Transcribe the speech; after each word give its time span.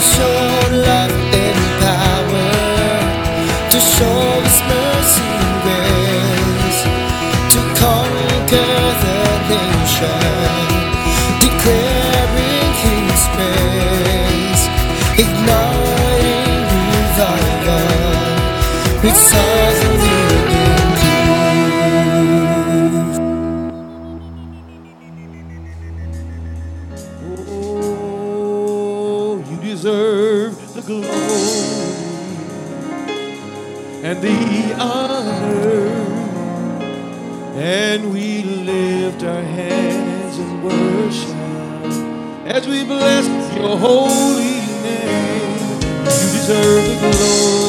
showed 0.00 0.72
love 0.72 1.12
and 1.44 1.60
power 1.84 2.50
to 3.70 3.78
show 3.78 4.22
His 4.46 4.58
mercy 4.70 5.28
and 5.44 5.54
grace 5.64 6.82
to 7.52 7.60
conquer 7.80 8.74
the 9.04 9.18
nation, 9.52 10.68
declaring 11.44 12.72
His 12.84 13.20
praise, 13.36 14.62
igniting 15.24 16.64
revival 16.92 17.84
with 19.02 19.18
and 34.10 34.22
the 34.22 34.74
honor. 34.74 35.86
And 37.54 38.12
we 38.12 38.42
lift 38.42 39.22
our 39.22 39.42
hands 39.42 40.36
in 40.36 40.62
worship 40.64 41.36
as 42.46 42.66
we 42.66 42.82
bless 42.82 43.26
your 43.54 43.76
holy 43.76 44.56
name. 44.82 45.80
You 46.02 46.26
deserve 46.34 46.86
the 46.88 46.96
glory. 47.00 47.59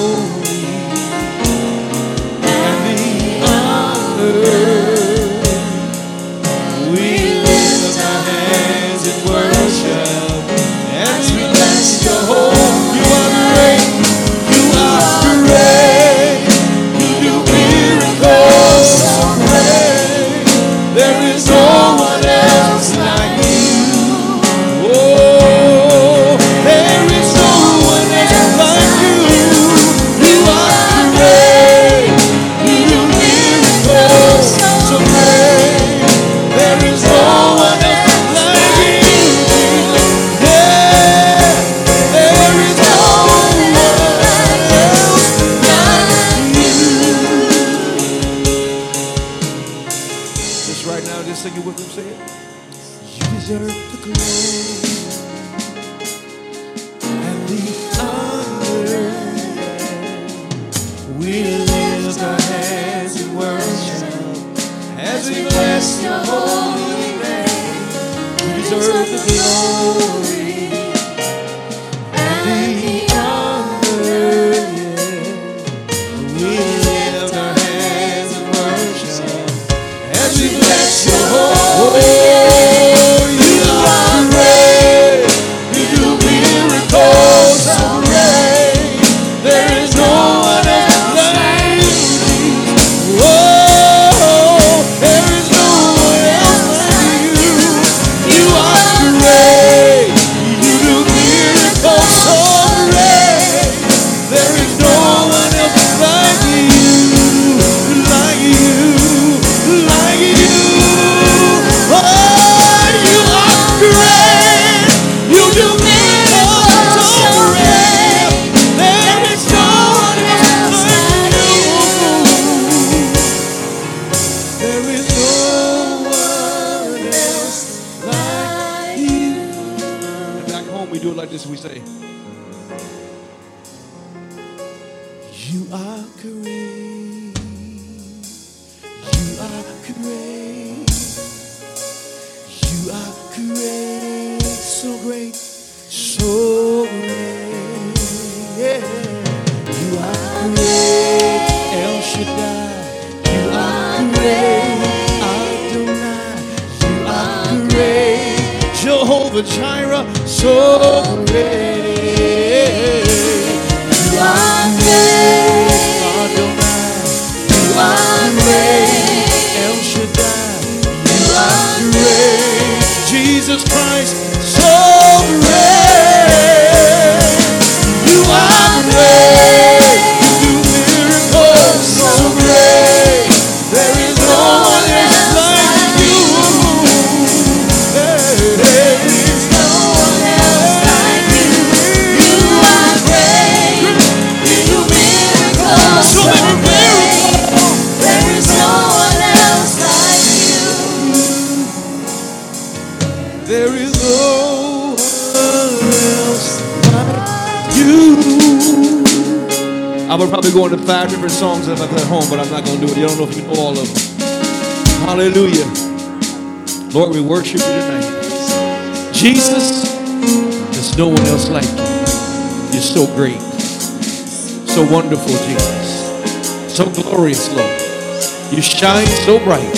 Shine 228.82 229.06
so 229.30 229.38
bright 229.44 229.78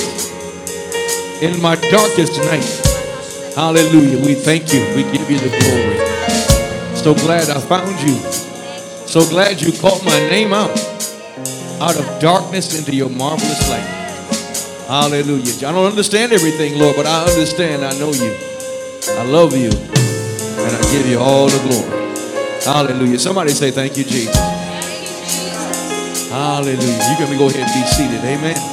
in 1.43 1.61
my 1.61 1.75
darkest 1.91 2.37
night. 2.47 2.63
Hallelujah. 3.53 4.25
We 4.25 4.33
thank 4.33 4.71
you. 4.71 4.79
We 4.95 5.03
give 5.03 5.29
you 5.29 5.39
the 5.39 5.49
glory. 5.49 6.95
So 6.95 7.13
glad 7.13 7.49
I 7.49 7.59
found 7.59 7.99
you. 7.99 8.15
So 9.05 9.27
glad 9.27 9.61
you 9.61 9.73
called 9.77 10.05
my 10.05 10.17
name 10.31 10.53
out 10.53 10.71
out 11.81 11.97
of 11.97 12.21
darkness 12.21 12.79
into 12.79 12.95
your 12.95 13.09
marvelous 13.09 13.69
light. 13.69 14.07
Hallelujah. 14.87 15.67
I 15.67 15.73
don't 15.73 15.85
understand 15.85 16.31
everything, 16.31 16.79
Lord, 16.79 16.95
but 16.95 17.05
I 17.05 17.25
understand. 17.25 17.83
I 17.83 17.91
know 17.99 18.13
you. 18.13 18.33
I 19.19 19.25
love 19.25 19.51
you. 19.51 19.67
And 19.67 20.75
I 20.77 20.81
give 20.93 21.07
you 21.07 21.19
all 21.19 21.47
the 21.49 21.59
glory. 21.67 22.63
Hallelujah. 22.63 23.19
Somebody 23.19 23.51
say, 23.51 23.69
Thank 23.69 23.97
you, 23.97 24.05
Jesus. 24.05 24.37
Hallelujah. 26.29 26.77
You 26.79 27.17
can 27.17 27.37
go 27.37 27.49
ahead 27.49 27.67
and 27.67 27.73
be 27.73 27.85
seated. 27.89 28.23
Amen. 28.23 28.72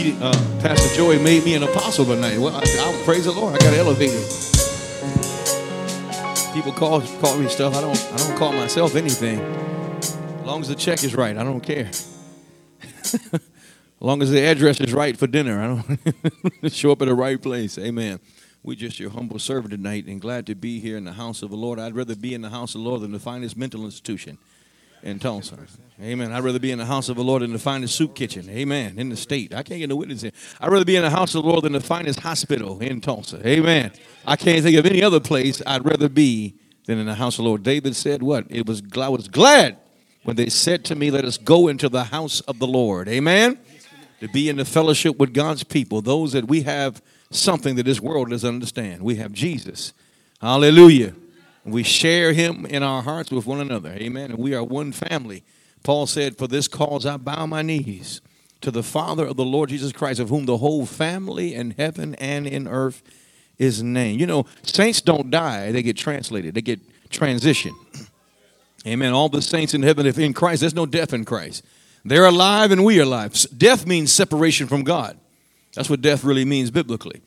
He, 0.00 0.16
uh, 0.18 0.32
Pastor 0.62 0.96
Joey 0.96 1.18
made 1.22 1.44
me 1.44 1.52
an 1.54 1.62
apostle 1.62 2.06
tonight. 2.06 2.38
Well, 2.38 2.56
I, 2.56 2.60
I 2.60 3.02
praise 3.04 3.26
the 3.26 3.32
Lord. 3.32 3.54
I 3.54 3.58
got 3.58 3.74
elevated. 3.74 4.24
People 6.54 6.72
call 6.72 7.02
call 7.20 7.36
me 7.36 7.46
stuff. 7.48 7.76
I 7.76 7.82
don't. 7.82 8.12
I 8.14 8.16
don't 8.16 8.38
call 8.38 8.54
myself 8.54 8.94
anything. 8.96 9.40
As 9.40 10.46
long 10.46 10.62
as 10.62 10.68
the 10.68 10.74
check 10.74 11.04
is 11.04 11.14
right, 11.14 11.36
I 11.36 11.44
don't 11.44 11.60
care. 11.60 11.90
as 12.82 13.40
long 14.00 14.22
as 14.22 14.30
the 14.30 14.40
address 14.40 14.80
is 14.80 14.94
right 14.94 15.18
for 15.18 15.26
dinner, 15.26 15.60
I 15.60 15.66
don't 15.66 16.72
show 16.72 16.92
up 16.92 17.02
at 17.02 17.08
the 17.08 17.14
right 17.14 17.40
place. 17.40 17.76
Amen. 17.76 18.20
We 18.62 18.76
just 18.76 18.98
your 18.98 19.10
humble 19.10 19.38
servant 19.38 19.72
tonight, 19.72 20.06
and 20.06 20.18
glad 20.18 20.46
to 20.46 20.54
be 20.54 20.80
here 20.80 20.96
in 20.96 21.04
the 21.04 21.12
house 21.12 21.42
of 21.42 21.50
the 21.50 21.56
Lord. 21.56 21.78
I'd 21.78 21.94
rather 21.94 22.16
be 22.16 22.32
in 22.32 22.40
the 22.40 22.48
house 22.48 22.74
of 22.74 22.80
the 22.80 22.88
Lord 22.88 23.02
than 23.02 23.12
the 23.12 23.18
finest 23.18 23.54
mental 23.54 23.84
institution 23.84 24.38
in 25.02 25.18
Tulsa. 25.18 25.56
Amen. 26.02 26.32
I'd 26.32 26.42
rather 26.42 26.58
be 26.58 26.70
in 26.70 26.78
the 26.78 26.86
house 26.86 27.10
of 27.10 27.16
the 27.16 27.24
Lord 27.24 27.42
than 27.42 27.52
the 27.52 27.58
finest 27.58 27.94
soup 27.94 28.14
kitchen. 28.14 28.48
Amen. 28.48 28.98
In 28.98 29.10
the 29.10 29.16
state. 29.16 29.54
I 29.54 29.62
can't 29.62 29.80
get 29.80 29.88
no 29.90 29.96
witness 29.96 30.22
here. 30.22 30.32
I'd 30.58 30.70
rather 30.70 30.84
be 30.84 30.96
in 30.96 31.02
the 31.02 31.10
house 31.10 31.34
of 31.34 31.42
the 31.42 31.48
Lord 31.48 31.64
than 31.64 31.72
the 31.72 31.80
finest 31.80 32.20
hospital 32.20 32.80
in 32.80 33.02
Tulsa. 33.02 33.46
Amen. 33.46 33.92
I 34.26 34.36
can't 34.36 34.62
think 34.62 34.78
of 34.78 34.86
any 34.86 35.02
other 35.02 35.20
place 35.20 35.60
I'd 35.66 35.84
rather 35.84 36.08
be 36.08 36.54
than 36.86 36.98
in 36.98 37.06
the 37.06 37.14
house 37.14 37.38
of 37.38 37.44
the 37.44 37.48
Lord. 37.48 37.62
David 37.62 37.94
said 37.94 38.22
what? 38.22 38.46
It 38.48 38.66
was 38.66 38.82
I 38.96 39.08
was 39.10 39.28
glad 39.28 39.76
when 40.24 40.36
they 40.36 40.48
said 40.48 40.84
to 40.86 40.94
me, 40.94 41.10
Let 41.10 41.24
us 41.24 41.36
go 41.36 41.68
into 41.68 41.88
the 41.88 42.04
house 42.04 42.40
of 42.40 42.58
the 42.58 42.66
Lord. 42.66 43.08
Amen. 43.08 43.58
To 44.20 44.28
be 44.28 44.48
in 44.48 44.56
the 44.56 44.64
fellowship 44.64 45.18
with 45.18 45.32
God's 45.32 45.64
people, 45.64 46.02
those 46.02 46.32
that 46.32 46.48
we 46.48 46.62
have 46.62 47.02
something 47.30 47.76
that 47.76 47.84
this 47.84 48.00
world 48.00 48.30
doesn't 48.30 48.48
understand. 48.48 49.02
We 49.02 49.16
have 49.16 49.32
Jesus. 49.32 49.92
Hallelujah. 50.40 51.14
We 51.64 51.82
share 51.82 52.32
him 52.32 52.64
in 52.66 52.82
our 52.82 53.02
hearts 53.02 53.30
with 53.30 53.46
one 53.46 53.60
another. 53.60 53.90
Amen. 53.90 54.30
And 54.30 54.38
we 54.38 54.54
are 54.54 54.64
one 54.64 54.92
family. 54.92 55.44
Paul 55.82 56.06
said, 56.06 56.36
For 56.36 56.46
this 56.46 56.68
cause 56.68 57.06
I 57.06 57.16
bow 57.16 57.46
my 57.46 57.62
knees 57.62 58.20
to 58.60 58.70
the 58.70 58.82
Father 58.82 59.26
of 59.26 59.36
the 59.36 59.44
Lord 59.44 59.70
Jesus 59.70 59.92
Christ, 59.92 60.20
of 60.20 60.28
whom 60.28 60.46
the 60.46 60.58
whole 60.58 60.86
family 60.86 61.54
in 61.54 61.72
heaven 61.72 62.14
and 62.16 62.46
in 62.46 62.66
earth 62.68 63.02
is 63.58 63.82
named. 63.82 64.20
You 64.20 64.26
know, 64.26 64.46
saints 64.62 65.00
don't 65.00 65.30
die, 65.30 65.72
they 65.72 65.82
get 65.82 65.96
translated, 65.96 66.54
they 66.54 66.62
get 66.62 66.80
transitioned. 67.10 67.76
Amen. 68.86 69.12
All 69.12 69.28
the 69.28 69.42
saints 69.42 69.74
in 69.74 69.82
heaven, 69.82 70.06
if 70.06 70.18
in 70.18 70.32
Christ, 70.32 70.60
there's 70.60 70.74
no 70.74 70.86
death 70.86 71.12
in 71.12 71.24
Christ. 71.24 71.62
They're 72.04 72.24
alive 72.24 72.72
and 72.72 72.84
we 72.84 72.98
are 72.98 73.02
alive. 73.02 73.34
Death 73.56 73.86
means 73.86 74.10
separation 74.10 74.66
from 74.66 74.84
God. 74.84 75.18
That's 75.74 75.90
what 75.90 76.00
death 76.00 76.24
really 76.24 76.46
means 76.46 76.70
biblically. 76.70 77.20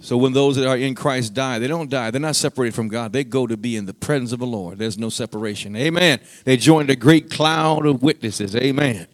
So 0.00 0.16
when 0.16 0.32
those 0.32 0.56
that 0.56 0.66
are 0.66 0.76
in 0.76 0.94
Christ 0.94 1.34
die, 1.34 1.58
they 1.58 1.66
don't 1.66 1.90
die. 1.90 2.10
They're 2.10 2.20
not 2.20 2.36
separated 2.36 2.74
from 2.74 2.88
God. 2.88 3.12
They 3.12 3.24
go 3.24 3.46
to 3.46 3.56
be 3.56 3.76
in 3.76 3.86
the 3.86 3.94
presence 3.94 4.32
of 4.32 4.38
the 4.38 4.46
Lord. 4.46 4.78
There's 4.78 4.96
no 4.96 5.08
separation. 5.08 5.74
Amen. 5.76 6.20
They 6.44 6.56
join 6.56 6.86
the 6.86 6.96
great 6.96 7.30
cloud 7.30 7.84
of 7.84 8.02
witnesses. 8.02 8.54
Amen. 8.54 9.08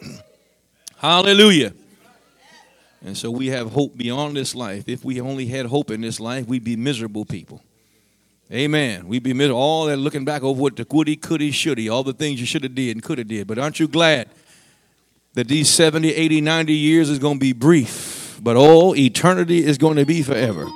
Hallelujah. 0.96 1.74
And 3.04 3.16
so 3.16 3.30
we 3.30 3.48
have 3.48 3.72
hope 3.72 3.96
beyond 3.96 4.36
this 4.36 4.54
life. 4.54 4.84
If 4.86 5.04
we 5.04 5.20
only 5.20 5.46
had 5.46 5.66
hope 5.66 5.90
in 5.90 6.00
this 6.00 6.20
life, 6.20 6.46
we'd 6.46 6.64
be 6.64 6.76
miserable 6.76 7.24
people. 7.24 7.62
Amen. 8.52 9.06
We'd 9.08 9.22
be 9.22 9.32
miserable. 9.32 9.60
All 9.60 9.86
that 9.86 9.96
looking 9.96 10.24
back 10.24 10.42
over 10.42 10.60
what 10.60 10.76
the 10.76 10.84
wouldy, 10.84 11.18
couldy, 11.18 11.50
shouldy, 11.50 11.90
all 11.90 12.02
the 12.02 12.12
things 12.12 12.40
you 12.40 12.46
should 12.46 12.62
have 12.62 12.74
did 12.74 12.96
and 12.96 13.02
could 13.02 13.18
have 13.18 13.28
did. 13.28 13.46
But 13.46 13.58
aren't 13.58 13.78
you 13.78 13.88
glad 13.88 14.28
that 15.34 15.48
these 15.48 15.68
70, 15.68 16.12
80, 16.12 16.40
90 16.40 16.72
years 16.72 17.08
is 17.08 17.18
going 17.18 17.36
to 17.36 17.40
be 17.40 17.52
brief, 17.52 18.19
but 18.42 18.56
all 18.56 18.96
eternity 18.96 19.64
is 19.64 19.78
going 19.78 19.96
to 19.96 20.06
be 20.06 20.22
forever. 20.22 20.66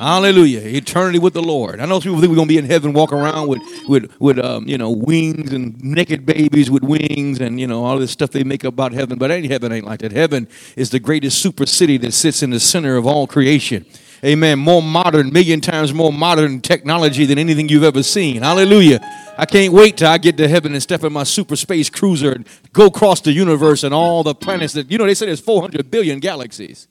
Hallelujah. 0.00 0.60
Eternity 0.60 1.18
with 1.18 1.34
the 1.34 1.42
Lord. 1.42 1.78
I 1.78 1.84
know 1.84 2.00
some 2.00 2.12
people 2.12 2.20
think 2.20 2.30
we're 2.30 2.36
going 2.36 2.48
to 2.48 2.54
be 2.54 2.56
in 2.56 2.64
heaven, 2.64 2.94
walk 2.94 3.12
around 3.12 3.48
with, 3.48 3.60
with, 3.86 4.10
with 4.18 4.38
um, 4.38 4.66
you 4.66 4.78
know, 4.78 4.90
wings 4.90 5.52
and 5.52 5.78
naked 5.84 6.24
babies 6.24 6.70
with 6.70 6.82
wings 6.82 7.38
and, 7.38 7.60
you 7.60 7.66
know, 7.66 7.84
all 7.84 7.98
this 7.98 8.10
stuff 8.10 8.30
they 8.30 8.42
make 8.42 8.64
up 8.64 8.72
about 8.72 8.92
heaven. 8.92 9.18
But 9.18 9.30
ain't 9.30 9.50
heaven 9.50 9.72
ain't 9.72 9.84
like 9.84 10.00
that. 10.00 10.12
Heaven 10.12 10.48
is 10.74 10.88
the 10.88 11.00
greatest 11.00 11.42
super 11.42 11.66
city 11.66 11.98
that 11.98 12.12
sits 12.12 12.42
in 12.42 12.48
the 12.48 12.60
center 12.60 12.96
of 12.96 13.06
all 13.06 13.26
creation. 13.26 13.84
Amen. 14.24 14.58
More 14.58 14.82
modern, 14.82 15.34
million 15.34 15.60
times 15.60 15.92
more 15.92 16.12
modern 16.12 16.62
technology 16.62 17.26
than 17.26 17.38
anything 17.38 17.68
you've 17.68 17.84
ever 17.84 18.02
seen. 18.02 18.40
Hallelujah. 18.40 19.00
I 19.36 19.44
can't 19.44 19.72
wait 19.72 19.98
till 19.98 20.08
I 20.08 20.16
get 20.16 20.38
to 20.38 20.48
heaven 20.48 20.72
and 20.72 20.82
step 20.82 21.04
in 21.04 21.12
my 21.12 21.24
super 21.24 21.56
space 21.56 21.90
cruiser 21.90 22.32
and 22.32 22.46
go 22.72 22.86
across 22.86 23.20
the 23.20 23.32
universe 23.32 23.82
and 23.82 23.92
all 23.92 24.22
the 24.22 24.34
planets 24.34 24.72
that, 24.74 24.90
you 24.90 24.96
know, 24.96 25.04
they 25.04 25.14
say 25.14 25.26
there's 25.26 25.40
400 25.40 25.90
billion 25.90 26.20
galaxies. 26.20 26.88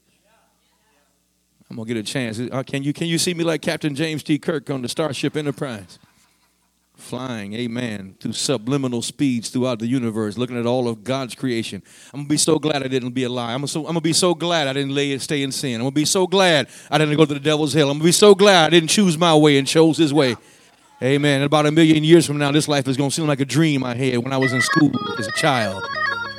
I'm 1.69 1.75
gonna 1.75 1.87
get 1.87 1.97
a 1.97 2.03
chance. 2.03 2.39
Uh, 2.39 2.63
can 2.63 2.83
you 2.83 2.93
can 2.93 3.07
you 3.07 3.17
see 3.17 3.33
me 3.33 3.43
like 3.43 3.61
Captain 3.61 3.93
James 3.93 4.23
T. 4.23 4.39
Kirk 4.39 4.69
on 4.69 4.81
the 4.81 4.89
Starship 4.89 5.37
Enterprise? 5.37 5.99
Flying, 6.95 7.53
amen, 7.53 8.15
through 8.19 8.33
subliminal 8.33 9.01
speeds 9.01 9.49
throughout 9.49 9.79
the 9.79 9.87
universe, 9.87 10.37
looking 10.37 10.59
at 10.59 10.65
all 10.65 10.89
of 10.89 11.03
God's 11.03 11.33
creation. 11.33 11.81
I'm 12.13 12.21
gonna 12.21 12.29
be 12.29 12.37
so 12.37 12.59
glad 12.59 12.83
I 12.83 12.87
didn't 12.87 13.11
be 13.11 13.23
a. 13.23 13.31
I'm, 13.31 13.65
so, 13.67 13.81
I'm 13.81 13.87
gonna 13.87 14.01
be 14.01 14.13
so 14.13 14.33
glad 14.35 14.67
I 14.67 14.73
didn't 14.73 14.93
lay 14.93 15.17
stay 15.19 15.43
in 15.43 15.51
sin. 15.51 15.75
I'm 15.75 15.81
gonna 15.81 15.91
be 15.91 16.05
so 16.05 16.27
glad 16.27 16.67
I 16.91 16.97
didn't 16.97 17.15
go 17.15 17.25
to 17.25 17.33
the 17.33 17.39
devil's 17.39 17.71
hell. 17.71 17.89
I'm 17.89 17.99
gonna 17.99 18.05
be 18.05 18.11
so 18.11 18.35
glad 18.35 18.65
I 18.65 18.69
didn't 18.71 18.89
choose 18.89 19.17
my 19.17 19.33
way 19.35 19.57
and 19.57 19.67
chose 19.67 19.97
his 19.97 20.13
way. 20.13 20.35
Amen. 21.01 21.43
About 21.43 21.65
a 21.67 21.71
million 21.71 22.03
years 22.03 22.25
from 22.25 22.37
now, 22.37 22.51
this 22.51 22.67
life 22.67 22.87
is 22.87 22.97
gonna 22.97 23.11
seem 23.11 23.27
like 23.27 23.39
a 23.39 23.45
dream 23.45 23.83
I 23.83 23.95
had 23.95 24.17
when 24.17 24.33
I 24.33 24.37
was 24.37 24.51
in 24.51 24.61
school 24.61 24.91
as 25.17 25.27
a 25.27 25.31
child. 25.33 25.85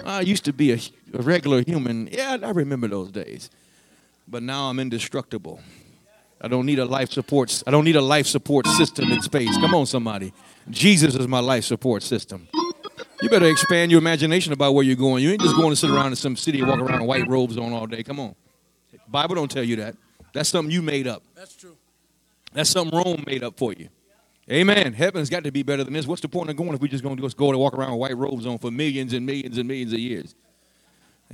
I 0.04 0.20
used 0.20 0.44
to 0.44 0.52
be 0.52 0.72
a, 0.72 0.78
a 1.14 1.22
regular 1.22 1.62
human. 1.62 2.08
Yeah, 2.12 2.36
I 2.42 2.50
remember 2.50 2.88
those 2.88 3.10
days 3.10 3.48
but 4.30 4.42
now 4.42 4.70
I'm 4.70 4.78
indestructible. 4.78 5.60
I 6.40 6.48
don't 6.48 6.64
need 6.64 6.78
a 6.78 6.84
life 6.84 7.10
support. 7.10 7.62
I 7.66 7.70
don't 7.70 7.84
need 7.84 7.96
a 7.96 8.02
life 8.02 8.26
support 8.26 8.66
system 8.66 9.12
in 9.12 9.20
space. 9.20 9.54
Come 9.58 9.74
on, 9.74 9.86
somebody. 9.86 10.32
Jesus 10.70 11.14
is 11.14 11.28
my 11.28 11.40
life 11.40 11.64
support 11.64 12.02
system. 12.02 12.48
You 13.20 13.28
better 13.28 13.48
expand 13.48 13.90
your 13.90 13.98
imagination 13.98 14.52
about 14.54 14.74
where 14.74 14.84
you're 14.84 14.96
going. 14.96 15.22
You 15.22 15.32
ain't 15.32 15.42
just 15.42 15.56
going 15.56 15.70
to 15.70 15.76
sit 15.76 15.90
around 15.90 16.08
in 16.08 16.16
some 16.16 16.36
city 16.36 16.60
and 16.60 16.68
walk 16.68 16.80
around 16.80 17.02
in 17.02 17.06
white 17.06 17.28
robes 17.28 17.58
on 17.58 17.72
all 17.72 17.86
day. 17.86 18.02
Come 18.02 18.18
on. 18.18 18.34
Bible 19.08 19.34
don't 19.34 19.50
tell 19.50 19.64
you 19.64 19.76
that. 19.76 19.96
That's 20.32 20.48
something 20.48 20.70
you 20.70 20.80
made 20.80 21.06
up. 21.06 21.22
That's 21.34 21.54
true. 21.54 21.76
That's 22.52 22.70
something 22.70 22.96
Rome 22.96 23.24
made 23.26 23.42
up 23.42 23.58
for 23.58 23.72
you. 23.72 23.88
Amen. 24.50 24.94
Heaven's 24.94 25.28
got 25.28 25.44
to 25.44 25.52
be 25.52 25.62
better 25.62 25.84
than 25.84 25.92
this. 25.92 26.06
What's 26.06 26.22
the 26.22 26.28
point 26.28 26.50
of 26.50 26.56
going 26.56 26.72
if 26.74 26.80
we're 26.80 26.88
just 26.88 27.04
going 27.04 27.16
to 27.16 27.22
just 27.22 27.36
go 27.36 27.52
to 27.52 27.58
walk 27.58 27.74
around 27.74 27.92
with 27.92 28.00
white 28.00 28.16
robes 28.16 28.46
on 28.46 28.58
for 28.58 28.70
millions 28.70 29.12
and 29.12 29.26
millions 29.26 29.58
and 29.58 29.68
millions 29.68 29.92
of 29.92 29.98
years? 29.98 30.34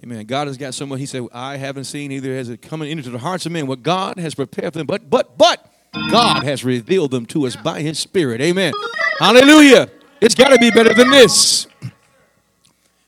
Amen. 0.02 0.26
God 0.26 0.46
has 0.46 0.58
got 0.58 0.74
someone, 0.74 0.98
he 0.98 1.06
said, 1.06 1.26
I 1.32 1.56
haven't 1.56 1.84
seen 1.84 2.12
either 2.12 2.34
has 2.34 2.50
it 2.50 2.60
coming 2.60 2.90
into 2.90 3.08
the 3.08 3.18
hearts 3.18 3.46
of 3.46 3.52
men 3.52 3.66
what 3.66 3.82
God 3.82 4.18
has 4.18 4.34
prepared 4.34 4.74
for 4.74 4.78
them, 4.78 4.86
but 4.86 5.08
but 5.08 5.38
but 5.38 5.70
God 6.10 6.42
has 6.42 6.64
revealed 6.64 7.10
them 7.10 7.24
to 7.26 7.46
us 7.46 7.56
by 7.56 7.80
his 7.80 7.98
spirit. 7.98 8.40
Amen. 8.40 8.72
Hallelujah. 9.18 9.88
It's 10.20 10.34
got 10.34 10.48
to 10.48 10.58
be 10.58 10.70
better 10.70 10.92
than 10.92 11.10
this. 11.10 11.66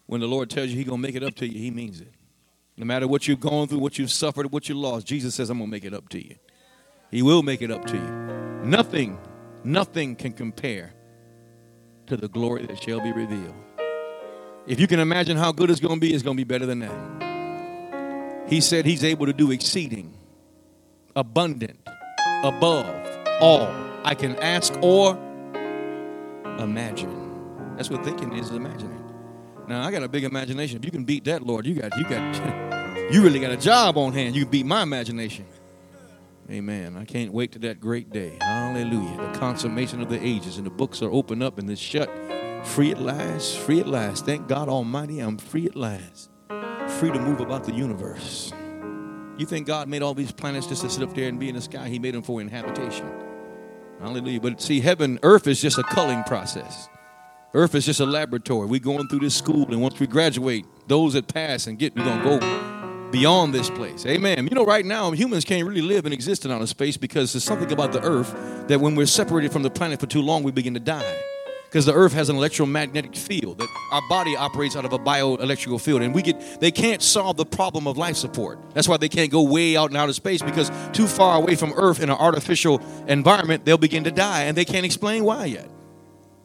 When 0.07 0.23
the 0.23 0.27
Lord 0.27 0.49
tells 0.49 0.71
you 0.71 0.77
he's 0.77 0.87
going 0.87 1.03
to 1.03 1.07
make 1.07 1.15
it 1.15 1.23
up 1.23 1.35
to 1.37 1.47
you, 1.47 1.59
he 1.59 1.71
means 1.71 2.01
it. 2.01 2.13
No 2.79 2.87
matter 2.87 3.07
what 3.07 3.29
you've 3.29 3.41
gone 3.41 3.69
through, 3.69 3.81
what 3.81 3.99
you've 3.99 4.11
suffered, 4.11 4.51
what 4.51 4.69
you 4.69 4.75
lost, 4.75 5.07
Jesus 5.07 5.35
says, 5.35 5.51
I'm 5.51 5.59
going 5.59 5.69
to 5.69 5.71
make 5.71 5.85
it 5.85 5.93
up 5.93 6.09
to 6.11 6.25
you. 6.25 6.37
He 7.11 7.23
will 7.23 7.43
make 7.43 7.61
it 7.61 7.71
up 7.71 7.85
to 7.87 7.97
you. 7.97 8.65
Nothing, 8.65 9.19
nothing 9.65 10.17
can 10.17 10.33
compare 10.33 10.95
to 12.07 12.17
the 12.17 12.29
glory 12.29 12.67
that 12.67 12.83
shall 12.83 13.01
be 13.01 13.13
revealed. 13.13 13.55
If 14.69 14.79
you 14.79 14.87
can 14.87 15.01
imagine 15.01 15.39
how 15.39 15.51
good 15.51 15.71
it's 15.71 15.81
going 15.81 15.95
to 15.95 16.01
be, 16.01 16.13
it's 16.13 16.23
going 16.23 16.37
to 16.37 16.41
be 16.41 16.45
better 16.45 16.67
than 16.67 16.81
that. 16.81 18.49
He 18.49 18.61
said 18.61 18.85
he's 18.85 19.03
able 19.03 19.25
to 19.25 19.33
do 19.33 19.51
exceeding, 19.51 20.13
abundant, 21.17 21.79
above 22.43 22.87
all 23.41 23.67
I 24.05 24.15
can 24.15 24.37
ask 24.37 24.75
or 24.83 25.13
imagine. 26.59 27.77
That's 27.77 27.89
what 27.89 28.05
thinking 28.05 28.35
is, 28.35 28.51
is 28.51 28.57
imagining. 28.57 29.03
Now 29.67 29.87
I 29.87 29.91
got 29.91 30.03
a 30.03 30.09
big 30.09 30.25
imagination. 30.25 30.79
If 30.79 30.85
you 30.85 30.91
can 30.91 31.05
beat 31.05 31.25
that, 31.25 31.43
Lord, 31.43 31.65
you 31.65 31.75
got 31.75 31.97
you 31.97 32.05
got 32.05 33.11
you 33.13 33.23
really 33.23 33.41
got 33.41 33.53
a 33.53 33.57
job 33.57 33.97
on 33.97 34.13
hand. 34.13 34.35
You 34.35 34.43
can 34.43 34.51
beat 34.51 34.67
my 34.67 34.83
imagination. 34.83 35.47
Amen. 36.51 36.97
I 36.97 37.05
can't 37.05 37.33
wait 37.33 37.53
to 37.53 37.59
that 37.61 37.81
great 37.81 38.11
day. 38.11 38.39
Hallelujah. 38.41 39.33
The 39.33 39.39
consummation 39.39 40.01
of 40.01 40.09
the 40.09 40.25
ages 40.25 40.57
and 40.57 40.65
the 40.65 40.71
books 40.71 41.03
are 41.03 41.11
open 41.11 41.43
up 41.43 41.59
and 41.59 41.71
it's 41.71 41.81
shut 41.81 42.11
Free 42.65 42.91
at 42.91 43.01
last, 43.01 43.59
free 43.59 43.81
at 43.81 43.89
last. 43.89 44.27
Thank 44.27 44.49
God 44.49 44.69
Almighty, 44.69 45.21
I'm 45.21 45.39
free 45.39 45.67
at 45.67 45.77
last. 45.77 46.31
Free 46.99 47.11
to 47.11 47.19
move 47.19 47.41
about 47.41 47.65
the 47.65 47.73
universe. 47.73 48.53
You 49.37 49.47
think 49.47 49.67
God 49.67 49.89
made 49.89 50.03
all 50.03 50.15
these 50.15 50.33
planets 50.33 50.67
just 50.67 50.83
to 50.83 50.91
sit 50.91 51.03
up 51.03 51.15
there 51.15 51.29
and 51.29 51.39
be 51.39 51.49
in 51.49 51.55
the 51.55 51.61
sky? 51.61 51.89
He 51.89 51.99
made 51.99 52.15
them 52.15 52.23
for 52.23 52.41
inhabitation. 52.41 53.11
Hallelujah. 54.01 54.41
But 54.41 54.61
see, 54.61 54.81
heaven, 54.81 55.19
earth 55.23 55.47
is 55.47 55.61
just 55.61 55.79
a 55.79 55.83
culling 55.83 56.25
process. 56.25 56.89
Earth 57.55 57.75
is 57.75 57.87
just 57.87 58.01
a 58.01 58.07
laboratory. 58.07 58.67
We're 58.67 58.81
going 58.81 59.09
through 59.09 59.21
this 59.21 59.35
school, 59.35 59.67
and 59.69 59.81
once 59.81 59.99
we 59.99 60.07
graduate, 60.07 60.67
those 60.87 61.15
that 61.15 61.29
pass 61.29 61.67
and 61.67 61.79
get, 61.79 61.97
we're 61.97 62.05
going 62.05 62.19
to 62.19 62.25
go 62.25 62.68
beyond 63.11 63.55
this 63.55 63.71
place. 63.71 64.05
Amen. 64.07 64.47
You 64.47 64.55
know, 64.55 64.65
right 64.65 64.85
now, 64.85 65.11
humans 65.13 65.45
can't 65.45 65.67
really 65.67 65.83
live 65.83 66.05
and 66.05 66.15
exist 66.15 66.45
in 66.45 66.51
outer 66.51 66.67
space 66.67 66.97
because 66.97 67.33
there's 67.33 67.45
something 67.45 67.71
about 67.73 67.93
the 67.93 68.03
earth 68.03 68.35
that 68.69 68.81
when 68.81 68.95
we're 68.95 69.07
separated 69.07 69.53
from 69.53 69.63
the 69.63 69.71
planet 69.71 70.01
for 70.01 70.07
too 70.07 70.23
long, 70.23 70.43
we 70.43 70.53
begin 70.53 70.75
to 70.75 70.81
die. 70.81 71.23
Because 71.65 71.85
the 71.85 71.93
earth 71.93 72.15
has 72.15 72.31
an 72.31 72.37
electromagnetic 72.37 73.15
field 73.15 73.59
that 73.59 73.69
our 73.93 74.01
body 74.09 74.35
operates 74.35 74.75
out 74.75 74.87
of 74.87 74.95
a 74.95 74.99
bioelectrical 74.99 75.79
field, 75.79 76.01
and 76.01 76.15
we 76.15 76.23
get 76.23 76.61
they 76.61 76.71
can't 76.71 77.03
solve 77.03 77.37
the 77.37 77.45
problem 77.45 77.87
of 77.87 77.99
life 77.99 78.17
support. 78.17 78.59
That's 78.73 78.89
why 78.89 78.97
they 78.97 79.11
can't 79.11 79.31
go 79.31 79.43
way 79.43 79.77
out 79.77 79.91
in 79.91 79.97
outer 79.97 80.15
space 80.15 80.41
because 80.41 80.71
too 80.95 81.07
far 81.07 81.37
away 81.37 81.57
from 81.57 81.75
Earth 81.77 82.03
in 82.03 82.09
an 82.09 82.17
artificial 82.17 82.81
environment, 83.07 83.67
they'll 83.67 83.77
begin 83.77 84.05
to 84.05 84.11
die, 84.11 84.45
and 84.45 84.57
they 84.57 84.65
can't 84.65 84.87
explain 84.87 85.25
why 85.25 85.45
yet. 85.45 85.69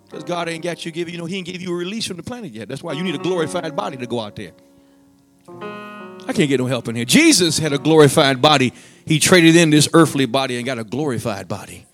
Because 0.09 0.25
God 0.25 0.49
ain't 0.49 0.61
got 0.61 0.85
you 0.85 0.91
give 0.91 1.07
you 1.07 1.17
know 1.17 1.25
He 1.25 1.37
ain't 1.37 1.47
give 1.47 1.61
you 1.61 1.71
a 1.71 1.75
release 1.75 2.05
from 2.05 2.17
the 2.17 2.23
planet 2.23 2.51
yet. 2.51 2.67
That's 2.67 2.83
why 2.83 2.91
you 2.91 3.01
need 3.01 3.15
a 3.15 3.19
glorified 3.19 3.73
body 3.77 3.95
to 3.95 4.05
go 4.05 4.19
out 4.19 4.35
there. 4.35 4.51
I 6.27 6.33
can't 6.33 6.49
get 6.49 6.59
no 6.59 6.65
help 6.65 6.87
in 6.87 6.95
here. 6.95 7.05
Jesus 7.05 7.59
had 7.59 7.73
a 7.73 7.77
glorified 7.77 8.41
body. 8.41 8.73
He 9.05 9.19
traded 9.19 9.55
in 9.55 9.69
this 9.69 9.89
earthly 9.93 10.25
body 10.25 10.57
and 10.57 10.65
got 10.65 10.79
a 10.79 10.83
glorified 10.83 11.47
body. 11.47 11.85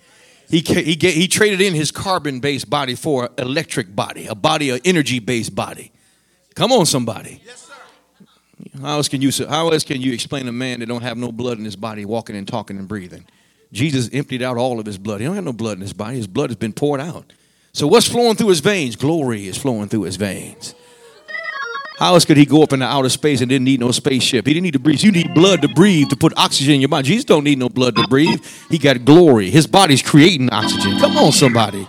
He, 0.50 0.60
he, 0.60 0.96
he 0.96 1.28
traded 1.28 1.62
in 1.62 1.76
his 1.76 1.92
carbon 1.92 2.40
based 2.40 2.70
body 2.70 2.96
for 2.96 3.26
an 3.26 3.32
electric 3.38 3.96
body, 3.96 4.26
a 4.28 4.36
body, 4.36 4.72
an 4.72 4.80
energy 4.84 5.20
based 5.20 5.54
body. 5.54 5.92
Come 6.56 6.72
on, 6.72 6.86
somebody. 6.86 7.42
Yes, 7.46 7.68
sir. 7.68 7.74
How 8.82 8.98
else 8.98 9.08
can 9.08 9.22
you 9.22 9.32
how 9.48 9.70
else 9.70 9.84
can 9.84 10.02
you 10.02 10.12
explain 10.12 10.48
a 10.48 10.52
man 10.52 10.80
that 10.80 10.88
don't 10.88 11.04
have 11.04 11.18
no 11.18 11.32
blood 11.32 11.58
in 11.60 11.66
his 11.66 11.76
body 11.76 12.04
walking 12.04 12.36
and 12.36 12.48
talking 12.48 12.78
and 12.78 12.88
breathing? 12.88 13.26
Jesus 13.72 14.10
emptied 14.12 14.42
out 14.42 14.58
all 14.58 14.80
of 14.80 14.86
his 14.86 14.98
blood. 14.98 15.22
He 15.22 15.28
don't 15.28 15.36
have 15.36 15.44
no 15.44 15.54
blood 15.54 15.78
in 15.78 15.82
his 15.82 15.94
body. 15.94 16.18
His 16.18 16.28
blood 16.28 16.50
has 16.50 16.58
been 16.58 16.74
poured 16.74 17.00
out. 17.00 17.32
So 17.72 17.86
what's 17.88 18.08
flowing 18.08 18.36
through 18.36 18.50
his 18.50 18.62
veins? 18.62 18.96
Glory 18.96 19.48
is 19.48 19.58
flowing 19.58 19.90
through 19.90 20.04
his 20.04 20.16
veins. 20.16 20.74
How 22.00 22.14
else 22.14 22.24
could 22.24 22.38
he 22.38 22.46
go 22.46 22.64
up 22.64 22.72
into 22.72 22.86
outer 22.86 23.10
space 23.10 23.42
and 23.42 23.50
didn't 23.50 23.66
need 23.66 23.82
no 23.82 23.92
spaceship? 23.92 24.48
He 24.48 24.54
didn't 24.54 24.64
need 24.64 24.72
to 24.72 24.80
breathe. 24.80 25.02
You 25.02 25.12
need 25.12 25.34
blood 25.34 25.62
to 25.64 25.68
breathe 25.68 26.08
to 26.12 26.16
put 26.16 26.32
oxygen 26.38 26.76
in 26.76 26.80
your 26.80 26.88
body. 26.88 27.10
Jesus 27.10 27.26
don't 27.26 27.44
need 27.44 27.60
no 27.60 27.68
blood 27.68 27.98
to 27.98 28.08
breathe. 28.08 28.42
He 28.70 28.78
got 28.78 29.04
glory. 29.04 29.50
His 29.50 29.68
body's 29.68 30.02
creating 30.02 30.50
oxygen. 30.50 30.98
Come 30.98 31.18
on, 31.18 31.34
somebody. 31.34 31.86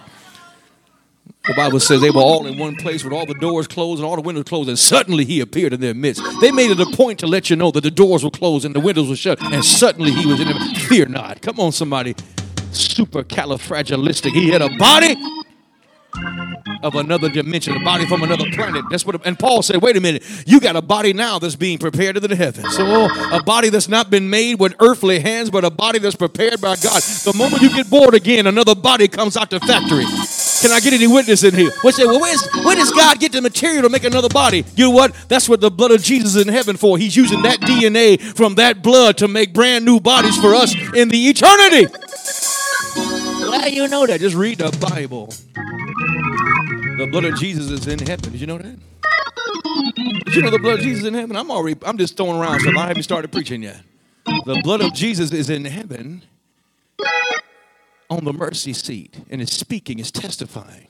The 1.45 1.55
Bible 1.55 1.79
says 1.79 2.01
they 2.01 2.11
were 2.11 2.21
all 2.21 2.45
in 2.47 2.59
one 2.59 2.75
place 2.75 3.05
with 3.05 3.13
all 3.13 3.25
the 3.25 3.35
doors 3.35 3.69
closed 3.69 4.01
and 4.01 4.07
all 4.07 4.17
the 4.17 4.23
windows 4.23 4.45
closed, 4.45 4.69
and 4.69 4.77
suddenly 4.77 5.25
he 5.25 5.39
appeared 5.39 5.73
in 5.73 5.81
their 5.81 5.95
midst. 5.95 6.23
They 6.41 6.51
made 6.51 6.73
it 6.73 6.81
a 6.81 6.97
point 6.97 7.21
to 7.21 7.29
let 7.29 7.49
you 7.49 7.55
know 7.55 7.71
that 7.71 7.83
the 7.83 7.91
doors 7.91 8.25
were 8.25 8.31
closed 8.31 8.65
and 8.65 8.75
the 8.75 8.81
windows 8.81 9.09
were 9.09 9.15
shut, 9.15 9.41
and 9.41 9.65
suddenly 9.65 10.11
he 10.11 10.27
was 10.27 10.41
in 10.41 10.49
them. 10.49 10.59
Fear 10.89 11.07
not. 11.07 11.41
Come 11.41 11.61
on, 11.61 11.71
somebody. 11.71 12.17
Super 12.73 13.23
califragilistic. 13.23 14.33
He 14.33 14.49
had 14.51 14.61
a 14.61 14.77
body 14.77 15.15
of 16.83 16.95
another 16.95 17.29
dimension, 17.29 17.77
a 17.77 17.85
body 17.85 18.07
from 18.07 18.23
another 18.23 18.47
planet. 18.53 18.85
That's 18.91 19.05
what. 19.05 19.25
And 19.27 19.39
Paul 19.39 19.63
said, 19.63 19.83
"Wait 19.83 19.97
a 19.97 20.01
minute, 20.01 20.23
you 20.47 20.61
got 20.61 20.77
a 20.77 20.83
body 20.83 21.13
now 21.13 21.39
that's 21.39 21.57
being 21.57 21.79
prepared 21.79 22.15
to 22.15 22.21
the 22.21 22.35
heavens. 22.35 22.75
So 22.75 23.09
a 23.33 23.43
body 23.43 23.69
that's 23.69 23.89
not 23.89 24.11
been 24.11 24.31
made 24.31 24.59
with 24.59 24.75
earthly 24.81 25.21
hands, 25.21 25.51
but 25.51 25.65
a 25.65 25.71
body 25.71 25.99
that's 25.99 26.17
prepared 26.17 26.61
by 26.61 26.77
God. 26.77 27.03
The 27.03 27.35
moment 27.37 27.63
you 27.63 27.71
get 27.71 27.91
bored 27.91 28.15
again, 28.15 28.47
another 28.47 28.75
body 28.75 29.09
comes 29.09 29.37
out 29.37 29.51
the 29.51 29.61
factory." 29.61 30.07
Can 30.61 30.73
I 30.73 30.81
get 30.81 30.93
any 30.93 31.07
witness 31.07 31.43
in 31.43 31.55
here? 31.55 31.71
We 31.83 31.91
say, 31.93 32.05
well, 32.05 32.21
where's, 32.21 32.47
where 32.63 32.77
does 32.77 32.91
God 32.93 33.19
get 33.19 33.33
the 33.33 33.41
material 33.41 33.83
to 33.83 33.89
make 33.89 34.05
another 34.05 34.29
body? 34.29 34.63
You 34.77 34.85
know 34.85 34.91
what? 34.91 35.15
That's 35.27 35.49
what 35.49 35.63
the 35.63 35.71
blood 35.71 35.91
of 35.91 36.03
Jesus 36.03 36.37
is 36.37 36.47
in 36.47 36.53
heaven 36.53 36.77
for. 36.77 36.99
He's 36.99 37.17
using 37.17 37.41
that 37.43 37.61
DNA 37.61 38.21
from 38.21 38.57
that 38.57 38.83
blood 38.83 39.17
to 39.19 39.29
make 39.29 39.55
brand 39.55 39.87
new 39.87 40.01
bodies 40.01 40.37
for 40.37 40.55
us 40.55 40.75
in 40.95 41.09
the 41.09 41.29
eternity. 41.29 41.87
How 43.61 43.67
you 43.67 43.89
know 43.89 44.07
that? 44.07 44.21
Just 44.21 44.37
read 44.37 44.57
the 44.57 44.75
Bible. 44.91 45.27
The 46.97 47.07
blood 47.11 47.25
of 47.25 47.39
Jesus 47.39 47.71
is 47.71 47.87
in 47.87 47.99
heaven. 47.99 48.33
Did 48.33 48.41
you 48.41 48.47
know 48.47 48.57
that? 48.57 48.79
Did 50.25 50.35
you 50.35 50.41
know 50.41 50.49
the 50.49 50.59
blood 50.59 50.79
of 50.79 50.81
Jesus 50.81 51.05
in 51.05 51.13
heaven? 51.13 51.37
I'm 51.37 51.51
already, 51.51 51.79
I'm 51.85 51.99
just 51.99 52.17
throwing 52.17 52.41
around 52.41 52.61
stuff. 52.61 52.75
I 52.79 52.87
haven't 52.87 53.03
started 53.03 53.31
preaching 53.31 53.63
yet. 53.63 53.83
The 54.47 54.63
blood 54.65 54.81
of 54.81 54.95
Jesus 54.95 55.31
is 55.33 55.51
in 55.51 55.67
heaven 55.67 56.23
on 58.09 58.25
the 58.25 58.33
mercy 58.33 58.73
seat 58.73 59.19
and 59.29 59.43
is 59.43 59.53
speaking, 59.53 59.99
is 59.99 60.11
testifying. 60.11 60.87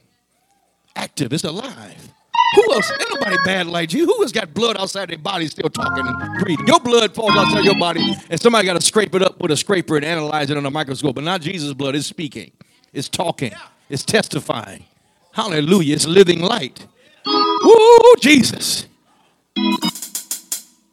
Active, 0.95 1.33
it's 1.33 1.43
alive. 1.43 2.13
Who 2.57 2.73
else? 2.73 2.91
Ain't 2.91 3.11
nobody 3.15 3.37
bad 3.45 3.67
like 3.67 3.93
you. 3.93 4.07
Who 4.07 4.23
has 4.23 4.33
got 4.33 4.53
blood 4.53 4.77
outside 4.77 5.09
their 5.09 5.19
body 5.19 5.47
still 5.47 5.71
talking 5.71 6.05
and 6.07 6.41
breathing? 6.41 6.67
Your 6.67 6.81
blood 6.81 7.15
falls 7.15 7.37
outside 7.37 7.65
your 7.65 7.79
body, 7.79 8.15
and 8.29 8.41
somebody 8.41 8.67
got 8.67 8.75
to 8.75 8.85
scrape 8.85 9.15
it 9.15 9.23
up 9.23 9.41
with 9.41 9.53
a 9.53 9.57
scraper 9.57 9.97
and 9.97 10.05
analyze 10.05 10.51
it 10.51 10.57
on 10.57 10.67
a 10.67 10.71
microscope. 10.71 11.15
But 11.15 11.25
not 11.25 11.41
Jesus' 11.41 11.73
blood. 11.75 11.95
It's 11.95 12.07
speaking, 12.07 12.51
it's 12.93 13.09
talking, 13.09 13.53
it's 13.89 14.05
testifying. 14.05 14.85
Hallelujah. 15.33 15.95
It's 15.95 16.07
living 16.07 16.41
light. 16.41 16.87
Woo, 17.25 18.15
Jesus. 18.21 18.87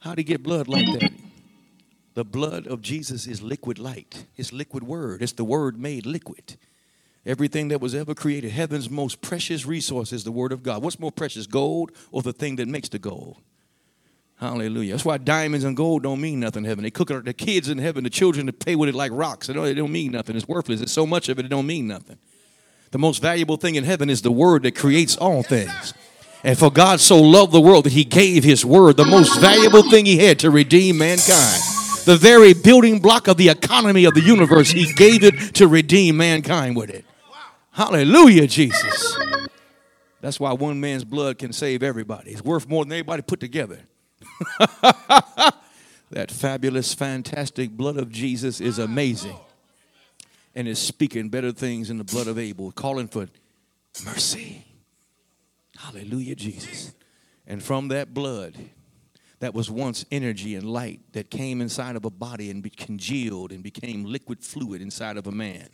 How'd 0.01 0.19
he 0.19 0.23
get 0.23 0.43
blood 0.43 0.67
like 0.67 0.85
that? 0.99 1.11
The 2.13 2.23
blood 2.23 2.67
of 2.67 2.81
Jesus 2.81 3.27
is 3.27 3.41
liquid 3.41 3.79
light. 3.79 4.25
It's 4.37 4.53
liquid 4.53 4.83
word. 4.83 5.21
It's 5.21 5.33
the 5.33 5.43
word 5.43 5.79
made 5.79 6.05
liquid. 6.05 6.57
Everything 7.27 7.67
that 7.67 7.81
was 7.81 7.93
ever 7.93 8.15
created, 8.15 8.51
heaven's 8.51 8.89
most 8.89 9.19
precious 9.19 9.65
resource 9.65 10.13
is 10.13 10.23
the 10.23 10.31
word 10.31 10.53
of 10.53 10.63
God. 10.63 10.81
What's 10.81 10.97
more 10.97 11.11
precious, 11.11 11.45
gold 11.45 11.91
or 12.09 12.21
the 12.21 12.31
thing 12.31 12.55
that 12.55 12.69
makes 12.69 12.87
the 12.87 12.99
gold? 12.99 13.35
Hallelujah. 14.39 14.93
That's 14.93 15.03
why 15.03 15.17
diamonds 15.17 15.65
and 15.65 15.75
gold 15.75 16.03
don't 16.03 16.21
mean 16.21 16.39
nothing 16.39 16.63
in 16.63 16.69
heaven. 16.69 16.85
They 16.85 16.91
cook 16.91 17.11
it, 17.11 17.25
the 17.25 17.33
kids 17.33 17.67
in 17.67 17.79
heaven, 17.79 18.05
the 18.05 18.09
children 18.09 18.45
that 18.45 18.59
pay 18.59 18.77
with 18.77 18.87
it 18.87 18.95
like 18.95 19.11
rocks. 19.11 19.47
Don't, 19.47 19.61
they 19.61 19.73
don't 19.73 19.91
mean 19.91 20.13
nothing. 20.13 20.37
It's 20.37 20.47
worthless. 20.47 20.79
It's 20.79 20.93
so 20.93 21.05
much 21.05 21.27
of 21.27 21.37
it, 21.37 21.45
it 21.45 21.49
don't 21.49 21.67
mean 21.67 21.85
nothing. 21.87 22.17
The 22.91 22.99
most 22.99 23.21
valuable 23.21 23.57
thing 23.57 23.75
in 23.75 23.83
heaven 23.83 24.09
is 24.09 24.21
the 24.21 24.31
word 24.31 24.63
that 24.63 24.75
creates 24.75 25.17
all 25.17 25.43
things. 25.43 25.93
And 26.45 26.57
for 26.57 26.71
God 26.71 27.01
so 27.01 27.21
loved 27.21 27.51
the 27.51 27.59
world 27.59 27.85
that 27.85 27.93
he 27.93 28.05
gave 28.05 28.45
his 28.45 28.63
word, 28.63 28.95
the 28.95 29.05
most 29.05 29.37
valuable 29.41 29.83
thing 29.89 30.05
he 30.05 30.19
had 30.19 30.39
to 30.39 30.51
redeem 30.51 30.99
mankind. 30.99 31.61
The 32.05 32.15
very 32.15 32.53
building 32.53 32.99
block 32.99 33.27
of 33.27 33.35
the 33.35 33.49
economy 33.49 34.05
of 34.05 34.13
the 34.13 34.21
universe, 34.21 34.69
he 34.69 34.93
gave 34.93 35.25
it 35.25 35.55
to 35.55 35.67
redeem 35.67 36.15
mankind 36.15 36.77
with 36.77 36.89
it. 36.89 37.03
Hallelujah, 37.77 38.47
Jesus. 38.47 39.15
That's 40.19 40.39
why 40.39 40.51
one 40.53 40.79
man's 40.79 41.03
blood 41.03 41.37
can 41.37 41.53
save 41.53 41.83
everybody. 41.83 42.31
It's 42.31 42.43
worth 42.43 42.67
more 42.67 42.83
than 42.83 42.93
everybody 42.93 43.21
put 43.21 43.39
together. 43.39 43.81
that 46.09 46.31
fabulous, 46.31 46.95
fantastic 46.95 47.69
blood 47.69 47.97
of 47.97 48.11
Jesus 48.11 48.59
is 48.61 48.79
amazing 48.79 49.35
and 50.55 50.67
is 50.67 50.79
speaking 50.79 51.29
better 51.29 51.51
things 51.51 51.89
than 51.89 51.99
the 51.99 52.03
blood 52.03 52.25
of 52.25 52.39
Abel, 52.39 52.71
calling 52.71 53.07
for 53.07 53.27
mercy. 54.03 54.65
Hallelujah, 55.77 56.33
Jesus. 56.33 56.95
And 57.45 57.61
from 57.61 57.89
that 57.89 58.11
blood, 58.11 58.55
that 59.37 59.53
was 59.53 59.69
once 59.69 60.03
energy 60.11 60.55
and 60.55 60.67
light 60.67 61.01
that 61.13 61.29
came 61.29 61.61
inside 61.61 61.95
of 61.95 62.05
a 62.05 62.09
body 62.09 62.49
and 62.49 62.63
be 62.63 62.71
congealed 62.71 63.51
and 63.51 63.61
became 63.61 64.03
liquid 64.03 64.39
fluid 64.39 64.81
inside 64.81 65.15
of 65.15 65.27
a 65.27 65.31
man. 65.31 65.69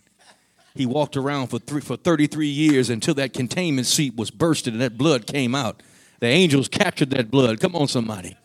He 0.75 0.87
walked 0.87 1.15
around 1.15 1.47
for, 1.47 1.59
three, 1.59 1.81
for 1.81 1.97
33 1.97 2.47
years 2.47 2.89
until 2.89 3.13
that 3.15 3.31
containment 3.31 3.85
seat 3.85 4.15
was 4.15 4.31
bursted 4.31 4.73
and 4.73 4.81
that 4.81 4.97
blood 4.97 5.27
came 5.27 5.53
out. 5.53 5.83
The 6.19 6.27
angels 6.27 6.67
captured 6.67 7.11
that 7.11 7.29
blood. 7.29 7.59
Come 7.59 7.75
on, 7.75 7.87
somebody. 7.87 8.35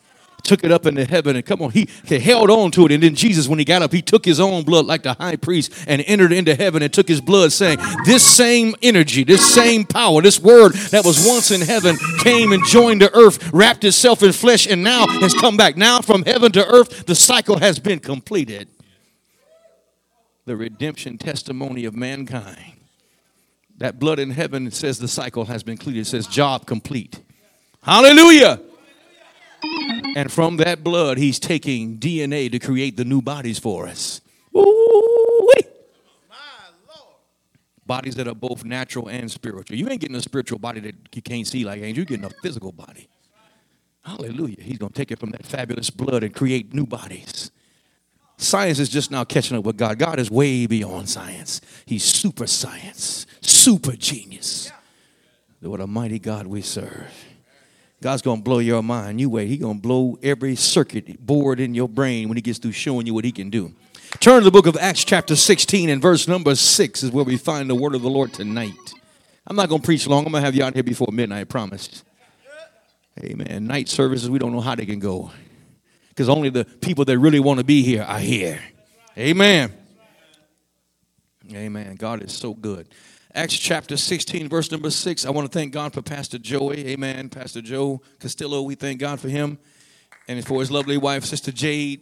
Took 0.43 0.63
it 0.63 0.71
up 0.71 0.85
into 0.85 1.05
heaven 1.05 1.35
and 1.35 1.45
come 1.45 1.61
on, 1.61 1.71
he, 1.71 1.89
he 2.05 2.19
held 2.19 2.51
on 2.51 2.69
to 2.71 2.85
it. 2.85 2.91
And 2.91 3.01
then 3.01 3.15
Jesus, 3.15 3.47
when 3.47 3.57
he 3.57 3.65
got 3.65 3.81
up, 3.81 3.91
he 3.91 4.01
took 4.03 4.25
his 4.25 4.39
own 4.39 4.63
blood 4.63 4.85
like 4.85 5.01
the 5.01 5.13
high 5.15 5.37
priest 5.37 5.73
and 5.87 6.03
entered 6.05 6.31
into 6.31 6.53
heaven 6.53 6.83
and 6.83 6.93
took 6.93 7.07
his 7.07 7.19
blood, 7.19 7.51
saying, 7.51 7.79
This 8.05 8.23
same 8.23 8.75
energy, 8.83 9.23
this 9.23 9.53
same 9.53 9.83
power, 9.83 10.21
this 10.21 10.39
word 10.39 10.73
that 10.91 11.03
was 11.03 11.27
once 11.27 11.51
in 11.51 11.61
heaven 11.61 11.97
came 12.19 12.51
and 12.51 12.63
joined 12.65 13.01
the 13.01 13.13
earth, 13.13 13.51
wrapped 13.51 13.83
itself 13.83 14.21
in 14.21 14.31
flesh, 14.33 14.67
and 14.67 14.83
now 14.83 15.07
has 15.19 15.33
come 15.33 15.57
back. 15.57 15.75
Now 15.75 15.99
from 15.99 16.23
heaven 16.23 16.51
to 16.53 16.65
earth, 16.65 17.05
the 17.05 17.15
cycle 17.15 17.57
has 17.57 17.79
been 17.79 17.99
completed. 17.99 18.69
The 20.45 20.55
redemption 20.55 21.17
testimony 21.17 21.85
of 21.85 21.95
mankind. 21.95 22.73
That 23.77 23.99
blood 23.99 24.19
in 24.19 24.31
heaven 24.31 24.71
says 24.71 24.99
the 24.99 25.07
cycle 25.07 25.45
has 25.45 25.63
been 25.63 25.77
completed. 25.77 26.01
It 26.01 26.05
says 26.05 26.27
job 26.27 26.65
complete. 26.65 27.21
Hallelujah. 27.81 28.59
And 30.15 30.31
from 30.31 30.57
that 30.57 30.83
blood, 30.83 31.17
he's 31.17 31.39
taking 31.39 31.97
DNA 31.97 32.51
to 32.51 32.59
create 32.59 32.97
the 32.97 33.05
new 33.05 33.21
bodies 33.21 33.59
for 33.59 33.87
us. 33.87 34.21
Ooh-wee. 34.55 35.63
Bodies 37.85 38.15
that 38.15 38.27
are 38.27 38.35
both 38.35 38.63
natural 38.65 39.07
and 39.07 39.31
spiritual. 39.31 39.77
You 39.77 39.89
ain't 39.89 40.01
getting 40.01 40.15
a 40.15 40.21
spiritual 40.21 40.59
body 40.59 40.79
that 40.81 40.95
you 41.13 41.21
can't 41.21 41.47
see 41.47 41.63
like 41.63 41.81
angels. 41.81 41.97
You're 41.97 42.05
getting 42.05 42.25
a 42.25 42.41
physical 42.41 42.71
body. 42.71 43.07
Hallelujah. 44.03 44.61
He's 44.61 44.77
going 44.77 44.91
to 44.91 44.97
take 44.97 45.11
it 45.11 45.19
from 45.19 45.31
that 45.31 45.45
fabulous 45.45 45.89
blood 45.89 46.23
and 46.23 46.33
create 46.33 46.73
new 46.73 46.85
bodies. 46.85 47.51
Science 48.41 48.79
is 48.79 48.87
just 48.87 49.11
now 49.11 49.25
catching 49.25 49.57
up 49.57 49.65
with 49.65 49.75
God. 49.75 49.99
God 49.99 50.17
is 50.17 50.31
way 50.31 50.65
beyond 50.65 51.09
science. 51.09 51.59
He's 51.85 52.05
super 52.05 52.47
science, 52.47 53.27
super 53.41 53.91
genius. 53.91 54.71
What 55.59 55.81
a 55.81 55.87
mighty 55.87 56.19
God 56.19 56.47
we 56.47 56.61
serve. 56.61 57.11
God's 58.01 58.21
gonna 58.21 58.41
blow 58.41 58.59
your 58.59 58.81
mind. 58.81 59.19
You 59.19 59.29
wait. 59.29 59.49
He 59.49 59.57
gonna 59.57 59.77
blow 59.77 60.17
every 60.23 60.55
circuit 60.55 61.19
board 61.19 61.59
in 61.59 61.75
your 61.75 61.89
brain 61.89 62.29
when 62.29 62.37
he 62.37 62.41
gets 62.41 62.59
through 62.59 62.71
showing 62.71 63.05
you 63.05 63.13
what 63.13 63.25
he 63.25 63.33
can 63.33 63.49
do. 63.49 63.73
Turn 64.21 64.39
to 64.39 64.45
the 64.45 64.51
book 64.51 64.67
of 64.67 64.77
Acts, 64.77 65.03
chapter 65.03 65.35
16, 65.35 65.89
and 65.89 66.01
verse 66.01 66.25
number 66.25 66.55
6 66.55 67.03
is 67.03 67.11
where 67.11 67.25
we 67.25 67.35
find 67.35 67.69
the 67.69 67.75
word 67.75 67.93
of 67.93 68.01
the 68.01 68.09
Lord 68.09 68.31
tonight. 68.31 68.93
I'm 69.47 69.57
not 69.57 69.67
gonna 69.67 69.83
preach 69.83 70.07
long. 70.07 70.25
I'm 70.25 70.31
gonna 70.31 70.45
have 70.45 70.55
you 70.55 70.63
out 70.63 70.75
here 70.75 70.83
before 70.83 71.09
midnight, 71.11 71.41
I 71.41 71.43
promise. 71.43 72.03
Amen. 73.21 73.67
Night 73.67 73.89
services, 73.89 74.29
we 74.29 74.39
don't 74.39 74.53
know 74.53 74.61
how 74.61 74.75
they 74.75 74.85
can 74.85 74.99
go. 74.99 75.29
Because 76.19 76.27
only 76.27 76.49
the 76.49 76.65
people 76.65 77.05
that 77.05 77.17
really 77.17 77.39
want 77.39 77.59
to 77.59 77.63
be 77.63 77.81
here 77.81 78.03
are 78.03 78.19
here. 78.19 78.61
Amen. 79.17 79.71
Amen. 81.49 81.95
God 81.95 82.21
is 82.21 82.33
so 82.33 82.53
good. 82.53 82.89
Acts 83.33 83.53
chapter 83.53 83.95
16, 83.95 84.49
verse 84.49 84.69
number 84.69 84.89
6. 84.89 85.25
I 85.25 85.29
want 85.29 85.49
to 85.49 85.57
thank 85.57 85.71
God 85.71 85.93
for 85.93 86.01
Pastor 86.01 86.37
Joey. 86.37 86.87
Amen. 86.87 87.29
Pastor 87.29 87.61
Joe 87.61 88.01
Castillo, 88.19 88.63
we 88.63 88.75
thank 88.75 88.99
God 88.99 89.21
for 89.21 89.29
him. 89.29 89.59
And 90.27 90.45
for 90.45 90.59
his 90.59 90.69
lovely 90.69 90.97
wife, 90.97 91.23
Sister 91.23 91.53
Jade. 91.53 92.01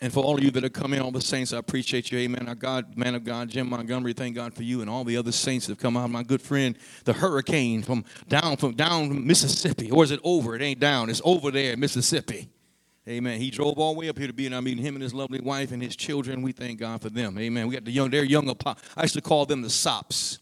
And 0.00 0.12
for 0.12 0.24
all 0.24 0.36
of 0.36 0.42
you 0.42 0.50
that 0.50 0.64
are 0.64 0.68
coming, 0.68 1.00
all 1.00 1.12
the 1.12 1.20
saints, 1.20 1.52
I 1.52 1.58
appreciate 1.58 2.10
you. 2.10 2.18
Amen. 2.18 2.48
Our 2.48 2.56
God, 2.56 2.96
man 2.98 3.14
of 3.14 3.22
God, 3.22 3.50
Jim 3.50 3.70
Montgomery, 3.70 4.14
thank 4.14 4.34
God 4.34 4.52
for 4.52 4.64
you 4.64 4.80
and 4.80 4.90
all 4.90 5.04
the 5.04 5.16
other 5.16 5.30
saints 5.30 5.68
that 5.68 5.74
have 5.74 5.80
come 5.80 5.96
out. 5.96 6.10
My 6.10 6.24
good 6.24 6.42
friend, 6.42 6.76
the 7.04 7.12
hurricane 7.12 7.84
from 7.84 8.04
down 8.28 8.56
from 8.56 8.74
down 8.74 9.24
Mississippi. 9.24 9.92
Or 9.92 10.02
is 10.02 10.10
it 10.10 10.18
over? 10.24 10.56
It 10.56 10.62
ain't 10.62 10.80
down. 10.80 11.08
It's 11.08 11.22
over 11.24 11.52
there 11.52 11.74
in 11.74 11.78
Mississippi. 11.78 12.48
Amen. 13.08 13.40
He 13.40 13.50
drove 13.50 13.78
all 13.78 13.94
the 13.94 14.00
way 14.00 14.08
up 14.10 14.18
here 14.18 14.26
to 14.26 14.34
be 14.34 14.46
in 14.46 14.52
our 14.52 14.60
meeting. 14.60 14.84
Him 14.84 14.94
and 14.94 15.02
his 15.02 15.14
lovely 15.14 15.40
wife 15.40 15.72
and 15.72 15.82
his 15.82 15.96
children. 15.96 16.42
We 16.42 16.52
thank 16.52 16.78
God 16.78 17.00
for 17.00 17.08
them. 17.08 17.38
Amen. 17.38 17.66
We 17.66 17.74
got 17.74 17.84
the 17.84 17.90
young, 17.90 18.10
they're 18.10 18.24
young 18.24 18.54
I 18.96 19.02
used 19.02 19.14
to 19.14 19.22
call 19.22 19.46
them 19.46 19.62
the 19.62 19.70
sops. 19.70 20.38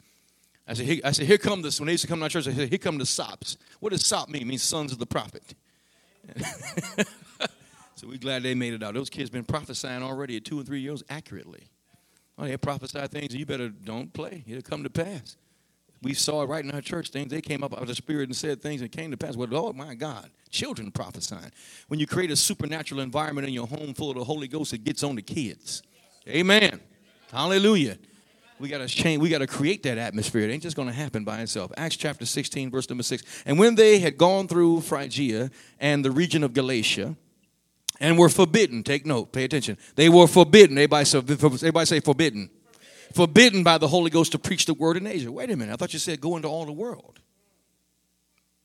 I 0.66 0.74
said, 0.74 0.86
here, 0.86 1.00
I 1.04 1.12
said, 1.12 1.26
here 1.26 1.38
come 1.38 1.62
this. 1.62 1.78
When 1.78 1.86
they 1.86 1.92
used 1.92 2.02
to 2.02 2.08
come 2.08 2.18
to 2.18 2.24
our 2.24 2.28
church, 2.28 2.48
I 2.48 2.52
said, 2.52 2.68
here 2.68 2.78
come 2.78 2.98
the 2.98 3.06
sops. 3.06 3.56
What 3.78 3.92
does 3.92 4.04
sop 4.04 4.28
mean? 4.28 4.42
It 4.42 4.46
means 4.46 4.64
sons 4.64 4.90
of 4.90 4.98
the 4.98 5.06
prophet. 5.06 5.54
so 7.94 8.08
we're 8.08 8.18
glad 8.18 8.42
they 8.42 8.54
made 8.56 8.74
it 8.74 8.82
out. 8.82 8.94
Those 8.94 9.10
kids 9.10 9.30
been 9.30 9.44
prophesying 9.44 10.02
already 10.02 10.36
at 10.36 10.44
two 10.44 10.58
and 10.58 10.66
three 10.66 10.80
years 10.80 11.04
accurately. 11.08 11.68
Oh, 12.36 12.46
they 12.46 12.56
prophesy 12.56 13.06
things, 13.06 13.30
and 13.30 13.38
you 13.38 13.46
better 13.46 13.68
don't 13.68 14.12
play. 14.12 14.42
It'll 14.46 14.60
come 14.60 14.82
to 14.82 14.90
pass. 14.90 15.36
We 16.02 16.14
saw 16.14 16.42
it 16.42 16.46
right 16.46 16.64
in 16.64 16.70
our 16.70 16.80
church 16.80 17.08
things. 17.08 17.30
They 17.30 17.40
came 17.40 17.62
up 17.64 17.72
out 17.72 17.82
of 17.82 17.88
the 17.88 17.94
spirit 17.94 18.28
and 18.28 18.36
said 18.36 18.60
things 18.60 18.82
and 18.82 18.92
came 18.92 19.10
to 19.10 19.16
pass. 19.16 19.36
Well, 19.36 19.48
oh 19.52 19.72
my 19.72 19.94
God, 19.94 20.30
children 20.50 20.90
prophesying. 20.90 21.52
When 21.88 21.98
you 21.98 22.06
create 22.06 22.30
a 22.30 22.36
supernatural 22.36 23.00
environment 23.00 23.46
in 23.46 23.54
your 23.54 23.66
home 23.66 23.94
full 23.94 24.10
of 24.10 24.16
the 24.16 24.24
Holy 24.24 24.48
Ghost, 24.48 24.72
it 24.72 24.84
gets 24.84 25.02
on 25.02 25.16
the 25.16 25.22
kids. 25.22 25.82
Amen. 26.28 26.80
Hallelujah. 27.32 27.98
We 28.58 28.68
got 28.68 28.78
to 28.78 28.88
change. 28.88 29.20
We 29.20 29.28
got 29.28 29.38
to 29.38 29.46
create 29.46 29.82
that 29.82 29.98
atmosphere. 29.98 30.42
It 30.48 30.52
ain't 30.52 30.62
just 30.62 30.76
going 30.76 30.88
to 30.88 30.94
happen 30.94 31.24
by 31.24 31.40
itself. 31.40 31.72
Acts 31.76 31.96
chapter 31.96 32.24
16, 32.24 32.70
verse 32.70 32.88
number 32.88 33.02
6. 33.02 33.22
And 33.44 33.58
when 33.58 33.74
they 33.74 33.98
had 33.98 34.16
gone 34.16 34.48
through 34.48 34.80
Phrygia 34.80 35.50
and 35.78 36.04
the 36.04 36.10
region 36.10 36.42
of 36.42 36.54
Galatia 36.54 37.16
and 38.00 38.18
were 38.18 38.30
forbidden, 38.30 38.82
take 38.82 39.04
note, 39.04 39.32
pay 39.32 39.44
attention. 39.44 39.76
They 39.94 40.08
were 40.08 40.26
forbidden. 40.26 40.78
Everybody 40.78 41.06
everybody 41.14 41.86
say 41.86 42.00
forbidden. 42.00 42.50
Forbidden 43.16 43.62
by 43.62 43.78
the 43.78 43.88
Holy 43.88 44.10
Ghost 44.10 44.32
to 44.32 44.38
preach 44.38 44.66
the 44.66 44.74
word 44.74 44.98
in 44.98 45.06
Asia. 45.06 45.32
Wait 45.32 45.50
a 45.50 45.56
minute. 45.56 45.72
I 45.72 45.76
thought 45.76 45.94
you 45.94 45.98
said 45.98 46.20
go 46.20 46.36
into 46.36 46.48
all 46.48 46.66
the 46.66 46.72
world. 46.72 47.18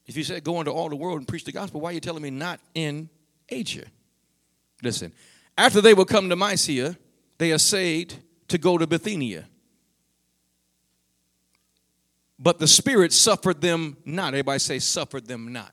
If 0.06 0.18
you 0.18 0.26
said 0.26 0.44
go 0.44 0.60
into 0.60 0.72
all 0.72 0.90
the 0.90 0.96
world 0.98 1.20
and 1.20 1.28
preach 1.28 1.46
the 1.46 1.54
gospel, 1.54 1.80
why 1.80 1.92
are 1.92 1.94
you 1.94 2.02
telling 2.02 2.22
me 2.22 2.32
not 2.32 2.60
in 2.76 3.10
Asia? 3.48 3.86
Listen, 4.84 5.14
after 5.58 5.80
they 5.80 5.94
were 5.94 6.04
come 6.04 6.28
to 6.28 6.36
Mysia, 6.36 6.98
they 7.38 7.54
essayed 7.54 8.14
to 8.50 8.58
go 8.58 8.78
to 8.78 8.86
Bithynia. 8.86 9.48
But 12.38 12.60
the 12.60 12.68
Spirit 12.68 13.14
suffered 13.14 13.62
them 13.62 13.96
not. 14.04 14.34
Everybody 14.34 14.60
say, 14.60 14.80
suffered 14.80 15.28
them 15.28 15.54
not. 15.54 15.72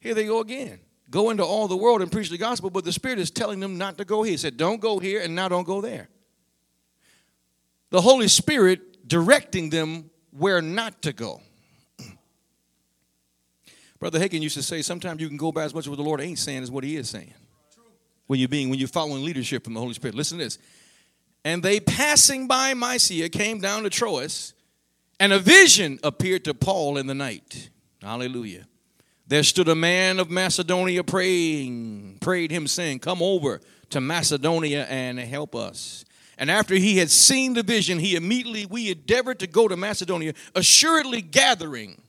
Here 0.00 0.14
they 0.14 0.24
go 0.24 0.40
again. 0.40 0.80
Go 1.10 1.28
into 1.28 1.44
all 1.44 1.68
the 1.68 1.76
world 1.76 2.00
and 2.00 2.10
preach 2.10 2.30
the 2.30 2.38
gospel, 2.38 2.70
but 2.70 2.86
the 2.86 2.92
Spirit 2.92 3.18
is 3.18 3.30
telling 3.30 3.60
them 3.60 3.76
not 3.76 3.98
to 3.98 4.06
go 4.06 4.22
here. 4.22 4.30
He 4.30 4.36
said, 4.38 4.56
don't 4.56 4.80
go 4.80 4.98
here 4.98 5.20
and 5.20 5.34
now 5.34 5.50
don't 5.50 5.66
go 5.66 5.82
there. 5.82 6.08
The 7.94 8.00
Holy 8.00 8.26
Spirit 8.26 9.06
directing 9.06 9.70
them 9.70 10.10
where 10.32 10.60
not 10.60 11.00
to 11.02 11.12
go. 11.12 11.40
Brother 14.00 14.18
Hagin 14.18 14.42
used 14.42 14.56
to 14.56 14.64
say, 14.64 14.82
sometimes 14.82 15.20
you 15.20 15.28
can 15.28 15.36
go 15.36 15.52
by 15.52 15.62
as 15.62 15.72
much 15.72 15.84
as 15.84 15.88
what 15.88 15.98
the 15.98 16.02
Lord 16.02 16.20
ain't 16.20 16.40
saying 16.40 16.64
as 16.64 16.72
what 16.72 16.82
he 16.82 16.96
is 16.96 17.08
saying. 17.08 17.32
When 18.26 18.40
you're 18.40 18.48
being, 18.48 18.68
when 18.68 18.80
you're 18.80 18.88
following 18.88 19.22
leadership 19.22 19.62
from 19.62 19.74
the 19.74 19.78
Holy 19.78 19.94
Spirit. 19.94 20.16
Listen 20.16 20.38
to 20.38 20.44
this. 20.44 20.58
And 21.44 21.62
they 21.62 21.78
passing 21.78 22.48
by 22.48 22.74
Mysia 22.74 23.28
came 23.28 23.60
down 23.60 23.84
to 23.84 23.90
Troas, 23.90 24.54
and 25.20 25.32
a 25.32 25.38
vision 25.38 26.00
appeared 26.02 26.44
to 26.46 26.52
Paul 26.52 26.98
in 26.98 27.06
the 27.06 27.14
night. 27.14 27.70
Hallelujah. 28.02 28.66
There 29.28 29.44
stood 29.44 29.68
a 29.68 29.76
man 29.76 30.18
of 30.18 30.30
Macedonia 30.30 31.04
praying, 31.04 32.18
prayed 32.20 32.50
him, 32.50 32.66
saying, 32.66 32.98
Come 32.98 33.22
over 33.22 33.60
to 33.90 34.00
Macedonia 34.00 34.84
and 34.86 35.16
help 35.20 35.54
us. 35.54 36.04
And 36.38 36.50
after 36.50 36.74
he 36.74 36.98
had 36.98 37.10
seen 37.10 37.54
the 37.54 37.62
vision, 37.62 37.98
he 37.98 38.16
immediately, 38.16 38.66
we 38.66 38.90
endeavored 38.90 39.38
to 39.40 39.46
go 39.46 39.68
to 39.68 39.76
Macedonia, 39.76 40.34
assuredly 40.54 41.22
gathering. 41.22 42.00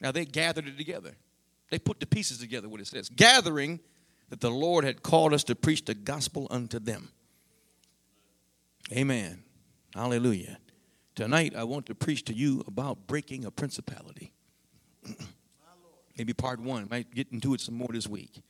Now 0.00 0.12
they 0.12 0.24
gathered 0.24 0.66
it 0.66 0.76
together. 0.76 1.12
They 1.70 1.78
put 1.78 2.00
the 2.00 2.06
pieces 2.06 2.38
together, 2.38 2.68
what 2.68 2.80
it 2.80 2.86
says. 2.86 3.08
Gathering 3.08 3.80
that 4.30 4.40
the 4.40 4.50
Lord 4.50 4.84
had 4.84 5.02
called 5.02 5.32
us 5.32 5.44
to 5.44 5.54
preach 5.54 5.84
the 5.84 5.94
gospel 5.94 6.46
unto 6.50 6.78
them. 6.78 7.10
Amen. 8.92 9.42
Hallelujah. 9.94 10.58
Tonight, 11.14 11.54
I 11.54 11.64
want 11.64 11.86
to 11.86 11.94
preach 11.94 12.24
to 12.24 12.34
you 12.34 12.64
about 12.66 13.06
breaking 13.06 13.44
a 13.44 13.50
principality. 13.50 14.32
Maybe 16.18 16.32
part 16.32 16.60
one. 16.60 16.88
Might 16.90 17.14
get 17.14 17.28
into 17.30 17.54
it 17.54 17.60
some 17.60 17.74
more 17.74 17.88
this 17.92 18.06
week. 18.06 18.42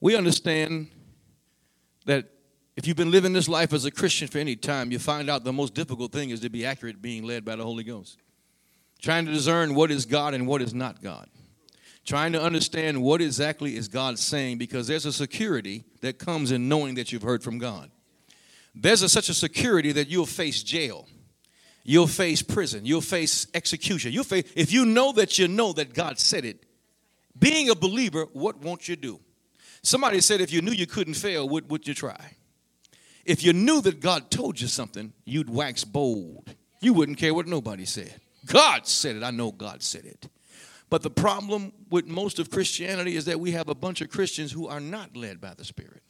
We 0.00 0.16
understand 0.16 0.88
that 2.06 2.26
if 2.76 2.86
you've 2.86 2.96
been 2.96 3.10
living 3.10 3.32
this 3.32 3.48
life 3.48 3.72
as 3.72 3.84
a 3.84 3.90
Christian 3.90 4.28
for 4.28 4.38
any 4.38 4.56
time, 4.56 4.92
you 4.92 4.98
find 4.98 5.28
out 5.28 5.44
the 5.44 5.52
most 5.52 5.74
difficult 5.74 6.12
thing 6.12 6.30
is 6.30 6.40
to 6.40 6.50
be 6.50 6.64
accurate 6.64 7.02
being 7.02 7.24
led 7.24 7.44
by 7.44 7.56
the 7.56 7.64
Holy 7.64 7.84
Ghost. 7.84 8.18
Trying 9.00 9.26
to 9.26 9.32
discern 9.32 9.74
what 9.74 9.90
is 9.90 10.06
God 10.06 10.34
and 10.34 10.46
what 10.46 10.62
is 10.62 10.74
not 10.74 11.02
God. 11.02 11.28
Trying 12.04 12.32
to 12.32 12.42
understand 12.42 13.02
what 13.02 13.20
exactly 13.20 13.76
is 13.76 13.88
God 13.88 14.18
saying 14.18 14.58
because 14.58 14.86
there's 14.86 15.06
a 15.06 15.12
security 15.12 15.84
that 16.00 16.18
comes 16.18 16.50
in 16.52 16.68
knowing 16.68 16.94
that 16.94 17.12
you've 17.12 17.22
heard 17.22 17.42
from 17.42 17.58
God. 17.58 17.90
There's 18.74 19.02
a, 19.02 19.08
such 19.08 19.28
a 19.28 19.34
security 19.34 19.92
that 19.92 20.08
you'll 20.08 20.26
face 20.26 20.62
jail. 20.62 21.06
You'll 21.82 22.06
face 22.06 22.42
prison. 22.42 22.86
You'll 22.86 23.00
face 23.00 23.46
execution. 23.54 24.12
You'll 24.12 24.24
face, 24.24 24.50
if 24.54 24.72
you 24.72 24.86
know 24.86 25.12
that 25.12 25.38
you 25.38 25.48
know 25.48 25.72
that 25.72 25.92
God 25.92 26.18
said 26.18 26.44
it, 26.44 26.64
being 27.38 27.70
a 27.70 27.74
believer, 27.74 28.26
what 28.32 28.58
won't 28.58 28.88
you 28.88 28.96
do? 28.96 29.20
Somebody 29.82 30.20
said 30.20 30.40
if 30.40 30.52
you 30.52 30.60
knew 30.62 30.72
you 30.72 30.86
couldn't 30.86 31.14
fail, 31.14 31.48
what 31.48 31.68
would 31.68 31.88
you 31.88 31.94
try? 31.94 32.36
If 33.24 33.42
you 33.42 33.52
knew 33.52 33.80
that 33.82 34.00
God 34.00 34.30
told 34.30 34.60
you 34.60 34.66
something, 34.66 35.12
you'd 35.24 35.50
wax 35.50 35.84
bold. 35.84 36.54
You 36.80 36.94
wouldn't 36.94 37.18
care 37.18 37.34
what 37.34 37.46
nobody 37.46 37.84
said. 37.84 38.14
God 38.46 38.86
said 38.86 39.16
it. 39.16 39.22
I 39.22 39.30
know 39.30 39.52
God 39.52 39.82
said 39.82 40.04
it. 40.04 40.28
But 40.88 41.02
the 41.02 41.10
problem 41.10 41.72
with 41.88 42.06
most 42.06 42.38
of 42.38 42.50
Christianity 42.50 43.14
is 43.16 43.26
that 43.26 43.38
we 43.38 43.52
have 43.52 43.68
a 43.68 43.74
bunch 43.74 44.00
of 44.00 44.10
Christians 44.10 44.50
who 44.50 44.66
are 44.66 44.80
not 44.80 45.16
led 45.16 45.40
by 45.40 45.54
the 45.54 45.64
Spirit. 45.64 46.02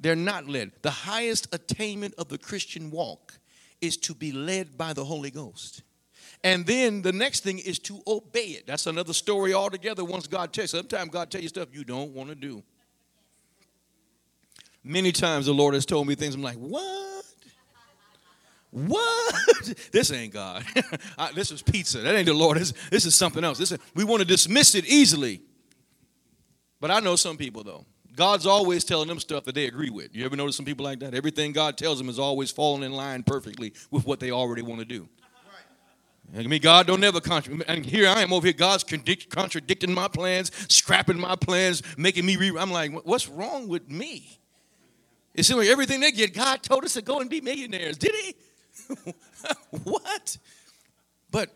They're 0.00 0.16
not 0.16 0.48
led. 0.48 0.72
The 0.82 0.90
highest 0.90 1.52
attainment 1.52 2.14
of 2.16 2.28
the 2.28 2.38
Christian 2.38 2.90
walk 2.90 3.38
is 3.80 3.96
to 3.98 4.14
be 4.14 4.32
led 4.32 4.78
by 4.78 4.92
the 4.92 5.04
Holy 5.04 5.30
Ghost. 5.30 5.82
And 6.44 6.64
then 6.64 7.02
the 7.02 7.12
next 7.12 7.40
thing 7.40 7.58
is 7.58 7.78
to 7.80 8.00
obey 8.06 8.46
it. 8.50 8.66
That's 8.66 8.86
another 8.86 9.12
story 9.12 9.52
altogether 9.52 10.04
once 10.04 10.26
God 10.26 10.52
tells 10.52 10.72
you. 10.72 10.78
Sometimes 10.78 11.10
God 11.10 11.30
tells 11.30 11.42
you 11.42 11.48
stuff 11.48 11.68
you 11.72 11.84
don't 11.84 12.12
want 12.12 12.28
to 12.28 12.34
do. 12.34 12.62
Many 14.88 15.12
times 15.12 15.44
the 15.44 15.52
Lord 15.52 15.74
has 15.74 15.84
told 15.84 16.06
me 16.06 16.14
things 16.14 16.34
I'm 16.34 16.42
like, 16.42 16.56
what? 16.56 17.22
What? 18.70 19.34
this 19.92 20.10
ain't 20.10 20.32
God. 20.32 20.64
I, 21.18 21.30
this 21.32 21.50
is 21.50 21.60
pizza. 21.60 21.98
That 21.98 22.14
ain't 22.14 22.24
the 22.24 22.32
Lord. 22.32 22.56
This, 22.56 22.72
this 22.90 23.04
is 23.04 23.14
something 23.14 23.44
else. 23.44 23.58
This 23.58 23.70
is, 23.70 23.78
we 23.94 24.04
want 24.04 24.20
to 24.20 24.26
dismiss 24.26 24.74
it 24.74 24.86
easily. 24.86 25.42
But 26.80 26.90
I 26.90 27.00
know 27.00 27.16
some 27.16 27.36
people, 27.36 27.62
though. 27.62 27.84
God's 28.16 28.46
always 28.46 28.82
telling 28.82 29.08
them 29.08 29.20
stuff 29.20 29.44
that 29.44 29.54
they 29.54 29.66
agree 29.66 29.90
with. 29.90 30.16
You 30.16 30.24
ever 30.24 30.36
notice 30.36 30.56
some 30.56 30.64
people 30.64 30.84
like 30.84 31.00
that? 31.00 31.14
Everything 31.14 31.52
God 31.52 31.76
tells 31.76 31.98
them 31.98 32.08
is 32.08 32.18
always 32.18 32.50
falling 32.50 32.82
in 32.82 32.92
line 32.92 33.24
perfectly 33.24 33.74
with 33.90 34.06
what 34.06 34.20
they 34.20 34.30
already 34.30 34.62
want 34.62 34.80
to 34.80 34.86
do. 34.86 35.06
I 36.34 36.42
mean, 36.44 36.62
God 36.62 36.86
don't 36.86 37.00
never 37.00 37.20
contradict. 37.20 37.68
And 37.68 37.84
here 37.84 38.08
I 38.08 38.22
am 38.22 38.32
over 38.32 38.46
here. 38.46 38.54
God's 38.54 38.84
contradicting 38.84 39.92
my 39.92 40.08
plans, 40.08 40.50
scrapping 40.72 41.20
my 41.20 41.36
plans, 41.36 41.82
making 41.98 42.24
me 42.24 42.36
re. 42.36 42.52
I'm 42.58 42.72
like, 42.72 42.92
what's 43.04 43.28
wrong 43.28 43.68
with 43.68 43.90
me? 43.90 44.38
It 45.38 45.44
seems 45.44 45.60
like 45.60 45.68
everything 45.68 46.00
they 46.00 46.10
get, 46.10 46.34
God 46.34 46.64
told 46.64 46.84
us 46.84 46.94
to 46.94 47.02
go 47.02 47.20
and 47.20 47.30
be 47.30 47.40
millionaires. 47.40 47.96
Did 47.96 48.12
He? 48.12 48.34
what? 49.84 50.36
But 51.30 51.50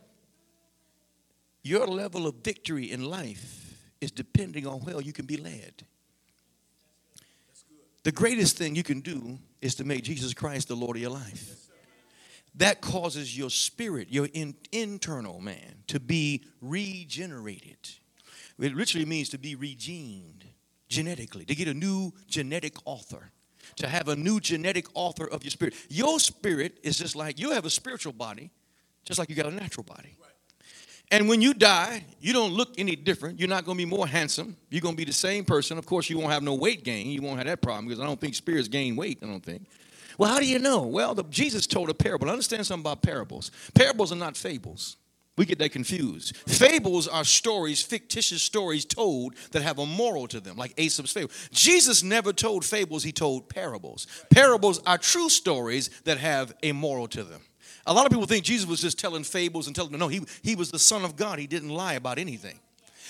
your 1.64 1.88
level 1.88 2.28
of 2.28 2.36
victory 2.44 2.92
in 2.92 3.04
life 3.04 3.82
is 4.00 4.12
depending 4.12 4.68
on 4.68 4.78
where 4.82 5.00
you 5.00 5.12
can 5.12 5.26
be 5.26 5.36
led. 5.36 5.82
The 8.04 8.12
greatest 8.12 8.56
thing 8.56 8.76
you 8.76 8.84
can 8.84 9.00
do 9.00 9.40
is 9.60 9.74
to 9.74 9.84
make 9.84 10.04
Jesus 10.04 10.32
Christ 10.32 10.68
the 10.68 10.76
Lord 10.76 10.96
of 10.96 11.02
your 11.02 11.10
life. 11.10 11.56
that 12.54 12.82
causes 12.82 13.36
your 13.36 13.50
spirit, 13.50 14.12
your 14.12 14.28
in, 14.32 14.54
internal 14.70 15.40
man, 15.40 15.82
to 15.88 15.98
be 15.98 16.44
regenerated. 16.60 17.78
It 18.60 18.76
literally 18.76 19.06
means 19.06 19.30
to 19.30 19.38
be 19.38 19.56
regened 19.56 20.44
genetically, 20.88 21.44
to 21.46 21.54
get 21.56 21.66
a 21.66 21.74
new 21.74 22.12
genetic 22.28 22.76
author, 22.84 23.32
to 23.76 23.88
have 23.88 24.08
a 24.08 24.16
new 24.16 24.40
genetic 24.40 24.86
author 24.94 25.26
of 25.26 25.44
your 25.44 25.50
spirit. 25.50 25.74
Your 25.88 26.18
spirit 26.20 26.78
is 26.82 26.98
just 26.98 27.16
like 27.16 27.38
you 27.38 27.52
have 27.52 27.64
a 27.64 27.70
spiritual 27.70 28.12
body, 28.12 28.50
just 29.04 29.18
like 29.18 29.28
you 29.28 29.36
got 29.36 29.46
a 29.46 29.50
natural 29.50 29.84
body. 29.84 30.16
And 31.12 31.28
when 31.28 31.42
you 31.42 31.52
die, 31.52 32.06
you 32.22 32.32
don't 32.32 32.54
look 32.54 32.70
any 32.78 32.96
different. 32.96 33.38
You're 33.38 33.48
not 33.48 33.66
going 33.66 33.76
to 33.76 33.84
be 33.84 33.88
more 33.88 34.06
handsome. 34.06 34.56
You're 34.70 34.80
going 34.80 34.94
to 34.94 34.96
be 34.96 35.04
the 35.04 35.12
same 35.12 35.44
person. 35.44 35.76
Of 35.76 35.84
course, 35.84 36.08
you 36.08 36.18
won't 36.18 36.32
have 36.32 36.42
no 36.42 36.54
weight 36.54 36.84
gain. 36.84 37.08
You 37.08 37.20
won't 37.20 37.36
have 37.36 37.46
that 37.46 37.60
problem 37.60 37.86
because 37.86 38.00
I 38.00 38.06
don't 38.06 38.18
think 38.18 38.34
spirits 38.34 38.66
gain 38.66 38.96
weight. 38.96 39.18
I 39.22 39.26
don't 39.26 39.44
think. 39.44 39.66
Well, 40.16 40.30
how 40.30 40.40
do 40.40 40.46
you 40.46 40.58
know? 40.58 40.82
Well, 40.86 41.14
the, 41.14 41.24
Jesus 41.24 41.66
told 41.66 41.90
a 41.90 41.94
parable. 41.94 42.30
Understand 42.30 42.66
something 42.66 42.82
about 42.82 43.02
parables. 43.02 43.50
Parables 43.74 44.10
are 44.10 44.16
not 44.16 44.38
fables. 44.38 44.96
We 45.36 45.46
get 45.46 45.58
that 45.60 45.72
confused. 45.72 46.36
Fables 46.36 47.08
are 47.08 47.24
stories, 47.24 47.80
fictitious 47.82 48.42
stories 48.42 48.84
told 48.84 49.34
that 49.52 49.62
have 49.62 49.78
a 49.78 49.86
moral 49.86 50.28
to 50.28 50.40
them, 50.40 50.56
like 50.56 50.74
Aesop's 50.76 51.12
fable. 51.12 51.30
Jesus 51.50 52.02
never 52.02 52.34
told 52.34 52.66
fables, 52.66 53.02
he 53.02 53.12
told 53.12 53.48
parables. 53.48 54.06
Parables 54.30 54.82
are 54.86 54.98
true 54.98 55.30
stories 55.30 55.88
that 56.04 56.18
have 56.18 56.52
a 56.62 56.72
moral 56.72 57.08
to 57.08 57.24
them. 57.24 57.40
A 57.86 57.94
lot 57.94 58.04
of 58.04 58.12
people 58.12 58.26
think 58.26 58.44
Jesus 58.44 58.68
was 58.68 58.80
just 58.82 58.98
telling 58.98 59.24
fables 59.24 59.66
and 59.66 59.74
telling, 59.74 59.98
no, 59.98 60.08
he, 60.08 60.20
he 60.42 60.54
was 60.54 60.70
the 60.70 60.78
Son 60.78 61.02
of 61.04 61.16
God. 61.16 61.38
He 61.38 61.46
didn't 61.46 61.70
lie 61.70 61.94
about 61.94 62.18
anything. 62.18 62.60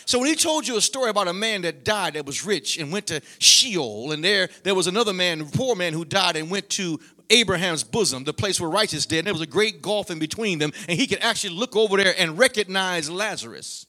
So 0.05 0.19
when 0.19 0.29
he 0.29 0.35
told 0.35 0.67
you 0.67 0.77
a 0.77 0.81
story 0.81 1.11
about 1.11 1.29
a 1.29 1.33
man 1.33 1.63
that 1.63 1.85
died 1.85 2.15
that 2.15 2.27
was 2.27 2.45
rich 2.45 2.79
and 2.79 2.93
went 2.93 3.07
to 3.09 3.21
Sheol, 3.39 4.13
and 4.13 4.23
there 4.25 4.49
there 4.65 4.75
was 4.75 4.87
another 4.87 5.13
man, 5.13 5.49
poor 5.49 5.77
man, 5.77 5.93
who 5.93 6.05
died 6.05 6.37
and 6.37 6.51
went 6.51 6.69
to 6.71 6.99
Abraham's 7.33 7.83
bosom, 7.83 8.25
the 8.25 8.33
place 8.33 8.61
where 8.61 8.71
righteous 8.71 9.07
did, 9.07 9.21
and 9.21 9.27
there 9.27 9.35
was 9.35 9.43
a 9.43 9.47
great 9.47 9.83
gulf 9.83 10.11
in 10.11 10.19
between 10.19 10.59
them, 10.59 10.73
and 10.89 10.99
he 10.99 11.07
could 11.07 11.21
actually 11.21 11.55
look 11.55 11.75
over 11.75 11.97
there 11.97 12.15
and 12.17 12.39
recognize 12.39 13.11
Lazarus. 13.11 13.87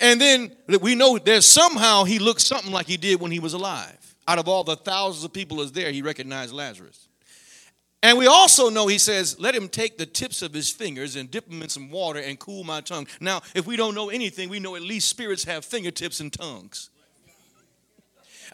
And 0.00 0.20
then 0.20 0.52
we 0.80 0.94
know 0.94 1.18
that 1.18 1.42
somehow 1.42 2.04
he 2.04 2.18
looked 2.18 2.40
something 2.40 2.72
like 2.72 2.86
he 2.86 2.96
did 2.96 3.20
when 3.20 3.30
he 3.30 3.40
was 3.40 3.52
alive. 3.52 4.16
Out 4.26 4.38
of 4.38 4.48
all 4.48 4.64
the 4.64 4.76
thousands 4.76 5.24
of 5.24 5.32
people 5.32 5.58
that's 5.58 5.72
there, 5.72 5.90
he 5.90 6.02
recognized 6.02 6.52
Lazarus. 6.52 7.08
And 8.04 8.18
we 8.18 8.26
also 8.26 8.68
know 8.68 8.88
he 8.88 8.98
says, 8.98 9.38
let 9.38 9.54
him 9.54 9.68
take 9.68 9.98
the 9.98 10.06
tips 10.06 10.42
of 10.42 10.52
his 10.52 10.70
fingers 10.70 11.14
and 11.14 11.30
dip 11.30 11.48
them 11.48 11.62
in 11.62 11.68
some 11.68 11.90
water 11.90 12.18
and 12.18 12.38
cool 12.38 12.64
my 12.64 12.80
tongue. 12.80 13.06
Now, 13.20 13.42
if 13.54 13.66
we 13.66 13.76
don't 13.76 13.94
know 13.94 14.08
anything, 14.08 14.48
we 14.48 14.58
know 14.58 14.74
at 14.74 14.82
least 14.82 15.08
spirits 15.08 15.44
have 15.44 15.64
fingertips 15.64 16.18
and 16.18 16.32
tongues. 16.32 16.90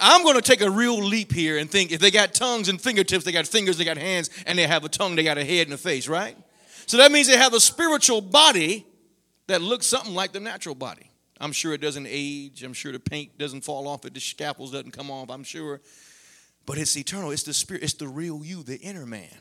I'm 0.01 0.23
going 0.23 0.37
to 0.37 0.43
take 0.43 0.61
a 0.61 0.71
real 0.71 1.03
leap 1.03 1.33
here 1.33 1.59
and 1.59 1.71
think 1.71 1.93
if 1.93 2.01
they 2.01 2.11
got 2.11 2.35
tongues 2.35 2.69
and 2.69 2.81
fingertips, 2.81 3.25
they 3.25 3.33
got 3.33 3.47
fingers, 3.47 3.79
they 3.79 3.85
got 3.85 3.99
hands, 3.99 4.31
and 4.47 4.59
they 4.59 4.67
have 4.67 4.85
a 4.85 4.89
tongue, 4.89 5.17
they 5.17 5.25
got 5.25 5.39
a 5.39 5.45
head 5.45 5.67
and 5.67 5.75
a 5.75 5.79
face, 5.79 6.09
right? 6.09 6.37
So 6.87 6.97
that 6.99 7.13
means 7.13 7.27
they 7.27 7.37
have 7.37 7.55
a 7.55 7.61
spiritual 7.61 8.21
body 8.21 8.87
that 9.47 9.63
looks 9.63 9.87
something 9.87 10.15
like 10.15 10.33
the 10.33 10.41
natural 10.41 10.75
body. 10.75 11.11
I'm 11.41 11.53
sure 11.53 11.73
it 11.73 11.81
doesn't 11.81 12.07
age. 12.09 12.63
I'm 12.63 12.73
sure 12.73 12.93
the 12.93 12.99
paint 12.99 13.39
doesn't 13.39 13.63
fall 13.63 13.87
off, 13.87 14.05
it 14.05 14.15
the 14.15 14.21
scaffolds 14.21 14.73
doesn't 14.73 14.93
come 14.93 15.11
off. 15.11 15.31
I'm 15.31 15.45
sure 15.45 15.81
but 16.69 16.77
it's 16.77 16.99
eternal. 16.99 17.31
It's 17.31 17.45
the 17.45 17.55
spirit, 17.55 17.83
it's 17.83 17.95
the 17.95 18.07
real 18.07 18.45
you, 18.45 18.63
the 18.63 18.77
inner 18.77 19.07
man. 19.07 19.35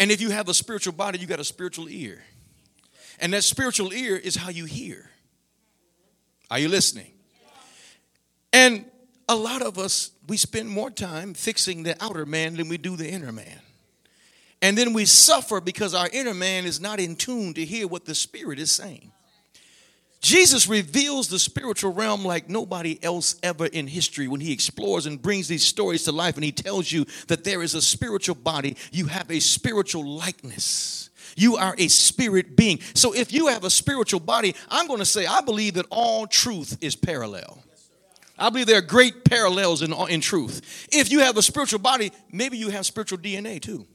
And 0.00 0.10
if 0.10 0.20
you 0.20 0.30
have 0.30 0.48
a 0.48 0.54
spiritual 0.54 0.94
body, 0.94 1.20
you 1.20 1.28
got 1.28 1.38
a 1.38 1.44
spiritual 1.44 1.88
ear. 1.88 2.24
And 3.20 3.32
that 3.34 3.44
spiritual 3.44 3.92
ear 3.92 4.16
is 4.16 4.34
how 4.34 4.50
you 4.50 4.64
hear. 4.64 5.08
Are 6.50 6.58
you 6.58 6.68
listening? 6.68 7.12
And 8.52 8.84
a 9.32 9.34
lot 9.34 9.62
of 9.62 9.78
us, 9.78 10.10
we 10.28 10.36
spend 10.36 10.68
more 10.68 10.90
time 10.90 11.34
fixing 11.34 11.82
the 11.82 11.96
outer 12.04 12.26
man 12.26 12.56
than 12.56 12.68
we 12.68 12.76
do 12.76 12.96
the 12.96 13.08
inner 13.08 13.32
man. 13.32 13.58
And 14.60 14.78
then 14.78 14.92
we 14.92 15.06
suffer 15.06 15.60
because 15.60 15.94
our 15.94 16.08
inner 16.12 16.34
man 16.34 16.66
is 16.66 16.80
not 16.80 17.00
in 17.00 17.16
tune 17.16 17.54
to 17.54 17.64
hear 17.64 17.88
what 17.88 18.04
the 18.04 18.14
spirit 18.14 18.58
is 18.58 18.70
saying. 18.70 19.10
Jesus 20.20 20.68
reveals 20.68 21.28
the 21.28 21.38
spiritual 21.38 21.92
realm 21.92 22.24
like 22.24 22.48
nobody 22.48 22.96
else 23.02 23.34
ever 23.42 23.66
in 23.66 23.88
history 23.88 24.28
when 24.28 24.40
he 24.40 24.52
explores 24.52 25.06
and 25.06 25.20
brings 25.20 25.48
these 25.48 25.64
stories 25.64 26.04
to 26.04 26.12
life 26.12 26.36
and 26.36 26.44
he 26.44 26.52
tells 26.52 26.92
you 26.92 27.04
that 27.26 27.42
there 27.42 27.60
is 27.62 27.74
a 27.74 27.82
spiritual 27.82 28.36
body, 28.36 28.76
you 28.92 29.06
have 29.06 29.28
a 29.32 29.40
spiritual 29.40 30.06
likeness. 30.06 31.10
You 31.34 31.56
are 31.56 31.74
a 31.78 31.88
spirit 31.88 32.56
being. 32.56 32.78
So 32.94 33.14
if 33.14 33.32
you 33.32 33.48
have 33.48 33.64
a 33.64 33.70
spiritual 33.70 34.20
body, 34.20 34.54
I'm 34.68 34.86
going 34.86 34.98
to 34.98 35.04
say 35.04 35.26
I 35.26 35.40
believe 35.40 35.74
that 35.74 35.86
all 35.90 36.26
truth 36.26 36.76
is 36.80 36.94
parallel. 36.94 37.64
I 38.42 38.50
believe 38.50 38.66
there 38.66 38.78
are 38.78 38.82
great 38.82 39.24
parallels 39.24 39.82
in, 39.82 39.92
in 40.10 40.20
truth. 40.20 40.88
If 40.90 41.12
you 41.12 41.20
have 41.20 41.36
a 41.36 41.42
spiritual 41.42 41.78
body, 41.78 42.10
maybe 42.32 42.58
you 42.58 42.70
have 42.70 42.84
spiritual 42.84 43.18
DNA 43.18 43.60
too. 43.62 43.86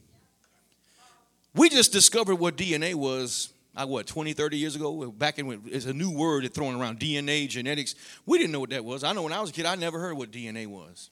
We 1.54 1.68
just 1.68 1.92
discovered 1.92 2.36
what 2.36 2.56
DNA 2.56 2.94
was 2.94 3.52
I, 3.78 3.84
what, 3.84 4.08
20, 4.08 4.32
30 4.32 4.56
years 4.58 4.74
ago, 4.74 5.12
back 5.12 5.38
in 5.38 5.46
when 5.46 5.62
it's 5.66 5.86
a 5.86 5.92
new 5.92 6.10
word 6.10 6.52
thrown 6.52 6.74
around, 6.74 6.98
DNA, 6.98 7.48
genetics. 7.48 7.94
We 8.26 8.36
didn't 8.36 8.50
know 8.50 8.58
what 8.58 8.70
that 8.70 8.84
was. 8.84 9.04
I 9.04 9.12
know 9.12 9.22
when 9.22 9.32
I 9.32 9.40
was 9.40 9.50
a 9.50 9.52
kid, 9.52 9.66
I 9.66 9.76
never 9.76 10.00
heard 10.00 10.16
what 10.16 10.32
DNA 10.32 10.66
was. 10.66 11.10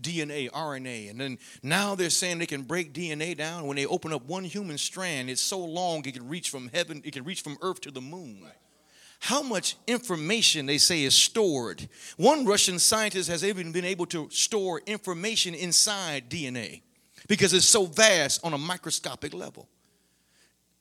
DNA, 0.00 0.50
RNA, 0.50 1.10
and 1.10 1.20
then 1.20 1.38
now 1.62 1.94
they're 1.94 2.10
saying 2.10 2.40
they 2.40 2.46
can 2.46 2.62
break 2.62 2.92
DNA 2.92 3.36
down. 3.36 3.68
When 3.68 3.76
they 3.76 3.86
open 3.86 4.12
up 4.12 4.24
one 4.24 4.42
human 4.42 4.78
strand, 4.78 5.30
it's 5.30 5.40
so 5.40 5.60
long 5.60 6.04
it 6.04 6.14
can 6.14 6.28
reach 6.28 6.50
from 6.50 6.70
heaven, 6.74 7.02
it 7.04 7.12
can 7.12 7.22
reach 7.22 7.42
from 7.42 7.56
Earth 7.62 7.82
to 7.82 7.92
the 7.92 8.00
moon. 8.00 8.44
How 9.22 9.40
much 9.40 9.76
information 9.86 10.66
they 10.66 10.78
say 10.78 11.04
is 11.04 11.14
stored. 11.14 11.88
One 12.16 12.44
Russian 12.44 12.80
scientist 12.80 13.30
has 13.30 13.44
even 13.44 13.70
been 13.70 13.84
able 13.84 14.04
to 14.06 14.28
store 14.30 14.82
information 14.84 15.54
inside 15.54 16.28
DNA 16.28 16.82
because 17.28 17.54
it's 17.54 17.64
so 17.64 17.86
vast 17.86 18.44
on 18.44 18.52
a 18.52 18.58
microscopic 18.58 19.32
level. 19.32 19.68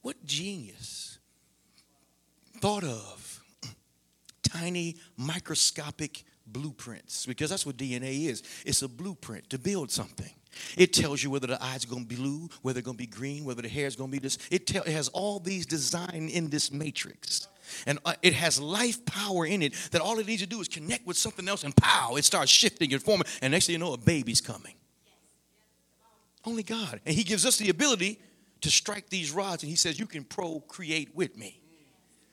What 0.02 0.26
genius 0.26 1.20
thought 2.62 2.84
of 2.84 3.44
tiny 4.42 4.96
microscopic 5.18 6.24
blueprints 6.48 7.28
because 7.28 7.52
that's 7.52 7.66
what 7.66 7.78
DNA 7.78 8.26
is. 8.26 8.42
It's 8.66 8.82
a 8.82 8.88
blueprint 8.88 9.52
to 9.52 9.60
build 9.60 9.92
something. 9.92 10.32
It 10.76 10.94
tells 10.94 11.24
you 11.24 11.30
whether 11.30 11.46
the 11.46 11.64
eyes 11.64 11.86
are 11.86 11.90
going 11.90 12.04
to 12.04 12.08
be 12.08 12.16
blue, 12.16 12.50
whether 12.64 12.74
they're 12.74 12.84
going 12.84 12.98
to 12.98 13.04
be 13.04 13.08
green, 13.08 13.46
whether 13.46 13.62
the 13.62 13.70
hair 13.70 13.86
is 13.86 13.96
going 13.96 14.10
to 14.10 14.12
be 14.12 14.20
this. 14.20 14.40
It, 14.50 14.66
tell, 14.66 14.82
it 14.82 14.92
has 14.94 15.10
all 15.10 15.40
these 15.40 15.68
design 15.68 16.30
in 16.34 16.50
this 16.50 16.72
matrix. 16.72 17.48
And 17.86 18.00
uh, 18.06 18.14
it 18.22 18.34
has 18.34 18.60
life 18.60 19.06
power 19.06 19.46
in 19.46 19.62
it 19.62 19.74
that 19.92 20.02
all 20.02 20.20
it 20.20 20.28
needs 20.28 20.42
to 20.42 20.48
do 20.48 20.62
is 20.62 20.68
connect 20.68 21.06
with 21.06 21.18
something 21.18 21.48
else 21.48 21.64
and 21.64 21.76
pow, 21.76 22.16
it 22.16 22.26
starts 22.26 22.52
shifting 22.52 22.94
and 22.94 23.02
forming. 23.02 23.26
And 23.42 23.52
next 23.52 23.68
thing 23.68 23.74
you 23.74 23.80
know, 23.80 23.94
a 23.94 23.98
baby's 23.98 24.42
coming. 24.42 24.76
Only 26.46 26.64
God. 26.64 27.00
And 27.06 27.16
He 27.16 27.24
gives 27.24 27.46
us 27.46 27.58
the 27.58 27.70
ability 27.70 28.20
to 28.62 28.70
strike 28.70 29.10
these 29.10 29.32
rods 29.32 29.64
and 29.64 29.70
He 29.70 29.76
says, 29.76 30.00
You 30.00 30.08
can 30.08 30.24
procreate 30.24 31.16
with 31.16 31.38
me. 31.38 31.60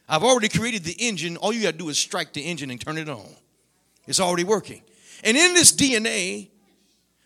I've 0.08 0.24
already 0.24 0.48
created 0.48 0.84
the 0.84 0.94
engine. 0.94 1.36
All 1.36 1.52
you 1.52 1.62
got 1.62 1.72
to 1.72 1.78
do 1.78 1.88
is 1.90 1.98
strike 1.98 2.32
the 2.32 2.40
engine 2.40 2.70
and 2.70 2.80
turn 2.80 2.96
it 2.96 3.08
on. 3.08 3.26
It's 4.06 4.20
already 4.20 4.44
working. 4.44 4.82
And 5.22 5.36
in 5.36 5.52
this 5.52 5.72
DNA, 5.72 6.48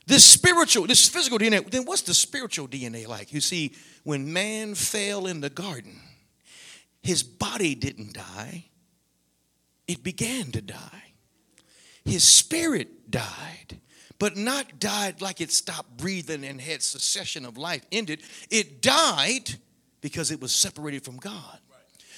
this 0.07 0.25
spiritual, 0.25 0.87
this 0.87 1.09
physical 1.09 1.38
DNA, 1.38 1.68
then 1.70 1.85
what's 1.85 2.03
the 2.03 2.14
spiritual 2.14 2.66
DNA 2.66 3.07
like? 3.07 3.33
You 3.33 3.40
see, 3.40 3.72
when 4.03 4.33
man 4.33 4.75
fell 4.75 5.27
in 5.27 5.40
the 5.40 5.51
garden, 5.51 6.01
his 7.03 7.23
body 7.23 7.75
didn't 7.75 8.15
die, 8.15 8.67
it 9.88 10.03
began 10.03 10.53
to 10.53 10.62
die. 10.62 11.12
His 12.05 12.25
spirit 12.25 13.11
died, 13.11 13.81
but 14.19 14.37
not 14.37 14.79
died 14.81 15.21
like 15.21 15.41
it 15.41 15.51
stopped 15.51 15.97
breathing 15.97 16.45
and 16.45 16.61
had 16.61 16.83
cessation 16.83 17.45
of 17.45 17.59
life 17.59 17.85
ended. 17.93 18.23
It 18.51 18.83
died 18.83 19.51
because 20.01 20.31
it 20.31 20.41
was 20.41 20.53
separated 20.53 21.05
from 21.05 21.17
God. 21.17 21.59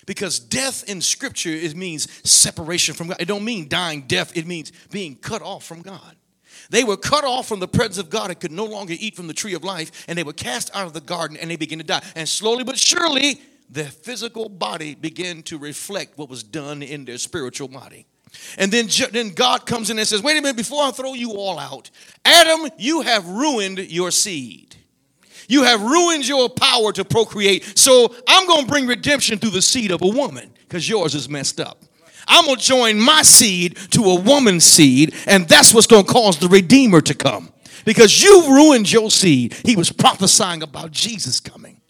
Because 0.06 0.38
death 0.38 0.84
in 0.88 1.00
scripture 1.00 1.50
it 1.50 1.74
means 1.74 2.08
separation 2.28 2.94
from 2.94 3.08
God. 3.08 3.16
It 3.20 3.26
don't 3.26 3.44
mean 3.44 3.68
dying 3.68 4.02
death, 4.02 4.36
it 4.36 4.46
means 4.46 4.70
being 4.90 5.16
cut 5.16 5.40
off 5.40 5.64
from 5.64 5.80
God. 5.80 6.16
They 6.70 6.84
were 6.84 6.96
cut 6.96 7.24
off 7.24 7.48
from 7.48 7.60
the 7.60 7.68
presence 7.68 7.98
of 7.98 8.10
God 8.10 8.30
and 8.30 8.38
could 8.38 8.52
no 8.52 8.64
longer 8.64 8.94
eat 8.98 9.16
from 9.16 9.26
the 9.26 9.34
tree 9.34 9.54
of 9.54 9.64
life, 9.64 10.04
and 10.08 10.16
they 10.16 10.22
were 10.22 10.32
cast 10.32 10.74
out 10.74 10.86
of 10.86 10.92
the 10.92 11.00
garden 11.00 11.36
and 11.36 11.50
they 11.50 11.56
began 11.56 11.78
to 11.78 11.84
die. 11.84 12.02
And 12.14 12.28
slowly 12.28 12.64
but 12.64 12.78
surely, 12.78 13.40
their 13.74 13.84
physical 13.86 14.48
body 14.48 14.94
began 14.94 15.42
to 15.42 15.58
reflect 15.58 16.16
what 16.16 16.28
was 16.28 16.42
done 16.42 16.82
in 16.82 17.04
their 17.04 17.18
spiritual 17.18 17.68
body. 17.68 18.06
And 18.56 18.72
then, 18.72 18.88
then 19.12 19.30
God 19.30 19.66
comes 19.66 19.90
in 19.90 19.98
and 19.98 20.06
says, 20.06 20.22
Wait 20.22 20.38
a 20.38 20.40
minute, 20.40 20.56
before 20.56 20.82
I 20.82 20.90
throw 20.92 21.14
you 21.14 21.32
all 21.32 21.58
out, 21.58 21.90
Adam, 22.24 22.70
you 22.78 23.02
have 23.02 23.26
ruined 23.26 23.78
your 23.78 24.10
seed. 24.10 24.76
You 25.48 25.64
have 25.64 25.82
ruined 25.82 26.26
your 26.26 26.48
power 26.48 26.92
to 26.92 27.04
procreate. 27.04 27.78
So 27.78 28.14
I'm 28.26 28.46
going 28.46 28.64
to 28.64 28.70
bring 28.70 28.86
redemption 28.86 29.38
through 29.38 29.50
the 29.50 29.62
seed 29.62 29.90
of 29.90 30.02
a 30.02 30.08
woman 30.08 30.50
because 30.60 30.88
yours 30.88 31.14
is 31.14 31.28
messed 31.28 31.60
up. 31.60 31.82
I'm 32.26 32.46
going 32.46 32.56
to 32.56 32.62
join 32.62 32.98
my 32.98 33.22
seed 33.22 33.76
to 33.90 34.04
a 34.04 34.20
woman's 34.20 34.64
seed, 34.64 35.14
and 35.26 35.46
that's 35.46 35.74
what's 35.74 35.86
going 35.86 36.06
to 36.06 36.12
cause 36.12 36.38
the 36.38 36.48
Redeemer 36.48 37.02
to 37.02 37.14
come. 37.14 37.52
Because 37.84 38.22
you 38.22 38.48
ruined 38.48 38.90
your 38.90 39.10
seed. 39.10 39.52
He 39.64 39.76
was 39.76 39.92
prophesying 39.92 40.62
about 40.62 40.90
Jesus 40.90 41.38
coming. 41.38 41.82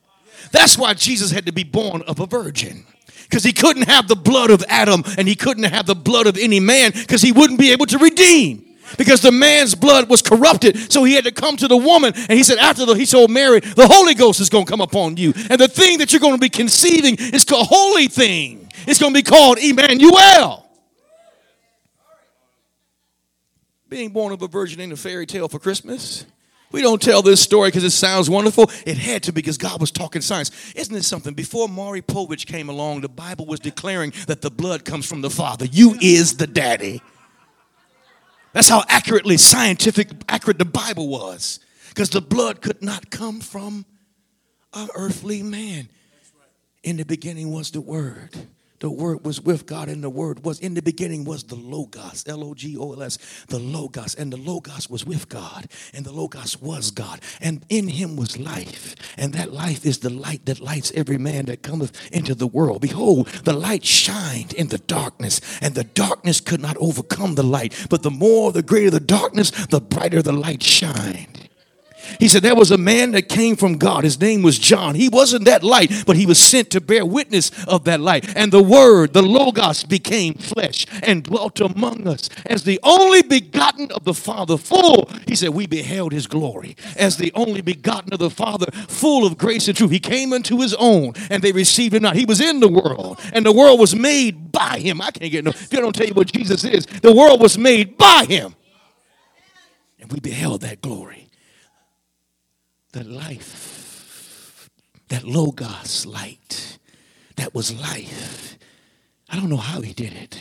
That's 0.52 0.78
why 0.78 0.94
Jesus 0.94 1.30
had 1.30 1.46
to 1.46 1.52
be 1.52 1.64
born 1.64 2.02
of 2.02 2.20
a 2.20 2.26
virgin. 2.26 2.84
Because 3.24 3.44
he 3.44 3.52
couldn't 3.52 3.88
have 3.88 4.06
the 4.06 4.16
blood 4.16 4.50
of 4.50 4.62
Adam 4.68 5.02
and 5.18 5.26
he 5.26 5.34
couldn't 5.34 5.64
have 5.64 5.86
the 5.86 5.94
blood 5.94 6.26
of 6.26 6.36
any 6.36 6.60
man 6.60 6.92
because 6.92 7.22
he 7.22 7.32
wouldn't 7.32 7.58
be 7.58 7.72
able 7.72 7.86
to 7.86 7.98
redeem. 7.98 8.64
because 8.98 9.20
the 9.20 9.32
man's 9.32 9.74
blood 9.74 10.08
was 10.08 10.22
corrupted. 10.22 10.92
So 10.92 11.04
he 11.04 11.14
had 11.14 11.24
to 11.24 11.32
come 11.32 11.56
to 11.56 11.68
the 11.68 11.76
woman, 11.76 12.12
and 12.14 12.32
he 12.32 12.42
said, 12.42 12.58
after 12.58 12.84
the, 12.84 12.94
he 12.94 13.06
told 13.06 13.30
Mary, 13.30 13.60
the 13.60 13.86
Holy 13.86 14.14
Ghost 14.14 14.40
is 14.40 14.48
going 14.48 14.66
to 14.66 14.70
come 14.70 14.80
upon 14.80 15.16
you, 15.16 15.32
and 15.50 15.60
the 15.60 15.68
thing 15.68 15.98
that 15.98 16.12
you're 16.12 16.20
going 16.20 16.34
to 16.34 16.40
be 16.40 16.48
conceiving 16.48 17.16
is 17.18 17.44
a 17.50 17.56
holy 17.56 18.08
thing. 18.08 18.68
It's 18.86 18.98
going 18.98 19.12
to 19.12 19.18
be 19.18 19.22
called 19.22 19.58
Emmanuel. 19.58 20.62
Being 23.88 24.10
born 24.10 24.32
of 24.32 24.42
a 24.42 24.48
virgin 24.48 24.80
ain't 24.80 24.92
a 24.92 24.96
fairy 24.96 25.26
tale 25.26 25.48
for 25.48 25.58
Christmas. 25.58 26.26
We 26.74 26.82
don't 26.82 27.00
tell 27.00 27.22
this 27.22 27.40
story 27.40 27.68
because 27.68 27.84
it 27.84 27.92
sounds 27.92 28.28
wonderful. 28.28 28.68
It 28.84 28.98
had 28.98 29.22
to 29.22 29.32
because 29.32 29.56
God 29.56 29.80
was 29.80 29.92
talking 29.92 30.20
science. 30.20 30.50
Isn't 30.74 30.96
it 30.96 31.04
something? 31.04 31.32
Before 31.32 31.68
Maury 31.68 32.02
Povich 32.02 32.46
came 32.46 32.68
along, 32.68 33.02
the 33.02 33.08
Bible 33.08 33.46
was 33.46 33.60
declaring 33.60 34.12
that 34.26 34.42
the 34.42 34.50
blood 34.50 34.84
comes 34.84 35.06
from 35.06 35.20
the 35.20 35.30
Father. 35.30 35.66
You 35.66 35.96
is 36.00 36.36
the 36.36 36.48
daddy. 36.48 37.00
That's 38.54 38.68
how 38.68 38.82
accurately 38.88 39.36
scientific 39.36 40.08
accurate 40.28 40.58
the 40.58 40.64
Bible 40.64 41.06
was. 41.06 41.60
Because 41.90 42.10
the 42.10 42.20
blood 42.20 42.60
could 42.60 42.82
not 42.82 43.08
come 43.08 43.38
from 43.38 43.86
an 44.72 44.88
earthly 44.96 45.44
man. 45.44 45.88
In 46.82 46.96
the 46.96 47.04
beginning 47.04 47.52
was 47.52 47.70
the 47.70 47.82
word. 47.82 48.30
The 48.80 48.90
word 48.90 49.24
was 49.24 49.40
with 49.40 49.66
God, 49.66 49.88
and 49.88 50.02
the 50.02 50.10
word 50.10 50.44
was 50.44 50.58
in 50.58 50.74
the 50.74 50.82
beginning 50.82 51.24
was 51.24 51.44
the 51.44 51.54
Logos, 51.54 52.24
L 52.26 52.42
O 52.42 52.54
G 52.54 52.76
O 52.76 52.92
L 52.92 53.02
S, 53.02 53.18
the 53.48 53.58
Logos, 53.58 54.14
and 54.14 54.32
the 54.32 54.36
Logos 54.36 54.90
was 54.90 55.06
with 55.06 55.28
God, 55.28 55.68
and 55.94 56.04
the 56.04 56.12
Logos 56.12 56.60
was 56.60 56.90
God, 56.90 57.20
and 57.40 57.64
in 57.68 57.88
him 57.88 58.16
was 58.16 58.38
life, 58.38 58.96
and 59.16 59.32
that 59.32 59.52
life 59.52 59.86
is 59.86 59.98
the 59.98 60.10
light 60.10 60.44
that 60.46 60.60
lights 60.60 60.92
every 60.94 61.18
man 61.18 61.46
that 61.46 61.62
cometh 61.62 61.92
into 62.12 62.34
the 62.34 62.48
world. 62.48 62.80
Behold, 62.80 63.28
the 63.44 63.52
light 63.52 63.84
shined 63.84 64.52
in 64.52 64.68
the 64.68 64.78
darkness, 64.78 65.40
and 65.62 65.74
the 65.74 65.84
darkness 65.84 66.40
could 66.40 66.60
not 66.60 66.76
overcome 66.78 67.36
the 67.36 67.44
light, 67.44 67.86
but 67.88 68.02
the 68.02 68.10
more, 68.10 68.52
the 68.52 68.62
greater 68.62 68.90
the 68.90 69.00
darkness, 69.00 69.50
the 69.66 69.80
brighter 69.80 70.20
the 70.20 70.32
light 70.32 70.62
shined. 70.62 71.43
He 72.18 72.28
said 72.28 72.42
there 72.42 72.54
was 72.54 72.70
a 72.70 72.78
man 72.78 73.12
that 73.12 73.28
came 73.28 73.56
from 73.56 73.78
God. 73.78 74.04
His 74.04 74.20
name 74.20 74.42
was 74.42 74.58
John. 74.58 74.94
He 74.94 75.08
wasn't 75.08 75.44
that 75.44 75.62
light, 75.62 76.04
but 76.06 76.16
he 76.16 76.26
was 76.26 76.38
sent 76.38 76.70
to 76.70 76.80
bear 76.80 77.04
witness 77.04 77.50
of 77.66 77.84
that 77.84 78.00
light. 78.00 78.36
And 78.36 78.52
the 78.52 78.62
word, 78.62 79.12
the 79.12 79.22
Logos, 79.22 79.84
became 79.84 80.34
flesh 80.34 80.86
and 81.02 81.22
dwelt 81.22 81.60
among 81.60 82.06
us 82.06 82.28
as 82.46 82.64
the 82.64 82.80
only 82.82 83.22
begotten 83.22 83.90
of 83.92 84.04
the 84.04 84.14
Father, 84.14 84.56
full. 84.56 85.10
He 85.26 85.34
said, 85.34 85.50
We 85.50 85.66
beheld 85.66 86.12
his 86.12 86.26
glory 86.26 86.76
as 86.96 87.16
the 87.16 87.32
only 87.34 87.60
begotten 87.60 88.12
of 88.12 88.18
the 88.18 88.30
Father, 88.30 88.66
full 88.88 89.26
of 89.26 89.38
grace 89.38 89.68
and 89.68 89.76
truth. 89.76 89.90
He 89.90 90.00
came 90.00 90.32
unto 90.32 90.60
his 90.60 90.74
own, 90.74 91.14
and 91.30 91.42
they 91.42 91.52
received 91.52 91.94
him 91.94 92.02
not. 92.02 92.16
He 92.16 92.24
was 92.24 92.40
in 92.40 92.60
the 92.60 92.68
world, 92.68 93.20
and 93.32 93.44
the 93.44 93.52
world 93.52 93.80
was 93.80 93.94
made 93.94 94.52
by 94.52 94.78
him. 94.78 95.00
I 95.00 95.10
can't 95.10 95.30
get 95.30 95.44
no, 95.44 95.50
if 95.50 95.72
you 95.72 95.80
don't 95.80 95.94
tell 95.94 96.06
you 96.06 96.14
what 96.14 96.32
Jesus 96.32 96.64
is, 96.64 96.86
the 96.86 97.14
world 97.14 97.40
was 97.40 97.58
made 97.58 97.96
by 97.96 98.26
him. 98.28 98.54
And 100.00 100.12
we 100.12 100.20
beheld 100.20 100.60
that 100.62 100.82
glory 100.82 101.23
that 102.94 103.06
life, 103.10 104.70
that 105.08 105.24
Logos 105.24 106.06
light, 106.06 106.78
that 107.36 107.52
was 107.52 107.76
life. 107.78 108.56
I 109.28 109.34
don't 109.34 109.50
know 109.50 109.56
how 109.56 109.80
he 109.80 109.92
did 109.92 110.12
it. 110.12 110.38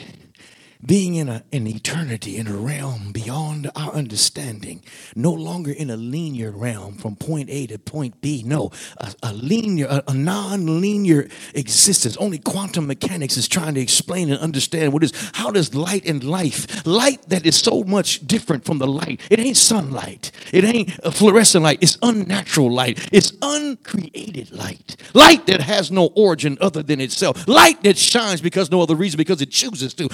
Being 0.85 1.15
in 1.15 1.29
a, 1.29 1.43
an 1.53 1.65
eternity, 1.65 2.35
in 2.35 2.47
a 2.47 2.57
realm 2.57 3.13
beyond 3.13 3.71
our 3.73 3.93
understanding, 3.93 4.83
no 5.15 5.31
longer 5.31 5.71
in 5.71 5.89
a 5.89 5.95
linear 5.95 6.51
realm 6.51 6.95
from 6.95 7.15
point 7.15 7.49
A 7.49 7.67
to 7.67 7.79
point 7.79 8.19
B. 8.19 8.43
No, 8.45 8.71
a, 8.97 9.13
a 9.23 9.33
linear, 9.33 9.87
a, 9.89 10.03
a 10.09 10.13
non-linear 10.13 11.29
existence. 11.53 12.17
Only 12.17 12.37
quantum 12.37 12.87
mechanics 12.87 13.37
is 13.37 13.47
trying 13.47 13.75
to 13.75 13.81
explain 13.81 14.29
and 14.29 14.39
understand 14.39 14.91
what 14.91 15.03
is. 15.03 15.13
How 15.33 15.51
does 15.51 15.73
light 15.73 16.05
and 16.05 16.21
life, 16.21 16.85
light 16.85 17.29
that 17.29 17.45
is 17.45 17.55
so 17.55 17.83
much 17.83 18.27
different 18.27 18.65
from 18.65 18.79
the 18.79 18.87
light, 18.87 19.21
it 19.29 19.39
ain't 19.39 19.57
sunlight, 19.57 20.31
it 20.51 20.65
ain't 20.65 20.91
fluorescent 21.13 21.63
light, 21.63 21.79
it's 21.81 21.97
unnatural 22.01 22.69
light, 22.69 23.07
it's 23.13 23.31
uncreated 23.41 24.51
light, 24.51 24.97
light 25.13 25.45
that 25.47 25.61
has 25.61 25.91
no 25.91 26.07
origin 26.15 26.57
other 26.59 26.83
than 26.83 26.99
itself, 26.99 27.47
light 27.47 27.81
that 27.83 27.97
shines 27.97 28.41
because 28.41 28.69
no 28.69 28.81
other 28.81 28.95
reason 28.95 29.17
because 29.17 29.41
it 29.41 29.49
chooses 29.49 29.93
to, 29.93 30.09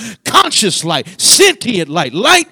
light, 0.83 1.19
sentient 1.19 1.89
light, 1.89 2.13
light 2.13 2.47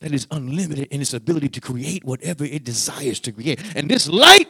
that 0.00 0.12
is 0.12 0.26
unlimited 0.30 0.88
in 0.88 1.00
its 1.00 1.14
ability 1.14 1.48
to 1.48 1.60
create 1.60 2.04
whatever 2.04 2.44
it 2.44 2.64
desires 2.64 3.20
to 3.20 3.32
create. 3.32 3.60
And 3.74 3.90
this 3.90 4.08
light 4.08 4.48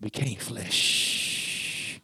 became 0.00 0.36
flesh. 0.36 2.00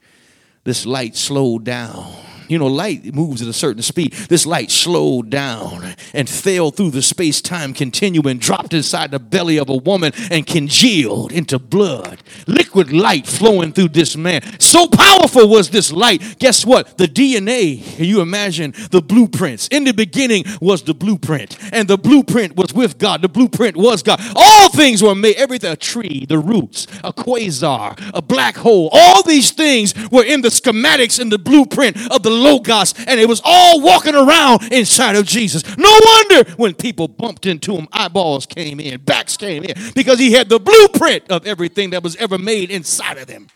This 0.64 0.86
light 0.86 1.16
slowed 1.16 1.64
down. 1.64 2.12
You 2.52 2.58
know, 2.58 2.66
light 2.66 3.14
moves 3.14 3.40
at 3.40 3.48
a 3.48 3.52
certain 3.54 3.80
speed. 3.80 4.12
This 4.12 4.44
light 4.44 4.70
slowed 4.70 5.30
down 5.30 5.94
and 6.12 6.28
fell 6.28 6.70
through 6.70 6.90
the 6.90 7.00
space 7.00 7.40
time 7.40 7.72
continuum 7.72 8.36
dropped 8.36 8.74
inside 8.74 9.10
the 9.10 9.18
belly 9.18 9.56
of 9.56 9.70
a 9.70 9.76
woman 9.76 10.12
and 10.30 10.46
congealed 10.46 11.32
into 11.32 11.58
blood. 11.58 12.22
Liquid 12.46 12.92
light 12.92 13.26
flowing 13.26 13.72
through 13.72 13.88
this 13.88 14.18
man. 14.18 14.42
So 14.60 14.86
powerful 14.86 15.48
was 15.48 15.70
this 15.70 15.90
light. 15.90 16.38
Guess 16.40 16.66
what? 16.66 16.98
The 16.98 17.06
DNA, 17.06 17.98
you 17.98 18.20
imagine 18.20 18.74
the 18.90 19.00
blueprints? 19.00 19.68
In 19.68 19.84
the 19.84 19.94
beginning 19.94 20.44
was 20.60 20.82
the 20.82 20.92
blueprint, 20.92 21.56
and 21.72 21.88
the 21.88 21.96
blueprint 21.96 22.54
was 22.54 22.74
with 22.74 22.98
God. 22.98 23.22
The 23.22 23.30
blueprint 23.30 23.78
was 23.78 24.02
God. 24.02 24.20
All 24.36 24.68
things 24.68 25.02
were 25.02 25.14
made, 25.14 25.36
everything 25.36 25.72
a 25.72 25.76
tree, 25.76 26.26
the 26.28 26.38
roots, 26.38 26.86
a 27.02 27.14
quasar, 27.14 27.98
a 28.12 28.20
black 28.20 28.56
hole. 28.58 28.90
All 28.92 29.22
these 29.22 29.52
things 29.52 29.94
were 30.10 30.24
in 30.24 30.42
the 30.42 30.48
schematics 30.48 31.18
and 31.18 31.32
the 31.32 31.38
blueprint 31.38 31.96
of 32.10 32.22
the 32.22 32.41
Logos, 32.42 32.94
and 33.06 33.20
it 33.20 33.28
was 33.28 33.40
all 33.44 33.80
walking 33.80 34.14
around 34.14 34.72
inside 34.72 35.16
of 35.16 35.26
Jesus. 35.26 35.64
No 35.76 36.00
wonder 36.04 36.50
when 36.56 36.74
people 36.74 37.08
bumped 37.08 37.46
into 37.46 37.76
him, 37.76 37.88
eyeballs 37.92 38.46
came 38.46 38.80
in, 38.80 39.00
backs 39.00 39.36
came 39.36 39.64
in, 39.64 39.74
because 39.94 40.18
he 40.18 40.32
had 40.32 40.48
the 40.48 40.58
blueprint 40.58 41.30
of 41.30 41.46
everything 41.46 41.90
that 41.90 42.02
was 42.02 42.16
ever 42.16 42.38
made 42.38 42.70
inside 42.70 43.18
of 43.18 43.26
them. 43.26 43.48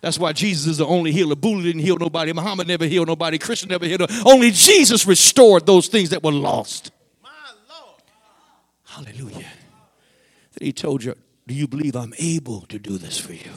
That's 0.00 0.18
why 0.18 0.32
Jesus 0.32 0.66
is 0.66 0.76
the 0.78 0.86
only 0.86 1.10
healer. 1.10 1.34
Buddha 1.34 1.62
didn't 1.62 1.82
heal 1.82 1.98
nobody. 1.98 2.32
Muhammad 2.32 2.68
never 2.68 2.84
healed 2.84 3.08
nobody. 3.08 3.36
Christian 3.36 3.68
never 3.68 3.84
healed. 3.84 4.08
Only 4.24 4.52
Jesus 4.52 5.06
restored 5.06 5.66
those 5.66 5.88
things 5.88 6.10
that 6.10 6.22
were 6.22 6.32
lost. 6.32 6.92
Hallelujah. 8.84 9.46
Then 10.54 10.66
he 10.66 10.72
told 10.72 11.02
you, 11.02 11.14
Do 11.46 11.54
you 11.54 11.66
believe 11.66 11.96
I'm 11.96 12.14
able 12.18 12.62
to 12.62 12.78
do 12.78 12.96
this 12.98 13.18
for 13.18 13.32
you? 13.32 13.50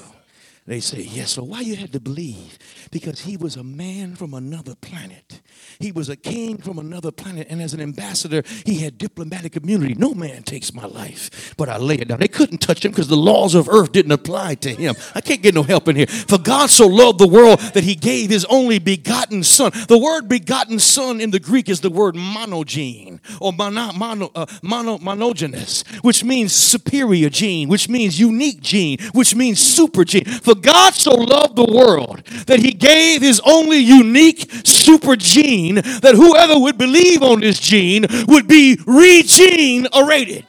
They 0.67 0.79
say, 0.79 1.01
Yes. 1.01 1.31
So 1.31 1.43
why 1.43 1.61
you 1.61 1.75
had 1.75 1.91
to 1.93 1.99
believe? 1.99 2.59
Because 2.91 3.21
he 3.21 3.35
was 3.35 3.55
a 3.55 3.63
man 3.63 4.15
from 4.15 4.33
another 4.33 4.75
planet. 4.75 5.41
He 5.79 5.91
was 5.91 6.07
a 6.07 6.15
king 6.15 6.57
from 6.57 6.77
another 6.77 7.11
planet. 7.11 7.47
And 7.49 7.61
as 7.61 7.73
an 7.73 7.81
ambassador, 7.81 8.43
he 8.65 8.79
had 8.79 8.97
diplomatic 8.99 9.55
immunity. 9.55 9.95
No 9.95 10.13
man 10.13 10.43
takes 10.43 10.73
my 10.73 10.85
life, 10.85 11.55
but 11.57 11.67
I 11.67 11.77
lay 11.77 11.95
it 11.95 12.09
down. 12.09 12.19
They 12.19 12.27
couldn't 12.27 12.59
touch 12.59 12.85
him 12.85 12.91
because 12.91 13.07
the 13.07 13.17
laws 13.17 13.55
of 13.55 13.69
earth 13.69 13.91
didn't 13.91 14.11
apply 14.11 14.55
to 14.55 14.73
him. 14.73 14.95
I 15.15 15.21
can't 15.21 15.41
get 15.41 15.55
no 15.55 15.63
help 15.63 15.87
in 15.87 15.95
here. 15.95 16.07
For 16.07 16.37
God 16.37 16.69
so 16.69 16.85
loved 16.85 17.19
the 17.19 17.27
world 17.27 17.59
that 17.73 17.83
he 17.83 17.95
gave 17.95 18.29
his 18.29 18.45
only 18.45 18.77
begotten 18.77 19.43
son. 19.43 19.71
The 19.87 19.97
word 19.97 20.29
begotten 20.29 20.77
son 20.77 21.21
in 21.21 21.31
the 21.31 21.39
Greek 21.39 21.69
is 21.69 21.81
the 21.81 21.89
word 21.89 22.15
monogene 22.15 23.19
or 23.39 23.51
mono, 23.51 23.93
mono, 23.93 24.31
uh, 24.35 24.45
mono, 24.61 24.99
monogenous, 24.99 25.87
which 26.03 26.23
means 26.23 26.53
superior 26.53 27.29
gene, 27.29 27.67
which 27.67 27.89
means 27.89 28.19
unique 28.19 28.61
gene, 28.61 28.99
which 29.13 29.33
means 29.33 29.59
super 29.59 30.03
gene. 30.03 30.25
For 30.25 30.50
God 30.55 30.93
so 30.93 31.13
loved 31.13 31.55
the 31.55 31.65
world 31.65 32.23
that 32.47 32.59
he 32.59 32.71
gave 32.71 33.21
his 33.21 33.41
only 33.45 33.77
unique 33.77 34.49
super 34.63 35.15
gene 35.15 35.75
that 35.75 36.13
whoever 36.15 36.59
would 36.59 36.77
believe 36.77 37.23
on 37.23 37.41
this 37.41 37.59
gene 37.59 38.05
would 38.27 38.47
be 38.47 38.77
regenerated. 38.85 40.45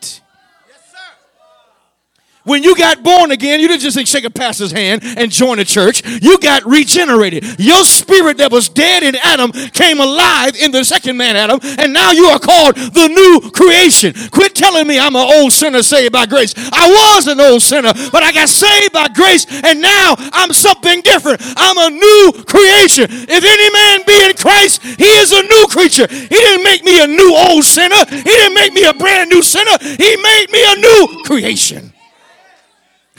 When 2.44 2.64
you 2.64 2.74
got 2.76 3.04
born 3.04 3.30
again, 3.30 3.60
you 3.60 3.68
didn't 3.68 3.82
just 3.82 4.08
shake 4.08 4.24
a 4.24 4.30
pastor's 4.30 4.72
hand 4.72 5.02
and 5.04 5.30
join 5.30 5.60
a 5.60 5.64
church. 5.64 6.02
You 6.22 6.38
got 6.38 6.66
regenerated. 6.66 7.60
Your 7.60 7.84
spirit 7.84 8.38
that 8.38 8.50
was 8.50 8.68
dead 8.68 9.04
in 9.04 9.14
Adam 9.22 9.52
came 9.52 10.00
alive 10.00 10.56
in 10.56 10.72
the 10.72 10.84
second 10.84 11.16
man, 11.16 11.36
Adam, 11.36 11.60
and 11.78 11.92
now 11.92 12.10
you 12.10 12.26
are 12.26 12.40
called 12.40 12.74
the 12.74 13.08
new 13.08 13.50
creation. 13.52 14.12
Quit 14.30 14.56
telling 14.56 14.88
me 14.88 14.98
I'm 14.98 15.14
an 15.14 15.22
old 15.22 15.52
sinner 15.52 15.82
saved 15.82 16.12
by 16.12 16.26
grace. 16.26 16.54
I 16.72 16.90
was 16.90 17.28
an 17.28 17.40
old 17.40 17.62
sinner, 17.62 17.92
but 18.10 18.24
I 18.24 18.32
got 18.32 18.48
saved 18.48 18.92
by 18.92 19.08
grace, 19.08 19.46
and 19.62 19.80
now 19.80 20.16
I'm 20.18 20.52
something 20.52 21.00
different. 21.02 21.40
I'm 21.56 21.78
a 21.78 21.90
new 21.94 22.44
creation. 22.44 23.06
If 23.08 23.44
any 23.44 23.70
man 23.70 24.02
be 24.04 24.30
in 24.30 24.34
Christ, 24.36 24.82
he 24.82 25.06
is 25.22 25.30
a 25.30 25.42
new 25.42 25.66
creature. 25.70 26.08
He 26.10 26.26
didn't 26.28 26.64
make 26.64 26.82
me 26.82 27.02
a 27.02 27.06
new 27.06 27.36
old 27.36 27.64
sinner, 27.64 28.04
he 28.10 28.22
didn't 28.22 28.54
make 28.54 28.72
me 28.72 28.84
a 28.84 28.94
brand 28.94 29.30
new 29.30 29.42
sinner, 29.42 29.78
he 29.80 30.16
made 30.16 30.46
me 30.50 30.62
a 30.66 30.76
new 30.76 31.22
creation. 31.24 31.91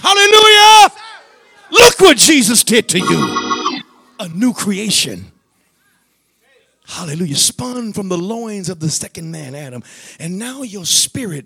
Hallelujah. 0.04 0.92
Look 1.72 2.00
what 2.02 2.18
Jesus 2.18 2.64
did 2.66 2.90
to 2.90 3.00
you. 3.00 3.82
A 4.20 4.28
new 4.28 4.54
creation. 4.54 5.32
Hallelujah. 6.86 7.38
Spun 7.38 7.94
from 7.94 8.10
the 8.10 8.18
loins 8.18 8.68
of 8.68 8.82
the 8.82 8.90
second 8.90 9.32
man, 9.32 9.56
Adam. 9.56 9.82
And 10.20 10.38
now 10.38 10.62
your 10.62 10.86
spirit, 10.86 11.46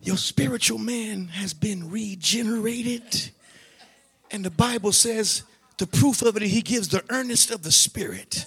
your 0.00 0.16
spiritual 0.16 0.78
man 0.78 1.28
has 1.28 1.52
been 1.52 1.90
regenerated. 1.90 3.30
And 4.30 4.42
the 4.42 4.50
Bible 4.50 4.92
says 4.92 5.42
the 5.76 5.86
proof 5.86 6.22
of 6.22 6.36
it, 6.38 6.42
he 6.44 6.62
gives 6.62 6.88
the 6.88 7.04
earnest 7.10 7.50
of 7.50 7.62
the 7.62 7.72
spirit. 7.72 8.46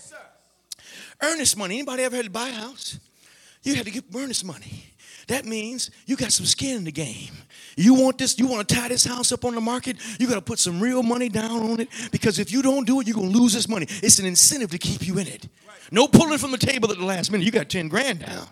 Earnest 1.21 1.55
money. 1.55 1.75
Anybody 1.75 2.03
ever 2.03 2.15
had 2.15 2.25
to 2.25 2.31
buy 2.31 2.49
a 2.49 2.53
house? 2.53 2.99
You 3.61 3.75
had 3.75 3.85
to 3.85 3.91
give 3.91 4.03
earnest 4.15 4.43
money. 4.43 4.85
That 5.27 5.45
means 5.45 5.91
you 6.05 6.15
got 6.15 6.31
some 6.31 6.45
skin 6.45 6.77
in 6.77 6.83
the 6.83 6.91
game. 6.91 7.31
You 7.75 7.93
want 7.93 8.17
this, 8.17 8.37
you 8.37 8.47
want 8.47 8.67
to 8.67 8.75
tie 8.75 8.87
this 8.87 9.05
house 9.05 9.31
up 9.31 9.43
on 9.43 9.55
the 9.55 9.61
market, 9.61 9.97
you 10.19 10.27
got 10.27 10.35
to 10.35 10.41
put 10.41 10.59
some 10.59 10.79
real 10.79 11.03
money 11.03 11.29
down 11.29 11.71
on 11.71 11.79
it 11.79 11.89
because 12.11 12.39
if 12.39 12.51
you 12.51 12.61
don't 12.61 12.85
do 12.85 13.01
it, 13.01 13.07
you're 13.07 13.15
going 13.15 13.31
to 13.31 13.37
lose 13.37 13.53
this 13.53 13.67
money. 13.67 13.85
It's 13.89 14.19
an 14.19 14.25
incentive 14.25 14.71
to 14.71 14.77
keep 14.77 15.05
you 15.05 15.17
in 15.17 15.27
it. 15.27 15.47
No 15.91 16.07
pulling 16.07 16.37
from 16.37 16.51
the 16.51 16.57
table 16.57 16.91
at 16.91 16.97
the 16.97 17.05
last 17.05 17.31
minute. 17.31 17.43
You 17.43 17.51
got 17.51 17.69
10 17.69 17.87
grand 17.89 18.19
down. 18.19 18.47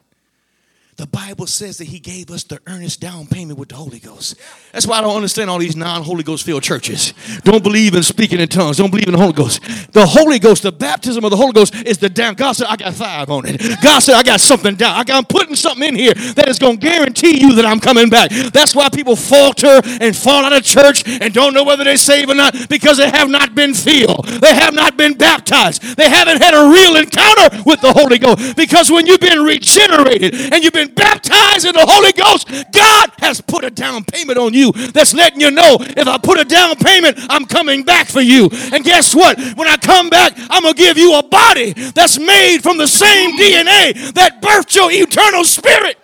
The 0.96 1.08
Bible 1.08 1.48
says 1.48 1.80
that 1.80 1.86
He 1.86 2.00
gave 2.00 2.30
us 2.30 2.44
the 2.44 2.60
earnest 2.68 3.00
down 3.00 3.26
payment 3.26 3.58
with 3.58 3.70
the 3.70 3.76
Holy 3.76 4.00
Ghost. 4.00 4.36
That's 4.72 4.86
why 4.86 5.00
I 5.00 5.02
don't 5.02 5.16
understand 5.16 5.50
all 5.50 5.58
these 5.58 5.76
non 5.76 6.04
Holy 6.04 6.24
Ghost 6.24 6.46
filled 6.46 6.62
churches. 6.62 7.14
Don't 7.44 7.64
believe 7.64 7.96
in 7.96 8.04
speaking 8.04 8.40
in 8.40 8.48
tongues, 8.48 8.78
don't 8.78 8.92
believe 8.92 9.08
in 9.08 9.14
the 9.14 9.20
Holy 9.20 9.34
Ghost. 9.34 9.62
The 9.92 10.06
Holy 10.06 10.38
Ghost, 10.38 10.62
the 10.62 10.72
baptism 10.72 11.24
of 11.24 11.32
the 11.32 11.38
Holy 11.38 11.52
Ghost, 11.52 11.74
is 11.76 11.98
the 11.98 12.10
down. 12.10 12.36
God 12.36 12.54
said, 12.54 12.68
I 12.70 12.76
got 12.76 12.94
five 12.94 13.32
on 13.32 13.46
it. 13.48 13.60
God 13.82 14.00
said, 14.00 14.16
I 14.16 14.24
got 14.24 14.40
something 14.40 14.76
down. 14.76 15.04
I'm 15.10 15.26
putting 15.26 15.56
something 15.56 15.88
in 15.88 15.96
here 15.96 16.14
that 16.14 16.48
is 16.48 16.60
going 16.60 16.80
to 16.80 16.88
guarantee 16.88 17.42
you 17.42 17.56
that 17.56 17.66
I'm 17.66 17.80
coming 17.80 18.10
back. 18.10 18.30
That's 18.30 18.76
why 18.76 18.90
people 18.90 19.16
falter 19.16 19.82
and 20.00 20.16
fall 20.16 20.46
out 20.46 20.54
of 20.54 20.64
church 20.64 21.08
and 21.08 21.34
don't 21.34 21.54
know 21.54 21.64
whether 21.64 21.84
they're 21.84 21.98
saved 21.98 22.30
or 22.30 22.36
not 22.36 22.70
because 22.70 22.98
they 22.98 23.10
have 23.10 23.30
not 23.30 23.56
been 23.56 23.74
filled. 23.74 24.26
They 24.26 24.54
have 24.54 24.74
not 24.74 24.96
been 24.96 25.16
baptized. 25.16 25.98
They 25.98 26.10
haven't 26.10 26.42
had 26.42 26.54
a 26.54 26.70
real 26.70 26.98
encounter 26.98 27.64
with 27.66 27.82
the 27.82 27.94
Holy 27.94 28.20
Ghost 28.20 28.56
because 28.56 28.92
when 28.92 29.08
you've 29.08 29.20
been 29.20 29.42
regenerated 29.42 30.54
and 30.54 30.64
you've 30.64 30.74
been 30.74 30.83
baptized 30.90 31.66
in 31.66 31.74
the 31.74 31.86
Holy 31.86 32.12
Ghost, 32.14 32.48
God 32.72 33.12
has 33.20 33.42
put 33.42 33.64
a 33.64 33.70
down 33.70 34.04
payment 34.04 34.38
on 34.38 34.54
you 34.54 34.72
that's 34.72 35.14
letting 35.14 35.42
you 35.42 35.52
know 35.52 35.78
if 35.80 36.08
I 36.08 36.18
put 36.18 36.40
a 36.40 36.46
down 36.46 36.76
payment, 36.76 37.18
I'm 37.30 37.46
coming 37.46 37.84
back 37.84 38.08
for 38.08 38.22
you. 38.22 38.50
And 38.72 38.84
guess 38.84 39.16
what? 39.16 39.40
When 39.56 39.68
I 39.68 39.78
come 39.78 40.10
back, 40.10 40.34
I'm 40.50 40.64
going 40.64 40.74
to 40.74 40.82
give 40.82 40.98
you 40.98 41.18
a 41.18 41.24
body 41.24 41.74
that's 41.74 42.20
made 42.20 42.60
from 42.60 42.78
the 42.78 42.88
same 42.88 43.38
DNA 43.38 44.14
that 44.14 44.42
birthed 44.42 44.76
your 44.76 44.92
eternal 44.92 45.44
spirit. 45.44 45.98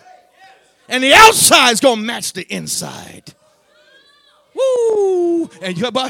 And 0.88 1.04
the 1.04 1.14
outside's 1.14 1.80
going 1.80 2.00
to 2.00 2.04
match 2.04 2.34
the 2.34 2.42
inside. 2.54 3.34
Woo! 4.56 5.50
And 5.62 5.78
you'll 5.78 5.92
never 5.92 6.10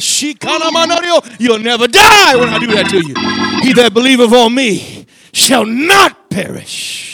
die 1.88 2.36
when 2.36 2.49
I 2.49 2.60
do 2.60 2.67
that 2.67 2.88
to 2.89 2.97
you. 2.97 3.13
He 3.62 3.73
that 3.73 3.93
believeth 3.93 4.32
on 4.32 4.55
me 4.55 5.05
shall 5.34 5.65
not 5.65 6.29
perish. 6.29 7.08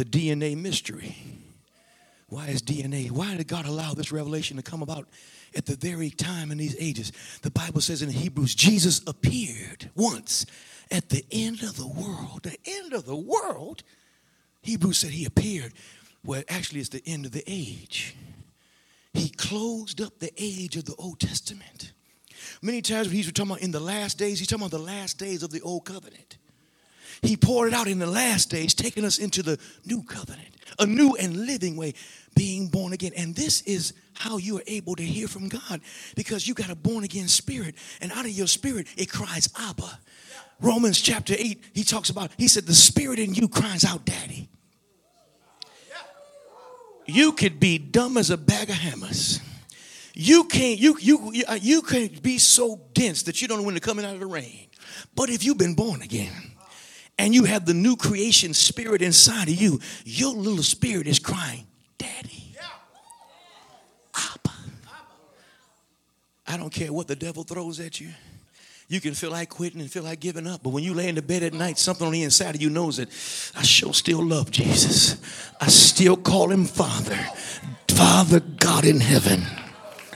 The 0.00 0.06
DNA 0.06 0.56
mystery. 0.56 1.14
Why 2.30 2.46
is 2.46 2.62
DNA? 2.62 3.10
Why 3.10 3.36
did 3.36 3.48
God 3.48 3.66
allow 3.66 3.92
this 3.92 4.10
revelation 4.10 4.56
to 4.56 4.62
come 4.62 4.80
about 4.80 5.06
at 5.54 5.66
the 5.66 5.76
very 5.76 6.08
time 6.08 6.50
in 6.50 6.56
these 6.56 6.74
ages? 6.80 7.12
The 7.42 7.50
Bible 7.50 7.82
says 7.82 8.00
in 8.00 8.08
Hebrews, 8.08 8.54
Jesus 8.54 9.02
appeared 9.06 9.90
once 9.94 10.46
at 10.90 11.10
the 11.10 11.22
end 11.30 11.62
of 11.62 11.76
the 11.76 11.86
world. 11.86 12.44
The 12.44 12.56
end 12.64 12.94
of 12.94 13.04
the 13.04 13.14
world? 13.14 13.82
Hebrews 14.62 14.96
said 14.96 15.10
he 15.10 15.26
appeared. 15.26 15.74
Well, 16.24 16.44
actually, 16.48 16.80
it's 16.80 16.88
the 16.88 17.02
end 17.04 17.26
of 17.26 17.32
the 17.32 17.44
age. 17.46 18.16
He 19.12 19.28
closed 19.28 20.00
up 20.00 20.18
the 20.18 20.32
age 20.38 20.76
of 20.76 20.86
the 20.86 20.94
Old 20.94 21.20
Testament. 21.20 21.92
Many 22.62 22.80
times 22.80 23.08
when 23.08 23.16
he's 23.16 23.30
talking 23.30 23.50
about 23.50 23.60
in 23.60 23.70
the 23.70 23.80
last 23.80 24.16
days, 24.16 24.38
he's 24.38 24.48
talking 24.48 24.64
about 24.64 24.78
the 24.78 24.82
last 24.82 25.18
days 25.18 25.42
of 25.42 25.50
the 25.50 25.60
Old 25.60 25.84
Covenant. 25.84 26.38
He 27.22 27.36
poured 27.36 27.68
it 27.68 27.74
out 27.74 27.86
in 27.86 27.98
the 27.98 28.06
last 28.06 28.50
days, 28.50 28.74
taking 28.74 29.04
us 29.04 29.18
into 29.18 29.42
the 29.42 29.58
new 29.84 30.02
covenant, 30.02 30.48
a 30.78 30.86
new 30.86 31.14
and 31.16 31.46
living 31.46 31.76
way, 31.76 31.94
being 32.34 32.68
born 32.68 32.92
again. 32.92 33.12
And 33.16 33.34
this 33.34 33.60
is 33.62 33.92
how 34.14 34.38
you 34.38 34.58
are 34.58 34.62
able 34.66 34.96
to 34.96 35.02
hear 35.02 35.28
from 35.28 35.48
God 35.48 35.80
because 36.16 36.48
you 36.48 36.54
got 36.54 36.70
a 36.70 36.74
born 36.74 37.04
again 37.04 37.28
spirit, 37.28 37.74
and 38.00 38.10
out 38.12 38.24
of 38.24 38.30
your 38.30 38.46
spirit, 38.46 38.86
it 38.96 39.10
cries, 39.10 39.48
Abba. 39.58 39.98
Romans 40.60 41.00
chapter 41.00 41.34
8, 41.36 41.62
he 41.72 41.84
talks 41.84 42.10
about, 42.10 42.30
he 42.36 42.46
said, 42.46 42.66
the 42.66 42.74
spirit 42.74 43.18
in 43.18 43.34
you 43.34 43.48
cries 43.48 43.84
out, 43.84 44.04
Daddy. 44.04 44.48
You 47.06 47.32
could 47.32 47.58
be 47.58 47.78
dumb 47.78 48.16
as 48.16 48.30
a 48.30 48.36
bag 48.36 48.70
of 48.70 48.76
hammers. 48.76 49.40
You 50.14 50.44
can't, 50.44 50.78
you, 50.78 50.96
you, 51.00 51.30
you, 51.32 51.44
uh, 51.48 51.58
you 51.60 51.82
can't 51.82 52.22
be 52.22 52.38
so 52.38 52.80
dense 52.92 53.22
that 53.24 53.40
you 53.40 53.48
don't 53.48 53.58
know 53.58 53.64
when 53.64 53.74
to 53.74 53.80
come 53.80 53.98
in 53.98 54.04
out 54.04 54.14
of 54.14 54.20
the 54.20 54.26
rain. 54.26 54.68
But 55.14 55.30
if 55.30 55.44
you've 55.44 55.58
been 55.58 55.74
born 55.74 56.02
again, 56.02 56.49
and 57.20 57.34
you 57.34 57.44
have 57.44 57.66
the 57.66 57.74
new 57.74 57.96
creation 57.96 58.54
spirit 58.54 59.02
inside 59.02 59.48
of 59.48 59.54
you, 59.54 59.78
your 60.06 60.34
little 60.34 60.62
spirit 60.62 61.06
is 61.06 61.18
crying, 61.18 61.66
Daddy. 61.98 62.56
Abba. 64.14 64.50
I 66.46 66.56
don't 66.56 66.72
care 66.72 66.90
what 66.90 67.08
the 67.08 67.16
devil 67.16 67.44
throws 67.44 67.78
at 67.78 68.00
you. 68.00 68.08
You 68.88 69.02
can 69.02 69.12
feel 69.12 69.30
like 69.30 69.50
quitting 69.50 69.82
and 69.82 69.90
feel 69.90 70.02
like 70.02 70.18
giving 70.18 70.46
up, 70.46 70.62
but 70.62 70.70
when 70.70 70.82
you 70.82 70.94
lay 70.94 71.08
in 71.08 71.14
the 71.14 71.20
bed 71.22 71.42
at 71.42 71.52
night, 71.52 71.78
something 71.78 72.06
on 72.06 72.12
the 72.14 72.22
inside 72.22 72.54
of 72.54 72.62
you 72.62 72.70
knows 72.70 72.96
that 72.96 73.10
I 73.54 73.62
sure 73.64 73.92
still 73.92 74.24
love 74.24 74.50
Jesus. 74.50 75.20
I 75.60 75.68
still 75.68 76.16
call 76.16 76.50
him 76.50 76.64
Father, 76.64 77.18
Father 77.88 78.40
God 78.40 78.86
in 78.86 78.98
heaven. 78.98 79.44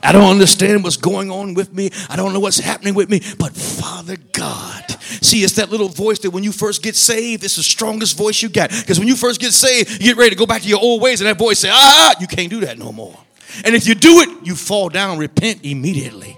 I 0.04 0.12
don't 0.12 0.30
understand 0.30 0.84
what's 0.84 0.98
going 0.98 1.30
on 1.30 1.54
with 1.54 1.72
me. 1.72 1.90
I 2.10 2.16
don't 2.16 2.32
know 2.34 2.40
what's 2.40 2.58
happening 2.58 2.94
with 2.94 3.08
me, 3.08 3.20
but 3.38 3.56
Father 3.56 4.16
God. 4.32 4.90
See, 5.00 5.42
it's 5.42 5.54
that 5.54 5.70
little 5.70 5.88
voice 5.88 6.18
that 6.20 6.30
when 6.30 6.44
you 6.44 6.52
first 6.52 6.82
get 6.82 6.94
saved, 6.94 7.42
it's 7.42 7.56
the 7.56 7.62
strongest 7.62 8.16
voice 8.16 8.42
you 8.42 8.50
got. 8.50 8.70
Because 8.70 8.98
when 8.98 9.08
you 9.08 9.16
first 9.16 9.40
get 9.40 9.52
saved, 9.52 9.90
you 10.02 10.08
get 10.08 10.16
ready 10.16 10.30
to 10.30 10.36
go 10.36 10.46
back 10.46 10.62
to 10.62 10.68
your 10.68 10.80
old 10.80 11.00
ways, 11.00 11.20
and 11.20 11.28
that 11.28 11.38
voice 11.38 11.58
say, 11.58 11.70
ah, 11.72 12.14
you 12.20 12.26
can't 12.26 12.50
do 12.50 12.60
that 12.60 12.78
no 12.78 12.92
more. 12.92 13.18
And 13.64 13.74
if 13.74 13.86
you 13.86 13.94
do 13.94 14.20
it, 14.20 14.46
you 14.46 14.54
fall 14.54 14.88
down, 14.90 15.18
repent 15.18 15.64
immediately. 15.64 16.36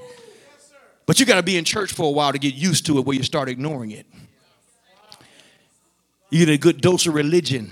But 1.07 1.19
you 1.19 1.27
got 1.27 1.37
to 1.37 1.43
be 1.43 1.57
in 1.57 1.65
church 1.65 1.93
for 1.93 2.07
a 2.07 2.11
while 2.11 2.33
to 2.33 2.39
get 2.39 2.55
used 2.55 2.87
to 2.87 2.99
it 2.99 3.05
where 3.05 3.17
you 3.17 3.23
start 3.23 3.49
ignoring 3.49 3.91
it. 3.91 4.07
You 6.31 6.45
get 6.45 6.55
a 6.55 6.59
good 6.59 6.81
dose 6.81 7.07
of 7.07 7.15
religion. 7.15 7.71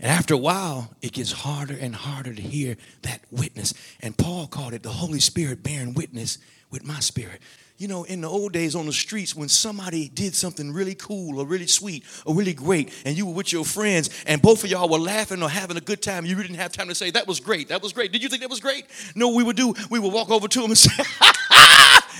And 0.00 0.10
after 0.10 0.34
a 0.34 0.38
while, 0.38 0.90
it 1.02 1.12
gets 1.12 1.32
harder 1.32 1.76
and 1.78 1.94
harder 1.94 2.32
to 2.32 2.42
hear 2.42 2.76
that 3.02 3.20
witness. 3.32 3.74
And 4.00 4.16
Paul 4.16 4.46
called 4.46 4.74
it 4.74 4.82
the 4.82 4.90
Holy 4.90 5.18
Spirit 5.18 5.62
bearing 5.62 5.94
witness 5.94 6.38
with 6.70 6.86
my 6.86 7.00
spirit. 7.00 7.40
You 7.78 7.86
know, 7.86 8.04
in 8.04 8.20
the 8.20 8.28
old 8.28 8.52
days 8.52 8.74
on 8.74 8.86
the 8.86 8.92
streets, 8.92 9.36
when 9.36 9.48
somebody 9.48 10.08
did 10.08 10.34
something 10.34 10.72
really 10.72 10.96
cool 10.96 11.40
or 11.40 11.46
really 11.46 11.68
sweet 11.68 12.04
or 12.26 12.34
really 12.34 12.52
great, 12.52 12.92
and 13.04 13.16
you 13.16 13.24
were 13.26 13.32
with 13.32 13.52
your 13.52 13.64
friends, 13.64 14.10
and 14.26 14.42
both 14.42 14.64
of 14.64 14.70
y'all 14.70 14.88
were 14.88 14.98
laughing 14.98 15.42
or 15.42 15.48
having 15.48 15.76
a 15.76 15.80
good 15.80 16.02
time, 16.02 16.26
you 16.26 16.34
didn't 16.34 16.56
have 16.56 16.72
time 16.72 16.88
to 16.88 16.94
say, 16.94 17.10
That 17.10 17.28
was 17.28 17.38
great, 17.38 17.68
that 17.68 17.80
was 17.80 17.92
great. 17.92 18.10
Did 18.10 18.22
you 18.22 18.28
think 18.28 18.42
that 18.42 18.50
was 18.50 18.58
great? 18.58 18.86
No, 19.14 19.28
we 19.30 19.44
would 19.44 19.56
do, 19.56 19.74
we 19.90 20.00
would 20.00 20.12
walk 20.12 20.30
over 20.30 20.48
to 20.48 20.60
them 20.60 20.70
and 20.70 20.78
say, 20.78 20.90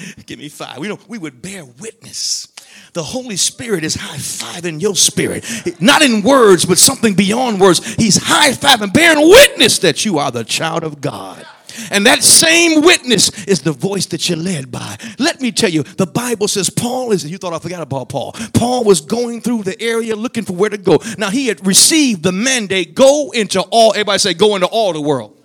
Give 0.26 0.38
me 0.38 0.48
five. 0.48 0.78
We, 0.78 0.96
we 1.08 1.18
would 1.18 1.42
bear 1.42 1.64
witness. 1.64 2.48
The 2.92 3.02
Holy 3.02 3.36
Spirit 3.36 3.84
is 3.84 3.94
high 3.94 4.16
fiving 4.16 4.80
your 4.80 4.96
spirit. 4.96 5.44
Not 5.80 6.02
in 6.02 6.22
words, 6.22 6.64
but 6.64 6.78
something 6.78 7.14
beyond 7.14 7.60
words. 7.60 7.94
He's 7.94 8.16
high 8.16 8.50
fiving, 8.50 8.92
bearing 8.92 9.28
witness 9.28 9.78
that 9.80 10.04
you 10.04 10.18
are 10.18 10.30
the 10.30 10.44
child 10.44 10.84
of 10.84 11.00
God. 11.00 11.46
And 11.90 12.06
that 12.06 12.22
same 12.22 12.82
witness 12.82 13.44
is 13.44 13.62
the 13.62 13.72
voice 13.72 14.06
that 14.06 14.28
you're 14.28 14.38
led 14.38 14.70
by. 14.70 14.96
Let 15.18 15.40
me 15.40 15.52
tell 15.52 15.70
you, 15.70 15.82
the 15.82 16.06
Bible 16.06 16.48
says 16.48 16.70
Paul 16.70 17.12
is, 17.12 17.28
you 17.30 17.38
thought 17.38 17.52
I 17.52 17.58
forgot 17.58 17.82
about 17.82 18.08
Paul. 18.08 18.32
Paul 18.54 18.84
was 18.84 19.00
going 19.00 19.42
through 19.42 19.62
the 19.62 19.80
area 19.80 20.16
looking 20.16 20.44
for 20.44 20.54
where 20.54 20.70
to 20.70 20.78
go. 20.78 20.98
Now 21.18 21.30
he 21.30 21.46
had 21.46 21.64
received 21.66 22.22
the 22.22 22.32
mandate 22.32 22.94
go 22.94 23.30
into 23.30 23.60
all, 23.70 23.92
everybody 23.92 24.18
say, 24.18 24.34
go 24.34 24.54
into 24.54 24.66
all 24.66 24.92
the 24.92 25.00
world. 25.00 25.36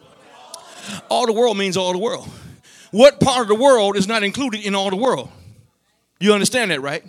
All 1.10 1.26
the 1.26 1.34
world 1.34 1.58
means 1.58 1.78
all 1.78 1.92
the 1.92 2.00
world. 2.00 2.28
What 2.94 3.20
part 3.20 3.42
of 3.42 3.48
the 3.48 3.56
world 3.56 3.98
is 3.98 4.08
not 4.08 4.22
included 4.22 4.64
in 4.64 4.76
all 4.76 4.92
the 4.92 4.96
world? 4.96 5.32
You 6.20 6.32
understand 6.32 6.70
that, 6.70 6.80
right? 6.80 7.04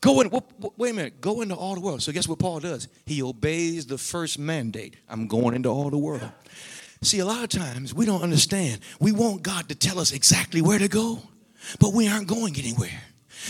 Go 0.00 0.22
in, 0.22 0.30
wait 0.78 0.92
a 0.92 0.94
minute, 0.94 1.20
go 1.20 1.42
into 1.42 1.54
all 1.54 1.74
the 1.74 1.82
world. 1.82 2.00
So, 2.00 2.10
guess 2.10 2.26
what 2.26 2.38
Paul 2.38 2.60
does? 2.60 2.88
He 3.04 3.22
obeys 3.22 3.84
the 3.84 3.98
first 3.98 4.38
mandate 4.38 4.96
I'm 5.06 5.26
going 5.26 5.54
into 5.54 5.68
all 5.68 5.90
the 5.90 5.98
world. 5.98 6.32
See, 7.02 7.18
a 7.18 7.26
lot 7.26 7.44
of 7.44 7.50
times 7.50 7.92
we 7.92 8.06
don't 8.06 8.22
understand. 8.22 8.80
We 8.98 9.12
want 9.12 9.42
God 9.42 9.68
to 9.68 9.74
tell 9.74 9.98
us 9.98 10.10
exactly 10.10 10.62
where 10.62 10.78
to 10.78 10.88
go, 10.88 11.20
but 11.80 11.92
we 11.92 12.08
aren't 12.08 12.26
going 12.26 12.56
anywhere. 12.56 13.02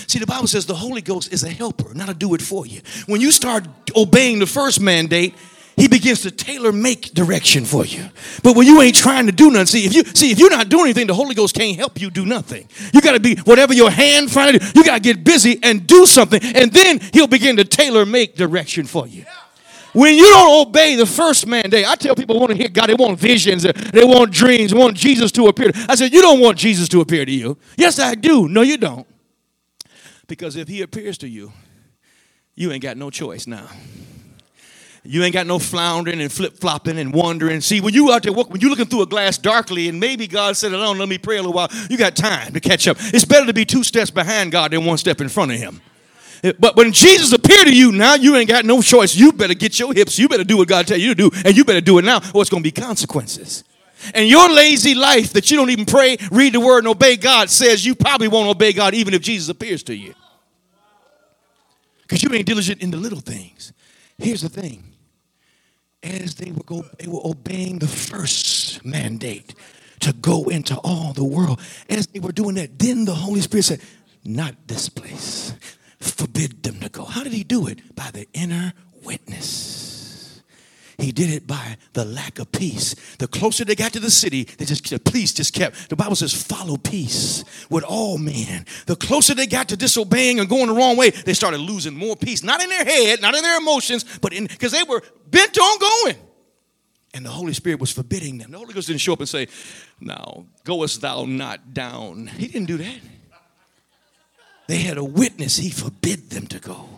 See, 0.09 0.19
the 0.19 0.27
Bible 0.27 0.49
says 0.49 0.67
the 0.67 0.75
Holy 0.75 1.03
Ghost 1.03 1.33
is 1.33 1.45
a 1.45 1.51
helper, 1.51 1.95
not 1.95 2.09
a 2.09 2.15
do 2.15 2.35
it 2.35 2.43
for 2.43 2.67
you. 2.67 2.81
When 3.07 3.21
you 3.21 3.31
start 3.31 3.65
obeying 3.97 4.41
the 4.41 4.47
first 4.47 4.81
mandate, 4.81 5.37
he 5.77 5.89
begins 5.89 6.23
to 6.23 6.31
tailor 6.31 6.73
make 6.73 7.13
direction 7.13 7.65
for 7.65 7.85
you. 7.85 8.09
But 8.43 8.57
when 8.57 8.67
you 8.67 8.81
ain't 8.81 8.95
trying 8.95 9.27
to 9.27 9.33
do 9.33 9.51
nothing, 9.51 9.67
see 9.67 9.87
if 9.87 9.95
you 9.95 10.05
see 10.05 10.31
if 10.31 10.39
you're 10.39 10.51
not 10.51 10.69
doing 10.69 10.85
anything, 10.85 11.07
the 11.07 11.15
Holy 11.15 11.35
Ghost 11.35 11.55
can't 11.55 11.77
help 11.77 12.01
you 12.01 12.11
do 12.11 12.25
nothing. 12.25 12.69
You 12.93 13.01
got 13.01 13.13
to 13.13 13.21
be 13.21 13.37
whatever 13.37 13.75
your 13.75 13.91
hand 13.91 14.31
finds. 14.31 14.75
You 14.75 14.85
got 14.85 14.95
to 14.95 15.01
get 15.01 15.25
busy 15.25 15.59
and 15.63 15.87
do 15.87 16.07
something, 16.07 16.41
and 16.43 16.73
then 16.73 17.01
He'll 17.13 17.27
begin 17.27 17.57
to 17.57 17.65
tailor 17.65 18.07
make 18.07 18.37
direction 18.37 18.87
for 18.87 19.07
you. 19.07 19.25
When 19.95 20.17
you 20.17 20.29
don't 20.29 20.69
obey 20.69 20.97
the 20.97 21.07
first 21.07 21.47
mandate, 21.47 21.87
I 21.87 21.95
tell 21.95 22.17
people 22.17 22.41
want 22.41 22.51
to 22.51 22.57
hear 22.57 22.69
God, 22.69 22.89
they 22.89 22.95
want 22.95 23.19
visions, 23.19 23.63
they 23.63 24.05
want 24.05 24.33
dreams, 24.33 24.73
they 24.73 24.79
want 24.79 24.97
Jesus 24.97 25.31
to 25.33 25.47
appear. 25.47 25.71
I 25.89 25.95
said, 25.95 26.13
You 26.13 26.21
don't 26.21 26.41
want 26.41 26.59
Jesus 26.59 26.89
to 26.91 27.01
appear 27.01 27.25
to 27.25 27.33
you. 27.33 27.57
Yes, 27.77 28.01
I 28.01 28.17
do. 28.17 28.49
No, 28.49 28.63
you 28.63 28.77
don't. 28.77 29.07
Because 30.27 30.57
if 30.57 30.69
he 30.69 30.83
appears 30.83 31.19
to 31.19 31.29
you, 31.29 31.53
you 32.57 32.73
ain't 32.73 32.83
got 32.83 32.97
no 32.97 33.11
choice 33.11 33.47
now. 33.47 33.69
You 35.07 35.23
ain't 35.23 35.35
got 35.35 35.47
no 35.47 35.59
floundering 35.59 36.23
and 36.23 36.33
flip 36.33 36.57
flopping 36.59 36.99
and 36.99 37.13
wondering. 37.13 37.61
See, 37.61 37.83
when 37.83 37.93
you 37.93 38.11
out 38.11 38.23
there 38.23 38.33
when 38.33 38.59
you're 38.61 38.71
looking 38.71 38.87
through 38.87 39.03
a 39.03 39.07
glass 39.07 39.37
darkly, 39.37 39.89
and 39.89 40.01
maybe 40.01 40.27
God 40.27 40.57
said, 40.57 40.73
"Alone, 40.73 40.99
let 40.99 41.11
me 41.11 41.19
pray 41.19 41.37
a 41.37 41.41
little 41.41 41.53
while." 41.53 41.69
You 41.91 41.99
got 41.99 42.17
time 42.17 42.55
to 42.55 42.61
catch 42.61 42.89
up. 42.89 42.97
It's 43.01 43.27
better 43.27 43.45
to 43.47 43.53
be 43.53 43.67
two 43.67 43.85
steps 43.85 44.11
behind 44.11 44.51
God 44.51 44.73
than 44.73 44.87
one 44.87 44.97
step 44.97 45.21
in 45.21 45.29
front 45.29 45.53
of 45.53 45.59
Him. 45.59 45.83
Eh, 46.43 46.53
but 46.59 46.75
when 46.77 46.91
Jesus 46.91 47.33
appeared 47.35 47.67
to 47.67 47.77
you, 47.77 47.93
now 47.93 48.15
you 48.15 48.35
ain't 48.37 48.49
got 48.49 48.65
no 48.65 48.81
choice. 48.81 49.15
You 49.15 49.33
better 49.33 49.53
get 49.53 49.79
your 49.79 49.93
hips. 49.93 50.19
You 50.19 50.27
better 50.27 50.43
do 50.43 50.57
what 50.57 50.69
God 50.69 50.87
tell 50.87 50.99
you 50.99 51.15
to 51.15 51.15
do, 51.15 51.31
and 51.45 51.55
you 51.55 51.67
better 51.67 51.83
do 51.83 51.99
it 51.99 52.05
now, 52.05 52.23
or 52.33 52.41
it's 52.41 52.51
going 52.51 52.63
to 52.63 52.67
be 52.67 52.71
consequences. 52.71 53.63
And 54.15 54.27
your 54.27 54.51
lazy 54.51 54.95
life 54.95 55.35
that 55.35 55.51
you 55.51 55.59
don't 55.59 55.71
even 55.71 55.85
pray, 55.85 56.17
read 56.31 56.55
the 56.55 56.61
word, 56.61 56.79
and 56.79 56.89
obey 56.89 57.17
God 57.17 57.51
says 57.51 57.85
you 57.85 57.95
probably 57.95 58.29
won't 58.29 58.49
obey 58.49 58.73
God 58.73 58.95
even 58.95 59.13
if 59.13 59.21
Jesus 59.21 59.51
appears 59.51 59.83
to 59.85 59.95
you. 59.95 60.15
Because 62.03 62.23
you 62.23 62.33
ain't 62.33 62.47
diligent 62.47 62.81
in 62.83 62.91
the 62.91 62.97
little 62.97 63.21
things. 63.21 63.73
Here's 64.19 64.43
the 64.43 64.49
thing. 64.49 64.94
As 66.05 66.35
they 66.35 66.53
were, 66.53 66.63
go, 66.65 66.85
they 66.99 67.09
were 67.09 67.23
obeying 67.25 67.79
the 67.79 67.89
first 67.89 68.85
mandate 68.85 69.55
to 70.01 70.13
go 70.13 70.45
into 70.45 70.77
all 70.85 71.15
the 71.15 71.25
world, 71.25 71.59
as 71.89 72.07
they 72.09 72.21
were 72.21 72.33
doing 72.33 72.57
that, 72.57 72.79
then 72.79 73.07
the 73.07 73.15
Holy 73.15 73.41
Spirit 73.41 73.65
said, 73.65 73.81
Not 74.23 74.55
this 74.67 74.91
place. 74.91 75.55
Forbid 75.99 76.63
them 76.63 76.81
to 76.81 76.91
go. 76.91 77.05
How 77.05 77.25
did 77.25 77.33
he 77.33 77.43
do 77.43 77.67
it? 77.67 77.97
By 77.97 78.11
the 78.13 78.29
inner 78.35 78.75
witness. 79.03 79.94
He 80.99 81.13
did 81.13 81.31
it 81.31 81.47
by 81.47 81.77
the 81.93 82.05
lack 82.05 82.39
of 82.39 82.53
peace. 82.53 82.95
The 83.19 83.27
closer 83.27 83.65
they 83.65 83.75
got 83.75 83.93
to 83.95 84.01
the 84.01 84.11
city, 84.11 84.45
they 84.45 84.65
just 84.65 84.89
the 84.89 84.99
peace 84.99 85.33
just 85.33 85.53
kept. 85.53 85.89
The 85.89 85.97
Bible 85.97 86.17
says, 86.17 86.33
follow 86.33 86.77
peace 86.77 87.45
with 87.69 87.85
all 87.85 88.19
men. 88.19 88.65
The 88.87 88.97
closer 88.97 89.35
they 89.35 89.47
got 89.47 89.69
to 89.71 89.77
disobeying 89.77 90.39
and 90.39 90.49
going 90.49 90.69
the 90.69 90.75
wrong 90.75 90.97
way, 90.97 91.11
they 91.11 91.35
started 91.35 91.59
losing 91.59 91.95
more 91.95 92.17
peace. 92.17 92.43
Not 92.43 92.63
in 92.63 92.69
their 92.69 92.85
head, 92.85 93.21
not 93.21 93.35
in 93.35 93.43
their 93.43 93.59
emotions, 93.59 94.05
but 94.21 94.33
in 94.33 94.47
because 94.47 94.73
they 94.73 94.85
were 94.85 95.03
bent 95.31 95.59
on 95.59 95.79
going. 95.79 96.17
And 97.15 97.25
the 97.25 97.31
Holy 97.31 97.53
Spirit 97.53 97.81
was 97.81 97.93
forbidding 97.93 98.39
them. 98.39 98.51
The 98.51 98.59
Holy 98.59 98.75
Ghost 98.75 98.89
didn't 98.89 99.01
show 99.01 99.13
up 99.13 99.21
and 99.21 99.29
say, 99.29 99.47
Now, 100.01 100.47
goest 100.65 101.01
thou 101.01 101.25
not 101.25 101.73
down. 101.73 102.27
He 102.27 102.49
didn't 102.49 102.67
do 102.67 102.77
that. 102.79 102.99
They 104.67 104.79
had 104.79 104.97
a 104.97 105.05
witness, 105.05 105.57
he 105.57 105.71
forbid 105.71 106.31
them 106.31 106.47
to 106.49 106.59
go. 106.59 106.94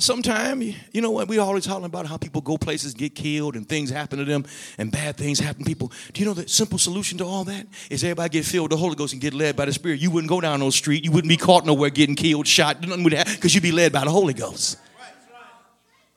Sometime, 0.00 0.62
you 0.62 1.02
know 1.02 1.10
what? 1.10 1.28
We 1.28 1.36
always 1.36 1.66
talking 1.66 1.84
about 1.84 2.06
how 2.06 2.16
people 2.16 2.40
go 2.40 2.56
places, 2.56 2.94
get 2.94 3.14
killed, 3.14 3.54
and 3.54 3.68
things 3.68 3.90
happen 3.90 4.18
to 4.18 4.24
them, 4.24 4.46
and 4.78 4.90
bad 4.90 5.18
things 5.18 5.38
happen 5.38 5.62
to 5.62 5.68
people. 5.68 5.92
Do 6.14 6.20
you 6.20 6.26
know 6.26 6.32
the 6.32 6.48
simple 6.48 6.78
solution 6.78 7.18
to 7.18 7.26
all 7.26 7.44
that 7.44 7.66
is 7.90 8.02
everybody 8.02 8.30
get 8.30 8.46
filled 8.46 8.70
with 8.70 8.70
the 8.70 8.76
Holy 8.78 8.96
Ghost 8.96 9.12
and 9.12 9.20
get 9.20 9.34
led 9.34 9.56
by 9.56 9.66
the 9.66 9.74
Spirit. 9.74 10.00
You 10.00 10.10
wouldn't 10.10 10.30
go 10.30 10.40
down 10.40 10.60
no 10.60 10.70
street. 10.70 11.04
You 11.04 11.12
wouldn't 11.12 11.28
be 11.28 11.36
caught 11.36 11.66
nowhere 11.66 11.90
getting 11.90 12.14
killed, 12.14 12.46
shot, 12.46 12.80
nothing 12.80 13.04
would 13.04 13.12
happen 13.12 13.34
because 13.34 13.54
you'd 13.54 13.62
be 13.62 13.72
led 13.72 13.92
by 13.92 14.04
the 14.04 14.10
Holy 14.10 14.32
Ghost. 14.32 14.78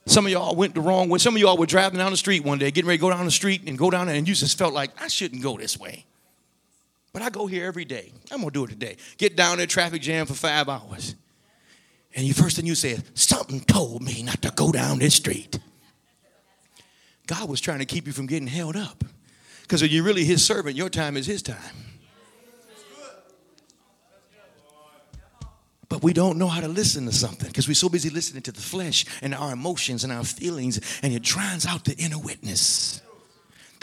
Some 0.05 0.25
of 0.25 0.31
y'all 0.31 0.55
went 0.55 0.75
the 0.75 0.81
wrong 0.81 1.09
way. 1.09 1.19
Some 1.19 1.35
of 1.35 1.41
y'all 1.41 1.57
were 1.57 1.65
driving 1.65 1.97
down 1.97 2.11
the 2.11 2.17
street 2.17 2.45
one 2.45 2.59
day, 2.59 2.71
getting 2.71 2.87
ready 2.87 2.99
to 2.99 3.01
go 3.01 3.09
down 3.09 3.25
the 3.25 3.31
street 3.31 3.63
and 3.67 3.77
go 3.77 3.89
down 3.89 4.07
there, 4.07 4.15
and 4.15 4.25
you 4.25 4.33
just 4.33 4.57
felt 4.57 4.73
like 4.73 4.91
I 5.01 5.09
shouldn't 5.09 5.43
go 5.43 5.57
this 5.57 5.77
way. 5.77 6.05
But 7.11 7.21
I 7.21 7.29
go 7.29 7.47
here 7.47 7.65
every 7.65 7.85
day. 7.85 8.13
I'm 8.31 8.39
gonna 8.39 8.51
do 8.51 8.63
it 8.63 8.69
today. 8.69 8.95
Get 9.17 9.35
down 9.35 9.57
there, 9.57 9.67
traffic 9.67 10.01
jam 10.01 10.25
for 10.25 10.35
five 10.35 10.69
hours. 10.69 11.15
And 12.15 12.27
the 12.27 12.33
first 12.33 12.55
thing 12.55 12.65
you 12.65 12.75
said, 12.75 13.03
something 13.17 13.61
told 13.61 14.03
me 14.03 14.23
not 14.23 14.41
to 14.43 14.51
go 14.55 14.71
down 14.71 14.99
this 14.99 15.15
street. 15.15 15.59
God 17.25 17.49
was 17.49 17.61
trying 17.61 17.79
to 17.79 17.85
keep 17.85 18.05
you 18.05 18.13
from 18.13 18.27
getting 18.27 18.47
held 18.47 18.75
up. 18.75 19.03
Because 19.61 19.81
if 19.81 19.91
you're 19.91 20.03
really 20.03 20.25
his 20.25 20.45
servant, 20.45 20.75
your 20.75 20.89
time 20.89 21.17
is 21.17 21.25
his 21.25 21.41
time. 21.41 21.57
But 25.93 26.01
we 26.01 26.11
don't 26.11 26.39
know 26.39 26.47
how 26.47 26.59
to 26.59 26.67
listen 26.67 27.05
to 27.05 27.11
something 27.11 27.47
because 27.47 27.67
we're 27.67 27.75
so 27.75 27.87
busy 27.87 28.09
listening 28.09 28.41
to 28.43 28.51
the 28.51 28.59
flesh 28.59 29.05
and 29.21 29.35
our 29.35 29.53
emotions 29.53 30.03
and 30.03 30.11
our 30.11 30.23
feelings, 30.23 30.81
and 31.03 31.13
it 31.13 31.21
drowns 31.21 31.67
out 31.67 31.85
the 31.85 31.95
inner 31.97 32.17
witness. 32.17 32.99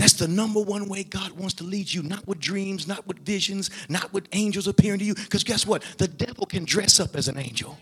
That's 0.00 0.14
the 0.14 0.28
number 0.28 0.60
one 0.62 0.88
way 0.88 1.04
God 1.04 1.32
wants 1.32 1.52
to 1.56 1.64
lead 1.64 1.92
you, 1.92 2.02
not 2.02 2.26
with 2.26 2.40
dreams, 2.40 2.88
not 2.88 3.06
with 3.06 3.18
visions, 3.18 3.68
not 3.90 4.10
with 4.14 4.26
angels 4.32 4.66
appearing 4.66 5.00
to 5.00 5.04
you. 5.04 5.14
Because 5.14 5.44
guess 5.44 5.66
what? 5.66 5.82
The 5.98 6.08
devil 6.08 6.46
can 6.46 6.64
dress 6.64 6.98
up 7.00 7.14
as 7.14 7.28
an 7.28 7.36
angel. 7.36 7.76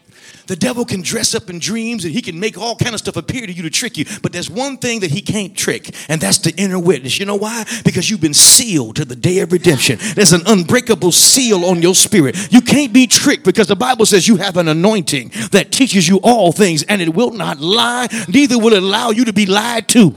The 0.48 0.56
devil 0.56 0.84
can 0.84 1.00
dress 1.00 1.32
up 1.36 1.48
in 1.48 1.60
dreams 1.60 2.04
and 2.04 2.12
he 2.12 2.20
can 2.20 2.40
make 2.40 2.58
all 2.58 2.74
kind 2.74 2.92
of 2.92 2.98
stuff 2.98 3.16
appear 3.16 3.46
to 3.46 3.52
you 3.52 3.62
to 3.62 3.70
trick 3.70 3.96
you. 3.96 4.04
But 4.20 4.32
there's 4.32 4.50
one 4.50 4.78
thing 4.78 4.98
that 5.00 5.12
he 5.12 5.20
can't 5.20 5.56
trick, 5.56 5.94
and 6.08 6.20
that's 6.20 6.38
the 6.38 6.52
inner 6.56 6.80
witness. 6.80 7.20
You 7.20 7.24
know 7.26 7.36
why? 7.36 7.64
Because 7.84 8.10
you've 8.10 8.20
been 8.20 8.34
sealed 8.34 8.96
to 8.96 9.04
the 9.04 9.14
day 9.14 9.38
of 9.38 9.52
redemption. 9.52 10.00
There's 10.16 10.32
an 10.32 10.42
unbreakable 10.44 11.12
seal 11.12 11.64
on 11.66 11.82
your 11.82 11.94
spirit. 11.94 12.52
You 12.52 12.62
can't 12.62 12.92
be 12.92 13.06
tricked 13.06 13.44
because 13.44 13.68
the 13.68 13.76
Bible 13.76 14.06
says 14.06 14.26
you 14.26 14.38
have 14.38 14.56
an 14.56 14.66
anointing 14.66 15.30
that 15.52 15.70
teaches 15.70 16.08
you 16.08 16.18
all 16.24 16.50
things 16.50 16.82
and 16.82 17.00
it 17.00 17.14
will 17.14 17.30
not 17.30 17.60
lie, 17.60 18.08
neither 18.26 18.58
will 18.58 18.72
it 18.72 18.82
allow 18.82 19.10
you 19.10 19.24
to 19.26 19.32
be 19.32 19.46
lied 19.46 19.88
to. 19.90 20.16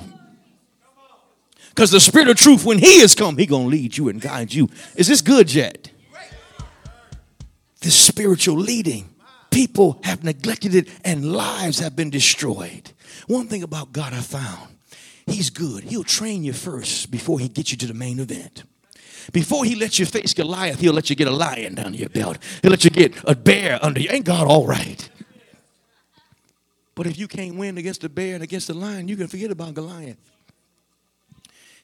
Because 1.72 1.92
the 1.92 2.02
spirit 2.02 2.28
of 2.28 2.36
truth, 2.36 2.66
when 2.66 2.80
he 2.80 3.00
is 3.00 3.16
come, 3.16 3.38
he 3.38 3.46
gonna 3.46 3.68
lead 3.68 3.98
you 3.98 4.10
and 4.10 4.20
guide 4.20 4.54
you. 4.54 4.70
Is 4.96 5.08
this 5.08 5.22
good 5.22 5.54
yet? 5.54 5.90
This 7.80 7.96
spiritual 7.96 8.58
leading. 8.58 9.10
People 9.50 10.00
have 10.04 10.24
neglected 10.24 10.76
it 10.76 10.88
and 11.04 11.34
lives 11.34 11.80
have 11.80 11.96
been 11.96 12.10
destroyed. 12.10 12.92
One 13.28 13.48
thing 13.48 13.64
about 13.64 13.92
God 13.92 14.14
I 14.14 14.20
found, 14.22 14.76
he's 15.26 15.50
good. 15.50 15.86
He'll 15.86 16.04
train 16.04 16.44
you 16.44 16.54
first 16.54 17.10
before 17.10 17.40
he 17.40 17.48
gets 17.48 17.72
you 17.72 17.78
to 17.78 17.88
the 17.88 17.94
main 17.94 18.20
event. 18.20 18.64
Before 19.32 19.64
he 19.64 19.76
lets 19.76 20.00
you 20.00 20.06
face 20.06 20.34
Goliath, 20.34 20.80
he'll 20.80 20.94
let 20.94 21.10
you 21.10 21.16
get 21.16 21.28
a 21.28 21.32
lion 21.32 21.76
down 21.76 21.94
your 21.94 22.10
belt. 22.10 22.38
He'll 22.62 22.72
let 22.72 22.84
you 22.84 22.90
get 22.90 23.14
a 23.26 23.36
bear 23.36 23.80
under 23.82 24.00
you. 24.00 24.10
Ain't 24.12 24.26
God 24.26 24.48
all 24.48 24.66
right? 24.66 25.10
But 26.96 27.08
if 27.08 27.18
you 27.18 27.28
can't 27.28 27.56
win 27.56 27.78
against 27.78 28.02
the 28.02 28.10
bear 28.10 28.36
and 28.36 28.44
against 28.44 28.68
the 28.68 28.74
lion, 28.74 29.08
you 29.08 29.16
can 29.16 29.28
forget 29.28 29.52
about 29.52 29.74
Goliath. 29.74 30.18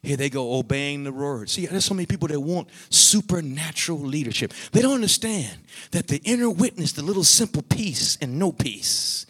Here 0.08 0.16
they 0.16 0.30
go, 0.30 0.54
obeying 0.54 1.04
the 1.04 1.12
word. 1.12 1.50
See, 1.50 1.66
there's 1.66 1.84
so 1.84 1.94
many 1.94 2.06
people 2.06 2.30
that 2.30 2.40
want 2.40 2.70
supernatural 2.90 4.00
leadership. 4.00 4.54
They 4.72 4.82
don't 4.82 4.94
understand 4.94 5.60
that 5.92 6.08
the 6.08 6.22
inner 6.24 6.50
witness, 6.50 6.94
the 6.94 7.02
little 7.02 7.26
simple 7.26 7.62
peace 7.62 8.18
and 8.22 8.40
no 8.40 8.54
peace, 8.54 9.26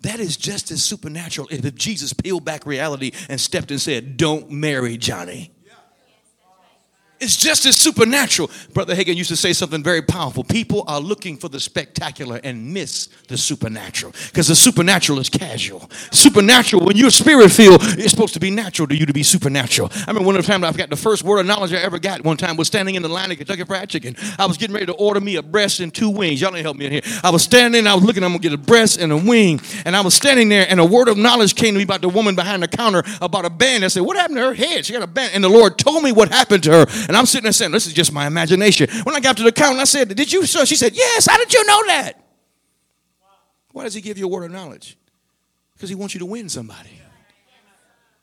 that 0.00 0.20
is 0.20 0.38
just 0.38 0.70
as 0.70 0.82
supernatural 0.82 1.48
if 1.50 1.74
Jesus 1.74 2.14
peeled 2.14 2.42
back 2.42 2.64
reality 2.64 3.12
and 3.28 3.38
stepped 3.38 3.70
and 3.70 3.78
said, 3.78 4.16
Don't 4.16 4.50
marry 4.50 4.96
Johnny. 4.96 5.53
It's 7.24 7.36
just 7.36 7.64
as 7.64 7.74
supernatural. 7.74 8.50
Brother 8.74 8.94
Hagin 8.94 9.16
used 9.16 9.30
to 9.30 9.36
say 9.36 9.54
something 9.54 9.82
very 9.82 10.02
powerful. 10.02 10.44
People 10.44 10.84
are 10.86 11.00
looking 11.00 11.38
for 11.38 11.48
the 11.48 11.58
spectacular 11.58 12.38
and 12.44 12.74
miss 12.74 13.06
the 13.28 13.38
supernatural 13.38 14.12
because 14.26 14.46
the 14.48 14.54
supernatural 14.54 15.18
is 15.18 15.30
casual. 15.30 15.90
Supernatural, 16.12 16.84
when 16.84 16.98
you're 16.98 17.08
spirit 17.08 17.50
filled, 17.50 17.80
it's 17.82 18.10
supposed 18.10 18.34
to 18.34 18.40
be 18.40 18.50
natural 18.50 18.86
to 18.88 18.94
you 18.94 19.06
to 19.06 19.14
be 19.14 19.22
supernatural. 19.22 19.88
I 19.90 20.00
remember 20.08 20.26
one 20.26 20.36
of 20.36 20.44
the 20.44 20.52
times 20.52 20.64
I 20.64 20.72
got 20.72 20.90
the 20.90 20.96
first 20.96 21.24
word 21.24 21.40
of 21.40 21.46
knowledge 21.46 21.72
I 21.72 21.78
ever 21.78 21.98
got 21.98 22.22
one 22.22 22.36
time 22.36 22.58
was 22.58 22.66
standing 22.66 22.94
in 22.94 23.00
the 23.00 23.08
line 23.08 23.32
of 23.32 23.38
Kentucky 23.38 23.64
Fried 23.64 23.88
Chicken. 23.88 24.16
I 24.38 24.44
was 24.44 24.58
getting 24.58 24.74
ready 24.74 24.86
to 24.86 24.92
order 24.92 25.18
me 25.18 25.36
a 25.36 25.42
breast 25.42 25.80
and 25.80 25.94
two 25.94 26.10
wings. 26.10 26.42
Y'all 26.42 26.50
didn't 26.50 26.64
help 26.64 26.76
me 26.76 26.84
in 26.84 26.92
here. 26.92 27.02
I 27.22 27.30
was 27.30 27.42
standing, 27.42 27.86
I 27.86 27.94
was 27.94 28.04
looking, 28.04 28.22
I'm 28.22 28.32
gonna 28.32 28.42
get 28.42 28.52
a 28.52 28.58
breast 28.58 29.00
and 29.00 29.10
a 29.10 29.16
wing. 29.16 29.62
And 29.86 29.96
I 29.96 30.02
was 30.02 30.12
standing 30.12 30.50
there, 30.50 30.66
and 30.68 30.78
a 30.78 30.84
word 30.84 31.08
of 31.08 31.16
knowledge 31.16 31.54
came 31.54 31.72
to 31.72 31.78
me 31.78 31.84
about 31.84 32.02
the 32.02 32.10
woman 32.10 32.34
behind 32.34 32.62
the 32.62 32.68
counter 32.68 33.02
about 33.22 33.46
a 33.46 33.50
band. 33.50 33.82
I 33.82 33.88
said, 33.88 34.02
What 34.02 34.18
happened 34.18 34.36
to 34.36 34.44
her 34.44 34.54
head? 34.54 34.84
She 34.84 34.92
got 34.92 35.02
a 35.02 35.06
band. 35.06 35.32
And 35.32 35.42
the 35.42 35.48
Lord 35.48 35.78
told 35.78 36.02
me 36.02 36.12
what 36.12 36.28
happened 36.28 36.64
to 36.64 36.70
her. 36.70 36.86
And 37.14 37.20
I'm 37.20 37.26
sitting 37.26 37.44
there 37.44 37.52
saying, 37.52 37.70
This 37.70 37.86
is 37.86 37.92
just 37.92 38.12
my 38.12 38.26
imagination. 38.26 38.90
When 39.04 39.14
I 39.14 39.20
got 39.20 39.36
to 39.36 39.44
the 39.44 39.52
counter, 39.52 39.80
I 39.80 39.84
said, 39.84 40.16
Did 40.16 40.32
you? 40.32 40.46
So 40.46 40.64
she 40.64 40.74
said, 40.74 40.96
Yes, 40.96 41.26
how 41.30 41.38
did 41.38 41.54
you 41.54 41.64
know 41.64 41.86
that? 41.86 42.14
Why 43.70 43.84
does 43.84 43.94
he 43.94 44.00
give 44.00 44.18
you 44.18 44.24
a 44.24 44.28
word 44.28 44.42
of 44.42 44.50
knowledge? 44.50 44.98
Because 45.74 45.88
he 45.88 45.94
wants 45.94 46.12
you 46.12 46.18
to 46.18 46.26
win 46.26 46.48
somebody. 46.48 46.90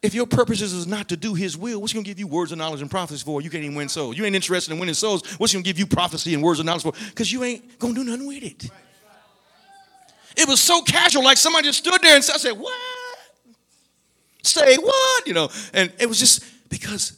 If 0.01 0.13
your 0.13 0.25
purpose 0.25 0.59
is 0.59 0.87
not 0.87 1.07
to 1.07 1.15
do 1.15 1.33
his 1.33 1.55
will, 1.55 1.79
what's 1.79 1.93
he 1.93 1.99
gonna 1.99 2.03
give 2.03 2.19
you 2.19 2.27
words 2.27 2.51
of 2.51 2.57
knowledge 2.57 2.81
and 2.81 2.91
prophecy 2.91 3.23
for? 3.23 3.41
You 3.41 3.49
can't 3.49 3.63
even 3.63 3.77
win 3.77 3.87
souls. 3.87 4.17
You 4.17 4.25
ain't 4.25 4.35
interested 4.35 4.73
in 4.73 4.77
winning 4.77 4.93
souls. 4.93 5.25
What's 5.39 5.53
he 5.53 5.57
gonna 5.57 5.63
give 5.63 5.79
you 5.79 5.87
prophecy 5.87 6.33
and 6.33 6.43
words 6.43 6.59
of 6.59 6.65
knowledge 6.65 6.83
for? 6.83 6.91
Because 6.91 7.31
you 7.31 7.45
ain't 7.45 7.79
gonna 7.79 7.93
do 7.93 8.03
nothing 8.03 8.27
with 8.27 8.43
it. 8.43 8.69
It 10.35 10.49
was 10.49 10.59
so 10.59 10.81
casual, 10.81 11.23
like 11.23 11.37
somebody 11.37 11.69
just 11.69 11.79
stood 11.79 12.01
there 12.01 12.15
and 12.15 12.23
said, 12.25 12.33
I 12.33 12.39
said, 12.39 12.59
What? 12.59 12.73
Say 14.43 14.75
what? 14.75 15.25
You 15.25 15.33
know, 15.33 15.49
and 15.73 15.93
it 15.97 16.07
was 16.07 16.19
just 16.19 16.43
because 16.69 17.13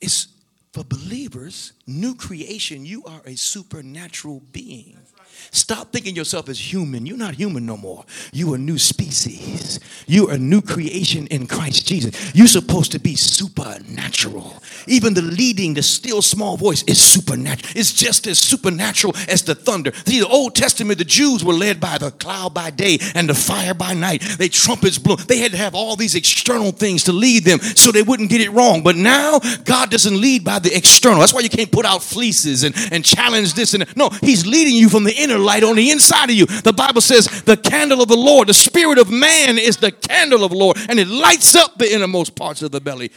it's 0.00 0.28
for 0.72 0.84
believers, 0.84 1.72
new 1.86 2.14
creation, 2.14 2.84
you 2.84 3.04
are 3.04 3.22
a 3.24 3.36
supernatural 3.36 4.40
being. 4.52 4.97
Stop 5.50 5.92
thinking 5.92 6.14
yourself 6.14 6.48
as 6.48 6.72
human. 6.72 7.06
You're 7.06 7.16
not 7.16 7.34
human 7.34 7.64
no 7.64 7.76
more. 7.76 8.04
You 8.32 8.52
are 8.52 8.56
a 8.56 8.58
new 8.58 8.78
species. 8.78 9.80
You 10.06 10.28
are 10.28 10.34
a 10.34 10.38
new 10.38 10.60
creation 10.60 11.26
in 11.28 11.46
Christ 11.46 11.86
Jesus. 11.86 12.34
You're 12.34 12.46
supposed 12.46 12.92
to 12.92 13.00
be 13.00 13.16
supernatural. 13.16 14.62
Even 14.86 15.14
the 15.14 15.22
leading, 15.22 15.74
the 15.74 15.82
still 15.82 16.22
small 16.22 16.56
voice 16.56 16.82
is 16.84 17.00
supernatural. 17.00 17.72
It's 17.76 17.92
just 17.92 18.26
as 18.26 18.38
supernatural 18.38 19.14
as 19.28 19.42
the 19.42 19.54
thunder. 19.54 19.92
See, 20.06 20.20
the 20.20 20.28
Old 20.28 20.54
Testament, 20.54 20.98
the 20.98 21.04
Jews 21.04 21.44
were 21.44 21.54
led 21.54 21.80
by 21.80 21.98
the 21.98 22.10
cloud 22.10 22.54
by 22.54 22.70
day 22.70 22.98
and 23.14 23.28
the 23.28 23.34
fire 23.34 23.74
by 23.74 23.94
night. 23.94 24.22
They 24.38 24.48
trumpets 24.48 24.98
blew. 24.98 25.16
They 25.16 25.38
had 25.38 25.52
to 25.52 25.58
have 25.58 25.74
all 25.74 25.96
these 25.96 26.14
external 26.14 26.72
things 26.72 27.04
to 27.04 27.12
lead 27.12 27.44
them 27.44 27.60
so 27.60 27.90
they 27.90 28.02
wouldn't 28.02 28.30
get 28.30 28.40
it 28.40 28.50
wrong. 28.50 28.82
But 28.82 28.96
now 28.96 29.38
God 29.64 29.90
doesn't 29.90 30.20
lead 30.20 30.44
by 30.44 30.58
the 30.58 30.76
external. 30.76 31.20
That's 31.20 31.32
why 31.32 31.40
you 31.40 31.48
can't 31.48 31.72
put 31.72 31.86
out 31.86 32.02
fleeces 32.02 32.64
and, 32.64 32.74
and 32.92 33.04
challenge 33.04 33.54
this 33.54 33.74
and. 33.74 33.86
No, 33.96 34.10
He's 34.20 34.46
leading 34.46 34.74
you 34.74 34.88
from 34.88 35.04
the 35.04 35.14
inner 35.14 35.37
light 35.38 35.62
on 35.62 35.76
the 35.76 35.90
inside 35.90 36.30
of 36.30 36.36
you. 36.36 36.46
The 36.46 36.72
Bible 36.72 37.00
says 37.00 37.26
the 37.42 37.56
candle 37.56 38.02
of 38.02 38.08
the 38.08 38.16
Lord, 38.16 38.48
the 38.48 38.54
spirit 38.54 38.98
of 38.98 39.10
man 39.10 39.58
is 39.58 39.76
the 39.78 39.92
candle 39.92 40.44
of 40.44 40.50
the 40.50 40.56
Lord, 40.56 40.76
and 40.88 40.98
it 40.98 41.08
lights 41.08 41.54
up 41.54 41.78
the 41.78 41.92
innermost 41.92 42.34
parts 42.34 42.62
of 42.62 42.70
the 42.70 42.80
belly. 42.80 43.10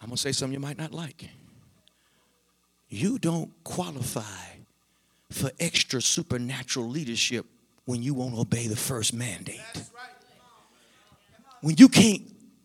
I'm 0.00 0.08
going 0.08 0.16
to 0.16 0.22
say 0.22 0.32
something 0.32 0.54
you 0.54 0.60
might 0.60 0.78
not 0.78 0.92
like. 0.92 1.28
You 2.88 3.18
don't 3.18 3.50
qualify 3.64 4.22
for 5.30 5.50
extra 5.58 6.00
supernatural 6.00 6.88
leadership 6.88 7.46
when 7.84 8.02
you 8.02 8.14
won't 8.14 8.38
obey 8.38 8.68
the 8.68 8.76
first 8.76 9.12
mandate. 9.12 9.60
When 11.60 11.76
you 11.76 11.88
can't 11.88 12.22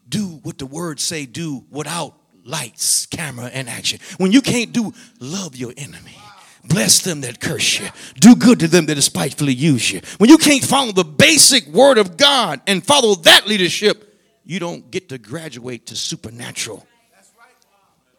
do 0.07 0.39
what 0.43 0.59
the 0.59 0.65
words 0.65 1.01
say 1.01 1.25
do 1.25 1.63
without 1.71 2.13
lights, 2.45 3.05
camera, 3.05 3.49
and 3.53 3.69
action. 3.69 3.99
When 4.17 4.31
you 4.31 4.41
can't 4.41 4.73
do 4.73 4.93
love 5.19 5.55
your 5.55 5.73
enemy. 5.77 6.17
Bless 6.63 6.99
them 6.99 7.21
that 7.21 7.39
curse 7.39 7.79
you. 7.79 7.87
Do 8.19 8.35
good 8.35 8.59
to 8.59 8.67
them 8.67 8.85
that 8.85 8.95
despitefully 8.95 9.53
use 9.53 9.91
you. 9.91 10.01
When 10.17 10.29
you 10.29 10.37
can't 10.37 10.63
follow 10.63 10.91
the 10.91 11.03
basic 11.03 11.65
word 11.67 11.97
of 11.97 12.17
God 12.17 12.61
and 12.67 12.85
follow 12.85 13.15
that 13.15 13.47
leadership, 13.47 14.19
you 14.45 14.59
don't 14.59 14.89
get 14.91 15.09
to 15.09 15.17
graduate 15.17 15.87
to 15.87 15.95
supernatural. 15.95 16.85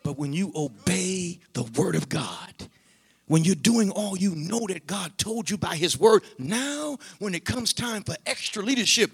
But 0.02 0.18
when 0.18 0.32
you 0.32 0.52
obey 0.56 1.38
the 1.52 1.62
word 1.62 1.94
of 1.94 2.08
God, 2.08 2.52
when 3.26 3.44
you're 3.44 3.54
doing 3.54 3.90
all 3.90 4.16
you 4.16 4.34
know 4.34 4.66
that 4.66 4.86
God 4.86 5.16
told 5.16 5.48
you 5.48 5.56
by 5.56 5.76
his 5.76 5.98
word, 5.98 6.22
now 6.38 6.98
when 7.18 7.34
it 7.34 7.44
comes 7.44 7.72
time 7.72 8.02
for 8.02 8.16
extra 8.26 8.62
leadership, 8.62 9.12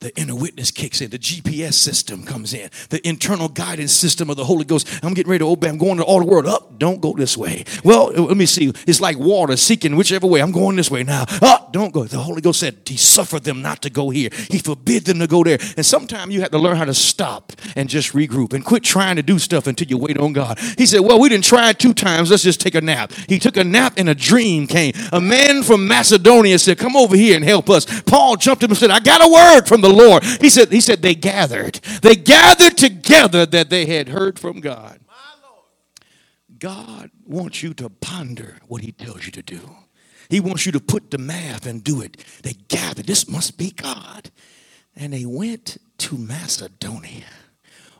the 0.00 0.16
inner 0.16 0.36
witness 0.36 0.70
kicks 0.70 1.00
in. 1.00 1.10
The 1.10 1.18
GPS 1.18 1.74
system 1.74 2.24
comes 2.24 2.54
in. 2.54 2.70
The 2.90 3.06
internal 3.06 3.48
guidance 3.48 3.92
system 3.92 4.30
of 4.30 4.36
the 4.36 4.44
Holy 4.44 4.64
Ghost. 4.64 4.88
I'm 5.02 5.12
getting 5.12 5.30
ready 5.30 5.40
to 5.40 5.50
obey. 5.50 5.68
I'm 5.68 5.78
going 5.78 5.98
to 5.98 6.04
all 6.04 6.20
the 6.20 6.26
world. 6.26 6.46
Up, 6.46 6.78
don't 6.78 7.00
go 7.00 7.14
this 7.14 7.36
way. 7.36 7.64
Well, 7.82 8.12
let 8.12 8.36
me 8.36 8.46
see. 8.46 8.72
It's 8.86 9.00
like 9.00 9.18
water 9.18 9.56
seeking 9.56 9.96
whichever 9.96 10.28
way. 10.28 10.40
I'm 10.40 10.52
going 10.52 10.76
this 10.76 10.88
way 10.88 11.02
now. 11.02 11.24
Up, 11.42 11.72
don't 11.72 11.92
go. 11.92 12.04
The 12.04 12.18
Holy 12.18 12.40
Ghost 12.40 12.60
said 12.60 12.76
He 12.84 12.96
suffered 12.96 13.42
them 13.42 13.60
not 13.60 13.82
to 13.82 13.90
go 13.90 14.10
here. 14.10 14.30
He 14.48 14.58
forbid 14.58 15.04
them 15.04 15.18
to 15.18 15.26
go 15.26 15.42
there. 15.42 15.58
And 15.76 15.84
sometimes 15.84 16.32
you 16.32 16.42
have 16.42 16.52
to 16.52 16.58
learn 16.58 16.76
how 16.76 16.84
to 16.84 16.94
stop 16.94 17.52
and 17.74 17.88
just 17.88 18.12
regroup 18.12 18.52
and 18.52 18.64
quit 18.64 18.84
trying 18.84 19.16
to 19.16 19.22
do 19.22 19.40
stuff 19.40 19.66
until 19.66 19.88
you 19.88 19.98
wait 19.98 20.16
on 20.16 20.32
God. 20.32 20.60
He 20.78 20.86
said, 20.86 21.00
"Well, 21.00 21.18
we 21.18 21.28
didn't 21.28 21.44
try 21.44 21.70
it 21.70 21.80
two 21.80 21.92
times. 21.92 22.30
Let's 22.30 22.44
just 22.44 22.60
take 22.60 22.76
a 22.76 22.80
nap." 22.80 23.12
He 23.28 23.40
took 23.40 23.56
a 23.56 23.64
nap 23.64 23.94
and 23.96 24.08
a 24.08 24.14
dream 24.14 24.68
came. 24.68 24.92
A 25.12 25.20
man 25.20 25.64
from 25.64 25.88
Macedonia 25.88 26.58
said, 26.60 26.78
"Come 26.78 26.96
over 26.96 27.16
here 27.16 27.34
and 27.34 27.44
help 27.44 27.68
us." 27.68 27.84
Paul 28.02 28.36
jumped 28.36 28.62
up 28.62 28.70
and 28.70 28.78
said, 28.78 28.90
"I 28.90 29.00
got 29.00 29.24
a 29.24 29.28
word 29.28 29.66
from 29.66 29.80
the 29.80 29.87
Lord." 29.90 30.24
He 30.40 30.50
said, 30.50 30.70
"He 30.70 30.80
said 30.80 31.02
they 31.02 31.14
gathered. 31.14 31.76
They 32.02 32.16
gathered 32.16 32.76
together 32.76 33.46
that 33.46 33.70
they 33.70 33.86
had 33.86 34.08
heard 34.08 34.38
from 34.38 34.60
God." 34.60 35.00
God 36.58 37.10
wants 37.24 37.62
you 37.62 37.72
to 37.74 37.88
ponder 37.88 38.58
what 38.66 38.82
He 38.82 38.90
tells 38.90 39.26
you 39.26 39.32
to 39.32 39.42
do. 39.42 39.76
He 40.28 40.40
wants 40.40 40.66
you 40.66 40.72
to 40.72 40.80
put 40.80 41.10
the 41.10 41.18
math 41.18 41.66
and 41.66 41.82
do 41.82 42.02
it. 42.02 42.16
They 42.42 42.54
gathered. 42.68 43.06
This 43.06 43.28
must 43.28 43.56
be 43.56 43.70
God. 43.70 44.30
And 44.96 45.12
they 45.12 45.24
went 45.24 45.78
to 45.98 46.18
Macedonia. 46.18 47.26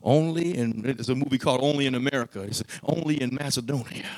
Only 0.03 0.57
in, 0.57 0.83
there's 0.83 1.09
a 1.09 1.15
movie 1.15 1.39
called 1.39 1.61
Only 1.63 1.87
in 1.87 1.95
America. 1.95 2.43
It's 2.43 2.63
only 2.83 3.21
in 3.21 3.35
Macedonia. 3.35 4.09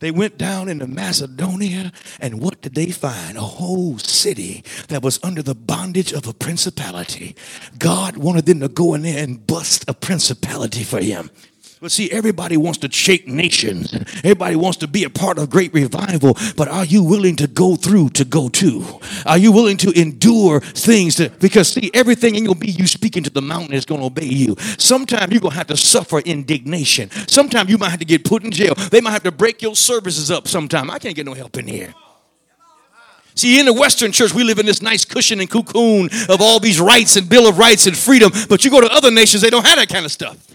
They 0.00 0.10
went 0.10 0.38
down 0.38 0.68
into 0.68 0.86
Macedonia, 0.86 1.92
and 2.20 2.40
what 2.40 2.60
did 2.60 2.74
they 2.74 2.90
find? 2.90 3.36
A 3.36 3.42
whole 3.42 3.98
city 3.98 4.64
that 4.88 5.02
was 5.02 5.18
under 5.22 5.42
the 5.42 5.54
bondage 5.54 6.12
of 6.12 6.26
a 6.26 6.32
principality. 6.32 7.36
God 7.78 8.16
wanted 8.16 8.46
them 8.46 8.60
to 8.60 8.68
go 8.68 8.94
in 8.94 9.02
there 9.02 9.22
and 9.22 9.46
bust 9.46 9.84
a 9.88 9.94
principality 9.94 10.84
for 10.84 11.00
him. 11.00 11.30
But 11.84 11.92
see, 11.92 12.10
everybody 12.10 12.56
wants 12.56 12.78
to 12.78 12.90
shake 12.90 13.28
nations. 13.28 13.92
Everybody 14.24 14.56
wants 14.56 14.78
to 14.78 14.88
be 14.88 15.04
a 15.04 15.10
part 15.10 15.36
of 15.36 15.50
great 15.50 15.74
revival. 15.74 16.34
But 16.56 16.66
are 16.66 16.86
you 16.86 17.04
willing 17.04 17.36
to 17.36 17.46
go 17.46 17.76
through 17.76 18.08
to 18.14 18.24
go 18.24 18.48
to? 18.48 19.00
Are 19.26 19.36
you 19.36 19.52
willing 19.52 19.76
to 19.76 19.90
endure 19.90 20.60
things? 20.60 21.16
To, 21.16 21.28
because 21.28 21.68
see, 21.68 21.90
everything 21.92 22.36
ain't 22.36 22.46
gonna 22.46 22.58
be 22.58 22.70
you 22.70 22.86
speaking 22.86 23.22
to 23.24 23.28
the 23.28 23.42
mountain 23.42 23.74
is 23.74 23.84
gonna 23.84 24.06
obey 24.06 24.24
you. 24.24 24.56
Sometimes 24.78 25.30
you're 25.30 25.42
gonna 25.42 25.56
have 25.56 25.66
to 25.66 25.76
suffer 25.76 26.20
indignation. 26.20 27.10
Sometimes 27.28 27.68
you 27.68 27.76
might 27.76 27.90
have 27.90 27.98
to 27.98 28.06
get 28.06 28.24
put 28.24 28.44
in 28.44 28.50
jail. 28.50 28.74
They 28.74 29.02
might 29.02 29.10
have 29.10 29.24
to 29.24 29.30
break 29.30 29.60
your 29.60 29.76
services 29.76 30.30
up 30.30 30.48
sometime. 30.48 30.90
I 30.90 30.98
can't 30.98 31.14
get 31.14 31.26
no 31.26 31.34
help 31.34 31.58
in 31.58 31.68
here. 31.68 31.92
See, 33.34 33.60
in 33.60 33.66
the 33.66 33.74
Western 33.74 34.10
church, 34.10 34.32
we 34.32 34.42
live 34.42 34.58
in 34.58 34.64
this 34.64 34.80
nice 34.80 35.04
cushion 35.04 35.38
and 35.38 35.50
cocoon 35.50 36.08
of 36.30 36.40
all 36.40 36.60
these 36.60 36.80
rights 36.80 37.16
and 37.16 37.28
Bill 37.28 37.46
of 37.46 37.58
Rights 37.58 37.86
and 37.86 37.94
freedom. 37.94 38.32
But 38.48 38.64
you 38.64 38.70
go 38.70 38.80
to 38.80 38.90
other 38.90 39.10
nations, 39.10 39.42
they 39.42 39.50
don't 39.50 39.66
have 39.66 39.76
that 39.76 39.90
kind 39.90 40.06
of 40.06 40.12
stuff. 40.12 40.53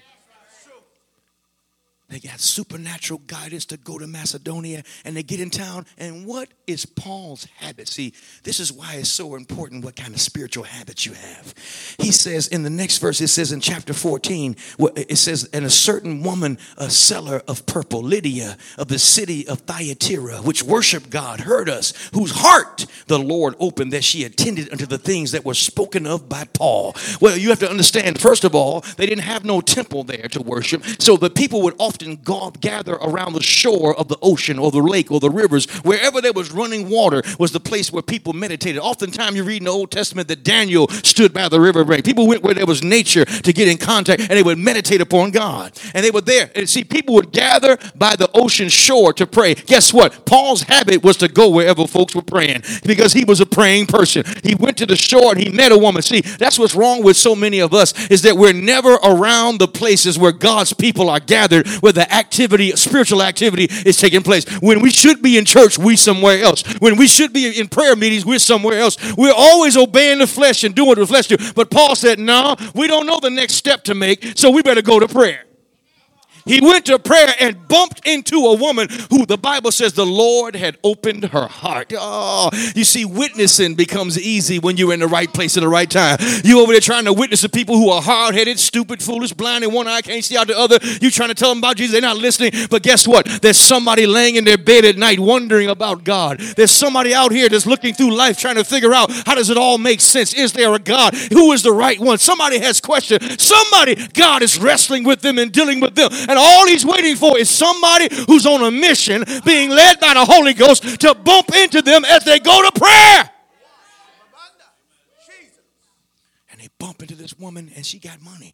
They 2.10 2.20
got 2.20 2.40
supernatural 2.40 3.22
guidance 3.28 3.66
to 3.66 3.78
go 3.78 4.00
to 4.00 4.08
Macedonia 4.08 4.84
and 5.06 5.16
they 5.16 5.24
get 5.24 5.40
in 5.40 5.52
town. 5.52 5.86
And 5.98 6.26
what 6.26 6.50
is 6.66 6.86
Paul's 6.86 7.46
habit? 7.58 7.88
See, 7.88 8.14
this 8.44 8.60
is 8.60 8.72
why 8.72 8.96
it's 8.96 9.10
so 9.10 9.36
important 9.36 9.86
what 9.86 9.96
kind 9.96 10.14
of 10.14 10.20
spiritual 10.20 10.64
habits 10.64 11.06
you 11.06 11.14
have. 11.14 11.54
He 12.00 12.12
says 12.12 12.48
in 12.48 12.64
the 12.64 12.70
next 12.70 12.98
verse, 12.98 13.22
it 13.22 13.28
says 13.28 13.52
in 13.52 13.62
chapter 13.62 13.94
14, 13.94 14.56
it 14.96 15.18
says, 15.18 15.48
And 15.54 15.66
a 15.66 15.70
certain 15.70 16.24
woman, 16.24 16.58
a 16.78 16.90
seller 16.90 17.44
of 17.48 17.66
purple, 17.68 18.02
Lydia 18.02 18.58
of 18.78 18.88
the 18.88 19.00
city 19.00 19.48
of 19.48 19.60
Thyatira, 19.60 20.38
which 20.38 20.64
worshiped 20.64 21.12
God, 21.12 21.42
heard 21.42 21.70
us, 21.70 21.94
whose 22.14 22.32
heart 22.32 22.88
the 23.06 23.20
Lord 23.20 23.56
opened 23.60 23.94
that 23.94 24.04
she 24.04 24.24
attended 24.24 24.72
unto 24.72 24.88
the 24.88 24.98
things 24.98 25.32
that 25.32 25.46
were 25.46 25.54
spoken 25.54 26.08
of 26.08 26.28
by 26.28 26.46
Paul. 26.54 26.96
Well, 27.22 27.38
you 27.38 27.50
have 27.50 27.60
to 27.60 27.70
understand, 27.70 28.20
first 28.20 28.44
of 28.44 28.56
all, 28.56 28.82
they 28.98 29.06
didn't 29.06 29.26
have 29.26 29.46
no 29.46 29.62
temple 29.62 30.04
there 30.04 30.28
to 30.30 30.42
worship. 30.42 30.84
So 31.00 31.16
the 31.16 31.30
people 31.30 31.62
would 31.62 31.76
often 31.78 31.99
go, 32.24 32.52
gather 32.60 32.94
around 32.96 33.34
the 33.34 33.44
shore 33.44 33.98
of 33.98 34.08
the 34.08 34.18
ocean 34.22 34.60
or 34.60 34.72
the 34.72 34.80
lake 34.80 35.12
or 35.12 35.20
the 35.20 35.30
rivers. 35.30 35.70
Wherever 35.84 36.22
there 36.22 36.34
was 36.34 36.52
running 36.52 36.90
water 36.90 37.24
was 37.38 37.52
the 37.52 37.60
place 37.60 37.92
where 37.92 38.02
people 38.02 38.34
meditated. 38.34 38.82
Oftentimes 38.82 39.36
you 39.36 39.44
read 39.44 39.58
in 39.58 39.66
the 39.66 39.72
Old 39.72 39.92
Testament 39.92 40.28
that 40.28 40.44
Daniel 40.44 40.88
stood 40.88 41.34
by 41.34 41.50
the 41.50 41.60
river 41.60 41.84
bank. 41.84 42.06
People 42.06 42.28
went 42.28 42.44
where 42.44 42.54
there 42.54 42.66
was 42.66 42.84
nature 42.84 43.26
to 43.26 43.54
get 43.54 43.68
in 43.68 43.78
contact 43.78 44.22
and 44.22 44.32
they 44.32 44.44
would 44.44 44.58
meditate 44.58 45.02
upon 45.02 45.32
God. 45.32 45.72
And 45.94 46.06
they 46.06 46.12
were 46.12 46.22
there. 46.22 46.52
And 46.56 46.70
see, 46.70 46.84
people 46.84 47.16
would 47.16 47.32
gather 47.32 47.78
by 47.96 48.16
the 48.16 48.30
ocean 48.34 48.70
shore 48.70 49.14
to 49.14 49.28
pray. 49.28 49.54
Guess 49.56 49.94
what? 49.94 50.26
Paul's 50.26 50.64
habit 50.64 51.04
was 51.04 51.18
to 51.18 51.28
go 51.28 51.50
wherever 51.50 51.88
folks 51.88 52.16
were 52.16 52.22
praying 52.22 52.64
because 52.86 53.14
he 53.14 53.26
was 53.26 53.40
a 53.42 53.46
praying 53.46 53.88
person. 53.88 54.24
He 54.44 54.56
went 54.56 54.78
to 54.78 54.86
the 54.86 54.96
shore 54.96 55.32
and 55.32 55.40
he 55.40 55.50
met 55.50 55.72
a 55.72 55.78
woman. 55.78 56.02
See, 56.02 56.22
that's 56.22 56.58
what's 56.58 56.76
wrong 56.76 57.04
with 57.04 57.18
so 57.18 57.36
many 57.36 57.60
of 57.60 57.74
us 57.74 58.10
is 58.10 58.22
that 58.24 58.38
we're 58.38 58.54
never 58.54 58.96
around 58.96 59.60
the 59.60 59.68
places 59.68 60.18
where 60.18 60.32
God's 60.32 60.74
people 60.74 61.10
are 61.10 61.20
gathered, 61.20 61.68
where 61.90 62.06
the 62.06 62.14
activity, 62.14 62.76
spiritual 62.76 63.24
activity 63.24 63.68
is 63.86 63.98
taking 63.98 64.22
place. 64.22 64.46
When 64.60 64.82
we 64.82 64.92
should 64.92 65.22
be 65.24 65.38
in 65.38 65.46
church, 65.46 65.80
we 65.80 65.96
somewhere 65.96 66.42
else. 66.42 66.62
When 66.80 66.98
we 66.98 67.08
should 67.08 67.34
be 67.34 67.60
in 67.60 67.68
prayer 67.68 67.96
meetings, 67.96 68.26
we're 68.26 68.40
somewhere 68.40 68.80
else. 68.80 68.98
We're 69.18 69.34
always 69.36 69.76
obeying 69.76 70.20
the 70.20 70.28
flesh 70.28 70.64
and 70.64 70.76
doing 70.76 70.90
what 70.90 71.00
the 71.00 71.08
flesh 71.08 71.28
do. 71.28 71.38
But 71.56 71.72
Paul 71.72 71.96
said, 71.96 72.20
no, 72.20 72.56
we 72.76 72.88
don't 72.88 73.08
know 73.08 73.20
the 73.20 73.32
next 73.32 73.56
step 73.56 73.84
to 73.86 73.96
make, 73.96 74.38
so 74.38 74.52
we 74.52 74.62
better 74.62 74.84
go 74.84 75.00
to 75.00 75.08
prayer. 75.08 75.46
He 76.46 76.62
went 76.62 76.86
to 76.88 77.00
prayer 77.00 77.34
and 77.40 77.68
bumped 77.68 78.08
into 78.08 78.38
a 78.38 78.56
woman 78.56 78.88
who 79.10 79.26
the 79.26 79.38
Bible 79.38 79.72
says 79.72 79.94
the 79.94 80.06
Lord 80.06 80.56
had 80.56 80.78
opened 80.84 81.26
her 81.26 81.48
heart. 81.48 81.94
Oh, 81.96 82.50
you 82.76 82.84
see, 82.84 83.06
witnessing 83.06 83.76
becomes 83.76 84.20
easy 84.20 84.60
when 84.60 84.78
you're 84.78 84.94
in 84.94 85.00
the 85.00 85.08
right 85.08 85.32
place 85.32 85.58
at 85.58 85.62
the 85.62 85.70
right 85.70 85.90
time. 85.90 86.18
You 86.44 86.62
over 86.62 86.72
there 86.72 86.82
trying 86.82 87.06
to 87.06 87.14
witness 87.14 87.42
to 87.42 87.50
people 87.50 87.78
who 87.78 87.90
are 87.90 88.02
hard 88.02 88.36
headed, 88.36 88.60
stupid, 88.60 89.02
foolish, 89.02 89.34
blind 89.34 89.64
in 89.64 89.72
one 89.72 89.88
eye, 89.88 90.02
can't 90.02 90.24
see 90.24 90.38
out 90.38 90.48
the 90.48 90.58
other. 90.58 90.80
You 91.02 91.12
trying 91.12 91.30
to 91.30 91.36
tell 91.36 91.50
them 91.50 91.60
about 91.60 91.78
Jesus, 91.78 91.94
they're 91.94 92.02
not 92.02 92.18
listening. 92.18 92.52
But 92.70 92.84
guess 92.84 93.08
what? 93.08 93.26
There's 93.42 93.58
somebody 93.58 94.06
laying 94.06 94.36
in 94.36 94.44
their 94.44 94.58
bed 94.58 94.86
at 94.86 94.98
night 94.98 95.20
wondering 95.20 95.70
about 95.70 96.04
God. 96.04 96.40
There's 96.40 96.72
somebody 96.72 97.14
out 97.14 97.32
here 97.32 97.50
that's 97.50 97.66
looking 97.66 97.94
through 97.94 98.16
life 98.16 98.38
trying 98.38 98.56
to 98.56 98.64
figure 98.64 98.94
out 98.94 99.12
how 99.26 99.36
does 99.36 99.50
it 99.50 99.58
all 99.58 99.78
make 99.78 100.02
sense? 100.02 100.34
Is 100.34 100.54
there 100.54 100.74
a 100.74 100.80
God? 100.80 101.14
Who 101.32 101.52
is 101.52 101.64
the 101.64 101.72
right 101.72 102.00
one? 102.00 102.18
Somebody 102.18 102.60
has 102.60 102.80
questions. 102.82 103.42
Somebody, 103.42 103.96
God 104.14 104.42
is 104.42 104.60
wrestling 104.60 105.04
with 105.04 105.22
them 105.22 105.38
and 105.38 105.52
dealing 105.52 105.80
with 105.80 105.96
them. 105.96 106.10
And 106.30 106.38
all 106.38 106.68
he's 106.68 106.86
waiting 106.86 107.16
for 107.16 107.40
is 107.40 107.50
somebody 107.50 108.08
who's 108.28 108.46
on 108.46 108.64
a 108.64 108.70
mission, 108.70 109.24
being 109.44 109.72
led 109.72 110.00
by 110.00 110.14
the 110.14 110.24
Holy 110.24 110.54
Ghost 110.54 111.00
to 111.02 111.16
bump 111.16 111.56
into 111.56 111.82
them 111.82 112.06
as 112.06 112.24
they 112.24 112.38
go 112.38 112.70
to 112.70 112.80
prayer. 112.80 113.32
And 116.52 116.62
they 116.62 116.68
bump 116.78 117.02
into 117.02 117.16
this 117.16 117.36
woman, 117.40 117.72
and 117.76 117.84
she 117.84 117.98
got 117.98 118.22
money. 118.22 118.54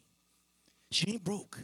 She 0.90 1.10
ain't 1.10 1.22
broke. 1.22 1.58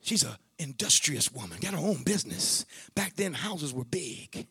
She's 0.00 0.24
a 0.24 0.38
industrious 0.58 1.30
woman, 1.30 1.58
got 1.60 1.74
her 1.74 1.78
own 1.78 2.02
business. 2.02 2.64
Back 2.94 3.14
then, 3.16 3.34
houses 3.34 3.74
were 3.74 3.84
big. 3.84 4.46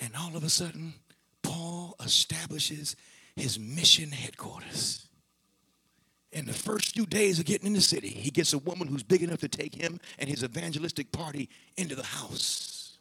And 0.00 0.12
all 0.18 0.36
of 0.36 0.42
a 0.42 0.50
sudden, 0.50 0.94
Paul 1.40 1.94
establishes 2.04 2.96
his 3.36 3.60
mission 3.60 4.10
headquarters. 4.10 5.03
In 6.34 6.46
the 6.46 6.52
first 6.52 6.94
few 6.94 7.06
days 7.06 7.38
of 7.38 7.44
getting 7.44 7.68
in 7.68 7.74
the 7.74 7.80
city, 7.80 8.08
he 8.08 8.32
gets 8.32 8.52
a 8.52 8.58
woman 8.58 8.88
who's 8.88 9.04
big 9.04 9.22
enough 9.22 9.38
to 9.38 9.48
take 9.48 9.72
him 9.72 10.00
and 10.18 10.28
his 10.28 10.42
evangelistic 10.42 11.12
party 11.12 11.48
into 11.76 11.94
the 11.94 12.02
house. 12.02 12.98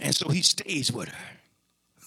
And 0.00 0.14
so 0.14 0.30
he 0.30 0.40
stays 0.40 0.90
with 0.90 1.10
her. 1.10 1.41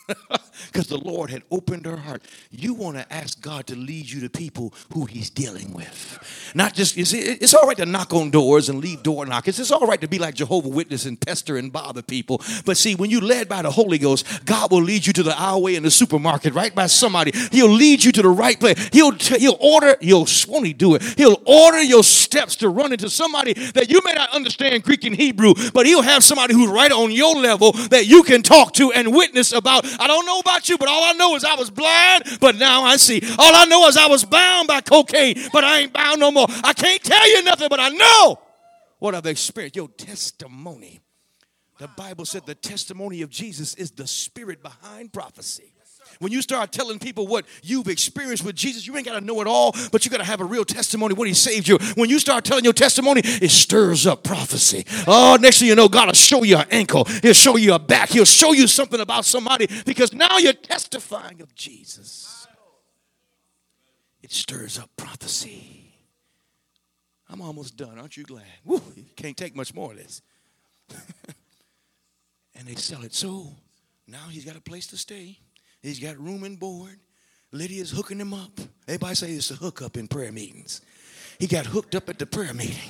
because 0.68 0.88
the 0.88 0.98
Lord 0.98 1.30
had 1.30 1.44
opened 1.52 1.86
her 1.86 1.98
heart. 1.98 2.24
You 2.52 2.74
want 2.74 2.98
to 2.98 3.14
ask 3.14 3.42
God 3.42 3.68
to 3.68 3.76
lead 3.76 4.10
you 4.10 4.22
to 4.22 4.30
people 4.30 4.74
who 4.94 5.06
He's 5.06 5.30
dealing 5.30 5.74
with. 5.74 6.52
Not 6.54 6.74
just, 6.74 6.98
you 6.98 7.06
see, 7.06 7.20
it's 7.20 7.54
all 7.54 7.68
right 7.68 7.78
to 7.78 7.86
knock 7.86 8.14
on 8.14 8.30
doors 8.30 8.70
and 8.70 8.80
leave 8.80 9.04
door 9.04 9.26
knockers. 9.26 9.60
It's 9.60 9.72
all 9.72 9.88
right 9.88 10.00
to 10.02 10.08
be 10.08 10.20
like 10.20 10.36
Jehovah 10.36 10.70
Witness 10.70 11.06
and 11.06 11.20
pester 11.20 11.58
and 11.58 11.72
bother 11.72 12.02
people. 12.02 12.42
But 12.66 12.78
see, 12.78 12.96
when 12.96 13.10
you're 13.10 13.22
led 13.22 13.50
by 13.50 13.62
the 13.62 13.72
Holy 13.72 13.98
Ghost, 13.98 14.46
God 14.46 14.72
will 14.72 14.82
lead 14.82 15.06
you 15.08 15.14
to 15.14 15.24
the 15.24 15.32
aisleway 15.32 15.76
in 15.76 15.84
the 15.84 15.92
supermarket, 15.92 16.54
right 16.54 16.74
by 16.74 16.88
somebody. 16.88 17.32
He'll 17.52 17.70
lead 17.70 18.04
you 18.04 18.12
to 18.12 18.22
the 18.22 18.30
right 18.30 18.60
place. 18.60 18.90
He'll, 18.92 19.14
t- 19.14 19.40
he'll 19.40 19.58
order, 19.60 19.96
he'll, 20.02 20.28
won't 20.48 20.66
He 20.66 20.74
do 20.74 20.96
it? 20.96 21.04
He'll 21.18 21.42
order 21.46 21.82
your 21.82 22.04
steps 22.04 22.56
to 22.58 22.70
run 22.70 22.92
into 22.92 23.10
somebody 23.10 23.54
that 23.54 23.90
you 23.90 24.02
may 24.04 24.14
not 24.14 24.34
understand 24.34 24.84
Greek 24.84 25.04
and 25.06 25.16
Hebrew, 25.16 25.54
but 25.74 25.86
He'll 25.86 26.02
have 26.02 26.24
somebody 26.24 26.54
who's 26.54 26.70
right 26.70 26.92
on 26.92 27.12
your 27.12 27.36
level 27.36 27.72
that 27.72 28.06
you 28.06 28.24
can 28.24 28.42
talk 28.42 28.74
to 28.74 28.92
and 28.92 29.14
witness 29.14 29.52
about. 29.52 29.86
I 30.00 30.08
don't 30.08 30.26
know 30.26 30.40
about 30.40 30.70
you, 30.70 30.78
but 30.78 30.88
all 30.88 31.04
I 31.04 31.14
know 31.14 31.36
is 31.36 31.44
I 31.44 31.56
was 31.56 31.70
blind, 31.70 32.24
but 32.40 32.56
now 32.56 32.84
I 32.84 32.98
see. 32.98 33.22
All 33.38 33.56
I 33.56 33.66
know 33.66 33.88
is 33.88 33.98
I 33.98 34.08
was 34.08 34.24
bound 34.24 34.68
by 34.68 34.82
cocaine, 34.82 35.36
but 35.52 35.64
I 35.64 35.80
ain't 35.82 35.94
bound 35.94 36.20
no 36.20 36.32
more. 36.32 36.48
I 36.64 36.74
can't 36.74 37.04
tell 37.04 37.30
you 37.30 37.44
nothing, 37.44 37.68
but 37.70 37.80
I 37.80 37.90
know 37.90 38.40
what 39.00 39.16
I've 39.16 39.26
experienced. 39.26 39.76
Your 39.76 39.90
testimony. 39.90 41.02
The 41.78 41.90
Bible 41.90 42.26
said 42.26 42.46
the 42.46 42.56
testimony 42.56 43.22
of 43.22 43.30
Jesus 43.30 43.76
is 43.76 43.92
the 43.92 44.08
spirit 44.08 44.64
behind 44.64 45.12
prophecy. 45.12 45.75
When 46.20 46.32
you 46.32 46.42
start 46.42 46.72
telling 46.72 47.00
people 47.00 47.28
what 47.28 47.46
you've 47.64 47.88
experienced 47.88 48.44
with 48.44 48.56
Jesus, 48.56 48.86
you 48.86 48.96
ain't 48.96 49.06
got 49.06 49.20
to 49.20 49.26
know 49.26 49.42
it 49.42 49.48
all, 49.48 49.74
but 49.92 50.06
you 50.06 50.12
got 50.12 50.18
to 50.18 50.24
have 50.24 50.42
a 50.42 50.46
real 50.46 50.66
testimony 50.66 51.14
what 51.14 51.28
he 51.28 51.34
saved 51.34 51.68
you. 51.68 51.78
When 51.96 52.10
you 52.10 52.20
start 52.20 52.46
telling 52.46 52.64
your 52.64 52.74
testimony, 52.74 53.22
it 53.24 53.52
stirs 53.52 54.08
up 54.08 54.24
prophecy. 54.24 54.86
Oh, 55.08 55.38
next 55.40 55.60
thing 55.60 55.68
you 55.68 55.76
know, 55.76 55.88
God 55.88 56.08
will 56.08 56.14
show 56.14 56.44
you 56.44 56.58
an 56.58 56.68
ankle. 56.72 57.06
He'll 57.22 57.34
show 57.34 57.58
you 57.58 57.74
a 57.74 57.80
back. 57.80 58.10
He'll 58.10 58.26
show 58.26 58.54
you 58.54 58.68
something 58.68 59.00
about 59.00 59.26
somebody 59.26 59.68
because 59.86 60.14
now 60.14 60.38
you're 60.38 60.54
testifying 60.54 61.42
of 61.42 61.54
Jesus. 61.56 62.48
It 64.22 64.32
stirs 64.32 64.80
up 64.80 64.90
prophecy. 64.98 65.94
I'm 67.30 67.42
almost 67.42 67.78
done. 67.78 68.00
Aren't 68.00 68.18
you 68.18 68.24
glad? 68.24 68.44
Woo, 68.64 68.82
you 68.96 69.04
can't 69.16 69.38
take 69.38 69.56
much 69.56 69.74
more 69.74 69.92
of 69.92 69.98
this. 69.98 70.22
and 72.56 72.68
they 72.68 72.76
sell 72.76 73.04
it. 73.04 73.14
So 73.14 73.56
now 74.08 74.28
he's 74.30 74.46
got 74.46 74.56
a 74.56 74.62
place 74.62 74.88
to 74.88 74.98
stay. 74.98 75.40
He's 75.86 76.00
got 76.00 76.18
room 76.18 76.44
and 76.44 76.60
board. 76.60 77.00
Lydia's 77.52 77.92
hooking 77.92 78.20
him 78.20 78.34
up. 78.34 78.60
Everybody 78.88 79.16
say 79.16 79.32
it's 79.34 79.52
a 79.52 79.56
hookup 79.56 79.98
in 79.98 80.08
prayer 80.08 80.32
meetings. 80.32 80.82
He 81.40 81.46
got 81.46 81.68
hooked 81.68 81.94
up 81.94 82.10
at 82.10 82.18
the 82.18 82.26
prayer 82.26 82.56
meeting. 82.56 82.90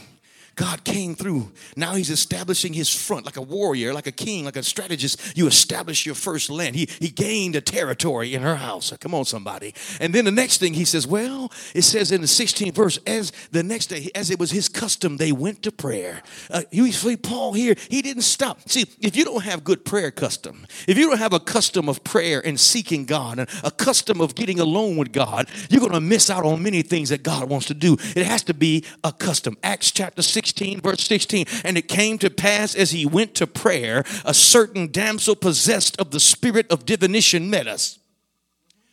God 0.56 0.84
came 0.84 1.16
through. 1.16 1.52
Now 1.76 1.96
he's 1.96 2.10
establishing 2.10 2.74
his 2.74 2.90
front 2.90 3.26
like 3.26 3.38
a 3.38 3.42
warrior, 3.42 3.94
like 3.94 4.08
a 4.08 4.12
king, 4.12 4.46
like 4.46 4.56
a 4.56 4.64
strategist. 4.64 5.38
You 5.38 5.48
establish 5.48 6.06
your 6.06 6.16
first 6.16 6.50
land. 6.50 6.76
He, 6.76 6.88
he 7.00 7.10
gained 7.10 7.56
a 7.56 7.62
territory 7.62 8.34
in 8.34 8.42
her 8.42 8.56
house. 8.56 8.94
Come 9.00 9.14
on, 9.14 9.26
somebody. 9.26 9.74
And 10.00 10.14
then 10.14 10.26
the 10.26 10.32
next 10.32 10.60
thing 10.60 10.74
he 10.74 10.86
says, 10.86 11.06
well, 11.06 11.52
it 11.74 11.82
says 11.82 12.12
in 12.12 12.22
the 12.22 12.28
16th 12.28 12.74
verse, 12.74 13.00
as 13.06 13.32
the 13.52 13.64
next 13.64 13.88
day, 13.88 14.10
as 14.16 14.32
it 14.32 14.40
was 14.40 14.52
his 14.52 14.70
custom, 14.70 15.18
they 15.18 15.32
went 15.32 15.62
to 15.64 15.72
prayer. 15.72 16.22
Uh, 16.50 16.64
you 16.72 16.92
see, 16.92 17.18
Paul 17.18 17.54
here, 17.54 17.76
he 17.90 18.02
didn't 18.02 18.24
stop. 18.24 18.68
See, 18.70 18.86
if 19.00 19.16
you 19.16 19.26
don't 19.26 19.44
have 19.44 19.64
good 19.64 19.84
prayer 19.84 20.12
custom, 20.12 20.66
if 20.88 20.98
you 20.98 21.10
don't 21.10 21.18
have 21.18 21.34
a 21.34 21.40
custom 21.40 21.90
of 21.90 22.04
prayer 22.04 22.46
and 22.46 22.60
seeking 22.60 23.06
God, 23.06 23.40
and 23.40 23.50
a 23.64 23.72
custom 23.72 24.22
of 24.22 24.36
getting 24.36 24.60
alone 24.60 24.96
with 24.96 25.12
God, 25.12 25.50
you're 25.70 25.82
going 25.82 25.92
to 25.92 26.00
miss 26.00 26.30
out 26.30 26.46
on 26.46 26.64
many 26.64 26.82
things 26.82 27.10
that 27.10 27.24
God 27.24 27.50
wants 27.50 27.68
to 27.68 27.74
do. 27.74 27.98
It 28.16 28.26
has 28.26 28.44
to 28.44 28.54
be 28.54 28.86
a 29.04 29.12
custom. 29.12 29.58
Acts 29.64 29.92
chapter 29.92 30.22
16, 30.46 30.82
verse 30.82 31.04
16. 31.04 31.46
And 31.64 31.78
it 31.78 31.88
came 31.88 32.18
to 32.20 32.30
pass 32.30 32.76
as 32.76 32.92
he 32.92 33.06
went 33.06 33.34
to 33.36 33.48
prayer, 33.48 34.04
a 34.24 34.34
certain 34.34 34.92
damsel 34.92 35.36
possessed 35.36 36.00
of 36.00 36.12
the 36.12 36.20
spirit 36.20 36.70
of 36.72 36.86
divination 36.86 37.50
met 37.50 37.68
us. 37.68 38.00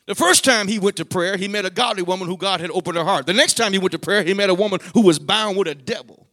The 0.06 0.14
first 0.14 0.44
time 0.44 0.66
he 0.66 0.78
went 0.78 0.96
to 0.96 1.04
prayer, 1.04 1.36
he 1.36 1.46
met 1.46 1.64
a 1.64 1.70
godly 1.70 2.02
woman 2.02 2.26
who 2.26 2.36
God 2.36 2.60
had 2.60 2.70
opened 2.70 2.96
her 2.96 3.04
heart. 3.04 3.26
The 3.26 3.32
next 3.32 3.54
time 3.54 3.72
he 3.72 3.78
went 3.78 3.92
to 3.92 3.98
prayer, 3.98 4.22
he 4.24 4.34
met 4.34 4.50
a 4.50 4.54
woman 4.54 4.80
who 4.94 5.02
was 5.02 5.18
bound 5.18 5.56
with 5.56 5.68
a 5.68 5.74
devil. 5.74 6.26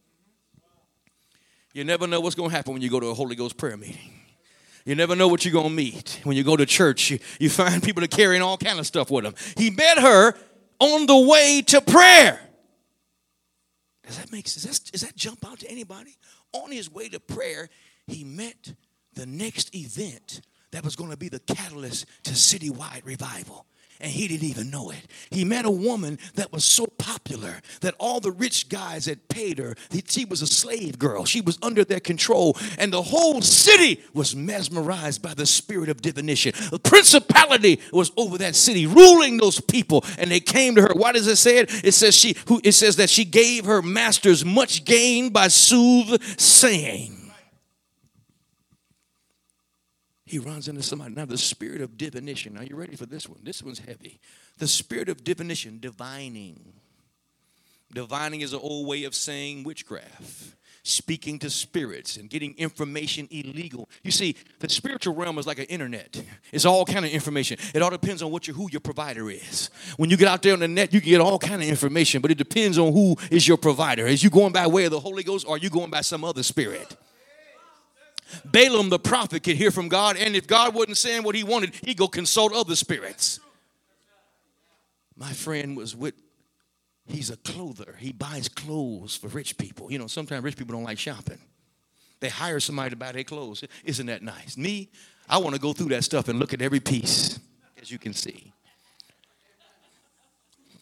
You 1.72 1.84
never 1.84 2.06
know 2.06 2.20
what's 2.20 2.34
going 2.34 2.50
to 2.50 2.56
happen 2.56 2.72
when 2.72 2.82
you 2.82 2.90
go 2.90 2.98
to 2.98 3.06
a 3.06 3.14
Holy 3.14 3.36
Ghost 3.36 3.56
prayer 3.56 3.76
meeting. 3.76 4.10
You 4.84 4.96
never 4.96 5.14
know 5.14 5.28
what 5.28 5.44
you're 5.44 5.52
going 5.52 5.68
to 5.68 5.74
meet. 5.74 6.20
When 6.24 6.36
you 6.36 6.42
go 6.42 6.56
to 6.56 6.66
church, 6.66 7.10
you, 7.10 7.18
you 7.38 7.48
find 7.48 7.82
people 7.82 8.02
are 8.02 8.08
carrying 8.08 8.42
all 8.42 8.56
kind 8.56 8.78
of 8.78 8.86
stuff 8.86 9.10
with 9.10 9.24
them. 9.24 9.34
He 9.56 9.70
met 9.70 9.98
her 9.98 10.34
on 10.80 11.06
the 11.06 11.18
way 11.18 11.62
to 11.66 11.80
prayer. 11.80 12.40
Does 14.10 14.18
that 14.18 14.32
make 14.32 14.48
sense? 14.48 14.64
Does 14.64 14.80
that, 14.80 14.90
does 14.90 15.00
that 15.02 15.14
jump 15.14 15.46
out 15.46 15.60
to 15.60 15.70
anybody? 15.70 16.16
On 16.52 16.72
his 16.72 16.92
way 16.92 17.08
to 17.10 17.20
prayer, 17.20 17.68
he 18.08 18.24
met 18.24 18.74
the 19.14 19.24
next 19.24 19.72
event 19.72 20.40
that 20.72 20.82
was 20.82 20.96
going 20.96 21.10
to 21.10 21.16
be 21.16 21.28
the 21.28 21.38
catalyst 21.38 22.06
to 22.24 22.32
citywide 22.32 23.06
revival. 23.06 23.66
And 24.00 24.10
he 24.10 24.28
didn't 24.28 24.48
even 24.48 24.70
know 24.70 24.90
it. 24.90 25.06
He 25.30 25.44
met 25.44 25.66
a 25.66 25.70
woman 25.70 26.18
that 26.34 26.52
was 26.52 26.64
so 26.64 26.86
popular 26.86 27.60
that 27.82 27.94
all 27.98 28.20
the 28.20 28.32
rich 28.32 28.68
guys 28.68 29.06
had 29.06 29.28
paid 29.28 29.58
her. 29.58 29.76
She 30.06 30.24
was 30.24 30.40
a 30.40 30.46
slave 30.46 30.98
girl. 30.98 31.24
She 31.24 31.40
was 31.40 31.58
under 31.62 31.84
their 31.84 32.00
control. 32.00 32.56
And 32.78 32.92
the 32.92 33.02
whole 33.02 33.42
city 33.42 34.02
was 34.14 34.34
mesmerized 34.34 35.22
by 35.22 35.34
the 35.34 35.46
spirit 35.46 35.90
of 35.90 36.00
divination. 36.00 36.52
The 36.70 36.78
principality 36.78 37.80
was 37.92 38.10
over 38.16 38.38
that 38.38 38.56
city, 38.56 38.86
ruling 38.86 39.36
those 39.36 39.60
people. 39.60 40.04
And 40.18 40.30
they 40.30 40.40
came 40.40 40.74
to 40.76 40.82
her. 40.82 40.94
Why 40.94 41.12
does 41.12 41.26
it 41.26 41.36
say 41.36 41.58
it? 41.58 41.84
It 41.84 41.92
says 41.92 42.14
she 42.14 42.36
who 42.46 42.60
it 42.64 42.72
says 42.72 42.96
that 42.96 43.10
she 43.10 43.24
gave 43.24 43.66
her 43.66 43.82
masters 43.82 44.44
much 44.44 44.84
gain 44.84 45.28
by 45.30 45.48
soothsaying. 45.48 47.19
He 50.30 50.38
runs 50.38 50.68
into 50.68 50.82
somebody. 50.82 51.12
Now, 51.12 51.24
the 51.24 51.36
spirit 51.36 51.80
of 51.80 51.98
divination. 51.98 52.56
Are 52.56 52.62
you 52.62 52.76
ready 52.76 52.94
for 52.94 53.04
this 53.04 53.28
one? 53.28 53.40
This 53.42 53.64
one's 53.64 53.80
heavy. 53.80 54.20
The 54.58 54.68
spirit 54.68 55.08
of 55.08 55.24
divination, 55.24 55.80
divining. 55.80 56.72
Divining 57.92 58.40
is 58.40 58.52
an 58.52 58.60
old 58.62 58.86
way 58.86 59.02
of 59.02 59.16
saying 59.16 59.64
witchcraft, 59.64 60.54
speaking 60.84 61.40
to 61.40 61.50
spirits 61.50 62.16
and 62.16 62.30
getting 62.30 62.56
information 62.58 63.26
illegal. 63.32 63.88
You 64.04 64.12
see, 64.12 64.36
the 64.60 64.68
spiritual 64.68 65.16
realm 65.16 65.36
is 65.38 65.48
like 65.48 65.58
an 65.58 65.64
internet. 65.64 66.22
It's 66.52 66.64
all 66.64 66.84
kind 66.84 67.04
of 67.04 67.10
information. 67.10 67.58
It 67.74 67.82
all 67.82 67.90
depends 67.90 68.22
on 68.22 68.30
what 68.30 68.46
your, 68.46 68.54
who 68.54 68.68
your 68.70 68.80
provider 68.80 69.28
is. 69.30 69.70
When 69.96 70.10
you 70.10 70.16
get 70.16 70.28
out 70.28 70.42
there 70.42 70.52
on 70.52 70.60
the 70.60 70.68
net, 70.68 70.92
you 70.94 71.00
can 71.00 71.10
get 71.10 71.20
all 71.20 71.40
kind 71.40 71.60
of 71.60 71.68
information, 71.68 72.22
but 72.22 72.30
it 72.30 72.38
depends 72.38 72.78
on 72.78 72.92
who 72.92 73.16
is 73.32 73.48
your 73.48 73.56
provider. 73.56 74.06
Is 74.06 74.22
you 74.22 74.30
going 74.30 74.52
by 74.52 74.68
way 74.68 74.84
of 74.84 74.92
the 74.92 75.00
Holy 75.00 75.24
Ghost 75.24 75.44
or 75.44 75.56
are 75.56 75.58
you 75.58 75.70
going 75.70 75.90
by 75.90 76.02
some 76.02 76.22
other 76.22 76.44
spirit? 76.44 76.96
Balaam 78.44 78.88
the 78.88 78.98
prophet 78.98 79.42
could 79.42 79.56
hear 79.56 79.70
from 79.70 79.88
God, 79.88 80.16
and 80.16 80.36
if 80.36 80.46
God 80.46 80.74
wasn't 80.74 80.96
saying 80.96 81.22
what 81.22 81.34
he 81.34 81.44
wanted, 81.44 81.74
he'd 81.84 81.96
go 81.96 82.08
consult 82.08 82.52
other 82.52 82.76
spirits. 82.76 83.40
My 85.16 85.32
friend 85.32 85.76
was 85.76 85.94
with, 85.94 86.14
he's 87.06 87.30
a 87.30 87.36
clother. 87.38 87.96
He 87.98 88.12
buys 88.12 88.48
clothes 88.48 89.16
for 89.16 89.28
rich 89.28 89.58
people. 89.58 89.92
You 89.92 89.98
know, 89.98 90.06
sometimes 90.06 90.42
rich 90.42 90.56
people 90.56 90.74
don't 90.74 90.84
like 90.84 90.98
shopping. 90.98 91.38
They 92.20 92.28
hire 92.28 92.60
somebody 92.60 92.90
to 92.90 92.96
buy 92.96 93.12
their 93.12 93.24
clothes. 93.24 93.64
Isn't 93.84 94.06
that 94.06 94.22
nice? 94.22 94.56
Me, 94.56 94.90
I 95.28 95.38
want 95.38 95.54
to 95.54 95.60
go 95.60 95.72
through 95.72 95.88
that 95.88 96.04
stuff 96.04 96.28
and 96.28 96.38
look 96.38 96.52
at 96.52 96.62
every 96.62 96.80
piece, 96.80 97.38
as 97.80 97.90
you 97.90 97.98
can 97.98 98.12
see. 98.12 98.52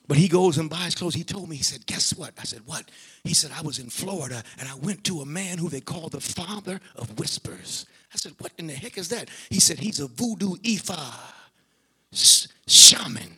But 0.09 0.17
he 0.17 0.27
goes 0.27 0.57
and 0.57 0.71
buys 0.71 0.95
clothes. 0.95 1.15
He 1.15 1.23
told 1.23 1.51
me, 1.51 1.57
he 1.57 1.63
said, 1.63 1.85
Guess 1.87 2.17
what? 2.17 2.33
I 2.39 2.45
said, 2.45 2.63
What? 2.65 2.91
He 3.25 3.35
said, 3.35 3.51
I 3.55 3.61
was 3.61 3.79
in 3.79 3.91
Florida 3.91 4.43
and 4.59 4.67
I 4.67 4.75
went 4.77 5.05
to 5.05 5.21
a 5.21 5.27
man 5.27 5.59
who 5.59 5.69
they 5.69 5.83
call 5.83 6.09
the 6.09 6.21
father 6.21 6.81
of 6.97 7.19
whispers. 7.19 7.85
I 8.13 8.17
said, 8.17 8.33
What 8.39 8.53
in 8.57 8.67
the 8.67 8.73
heck 8.73 8.97
is 8.97 9.11
that? 9.11 9.29
He 9.51 9.61
said, 9.61 9.79
He's 9.79 10.01
a 10.01 10.07
voodoo 10.09 10.57
Ifa 10.57 11.15
shaman. 12.67 13.37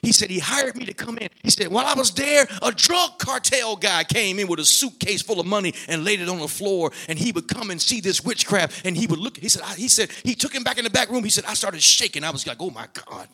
He 0.00 0.12
said, 0.12 0.30
He 0.30 0.38
hired 0.38 0.74
me 0.74 0.86
to 0.86 0.94
come 0.94 1.18
in. 1.18 1.28
He 1.42 1.50
said, 1.50 1.68
While 1.68 1.84
I 1.84 1.92
was 1.92 2.12
there, 2.12 2.46
a 2.62 2.72
drug 2.72 3.18
cartel 3.18 3.76
guy 3.76 4.04
came 4.04 4.38
in 4.38 4.48
with 4.48 4.60
a 4.60 4.64
suitcase 4.64 5.20
full 5.20 5.38
of 5.38 5.44
money 5.44 5.74
and 5.86 6.02
laid 6.02 6.20
it 6.22 6.30
on 6.30 6.38
the 6.38 6.48
floor. 6.48 6.92
And 7.10 7.18
he 7.18 7.30
would 7.30 7.46
come 7.46 7.70
and 7.70 7.80
see 7.80 8.00
this 8.00 8.24
witchcraft 8.24 8.86
and 8.86 8.96
he 8.96 9.06
would 9.06 9.18
look. 9.18 9.36
He 9.36 9.50
said, 9.50 9.62
I, 9.62 9.74
He 9.74 9.88
said, 9.88 10.10
He 10.22 10.34
took 10.34 10.54
him 10.54 10.64
back 10.64 10.78
in 10.78 10.84
the 10.84 10.90
back 10.90 11.10
room. 11.10 11.24
He 11.24 11.30
said, 11.30 11.44
I 11.46 11.52
started 11.52 11.82
shaking. 11.82 12.24
I 12.24 12.30
was 12.30 12.46
like, 12.46 12.56
Oh 12.58 12.70
my 12.70 12.88
God 13.06 13.28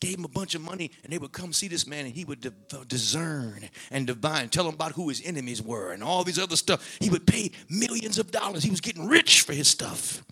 gave 0.00 0.18
him 0.18 0.24
a 0.24 0.28
bunch 0.28 0.54
of 0.54 0.62
money 0.62 0.90
and 1.04 1.12
they 1.12 1.18
would 1.18 1.32
come 1.32 1.52
see 1.52 1.68
this 1.68 1.86
man 1.86 2.06
and 2.06 2.14
he 2.14 2.24
would 2.24 2.40
di- 2.40 2.48
uh, 2.72 2.84
discern 2.88 3.68
and 3.90 4.06
divine 4.06 4.48
tell 4.48 4.64
them 4.64 4.74
about 4.74 4.92
who 4.92 5.08
his 5.08 5.22
enemies 5.24 5.62
were 5.62 5.92
and 5.92 6.02
all 6.02 6.24
these 6.24 6.38
other 6.38 6.56
stuff. 6.56 6.96
He 7.00 7.10
would 7.10 7.26
pay 7.26 7.52
millions 7.68 8.18
of 8.18 8.30
dollars. 8.30 8.62
He 8.62 8.70
was 8.70 8.80
getting 8.80 9.06
rich 9.06 9.42
for 9.42 9.52
his 9.52 9.68
stuff. 9.68 10.24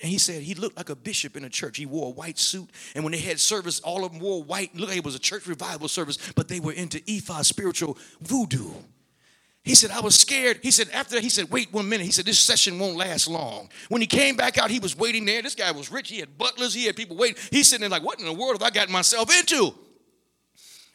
And 0.00 0.10
he 0.10 0.18
said 0.18 0.42
he 0.42 0.54
looked 0.54 0.76
like 0.76 0.88
a 0.88 0.96
bishop 0.96 1.36
in 1.36 1.44
a 1.44 1.48
church. 1.48 1.76
He 1.76 1.86
wore 1.86 2.08
a 2.08 2.10
white 2.10 2.38
suit 2.38 2.68
and 2.94 3.04
when 3.04 3.12
they 3.12 3.18
had 3.20 3.38
service 3.38 3.78
all 3.80 4.04
of 4.04 4.12
them 4.12 4.20
wore 4.20 4.42
white 4.42 4.74
Look, 4.74 4.88
like 4.88 4.98
it 4.98 5.04
was 5.04 5.14
a 5.14 5.20
church 5.20 5.46
revival 5.46 5.88
service 5.88 6.18
but 6.34 6.48
they 6.48 6.60
were 6.60 6.72
into 6.72 6.98
Ifa 7.00 7.44
spiritual 7.44 7.98
voodoo 8.20 8.70
he 9.64 9.74
said, 9.74 9.90
I 9.90 10.00
was 10.00 10.14
scared. 10.14 10.60
He 10.62 10.70
said, 10.70 10.90
after 10.90 11.14
that, 11.14 11.22
he 11.22 11.30
said, 11.30 11.50
wait 11.50 11.72
one 11.72 11.88
minute. 11.88 12.04
He 12.04 12.12
said, 12.12 12.26
this 12.26 12.38
session 12.38 12.78
won't 12.78 12.96
last 12.96 13.28
long. 13.28 13.70
When 13.88 14.02
he 14.02 14.06
came 14.06 14.36
back 14.36 14.58
out, 14.58 14.70
he 14.70 14.78
was 14.78 14.96
waiting 14.96 15.24
there. 15.24 15.40
This 15.40 15.54
guy 15.54 15.70
was 15.70 15.90
rich. 15.90 16.10
He 16.10 16.18
had 16.18 16.36
butlers. 16.36 16.74
He 16.74 16.84
had 16.84 16.96
people 16.96 17.16
waiting. 17.16 17.42
He's 17.50 17.68
sitting 17.68 17.80
there 17.80 17.88
like, 17.88 18.02
what 18.02 18.20
in 18.20 18.26
the 18.26 18.32
world 18.32 18.52
have 18.52 18.62
I 18.62 18.70
gotten 18.70 18.92
myself 18.92 19.34
into? 19.34 19.74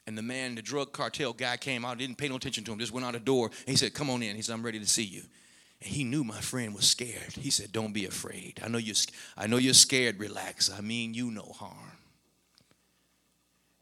And 0.06 0.16
the 0.16 0.22
man, 0.22 0.54
the 0.54 0.62
drug 0.62 0.92
cartel 0.92 1.34
guy 1.34 1.58
came 1.58 1.84
out, 1.84 1.98
didn't 1.98 2.18
pay 2.18 2.30
no 2.30 2.36
attention 2.36 2.64
to 2.66 2.72
him, 2.72 2.80
just 2.80 2.92
went 2.92 3.06
out 3.06 3.14
the 3.14 3.20
door. 3.20 3.50
He 3.66 3.76
said, 3.76 3.94
come 3.94 4.10
on 4.10 4.22
in. 4.22 4.36
He 4.36 4.42
said, 4.44 4.54
I'm 4.54 4.64
ready 4.64 4.80
to 4.80 4.88
see 4.88 5.04
you. 5.04 5.24
And 5.82 5.90
he 5.90 6.04
knew 6.04 6.24
my 6.24 6.40
friend 6.40 6.76
was 6.76 6.88
scared. 6.88 7.34
He 7.40 7.50
said, 7.50 7.72
Don't 7.72 7.94
be 7.94 8.06
afraid. 8.06 8.60
I 8.64 8.68
know 8.68 8.78
you're, 8.78 8.96
I 9.38 9.48
know 9.48 9.58
you're 9.58 9.74
scared. 9.74 10.20
Relax. 10.20 10.70
I 10.70 10.82
mean 10.82 11.14
you 11.14 11.32
no 11.32 11.44
harm. 11.58 11.99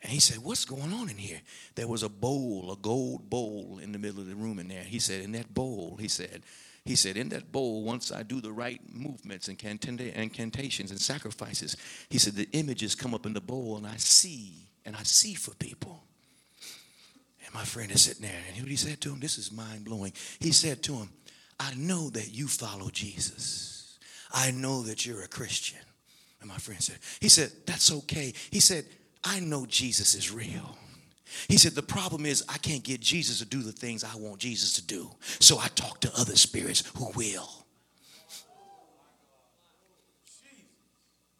And 0.08 0.14
he 0.14 0.22
said, 0.22 0.38
What's 0.38 0.64
going 0.64 0.94
on 0.94 1.10
in 1.10 1.18
here? 1.18 1.42
There 1.76 1.88
was 1.88 2.02
a 2.02 2.08
bowl, 2.08 2.72
a 2.72 2.78
gold 2.78 3.30
bowl 3.30 3.82
in 3.84 3.92
the 3.92 4.00
middle 4.00 4.22
of 4.22 4.28
the 4.28 4.36
room 4.36 4.58
in 4.58 4.70
there. 4.70 4.84
He 4.84 5.00
said, 5.00 5.22
In 5.22 5.34
that 5.34 5.54
bowl, 5.54 5.98
he 6.00 6.08
said, 6.08 6.44
he 6.86 6.96
said, 6.96 7.18
in 7.18 7.28
that 7.30 7.52
bowl, 7.52 7.84
once 7.84 8.14
I 8.14 8.24
do 8.24 8.40
the 8.40 8.54
right 8.54 8.80
movements 8.90 9.50
and 9.50 9.62
incantations 9.62 10.90
and 10.90 11.02
sacrifices, 11.02 11.76
he 12.10 12.18
said, 12.18 12.36
the 12.36 12.48
images 12.54 12.96
come 12.96 13.14
up 13.14 13.26
in 13.26 13.34
the 13.34 13.42
bowl 13.42 13.76
and 13.76 13.86
I 13.86 13.98
see, 13.98 14.70
and 14.86 14.96
I 14.96 15.04
see 15.04 15.34
for 15.34 15.54
people. 15.56 16.02
And 17.46 17.54
my 17.54 17.66
friend 17.66 17.92
is 17.92 18.04
sitting 18.04 18.22
there, 18.22 18.40
and 18.48 18.62
what 18.62 18.70
he 18.70 18.78
said 18.78 19.02
to 19.02 19.12
him, 19.12 19.20
this 19.20 19.38
is 19.38 19.52
mind 19.52 19.84
blowing. 19.84 20.14
He 20.40 20.54
said 20.54 20.82
to 20.84 20.94
him, 20.94 21.10
I 21.60 21.74
know 21.76 22.10
that 22.12 22.32
you 22.32 22.48
follow 22.48 22.90
Jesus. 22.90 24.00
I 24.32 24.52
know 24.52 24.84
that 24.84 25.06
you're 25.06 25.24
a 25.24 25.28
Christian. 25.28 25.80
And 26.40 26.48
my 26.48 26.58
friend 26.58 26.82
said, 26.82 27.00
he 27.20 27.28
said, 27.28 27.52
that's 27.66 27.92
okay. 27.92 28.34
He 28.50 28.62
said, 28.62 28.86
I 29.24 29.40
know 29.40 29.66
Jesus 29.66 30.16
is 30.16 30.32
real. 30.32 30.78
He 31.48 31.58
said, 31.58 31.74
The 31.74 31.84
problem 31.84 32.26
is, 32.26 32.44
I 32.48 32.58
can't 32.58 32.84
get 32.84 33.02
Jesus 33.02 33.40
to 33.40 33.46
do 33.46 33.62
the 33.62 33.72
things 33.72 34.04
I 34.04 34.16
want 34.16 34.40
Jesus 34.40 34.74
to 34.74 34.86
do. 34.86 35.10
So 35.40 35.60
I 35.60 35.68
talk 35.70 36.00
to 36.02 36.12
other 36.18 36.36
spirits 36.36 36.84
who 36.98 37.12
will. 37.16 37.50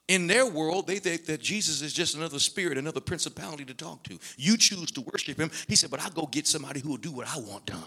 In 0.08 0.28
their 0.28 0.46
world, 0.46 0.88
they 0.88 1.00
think 1.00 1.26
that 1.26 1.42
Jesus 1.42 1.82
is 1.82 1.92
just 1.92 2.16
another 2.16 2.40
spirit, 2.40 2.78
another 2.78 3.02
principality 3.02 3.66
to 3.66 3.74
talk 3.74 4.04
to. 4.04 4.18
You 4.38 4.58
choose 4.58 4.90
to 4.92 5.02
worship 5.02 5.38
him. 5.38 5.52
He 5.68 5.76
said, 5.76 5.92
But 5.92 6.02
I'll 6.02 6.12
go 6.12 6.28
get 6.28 6.48
somebody 6.48 6.80
who 6.80 6.90
will 6.90 6.98
do 6.98 7.12
what 7.12 7.28
I 7.28 7.40
want 7.40 7.66
done. 7.66 7.84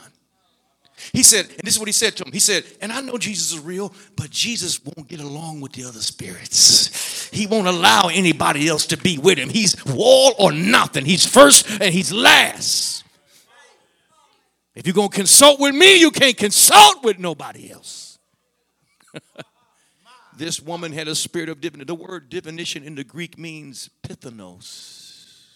He 1.12 1.22
said, 1.22 1.46
and 1.46 1.60
this 1.64 1.74
is 1.74 1.78
what 1.78 1.88
he 1.88 1.92
said 1.92 2.16
to 2.16 2.24
him. 2.24 2.32
He 2.32 2.40
said, 2.40 2.64
and 2.80 2.92
I 2.92 3.00
know 3.00 3.18
Jesus 3.18 3.52
is 3.52 3.58
real, 3.58 3.92
but 4.16 4.30
Jesus 4.30 4.80
won't 4.84 5.08
get 5.08 5.20
along 5.20 5.60
with 5.60 5.72
the 5.72 5.84
other 5.84 6.00
spirits. 6.00 7.28
He 7.32 7.46
won't 7.46 7.66
allow 7.66 8.08
anybody 8.08 8.68
else 8.68 8.86
to 8.86 8.96
be 8.96 9.18
with 9.18 9.38
him. 9.38 9.48
He's 9.48 9.76
all 9.90 10.34
or 10.38 10.52
nothing. 10.52 11.04
He's 11.04 11.26
first 11.26 11.68
and 11.80 11.94
he's 11.94 12.12
last. 12.12 13.04
If 14.74 14.86
you're 14.86 14.94
going 14.94 15.10
to 15.10 15.14
consult 15.14 15.60
with 15.60 15.74
me, 15.74 15.98
you 15.98 16.10
can't 16.10 16.36
consult 16.36 17.02
with 17.02 17.18
nobody 17.18 17.70
else. 17.70 18.18
this 20.36 20.60
woman 20.60 20.92
had 20.92 21.08
a 21.08 21.14
spirit 21.14 21.48
of 21.48 21.60
divination. 21.60 21.86
The 21.86 21.94
word 21.94 22.28
divination 22.28 22.84
in 22.84 22.94
the 22.94 23.04
Greek 23.04 23.38
means 23.38 23.90
pythanos, 24.02 25.46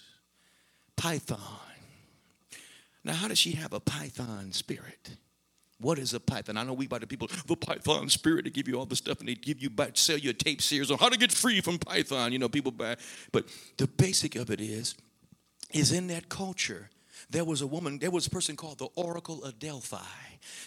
python. 0.97 1.39
Now, 3.05 3.13
how 3.13 3.29
does 3.29 3.39
she 3.39 3.53
have 3.53 3.73
a 3.73 3.81
python 3.81 4.53
spirit? 4.53 5.17
What 5.85 5.99
is 5.99 6.15
a 6.15 6.21
python? 6.21 6.57
I 6.57 6.63
know 6.63 6.73
we 6.73 6.87
by 6.87 6.99
the 6.99 7.07
people, 7.07 7.29
the 7.47 7.57
python 7.57 8.09
spirit, 8.09 8.47
to 8.47 8.51
give 8.51 8.67
you 8.67 8.79
all 8.79 8.87
the 8.87 8.97
stuff 8.97 9.21
and 9.21 9.29
they 9.29 9.35
give 9.35 9.61
you, 9.61 9.69
buy, 9.69 9.91
sell 9.93 10.17
you 10.17 10.31
a 10.31 10.33
tape 10.33 10.63
series 10.63 10.91
on 10.91 10.97
how 10.97 11.11
to 11.11 11.19
get 11.19 11.31
free 11.31 11.61
from 11.61 11.79
python. 11.79 12.33
You 12.33 12.39
know, 12.39 12.49
people 12.49 12.73
buy. 12.73 12.97
But 13.33 13.45
the 13.77 13.87
basic 13.87 14.35
of 14.35 14.51
it 14.51 14.63
is, 14.63 14.95
is 15.75 15.93
in 15.93 16.07
that 16.07 16.31
culture, 16.31 16.89
there 17.29 17.45
was 17.45 17.61
a 17.61 17.67
woman, 17.67 17.99
there 17.99 18.11
was 18.11 18.27
a 18.27 18.31
person 18.31 18.57
called 18.57 18.79
the 18.79 18.89
Oracle 18.97 19.45
of 19.45 19.59
Delphi. 19.59 19.99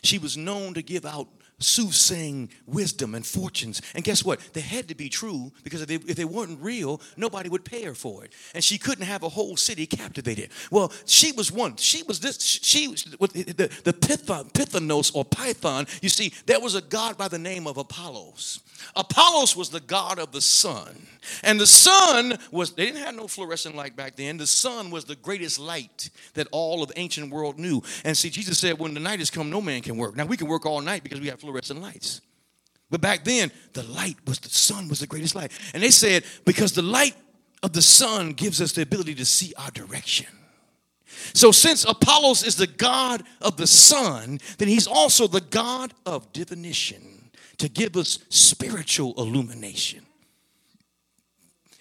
She 0.03 0.19
was 0.19 0.37
known 0.37 0.75
to 0.75 0.83
give 0.83 1.03
out 1.03 1.27
soothsaying 1.59 2.49
wisdom 2.67 3.15
and 3.15 3.25
fortunes. 3.25 3.81
And 3.95 4.03
guess 4.03 4.23
what? 4.23 4.39
They 4.53 4.61
had 4.61 4.87
to 4.89 4.95
be 4.95 5.09
true 5.09 5.51
because 5.63 5.81
if 5.81 5.87
they, 5.87 5.95
if 5.95 6.15
they 6.15 6.25
weren't 6.25 6.61
real, 6.61 7.01
nobody 7.15 7.49
would 7.49 7.65
pay 7.65 7.83
her 7.83 7.95
for 7.95 8.23
it. 8.23 8.33
And 8.53 8.63
she 8.63 8.77
couldn't 8.77 9.05
have 9.05 9.23
a 9.23 9.29
whole 9.29 9.57
city 9.57 9.87
captivated. 9.87 10.51
Well, 10.69 10.91
she 11.05 11.31
was 11.31 11.51
one. 11.51 11.75
She 11.77 12.03
was 12.03 12.19
this. 12.19 12.39
She 12.39 12.87
was 12.87 13.03
the, 13.03 13.71
the 13.83 13.93
Python, 13.93 14.49
Pythanos 14.53 15.15
or 15.15 15.25
Python. 15.25 15.87
You 16.01 16.09
see, 16.09 16.31
there 16.45 16.59
was 16.59 16.75
a 16.75 16.81
god 16.81 17.17
by 17.17 17.27
the 17.27 17.39
name 17.39 17.65
of 17.65 17.77
Apollos. 17.77 18.59
Apollos 18.95 19.55
was 19.55 19.69
the 19.69 19.79
god 19.79 20.19
of 20.19 20.31
the 20.31 20.41
sun. 20.41 21.07
And 21.43 21.59
the 21.59 21.67
sun 21.67 22.37
was, 22.51 22.73
they 22.73 22.85
didn't 22.85 23.01
have 23.01 23.15
no 23.15 23.27
fluorescent 23.27 23.75
light 23.75 23.95
back 23.95 24.15
then. 24.15 24.37
The 24.37 24.47
sun 24.47 24.91
was 24.91 25.05
the 25.05 25.15
greatest 25.15 25.59
light 25.59 26.09
that 26.35 26.47
all 26.51 26.83
of 26.83 26.91
ancient 26.95 27.31
world 27.31 27.59
knew. 27.59 27.81
And 28.05 28.15
see, 28.15 28.29
Jesus 28.29 28.59
said, 28.59 28.79
when 28.79 28.93
the 28.93 28.99
night 28.99 29.19
has 29.19 29.29
come, 29.29 29.49
no 29.49 29.61
man 29.61 29.81
can 29.81 29.97
work. 29.97 30.15
Now, 30.15 30.25
we 30.25 30.37
can 30.37 30.47
work 30.47 30.65
all 30.65 30.81
night 30.81 31.03
because 31.03 31.19
we 31.19 31.27
have 31.27 31.39
fluorescent 31.47 31.81
lights. 31.81 32.19
But 32.89 32.99
back 32.99 33.23
then, 33.23 33.51
the 33.71 33.83
light 33.83 34.17
was 34.25 34.39
the 34.39 34.49
sun 34.49 34.89
was 34.89 34.99
the 34.99 35.07
greatest 35.07 35.33
light. 35.33 35.51
And 35.73 35.81
they 35.81 35.91
said, 35.91 36.25
because 36.45 36.73
the 36.73 36.81
light 36.81 37.15
of 37.63 37.71
the 37.71 37.81
sun 37.81 38.33
gives 38.33 38.61
us 38.61 38.73
the 38.73 38.81
ability 38.81 39.15
to 39.15 39.25
see 39.25 39.53
our 39.57 39.71
direction. 39.71 40.27
So, 41.33 41.51
since 41.51 41.85
Apollos 41.85 42.43
is 42.43 42.57
the 42.57 42.67
God 42.67 43.23
of 43.41 43.55
the 43.55 43.65
sun, 43.65 44.39
then 44.57 44.67
he's 44.67 44.87
also 44.87 45.25
the 45.25 45.41
God 45.41 45.93
of 46.05 46.31
divination 46.33 47.31
to 47.57 47.69
give 47.69 47.95
us 47.95 48.19
spiritual 48.29 49.13
illumination. 49.17 50.05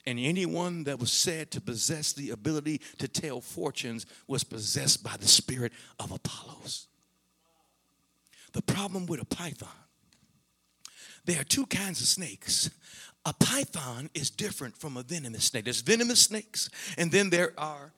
And 0.06 0.18
anyone 0.20 0.84
that 0.84 1.00
was 1.00 1.10
said 1.10 1.50
to 1.50 1.60
possess 1.60 2.12
the 2.12 2.30
ability 2.30 2.80
to 2.98 3.08
tell 3.08 3.40
fortunes 3.40 4.06
was 4.28 4.44
possessed 4.44 5.02
by 5.02 5.16
the 5.18 5.28
spirit 5.28 5.72
of 5.98 6.12
Apollos. 6.12 6.86
The 8.56 8.62
problem 8.62 9.04
with 9.04 9.20
a 9.20 9.26
python, 9.26 9.68
there 11.26 11.38
are 11.38 11.44
two 11.44 11.66
kinds 11.66 12.00
of 12.00 12.06
snakes. 12.06 12.70
A 13.26 13.34
python 13.34 14.08
is 14.14 14.30
different 14.30 14.78
from 14.78 14.96
a 14.96 15.02
venomous 15.02 15.44
snake. 15.44 15.64
There's 15.64 15.82
venomous 15.82 16.20
snakes, 16.20 16.70
and 16.96 17.12
then 17.12 17.28
there 17.28 17.52
are 17.58 17.92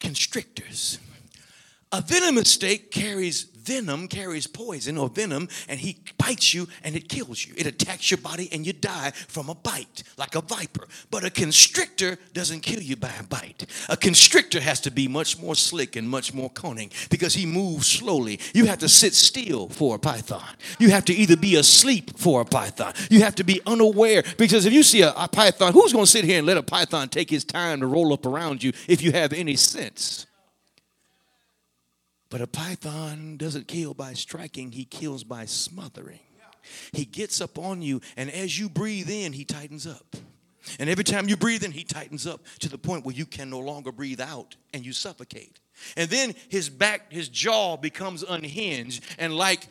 constrictors. 0.00 0.98
A 1.94 2.00
venomous 2.00 2.52
snake 2.52 2.90
carries 2.90 3.42
venom, 3.42 4.08
carries 4.08 4.46
poison 4.46 4.98
or 4.98 5.08
venom, 5.08 5.48
and 5.68 5.78
he 5.78 5.98
bites 6.18 6.52
you 6.54 6.66
and 6.82 6.96
it 6.96 7.08
kills 7.08 7.46
you. 7.46 7.54
It 7.56 7.66
attacks 7.66 8.10
your 8.10 8.18
body 8.18 8.48
and 8.50 8.66
you 8.66 8.72
die 8.72 9.10
from 9.10 9.48
a 9.48 9.54
bite, 9.54 10.02
like 10.16 10.34
a 10.34 10.40
viper. 10.40 10.86
But 11.10 11.24
a 11.24 11.30
constrictor 11.30 12.18
doesn't 12.32 12.60
kill 12.60 12.80
you 12.80 12.96
by 12.96 13.12
a 13.20 13.22
bite. 13.22 13.66
A 13.88 13.96
constrictor 13.96 14.60
has 14.60 14.80
to 14.80 14.90
be 14.90 15.06
much 15.06 15.38
more 15.38 15.54
slick 15.54 15.96
and 15.96 16.08
much 16.08 16.34
more 16.34 16.50
cunning 16.50 16.90
because 17.10 17.34
he 17.34 17.46
moves 17.46 17.86
slowly. 17.86 18.40
You 18.54 18.66
have 18.66 18.78
to 18.78 18.88
sit 18.88 19.14
still 19.14 19.68
for 19.68 19.96
a 19.96 19.98
python. 19.98 20.48
You 20.78 20.90
have 20.90 21.04
to 21.06 21.14
either 21.14 21.36
be 21.36 21.56
asleep 21.56 22.16
for 22.16 22.40
a 22.40 22.44
python. 22.44 22.94
You 23.10 23.20
have 23.20 23.34
to 23.36 23.44
be 23.44 23.60
unaware 23.66 24.24
because 24.38 24.66
if 24.66 24.72
you 24.72 24.82
see 24.82 25.02
a, 25.02 25.12
a 25.16 25.28
python, 25.28 25.72
who's 25.72 25.92
going 25.92 26.06
to 26.06 26.10
sit 26.10 26.24
here 26.24 26.38
and 26.38 26.46
let 26.46 26.56
a 26.56 26.62
python 26.62 27.08
take 27.08 27.30
his 27.30 27.44
time 27.44 27.80
to 27.80 27.86
roll 27.86 28.12
up 28.12 28.26
around 28.26 28.62
you 28.62 28.72
if 28.88 29.02
you 29.02 29.12
have 29.12 29.32
any 29.32 29.56
sense? 29.56 30.26
But 32.32 32.40
a 32.40 32.46
python 32.46 33.36
doesn't 33.36 33.68
kill 33.68 33.92
by 33.92 34.14
striking, 34.14 34.72
he 34.72 34.86
kills 34.86 35.22
by 35.22 35.44
smothering. 35.44 36.20
He 36.92 37.04
gets 37.04 37.42
up 37.42 37.58
on 37.58 37.82
you, 37.82 38.00
and 38.16 38.30
as 38.30 38.58
you 38.58 38.70
breathe 38.70 39.10
in, 39.10 39.34
he 39.34 39.44
tightens 39.44 39.86
up. 39.86 40.16
And 40.78 40.88
every 40.88 41.04
time 41.04 41.28
you 41.28 41.36
breathe 41.36 41.62
in, 41.62 41.72
he 41.72 41.84
tightens 41.84 42.26
up 42.26 42.40
to 42.60 42.70
the 42.70 42.78
point 42.78 43.04
where 43.04 43.14
you 43.14 43.26
can 43.26 43.50
no 43.50 43.58
longer 43.58 43.92
breathe 43.92 44.20
out 44.20 44.56
and 44.72 44.82
you 44.82 44.94
suffocate. 44.94 45.60
And 45.94 46.08
then 46.08 46.34
his 46.48 46.70
back, 46.70 47.12
his 47.12 47.28
jaw 47.28 47.76
becomes 47.76 48.22
unhinged, 48.22 49.04
and 49.18 49.36
like 49.36 49.66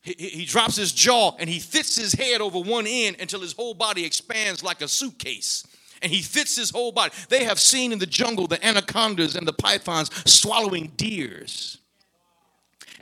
he, 0.00 0.14
he 0.14 0.44
drops 0.46 0.74
his 0.74 0.90
jaw 0.90 1.36
and 1.38 1.48
he 1.48 1.60
fits 1.60 1.94
his 1.94 2.12
head 2.12 2.40
over 2.40 2.58
one 2.58 2.88
end 2.88 3.18
until 3.20 3.40
his 3.40 3.52
whole 3.52 3.74
body 3.74 4.04
expands 4.04 4.64
like 4.64 4.82
a 4.82 4.88
suitcase 4.88 5.64
and 6.02 6.12
he 6.12 6.22
fits 6.22 6.56
his 6.56 6.70
whole 6.70 6.92
body. 6.92 7.12
They 7.28 7.44
have 7.44 7.60
seen 7.60 7.92
in 7.92 7.98
the 7.98 8.06
jungle 8.06 8.46
the 8.46 8.64
anacondas 8.64 9.36
and 9.36 9.46
the 9.46 9.52
pythons 9.52 10.10
swallowing 10.30 10.92
deers. 10.96 11.78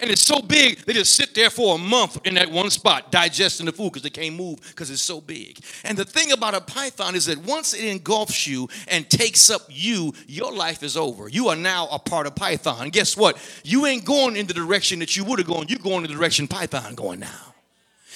And 0.01 0.11
it's 0.11 0.23
so 0.23 0.41
big, 0.41 0.79
they 0.79 0.95
just 0.95 1.15
sit 1.15 1.35
there 1.35 1.51
for 1.51 1.75
a 1.75 1.79
month 1.79 2.19
in 2.25 2.35
that 2.35 2.51
one 2.51 2.71
spot, 2.71 3.13
digesting 3.13 3.67
the 3.67 3.73
food 3.73 3.91
because 3.91 4.03
they 4.03 4.11
can't 4.11 4.35
move 4.35 4.61
because 4.69 4.91
it's 4.91 5.03
so 5.03 5.21
big. 5.21 5.59
And 5.85 5.97
the 5.97 6.07
thing 6.07 6.33
about 6.33 6.55
a 6.55 6.61
python 6.61 7.15
is 7.15 7.27
that 7.27 7.37
once 7.39 7.75
it 7.75 7.85
engulfs 7.85 8.47
you 8.47 8.69
and 8.89 9.09
takes 9.11 9.51
up 9.51 9.63
you, 9.69 10.15
your 10.27 10.53
life 10.53 10.83
is 10.83 10.97
over. 10.97 11.29
You 11.29 11.49
are 11.49 11.57
now 11.57 11.87
a 11.93 11.99
part 11.99 12.27
of 12.27 12.35
python. 12.35 12.89
Guess 12.89 13.17
what? 13.17 13.37
You 13.63 13.85
ain't 13.85 14.07
going 14.07 14.37
in 14.37 14.47
the 14.47 14.55
direction 14.55 15.01
that 15.01 15.17
you 15.17 15.25
would 15.25 15.39
have 15.39 15.49
gone. 15.49 15.67
You're 15.69 15.79
going 15.79 16.05
in 16.05 16.11
the 16.11 16.17
direction 16.17 16.49
python 16.49 16.95
going 16.95 17.21
now. 17.21 17.50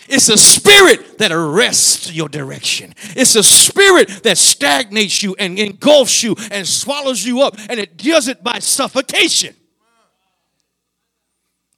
It's 0.09 0.29
a 0.29 0.37
spirit 0.37 1.19
that 1.19 1.33
arrests 1.33 2.13
your 2.13 2.29
direction. 2.29 2.95
It's 3.17 3.37
a 3.37 3.43
spirit 3.43 4.09
that 4.25 4.39
stagnates 4.39 5.23
you 5.23 5.35
and 5.39 5.59
engulfs 5.59 6.23
you 6.23 6.37
and 6.51 6.67
swallows 6.67 7.25
you 7.25 7.43
up, 7.43 7.57
and 7.69 7.81
it 7.81 7.97
does 7.97 8.29
it 8.29 8.43
by 8.43 8.59
suffocation. 8.59 9.55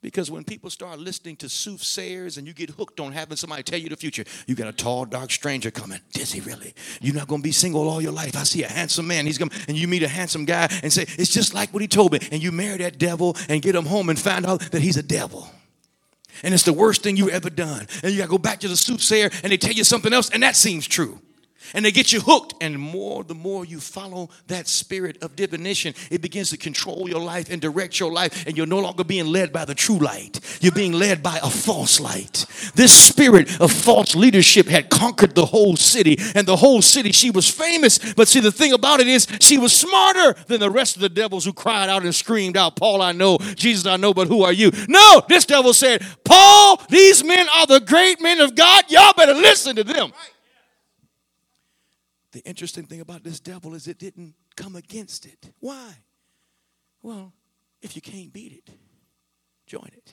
Because 0.07 0.31
when 0.31 0.45
people 0.45 0.71
start 0.71 1.01
listening 1.01 1.35
to 1.39 1.49
soothsayers 1.49 2.37
and 2.37 2.47
you 2.47 2.53
get 2.53 2.71
hooked 2.71 3.01
on 3.01 3.11
having 3.11 3.37
somebody 3.37 3.65
tell 3.65 3.81
you 3.81 3.89
the 3.89 3.97
future, 3.97 4.23
you 4.47 4.55
got 4.55 4.69
a 4.69 4.73
tall, 4.73 5.05
dark 5.05 5.33
stranger 5.33 5.73
coming. 5.73 5.99
Is 6.17 6.33
he 6.33 6.41
really? 6.43 6.75
You're 7.01 7.17
not 7.17 7.27
going 7.27 7.41
to 7.41 7.45
be 7.45 7.51
single 7.51 7.89
all 7.89 8.01
your 8.01 8.13
life. 8.13 8.37
I 8.37 8.45
see 8.45 8.63
a 8.63 8.69
handsome 8.69 9.09
man. 9.09 9.27
He's 9.27 9.37
coming, 9.37 9.59
and 9.67 9.77
you 9.77 9.89
meet 9.89 10.05
a 10.05 10.09
handsome 10.09 10.45
guy 10.45 10.69
and 10.85 10.93
say, 10.93 11.07
It's 11.19 11.33
just 11.33 11.55
like 11.55 11.71
what 11.71 11.83
he 11.83 11.89
told 11.89 12.13
me. 12.13 12.21
And 12.31 12.41
you 12.41 12.53
marry 12.53 12.79
that 12.79 12.99
devil 12.99 13.37
and 13.49 13.61
get 13.61 13.75
him 13.75 13.87
home 13.87 14.09
and 14.09 14.17
find 14.17 14.47
out 14.47 14.61
that 14.71 14.81
he's 14.81 14.97
a 14.97 15.03
devil. 15.03 15.51
And 16.43 16.55
it's 16.55 16.63
the 16.63 16.73
worst 16.73 17.03
thing 17.03 17.17
you've 17.17 17.31
ever 17.31 17.51
done. 17.51 17.87
And 18.03 18.13
you 18.13 18.19
got 18.19 18.25
to 18.25 18.31
go 18.31 18.39
back 18.39 18.61
to 18.61 18.69
the 18.69 18.77
soothsayer 18.77 19.31
and 19.43 19.53
they 19.53 19.57
tell 19.57 19.73
you 19.73 19.85
something 19.85 20.13
else, 20.13 20.31
and 20.31 20.43
that 20.43 20.57
seems 20.57 20.87
true. 20.87 21.21
And 21.75 21.85
they 21.85 21.93
get 21.93 22.13
you 22.13 22.21
hooked. 22.21 22.55
And 22.61 22.79
more, 22.79 23.25
the 23.25 23.35
more 23.35 23.65
you 23.65 23.81
follow 23.81 24.31
that 24.49 24.69
spirit 24.69 25.23
of 25.23 25.37
divination, 25.37 25.95
it 26.11 26.23
begins 26.23 26.51
to 26.51 26.57
control 26.57 27.09
your 27.09 27.21
life 27.21 27.51
and 27.51 27.61
direct 27.61 28.01
your 28.01 28.13
life. 28.13 28.47
And 28.47 28.57
you're 28.57 28.67
no 28.67 28.81
longer 28.81 29.05
being 29.05 29.27
led 29.27 29.53
by 29.53 29.65
the 29.65 29.75
true 29.75 29.99
light. 29.99 30.41
You're 30.61 30.73
being 30.73 30.93
led 30.93 31.23
by 31.23 31.39
a 31.43 31.51
false 31.51 32.01
light. 32.01 32.47
This 32.75 32.93
spirit 32.93 33.61
of 33.61 33.73
false 33.73 34.15
leadership 34.15 34.67
had 34.67 34.91
conquered 34.91 35.35
the 35.35 35.47
whole 35.47 35.77
city. 35.77 36.19
And 36.35 36.47
the 36.47 36.57
whole 36.57 36.83
city, 36.83 37.13
she 37.13 37.31
was 37.31 37.49
famous. 37.49 38.15
But 38.15 38.29
see, 38.29 38.41
the 38.41 38.53
thing 38.53 38.73
about 38.73 39.01
it 39.01 39.09
is, 39.09 39.27
she 39.41 39.59
was 39.59 39.73
smarter 39.73 40.35
than 40.47 40.61
the 40.61 40.71
rest 40.71 40.97
of 40.97 41.03
the 41.03 41.09
devils 41.09 41.45
who 41.45 41.53
cried 41.53 41.89
out 41.89 42.03
and 42.03 42.15
screamed 42.15 42.57
out, 42.57 42.77
Paul, 42.77 43.03
I 43.03 43.13
know, 43.13 43.39
Jesus, 43.39 43.87
I 43.87 43.97
know, 43.97 44.15
but 44.15 44.29
who 44.29 44.43
are 44.43 44.53
you? 44.53 44.71
No, 44.89 45.23
this 45.29 45.45
devil 45.45 45.73
said, 45.73 46.05
Paul, 46.25 46.83
these 46.89 47.25
men 47.25 47.47
are 47.55 47.67
the 47.67 47.81
great 47.81 48.21
men 48.21 48.41
of 48.41 48.55
God. 48.55 48.85
Y'all 48.89 49.13
better 49.15 49.35
listen 49.35 49.77
to 49.77 49.85
them. 49.85 50.13
The 52.37 52.45
interesting 52.45 52.85
thing 52.85 53.01
about 53.01 53.25
this 53.25 53.41
devil 53.41 53.73
is 53.73 53.89
it 53.89 53.99
didn't 53.99 54.35
come 54.57 54.77
against 54.77 55.25
it. 55.25 55.55
Why? 55.59 55.95
Well, 57.01 57.33
if 57.81 57.97
you 57.97 58.03
can't 58.03 58.31
beat 58.31 58.53
it, 58.53 58.75
join 59.67 59.89
it. 59.95 60.13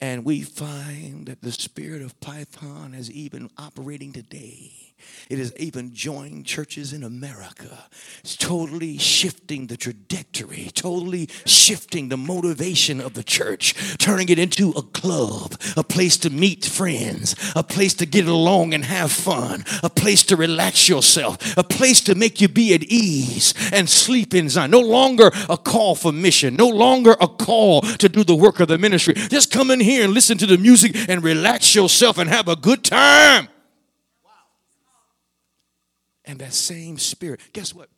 And 0.00 0.24
we 0.24 0.42
find 0.42 1.26
that 1.26 1.42
the 1.42 1.50
spirit 1.50 2.00
of 2.00 2.20
Python 2.20 2.94
is 2.94 3.10
even 3.10 3.50
operating 3.58 4.12
today. 4.12 4.89
It 5.28 5.38
has 5.38 5.56
even 5.56 5.94
joined 5.94 6.46
churches 6.46 6.92
in 6.92 7.02
America. 7.02 7.84
It's 8.20 8.36
totally 8.36 8.98
shifting 8.98 9.66
the 9.66 9.76
trajectory, 9.76 10.70
totally 10.74 11.28
shifting 11.46 12.08
the 12.08 12.16
motivation 12.16 13.00
of 13.00 13.14
the 13.14 13.22
church, 13.22 13.96
turning 13.98 14.28
it 14.28 14.38
into 14.38 14.70
a 14.70 14.82
club, 14.82 15.54
a 15.76 15.84
place 15.84 16.16
to 16.18 16.30
meet 16.30 16.64
friends, 16.64 17.34
a 17.54 17.62
place 17.62 17.94
to 17.94 18.06
get 18.06 18.26
along 18.26 18.74
and 18.74 18.84
have 18.84 19.12
fun, 19.12 19.64
a 19.82 19.90
place 19.90 20.22
to 20.24 20.36
relax 20.36 20.88
yourself, 20.88 21.56
a 21.56 21.64
place 21.64 22.00
to 22.02 22.14
make 22.14 22.40
you 22.40 22.48
be 22.48 22.74
at 22.74 22.82
ease 22.84 23.54
and 23.72 23.88
sleep 23.88 24.34
in 24.34 24.48
Zion. 24.48 24.70
No 24.70 24.80
longer 24.80 25.30
a 25.48 25.56
call 25.56 25.94
for 25.94 26.12
mission, 26.12 26.56
no 26.56 26.68
longer 26.68 27.16
a 27.20 27.28
call 27.28 27.82
to 27.82 28.08
do 28.08 28.24
the 28.24 28.34
work 28.34 28.60
of 28.60 28.68
the 28.68 28.78
ministry. 28.78 29.14
Just 29.14 29.50
come 29.50 29.70
in 29.70 29.80
here 29.80 30.04
and 30.04 30.12
listen 30.12 30.38
to 30.38 30.46
the 30.46 30.58
music 30.58 30.96
and 31.08 31.22
relax 31.22 31.74
yourself 31.74 32.18
and 32.18 32.28
have 32.28 32.48
a 32.48 32.56
good 32.56 32.84
time. 32.84 33.48
And 36.30 36.38
that 36.38 36.52
same 36.52 36.96
spirit, 36.96 37.40
guess 37.52 37.74
what? 37.74 37.88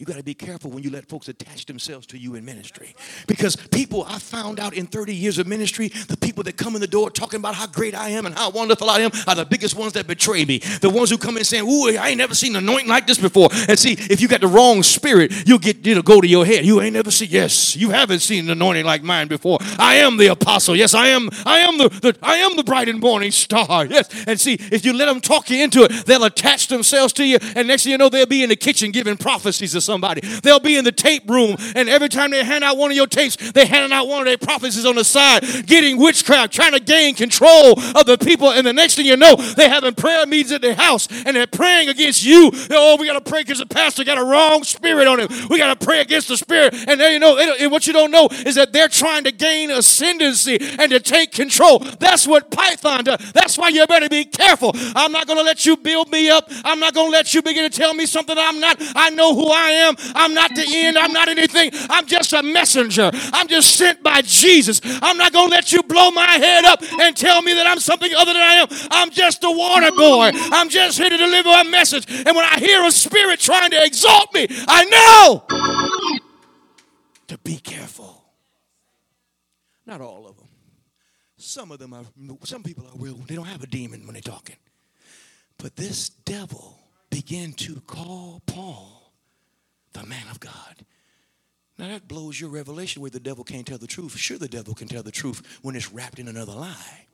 You 0.00 0.06
got 0.06 0.16
to 0.16 0.22
be 0.22 0.32
careful 0.32 0.70
when 0.70 0.82
you 0.82 0.88
let 0.88 1.06
folks 1.10 1.28
attach 1.28 1.66
themselves 1.66 2.06
to 2.06 2.16
you 2.16 2.34
in 2.34 2.42
ministry. 2.42 2.94
Because 3.26 3.54
people, 3.54 4.06
I 4.08 4.18
found 4.18 4.58
out 4.58 4.72
in 4.72 4.86
30 4.86 5.14
years 5.14 5.36
of 5.36 5.46
ministry, 5.46 5.88
the 5.88 6.16
people 6.16 6.42
that 6.44 6.56
come 6.56 6.74
in 6.74 6.80
the 6.80 6.86
door 6.86 7.10
talking 7.10 7.38
about 7.38 7.54
how 7.54 7.66
great 7.66 7.94
I 7.94 8.08
am 8.08 8.24
and 8.24 8.34
how 8.34 8.48
wonderful 8.48 8.88
I 8.88 9.00
am 9.00 9.10
are 9.28 9.34
the 9.34 9.44
biggest 9.44 9.76
ones 9.76 9.92
that 9.92 10.06
betray 10.06 10.46
me. 10.46 10.56
The 10.80 10.88
ones 10.88 11.10
who 11.10 11.18
come 11.18 11.36
in 11.36 11.44
saying, 11.44 11.68
Ooh, 11.68 11.98
I 11.98 12.08
ain't 12.08 12.16
never 12.16 12.34
seen 12.34 12.56
anointing 12.56 12.88
like 12.88 13.06
this 13.06 13.18
before. 13.18 13.50
And 13.68 13.78
see, 13.78 13.92
if 13.92 14.22
you 14.22 14.28
got 14.28 14.40
the 14.40 14.46
wrong 14.46 14.82
spirit, 14.82 15.46
you'll 15.46 15.58
get, 15.58 15.86
it'll 15.86 16.02
go 16.02 16.22
to 16.22 16.26
your 16.26 16.46
head. 16.46 16.64
You 16.64 16.80
ain't 16.80 16.94
never 16.94 17.10
seen, 17.10 17.28
yes, 17.30 17.76
you 17.76 17.90
haven't 17.90 18.20
seen 18.20 18.46
an 18.46 18.52
anointing 18.52 18.86
like 18.86 19.02
mine 19.02 19.28
before. 19.28 19.58
I 19.78 19.96
am 19.96 20.16
the 20.16 20.28
apostle. 20.28 20.74
Yes, 20.74 20.94
I 20.94 21.08
am, 21.08 21.28
I 21.44 21.58
am 21.58 21.76
the, 21.76 21.90
the 21.90 22.18
I 22.22 22.36
am 22.36 22.56
the 22.56 22.64
bright 22.64 22.88
and 22.88 23.00
morning 23.00 23.32
star. 23.32 23.86
Yes. 23.90 24.08
And 24.26 24.38
see, 24.38 24.54
if 24.54 24.84
you 24.84 24.92
let 24.92 25.06
them 25.06 25.20
talk 25.20 25.50
you 25.50 25.62
into 25.62 25.82
it, 25.82 26.06
they'll 26.06 26.22
attach 26.22 26.68
themselves 26.68 27.12
to 27.14 27.24
you. 27.24 27.38
And 27.56 27.66
next 27.66 27.82
thing 27.82 27.92
you 27.92 27.98
know, 27.98 28.08
they'll 28.08 28.24
be 28.24 28.44
in 28.44 28.48
the 28.48 28.56
kitchen 28.56 28.92
giving 28.92 29.16
prophecies 29.16 29.72
to 29.72 29.80
somebody. 29.90 30.20
They'll 30.20 30.60
be 30.60 30.76
in 30.76 30.84
the 30.84 30.92
tape 30.92 31.28
room, 31.28 31.56
and 31.74 31.88
every 31.88 32.08
time 32.08 32.30
they 32.30 32.44
hand 32.44 32.62
out 32.64 32.76
one 32.76 32.90
of 32.90 32.96
your 32.96 33.06
tapes, 33.08 33.36
they're 33.52 33.66
handing 33.66 33.92
out 33.92 34.06
one 34.06 34.20
of 34.20 34.26
their 34.26 34.38
prophecies 34.38 34.86
on 34.86 34.94
the 34.94 35.04
side, 35.04 35.42
getting 35.66 35.98
witchcraft, 35.98 36.52
trying 36.52 36.72
to 36.72 36.80
gain 36.80 37.14
control 37.14 37.72
of 37.96 38.06
the 38.06 38.16
people. 38.16 38.50
And 38.52 38.66
the 38.66 38.72
next 38.72 38.94
thing 38.94 39.06
you 39.06 39.16
know, 39.16 39.34
they're 39.34 39.68
having 39.68 39.94
prayer 39.94 40.24
meetings 40.26 40.52
at 40.52 40.62
their 40.62 40.74
house, 40.74 41.08
and 41.26 41.34
they're 41.36 41.46
praying 41.48 41.88
against 41.88 42.24
you. 42.24 42.50
Oh, 42.70 42.96
we 43.00 43.06
got 43.06 43.22
to 43.24 43.30
pray 43.30 43.42
because 43.42 43.58
the 43.58 43.66
pastor 43.66 44.04
got 44.04 44.18
a 44.18 44.24
wrong 44.24 44.62
spirit 44.64 45.06
on 45.08 45.18
him. 45.20 45.28
We 45.48 45.58
got 45.58 45.78
to 45.78 45.84
pray 45.84 46.00
against 46.00 46.28
the 46.28 46.36
spirit. 46.36 46.72
And 46.86 47.00
there 47.00 47.12
you 47.12 47.18
know, 47.18 47.34
they- 47.36 47.64
and 47.64 47.72
what 47.72 47.86
you 47.86 47.92
don't 47.92 48.10
know 48.12 48.28
is 48.46 48.54
that 48.54 48.72
they're 48.72 48.88
trying 48.88 49.24
to 49.24 49.32
gain 49.32 49.70
ascendancy 49.70 50.58
and 50.78 50.90
to 50.90 51.00
take 51.00 51.32
control. 51.32 51.80
That's 51.98 52.26
what 52.26 52.50
Python 52.50 53.04
does. 53.04 53.18
That's 53.32 53.58
why 53.58 53.68
you 53.68 53.84
better 53.86 54.08
be 54.08 54.24
careful. 54.24 54.72
I'm 54.94 55.12
not 55.12 55.26
going 55.26 55.38
to 55.38 55.44
let 55.44 55.66
you 55.66 55.76
build 55.76 56.10
me 56.10 56.30
up. 56.30 56.48
I'm 56.64 56.78
not 56.80 56.94
going 56.94 57.08
to 57.08 57.12
let 57.12 57.34
you 57.34 57.42
begin 57.42 57.68
to 57.70 57.76
tell 57.76 57.94
me 57.94 58.06
something 58.06 58.36
I'm 58.38 58.60
not. 58.60 58.76
I 58.94 59.10
know 59.10 59.34
who 59.34 59.48
I 59.50 59.70
am. 59.70 59.79
I'm 60.14 60.34
not 60.34 60.54
the 60.54 60.64
end. 60.68 60.98
I'm 60.98 61.12
not 61.12 61.28
anything. 61.28 61.70
I'm 61.88 62.06
just 62.06 62.32
a 62.32 62.42
messenger. 62.42 63.10
I'm 63.32 63.48
just 63.48 63.76
sent 63.76 64.02
by 64.02 64.22
Jesus. 64.22 64.80
I'm 64.84 65.16
not 65.16 65.32
going 65.32 65.48
to 65.48 65.54
let 65.54 65.72
you 65.72 65.82
blow 65.82 66.10
my 66.10 66.26
head 66.26 66.64
up 66.64 66.82
and 66.82 67.16
tell 67.16 67.42
me 67.42 67.54
that 67.54 67.66
I'm 67.66 67.80
something 67.80 68.12
other 68.14 68.32
than 68.32 68.42
I 68.42 68.54
am. 68.54 68.68
I'm 68.90 69.10
just 69.10 69.44
a 69.44 69.50
water 69.50 69.92
boy. 69.92 70.30
I'm 70.34 70.68
just 70.68 70.98
here 70.98 71.10
to 71.10 71.16
deliver 71.16 71.50
a 71.50 71.64
message. 71.64 72.06
And 72.08 72.36
when 72.36 72.44
I 72.44 72.58
hear 72.58 72.84
a 72.84 72.90
spirit 72.90 73.40
trying 73.40 73.70
to 73.70 73.84
exalt 73.84 74.32
me, 74.34 74.46
I 74.68 74.84
know 74.84 76.20
to 77.28 77.38
be 77.38 77.56
careful. 77.56 78.24
Not 79.86 80.00
all 80.00 80.26
of 80.26 80.36
them. 80.36 80.48
Some 81.36 81.72
of 81.72 81.78
them 81.78 81.94
are, 81.94 82.04
some 82.44 82.62
people 82.62 82.86
are 82.86 82.96
real. 82.96 83.14
They 83.14 83.34
don't 83.34 83.46
have 83.46 83.62
a 83.62 83.66
demon 83.66 84.04
when 84.04 84.12
they're 84.12 84.22
talking. 84.22 84.56
But 85.58 85.76
this 85.76 86.08
devil 86.08 86.78
began 87.10 87.52
to 87.54 87.80
call 87.86 88.42
Paul 88.46 88.99
the 89.92 90.04
man 90.04 90.28
of 90.30 90.40
God. 90.40 90.84
Now 91.78 91.88
that 91.88 92.08
blows 92.08 92.38
your 92.40 92.50
revelation 92.50 93.00
where 93.00 93.10
the 93.10 93.20
devil 93.20 93.42
can't 93.42 93.66
tell 93.66 93.78
the 93.78 93.86
truth. 93.86 94.16
Sure, 94.16 94.38
the 94.38 94.48
devil 94.48 94.74
can 94.74 94.88
tell 94.88 95.02
the 95.02 95.10
truth 95.10 95.42
when 95.62 95.74
it's 95.74 95.90
wrapped 95.90 96.18
in 96.18 96.28
another 96.28 96.52
lie. 96.52 97.06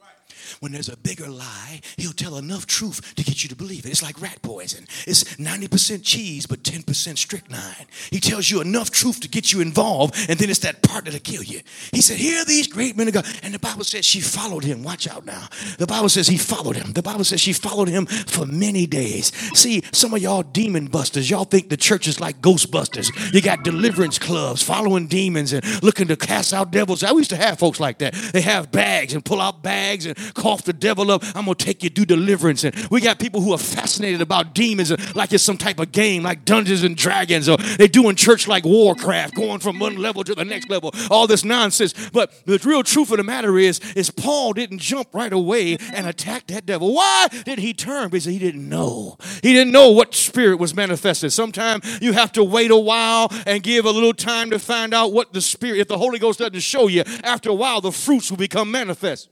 When 0.61 0.73
there's 0.73 0.89
a 0.89 0.97
bigger 0.97 1.29
lie, 1.29 1.81
he'll 1.97 2.13
tell 2.13 2.37
enough 2.37 2.67
truth 2.67 3.15
to 3.17 3.25
get 3.25 3.43
you 3.43 3.49
to 3.49 3.57
believe 3.57 3.87
it. 3.87 3.91
It's 3.91 4.03
like 4.03 4.21
rat 4.21 4.41
poison. 4.43 4.87
It's 5.07 5.25
90% 5.37 6.03
cheese, 6.03 6.47
but 6.47 6.63
10% 6.63 7.19
strychnine. 7.19 7.87
He 8.11 8.21
tells 8.21 8.51
you 8.51 8.61
enough 8.61 8.91
truth 8.91 9.21
to 9.21 9.29
get 9.29 9.53
you 9.53 9.61
involved, 9.61 10.15
and 10.29 10.39
then 10.39 10.51
it's 10.51 10.61
that 10.61 10.83
part 10.83 11.05
that'll 11.05 11.21
kill 11.21 11.43
you. 11.43 11.61
He 11.93 12.01
said, 12.01 12.19
Here 12.19 12.41
are 12.43 12.45
these 12.45 12.67
great 12.67 12.97
men 12.97 13.09
of 13.09 13.15
God. 13.15 13.27
And 13.43 13.55
the 13.55 13.59
Bible 13.59 13.85
says 13.85 14.05
she 14.05 14.21
followed 14.21 14.65
him. 14.65 14.83
Watch 14.83 15.09
out 15.09 15.25
now. 15.25 15.49
The 15.79 15.87
Bible 15.87 16.09
says 16.09 16.27
he 16.27 16.39
followed 16.39 16.77
him. 16.77 16.93
The 16.93 17.03
Bible 17.03 17.25
says 17.25 17.41
she 17.41 17.53
followed 17.53 17.89
him 17.89 18.07
for 18.07 18.47
many 18.47 18.87
days. 18.87 19.35
See, 19.59 19.83
some 19.93 20.15
of 20.15 20.23
y'all 20.23 20.43
demon 20.43 20.87
busters, 20.87 21.31
y'all 21.31 21.45
think 21.45 21.69
the 21.69 21.77
church 21.77 22.09
is 22.09 22.21
like 22.21 22.41
Ghostbusters. 22.41 23.33
You 23.33 23.41
got 23.41 23.65
deliverance 23.65 24.19
clubs 24.19 24.63
following 24.63 25.07
demons 25.07 25.53
and 25.53 25.65
looking 25.83 26.09
to 26.09 26.17
cast 26.17 26.53
out 26.53 26.71
devils. 26.71 27.03
I 27.03 27.11
used 27.13 27.31
to 27.31 27.37
have 27.37 27.59
folks 27.59 27.81
like 27.81 27.99
that. 27.99 28.15
They 28.15 28.41
have 28.41 28.71
bags 28.71 29.15
and 29.15 29.25
pull 29.25 29.41
out 29.41 29.63
bags 29.63 30.07
and 30.07 30.17
cough 30.37 30.63
the 30.63 30.73
devil 30.73 31.11
up. 31.11 31.23
I'm 31.35 31.47
gonna 31.47 31.55
take 31.55 31.83
you 31.83 31.91
do 31.91 32.05
deliverance. 32.05 32.65
And 32.65 32.75
we 32.91 33.01
got 33.01 33.19
people 33.19 33.41
who 33.41 33.53
are 33.53 33.59
fascinated 33.59 34.21
about 34.21 34.55
demons 34.55 34.93
uh, 34.93 34.97
like 35.15 35.33
it's 35.33 35.43
some 35.43 35.57
type 35.57 35.81
of 35.81 35.93
game, 35.93 36.23
like 36.23 36.45
Dungeons 36.45 36.83
and 36.83 36.97
Dragons, 36.97 37.49
or 37.49 37.57
they 37.57 37.89
do 37.89 38.09
in 38.09 38.17
church 38.17 38.47
like 38.47 38.65
Warcraft, 38.65 39.35
going 39.35 39.61
from 39.61 39.79
one 39.79 39.97
level 39.97 40.23
to 40.25 40.35
the 40.35 40.45
next 40.45 40.71
level. 40.71 40.93
All 41.11 41.27
this 41.27 41.45
nonsense. 41.45 41.95
But 42.11 42.33
the 42.45 42.61
real 42.65 42.83
truth 42.83 43.11
of 43.11 43.17
the 43.17 43.25
matter 43.25 43.59
is, 43.59 43.81
is 43.95 44.11
Paul 44.11 44.53
didn't 44.53 44.79
jump 44.79 45.09
right 45.13 45.33
away 45.33 45.79
and 45.93 46.07
attack 46.07 46.47
that 46.49 46.67
devil. 46.67 46.95
Why 46.95 47.29
did 47.45 47.59
he 47.59 47.73
turn? 47.73 48.09
Because 48.11 48.25
he 48.25 48.39
didn't 48.39 48.69
know. 48.69 49.17
He 49.43 49.53
didn't 49.53 49.73
know 49.73 49.91
what 49.91 50.15
spirit 50.15 50.59
was 50.59 50.75
manifested. 50.75 51.33
Sometimes 51.33 52.01
you 52.01 52.13
have 52.13 52.33
to 52.33 52.45
wait 52.45 52.71
a 52.71 52.77
while 52.77 53.29
and 53.47 53.63
give 53.63 53.85
a 53.85 53.91
little 53.91 54.15
time 54.15 54.51
to 54.51 54.59
find 54.59 54.93
out 54.93 55.13
what 55.13 55.33
the 55.33 55.41
spirit. 55.41 55.81
If 55.81 55.89
the 55.89 55.99
Holy 55.99 56.19
Ghost 56.19 56.39
doesn't 56.39 56.61
show 56.61 56.89
you, 56.89 57.03
after 57.25 57.51
a 57.51 57.55
while 57.55 57.81
the 57.81 57.93
fruits 57.93 58.31
will 58.31 58.39
become 58.39 58.71
manifest. 58.71 59.29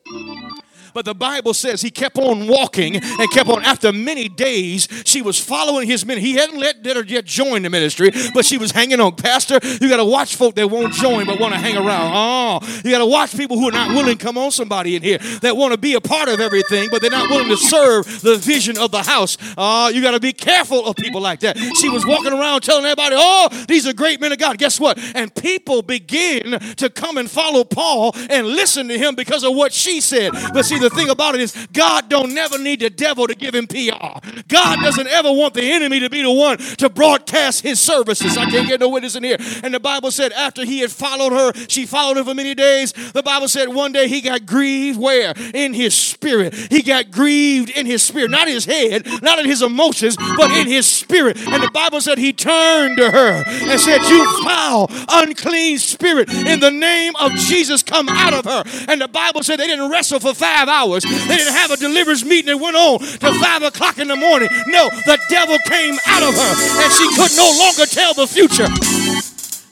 But 0.94 1.04
the 1.04 1.14
Bible 1.14 1.52
says 1.54 1.82
he 1.82 1.90
kept 1.90 2.16
on 2.18 2.46
walking 2.46 2.96
and 2.96 3.30
kept 3.30 3.50
on. 3.50 3.64
After 3.64 3.92
many 3.92 4.28
days, 4.28 4.88
she 5.04 5.20
was 5.22 5.38
following 5.38 5.88
his 5.88 6.06
ministry. 6.06 6.30
He 6.30 6.36
hadn't 6.36 6.58
let 6.58 6.86
her 6.86 7.02
yet 7.04 7.24
join 7.24 7.62
the 7.62 7.70
ministry, 7.70 8.12
but 8.32 8.44
she 8.44 8.56
was 8.56 8.70
hanging 8.70 9.00
on. 9.00 9.16
Pastor, 9.16 9.58
you 9.80 9.88
got 9.88 9.96
to 9.96 10.04
watch 10.04 10.36
folk 10.36 10.54
that 10.54 10.68
won't 10.68 10.92
join 10.94 11.26
but 11.26 11.40
want 11.40 11.52
to 11.52 11.60
hang 11.60 11.76
around. 11.76 12.12
Oh, 12.14 12.80
you 12.84 12.90
got 12.90 12.98
to 12.98 13.06
watch 13.06 13.36
people 13.36 13.58
who 13.58 13.68
are 13.68 13.72
not 13.72 13.88
willing. 13.90 14.16
Come 14.16 14.38
on, 14.38 14.52
somebody 14.52 14.94
in 14.94 15.02
here 15.02 15.18
that 15.42 15.56
want 15.56 15.72
to 15.72 15.78
be 15.78 15.94
a 15.94 16.00
part 16.00 16.28
of 16.28 16.40
everything, 16.40 16.88
but 16.90 17.02
they're 17.02 17.10
not 17.10 17.28
willing 17.28 17.48
to 17.48 17.56
serve 17.56 18.22
the 18.22 18.36
vision 18.36 18.78
of 18.78 18.92
the 18.92 19.02
house. 19.02 19.36
Oh, 19.58 19.88
you 19.88 20.00
got 20.00 20.12
to 20.12 20.20
be 20.20 20.32
careful 20.32 20.86
of 20.86 20.94
people 20.96 21.20
like 21.20 21.40
that. 21.40 21.58
She 21.80 21.88
was 21.88 22.06
walking 22.06 22.32
around 22.32 22.60
telling 22.62 22.84
everybody, 22.84 23.16
"Oh, 23.18 23.48
these 23.66 23.86
are 23.86 23.92
great 23.92 24.20
men 24.20 24.30
of 24.30 24.38
God." 24.38 24.58
Guess 24.58 24.78
what? 24.78 24.98
And 25.14 25.34
people 25.34 25.82
begin 25.82 26.58
to 26.76 26.88
come 26.88 27.18
and 27.18 27.28
follow 27.28 27.64
Paul 27.64 28.14
and 28.30 28.46
listen 28.46 28.86
to 28.88 28.98
him 28.98 29.14
because 29.16 29.42
of 29.42 29.54
what 29.54 29.72
she 29.72 30.00
said. 30.00 30.32
But 30.52 30.64
see, 30.64 30.78
the 30.84 30.90
thing 30.90 31.08
about 31.08 31.34
it 31.34 31.40
is, 31.40 31.66
God 31.72 32.08
don't 32.08 32.34
never 32.34 32.58
need 32.58 32.80
the 32.80 32.90
devil 32.90 33.26
to 33.26 33.34
give 33.34 33.54
him 33.54 33.66
PR. 33.66 34.20
God 34.48 34.80
doesn't 34.82 35.06
ever 35.08 35.32
want 35.32 35.54
the 35.54 35.62
enemy 35.72 36.00
to 36.00 36.10
be 36.10 36.22
the 36.22 36.30
one 36.30 36.58
to 36.58 36.88
broadcast 36.88 37.62
his 37.62 37.80
services. 37.80 38.36
I 38.36 38.50
can't 38.50 38.68
get 38.68 38.80
no 38.80 38.90
witness 38.90 39.16
in 39.16 39.24
here. 39.24 39.38
And 39.62 39.72
the 39.72 39.80
Bible 39.80 40.10
said 40.10 40.32
after 40.32 40.64
he 40.64 40.80
had 40.80 40.90
followed 40.90 41.32
her, 41.32 41.52
she 41.68 41.86
followed 41.86 42.18
him 42.18 42.26
for 42.26 42.34
many 42.34 42.54
days. 42.54 42.92
The 42.92 43.22
Bible 43.22 43.48
said 43.48 43.68
one 43.68 43.92
day 43.92 44.08
he 44.08 44.20
got 44.20 44.44
grieved 44.44 45.00
where? 45.00 45.32
In 45.54 45.72
his 45.72 45.94
spirit. 45.94 46.54
He 46.54 46.82
got 46.82 47.10
grieved 47.10 47.70
in 47.70 47.86
his 47.86 48.02
spirit, 48.02 48.30
not 48.30 48.46
his 48.46 48.66
head, 48.66 49.06
not 49.22 49.38
in 49.38 49.46
his 49.46 49.62
emotions, 49.62 50.16
but 50.36 50.50
in 50.50 50.66
his 50.66 50.86
spirit. 50.86 51.38
And 51.38 51.62
the 51.62 51.70
Bible 51.70 52.00
said 52.00 52.18
he 52.18 52.32
turned 52.32 52.98
to 52.98 53.10
her 53.10 53.42
and 53.46 53.80
said, 53.80 54.02
You 54.02 54.44
foul, 54.44 54.90
unclean 55.08 55.78
spirit, 55.78 56.30
in 56.30 56.60
the 56.60 56.70
name 56.70 57.14
of 57.16 57.32
Jesus, 57.32 57.82
come 57.82 58.08
out 58.08 58.34
of 58.34 58.44
her. 58.44 58.64
And 58.88 59.00
the 59.00 59.08
Bible 59.08 59.42
said 59.42 59.58
they 59.58 59.66
didn't 59.66 59.90
wrestle 59.90 60.20
for 60.20 60.34
five 60.34 60.68
hours. 60.74 61.04
They 61.04 61.36
didn't 61.38 61.54
have 61.54 61.70
a 61.70 61.76
deliverance 61.76 62.24
meeting 62.24 62.50
that 62.50 62.58
went 62.58 62.76
on 62.76 62.98
till 62.98 63.34
5 63.34 63.62
o'clock 63.62 63.98
in 63.98 64.08
the 64.08 64.16
morning. 64.16 64.48
No, 64.66 64.90
the 65.06 65.18
devil 65.30 65.56
came 65.66 65.94
out 66.06 66.22
of 66.22 66.34
her 66.34 66.52
and 66.82 66.90
she 66.92 67.06
could 67.14 67.30
no 67.38 67.48
longer 67.62 67.86
tell 67.86 68.14
the 68.14 68.26
future. 68.26 68.66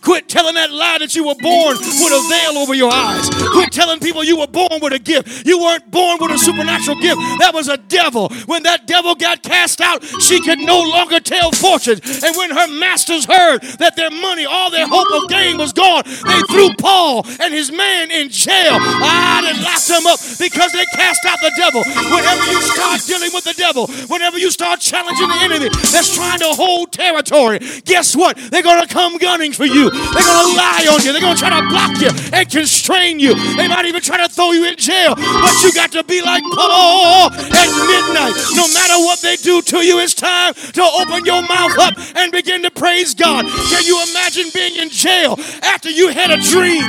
Quit 0.03 0.29
telling 0.29 0.55
that 0.57 0.73
lie 0.73 0.99
that 0.99 1.15
you 1.15 1.23
were 1.23 1.39
born 1.39 1.79
with 1.79 2.13
a 2.13 2.23
veil 2.29 2.59
over 2.59 2.75
your 2.75 2.93
eyes. 2.93 3.31
Quit 3.53 3.71
telling 3.71 4.01
people 4.01 4.25
you 4.25 4.37
were 4.37 4.49
born 4.49 4.83
with 4.83 4.93
a 4.93 4.99
gift. 4.99 5.47
You 5.47 5.63
weren't 5.63 5.89
born 5.93 6.19
with 6.21 6.33
a 6.33 6.39
supernatural 6.39 6.99
gift. 6.99 7.21
That 7.39 7.53
was 7.55 7.69
a 7.69 7.77
devil. 7.77 8.29
When 8.47 8.65
that 8.65 8.89
devil 8.89 9.15
got 9.15 9.43
cast 9.43 9.81
out, 9.81 10.03
she 10.21 10.41
could 10.41 10.59
no 10.59 10.83
longer 10.83 11.21
tell 11.21 11.53
fortunes. 11.53 12.03
And 12.25 12.37
when 12.37 12.51
her 12.51 12.67
masters 12.67 13.27
heard 13.27 13.63
that 13.79 13.95
their 13.95 14.11
money, 14.11 14.45
all 14.45 14.71
their 14.71 14.89
hope 14.89 15.07
of 15.23 15.31
gain 15.31 15.57
was 15.57 15.73
gone, 15.73 16.03
they 16.05 16.41
threw 16.51 16.75
Paul 16.79 17.25
and 17.39 17.55
his 17.55 17.71
man 17.71 18.11
in 18.11 18.29
jail. 18.29 18.83
Ah, 18.83 19.39
they 19.47 19.55
locked 19.63 19.87
them 19.87 20.07
up 20.07 20.19
because 20.19 20.73
they 20.73 20.85
cast 20.99 21.25
out 21.25 21.39
the 21.41 21.53
devil. 21.57 21.87
Whenever 22.11 22.45
you 22.51 22.61
start 22.61 23.01
dealing 23.07 23.31
with 23.33 23.45
the 23.45 23.55
devil, 23.55 23.87
whenever 24.11 24.39
you 24.39 24.51
start 24.51 24.81
challenging 24.81 25.29
the 25.29 25.41
enemy 25.47 25.69
that's 25.95 26.13
trying 26.13 26.41
to 26.41 26.51
hold 26.59 26.91
territory, 26.91 27.61
guess 27.85 28.17
what? 28.17 28.37
They're 28.51 28.67
going 28.67 28.83
to 28.83 28.93
come 28.93 29.19
gunning 29.19 29.53
for 29.53 29.65
you. 29.65 29.92
They're 29.93 30.27
going 30.27 30.49
to 30.49 30.57
lie 30.57 30.87
on 30.91 31.05
you. 31.05 31.13
They're 31.13 31.21
going 31.21 31.37
to 31.37 31.41
try 31.41 31.53
to 31.53 31.69
block 31.69 32.01
you 32.01 32.11
and 32.33 32.49
constrain 32.51 33.21
you. 33.21 33.35
They 33.57 33.69
might 33.69 33.87
even 33.87 34.01
try 34.01 34.17
to 34.19 34.29
throw 34.33 34.53
you 34.53 34.65
in 34.65 34.77
jail. 34.77 35.15
But 35.15 35.55
you 35.63 35.73
got 35.73 35.93
to 35.93 36.05
be 36.05 36.23
like 36.23 36.43
Paul 36.53 37.31
at 37.33 37.69
midnight. 37.87 38.35
No 38.57 38.67
matter 38.73 38.99
what 39.05 39.21
they 39.21 39.37
do 39.37 39.63
to 39.63 39.79
you, 39.85 39.99
it's 39.99 40.15
time 40.15 40.55
to 40.55 40.83
open 40.83 41.25
your 41.25 41.43
mouth 41.43 41.79
up 41.79 41.95
and 42.17 42.33
begin 42.33 42.63
to 42.63 42.71
praise 42.71 43.15
God. 43.15 43.45
Can 43.45 43.85
you 43.85 44.03
imagine 44.11 44.51
being 44.55 44.77
in 44.77 44.89
jail 44.91 45.37
after 45.63 45.91
you 45.91 46.09
had 46.09 46.31
a 46.31 46.41
dream? 46.41 46.83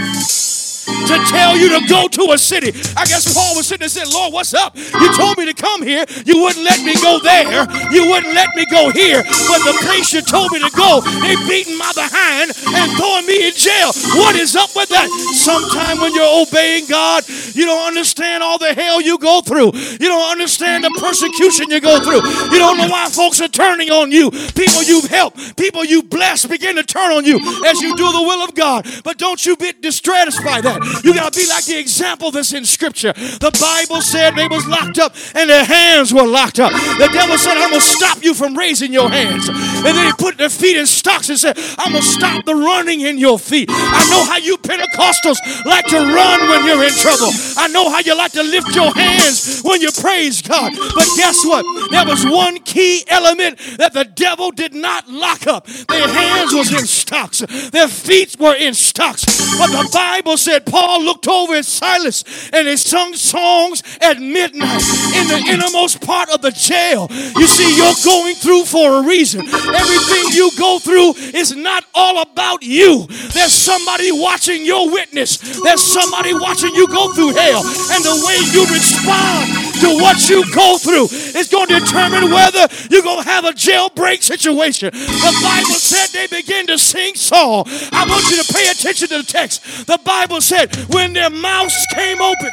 To 0.86 1.16
tell 1.30 1.58
you 1.58 1.70
to 1.80 1.82
go 1.88 2.08
to 2.08 2.34
a 2.34 2.38
city. 2.38 2.70
I 2.96 3.06
guess 3.06 3.34
Paul 3.34 3.56
was 3.56 3.68
sitting 3.68 3.82
there 3.82 3.90
saying, 3.90 4.12
Lord, 4.12 4.34
what's 4.34 4.54
up? 4.54 4.76
You 4.76 5.14
told 5.16 5.38
me 5.38 5.46
to 5.46 5.54
come 5.54 5.82
here. 5.82 6.06
You 6.26 6.42
wouldn't 6.44 6.64
let 6.64 6.84
me 6.84 6.96
go 7.02 7.20
there. 7.24 7.68
You 7.92 8.10
wouldn't 8.10 8.34
let 8.34 8.56
me 8.56 8.66
go 8.70 8.90
here. 8.92 9.24
But 9.24 9.62
the 9.64 9.76
place 9.86 10.14
you 10.14 10.22
told 10.22 10.52
me 10.52 10.60
to 10.60 10.72
go, 10.76 11.02
they 11.24 11.36
beating 11.48 11.78
my 11.78 11.92
behind 11.96 12.52
and 12.52 12.88
throwing 12.98 13.26
me 13.26 13.48
in 13.48 13.54
jail. 13.54 13.92
What 14.20 14.36
is 14.36 14.56
up 14.56 14.76
with 14.76 14.90
that? 14.90 15.08
Sometime 15.34 16.00
when 16.00 16.14
you're 16.14 16.44
obeying 16.44 16.88
God, 16.88 17.24
you 17.56 17.66
don't 17.66 17.88
understand 17.88 18.44
all 18.44 18.58
the 18.58 18.74
hell 18.74 19.02
you 19.02 19.18
go 19.18 19.42
through. 19.42 19.74
You 19.74 20.08
don't 20.10 20.32
understand 20.32 20.84
the 20.84 20.92
persecution 21.00 21.70
you 21.70 21.80
go 21.80 22.00
through. 22.00 22.22
You 22.52 22.60
don't 22.60 22.78
know 22.78 22.88
why 22.88 23.10
folks 23.10 23.42
are 23.42 23.48
turning 23.48 23.92
on 23.92 24.12
you. 24.12 24.32
People 24.32 24.84
you've 24.84 25.06
helped, 25.06 25.58
people 25.58 25.86
you 25.86 26.04
blessed 26.04 26.50
begin 26.50 26.76
to 26.76 26.84
turn 26.84 27.12
on 27.12 27.26
you 27.26 27.38
as 27.66 27.82
you 27.82 27.96
do 27.96 28.12
the 28.12 28.22
will 28.22 28.44
of 28.44 28.56
God. 28.56 28.88
But 29.04 29.18
don't 29.18 29.44
you 29.46 29.56
be 29.56 29.72
distressed 29.74 30.44
by 30.44 30.62
that. 30.62 31.02
You 31.04 31.14
got 31.14 31.34
to 31.34 31.40
be 31.40 31.48
like 31.48 31.66
the 31.66 31.80
example 31.80 32.32
that's 32.32 32.54
in 32.54 32.66
Scripture. 32.66 33.14
The 33.14 33.56
Bible 33.60 34.02
said 34.02 34.36
they 34.36 34.48
was 34.48 34.68
locked 34.68 35.00
up 35.00 35.16
and 35.36 35.50
their 35.50 35.66
hands 35.66 36.14
were 36.14 36.28
locked 36.28 36.60
up. 36.60 36.72
The 36.72 37.10
devil 37.12 37.38
said, 37.38 37.58
I'm 37.58 37.70
going 37.70 37.82
to 37.82 37.88
stop 37.88 38.24
you 38.24 38.34
from 38.34 38.58
raising 38.58 38.94
your 38.94 39.10
hands. 39.10 39.48
And 39.50 39.86
then 39.86 40.06
he 40.06 40.14
put 40.18 40.38
their 40.38 40.50
feet 40.50 40.78
in 40.78 40.86
stocks 40.86 41.30
and 41.30 41.38
said, 41.38 41.58
I'm 41.78 41.92
going 41.92 42.04
to 42.04 42.08
stop 42.08 42.46
the 42.46 42.56
running 42.56 43.02
in 43.02 43.18
your 43.18 43.40
feet. 43.40 43.70
I 43.70 44.08
know 44.10 44.24
how 44.24 44.38
you 44.38 44.58
Pentecostals 44.58 45.40
like 45.66 45.86
to 45.88 45.98
run 45.98 46.50
when 46.50 46.66
you're 46.66 46.84
in 46.84 46.94
trouble. 46.94 47.32
I 47.58 47.68
know 47.68 47.90
how 47.90 48.00
you 48.00 48.16
like 48.16 48.32
to 48.34 48.44
lift 48.44 48.76
your 48.76 48.94
hands 48.94 49.62
when 49.62 49.82
you 49.82 49.92
praise 49.92 50.42
God. 50.42 50.74
But 50.96 51.08
guess 51.18 51.46
what? 51.46 51.66
There 51.92 52.06
was 52.06 52.26
one 52.26 52.60
key 52.60 53.04
element 53.08 53.60
that 53.78 53.94
the 53.94 54.06
devil 54.06 54.52
did 54.52 54.74
not 54.74 55.08
lock 55.08 55.48
up. 55.48 55.66
Their 55.66 56.08
hands 56.08 56.54
was 56.54 56.74
in 56.74 56.86
stocks. 56.86 57.40
Their 57.72 57.88
feet 57.88 58.40
were 58.40 58.56
in 58.56 58.74
stocks. 58.74 59.26
But 59.58 59.68
the 59.68 59.90
Bible 59.94 60.38
said 60.38 60.66
Paul 60.66 61.04
looked 61.04 61.28
over 61.28 61.56
at 61.56 61.66
Silas 61.66 62.24
and 62.52 62.68
they 62.68 62.76
sung 62.76 63.14
songs 63.16 63.84
at 64.02 64.20
midnight 64.20 64.84
in 65.16 65.28
the 65.28 65.44
innermost 65.50 66.02
part 66.02 66.30
of 66.30 66.42
the 66.42 66.52
jail. 66.52 67.08
You 67.12 67.48
see, 67.48 67.76
you're 67.76 67.94
going 68.06 68.36
through 68.36 68.66
for 68.66 69.00
a 69.00 69.08
reason. 69.08 69.42
Everything 69.42 70.24
you 70.32 70.52
go 70.58 70.80
through 70.80 71.14
is 71.38 71.56
not 71.56 71.86
all 71.94 72.22
about 72.22 72.64
you. 72.64 73.08
There's 73.34 73.54
somebody 73.54 74.12
watching 74.12 74.66
your 74.66 74.90
witness. 74.90 75.38
There's 75.38 75.84
somebody 75.84 76.34
watching 76.34 76.74
you 76.76 76.88
go 76.88 77.14
through 77.14 77.33
hell. 77.36 77.66
And 77.92 78.02
the 78.04 78.18
way 78.26 78.38
you 78.54 78.64
respond 78.70 79.64
to 79.82 79.90
what 80.00 80.30
you 80.30 80.44
go 80.54 80.78
through 80.78 81.12
is 81.38 81.50
going 81.50 81.68
to 81.68 81.80
determine 81.80 82.32
whether 82.32 82.68
you're 82.90 83.02
going 83.02 83.24
to 83.24 83.30
have 83.30 83.46
a 83.46 83.52
jailbreak 83.52 84.24
situation. 84.24 84.90
The 84.92 85.40
Bible 85.44 85.76
said 85.76 86.08
they 86.14 86.28
began 86.28 86.68
to 86.68 86.78
sing 86.78 87.16
song. 87.16 87.66
I 87.92 88.06
want 88.08 88.30
you 88.30 88.42
to 88.42 88.54
pay 88.54 88.70
attention 88.70 89.08
to 89.10 89.18
the 89.18 89.24
text. 89.24 89.88
The 89.88 90.00
Bible 90.04 90.42
said 90.42 90.76
when 90.94 91.14
their 91.14 91.30
mouths 91.30 91.86
came 91.94 92.22
open, 92.22 92.52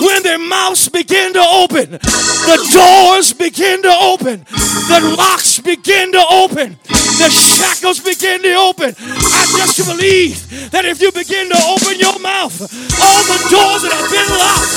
when 0.00 0.22
their 0.22 0.38
mouths 0.38 0.88
begin 0.88 1.32
to 1.32 1.40
open, 1.40 1.90
the 1.90 2.58
doors 2.72 3.32
begin 3.32 3.82
to 3.82 3.94
open, 4.02 4.44
the 4.86 5.14
locks 5.16 5.58
begin 5.60 6.12
to 6.12 6.22
open, 6.30 6.78
the 7.18 7.30
shackles 7.30 8.00
begin 8.00 8.42
to 8.42 8.54
open. 8.54 8.94
I 8.94 9.42
just 9.56 9.82
believe 9.82 10.70
that 10.70 10.84
if 10.84 11.00
you 11.00 11.10
begin 11.12 11.48
to 11.50 11.60
open 11.66 11.98
your 11.98 12.18
mouth, 12.20 12.54
all 13.02 13.22
the 13.26 13.40
doors 13.50 13.82
that 13.82 13.94
have 13.94 14.10
been 14.12 14.30
locked, 14.36 14.72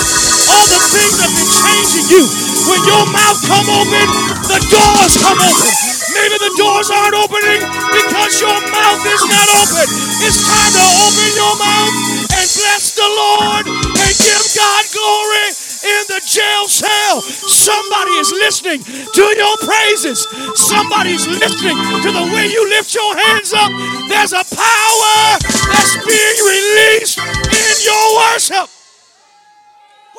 all 0.50 0.66
the 0.72 0.82
things 0.98 1.14
that 1.20 1.30
have 1.30 1.38
been 1.38 1.54
changing 1.62 2.06
you, 2.10 2.24
when 2.66 2.82
your 2.90 3.06
mouth 3.12 3.40
come 3.46 3.68
open, 3.70 4.06
the 4.50 4.60
doors 4.72 5.14
come 5.22 5.40
open. 5.40 5.72
Maybe 6.16 6.38
the 6.42 6.54
doors 6.58 6.90
aren't 6.90 7.16
opening 7.16 7.62
because 7.94 8.42
your 8.42 8.58
mouth 8.74 9.02
is 9.06 9.24
not 9.30 9.48
open. 9.62 9.88
It's 10.26 10.42
time 10.42 10.74
to 10.74 10.86
open 11.06 11.30
your 11.38 11.56
mouth 11.60 11.94
and 12.34 12.48
bless 12.50 12.98
the 12.98 13.06
Lord 13.06 13.99
give 14.20 14.44
God 14.56 14.84
glory 14.92 15.48
in 15.80 16.04
the 16.12 16.22
jail 16.28 16.68
cell. 16.68 17.22
Somebody 17.22 18.12
is 18.20 18.32
listening 18.32 18.84
to 18.84 19.26
your 19.40 19.56
praises. 19.64 20.28
Somebody's 20.56 21.28
listening 21.28 21.78
to 22.04 22.10
the 22.12 22.26
way 22.36 22.48
you 22.52 22.68
lift 22.70 22.94
your 22.94 23.16
hands 23.16 23.54
up. 23.54 23.72
There's 24.12 24.34
a 24.34 24.44
power 24.44 25.40
that's 25.72 25.96
being 26.04 26.40
released 26.44 27.18
in 27.18 27.76
your 27.88 28.06
worship. 28.20 28.68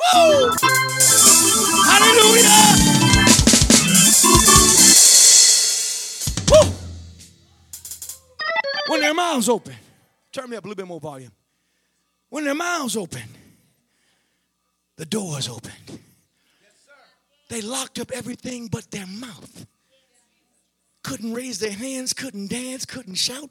Woo! 0.01 0.49
Hallelujah! 1.85 2.81
When 8.87 8.99
their 8.99 9.13
mouths 9.13 9.47
open, 9.47 9.75
turn 10.33 10.49
me 10.49 10.57
up 10.57 10.65
a 10.65 10.67
little 10.67 10.75
bit 10.75 10.87
more 10.87 10.99
volume. 10.99 11.31
When 12.29 12.43
their 12.43 12.55
mouths 12.55 12.97
open, 12.97 13.21
the 15.01 15.05
doors 15.07 15.49
opened. 15.49 15.99
They 17.49 17.61
locked 17.61 17.97
up 17.97 18.11
everything 18.11 18.67
but 18.67 18.91
their 18.91 19.07
mouth. 19.07 19.65
Couldn't 21.01 21.33
raise 21.33 21.57
their 21.57 21.71
hands, 21.71 22.13
couldn't 22.13 22.51
dance, 22.51 22.85
couldn't 22.85 23.15
shout. 23.15 23.49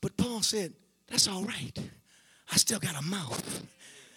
But 0.00 0.16
Paul 0.16 0.40
said, 0.40 0.72
That's 1.08 1.28
all 1.28 1.42
right. 1.42 1.78
I 2.50 2.56
still 2.56 2.78
got 2.78 2.98
a 2.98 3.02
mouth. 3.02 3.66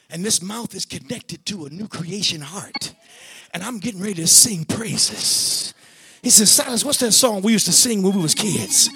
And 0.10 0.24
this 0.24 0.42
mouth 0.42 0.74
is 0.74 0.86
connected 0.86 1.46
to 1.48 1.66
a 1.66 1.70
new 1.70 1.90
creation 1.90 2.40
heart. 2.40 2.94
And 3.54 3.62
I'm 3.62 3.80
getting 3.80 4.00
ready 4.00 4.14
to 4.14 4.28
sing 4.28 4.64
praises. 4.64 5.74
He 6.24 6.30
says, 6.30 6.50
Silas, 6.52 6.86
what's 6.86 7.00
that 7.00 7.12
song 7.12 7.42
we 7.42 7.52
used 7.52 7.66
to 7.66 7.74
sing 7.74 8.02
when 8.02 8.16
we 8.16 8.22
was 8.22 8.34
kids? 8.34 8.90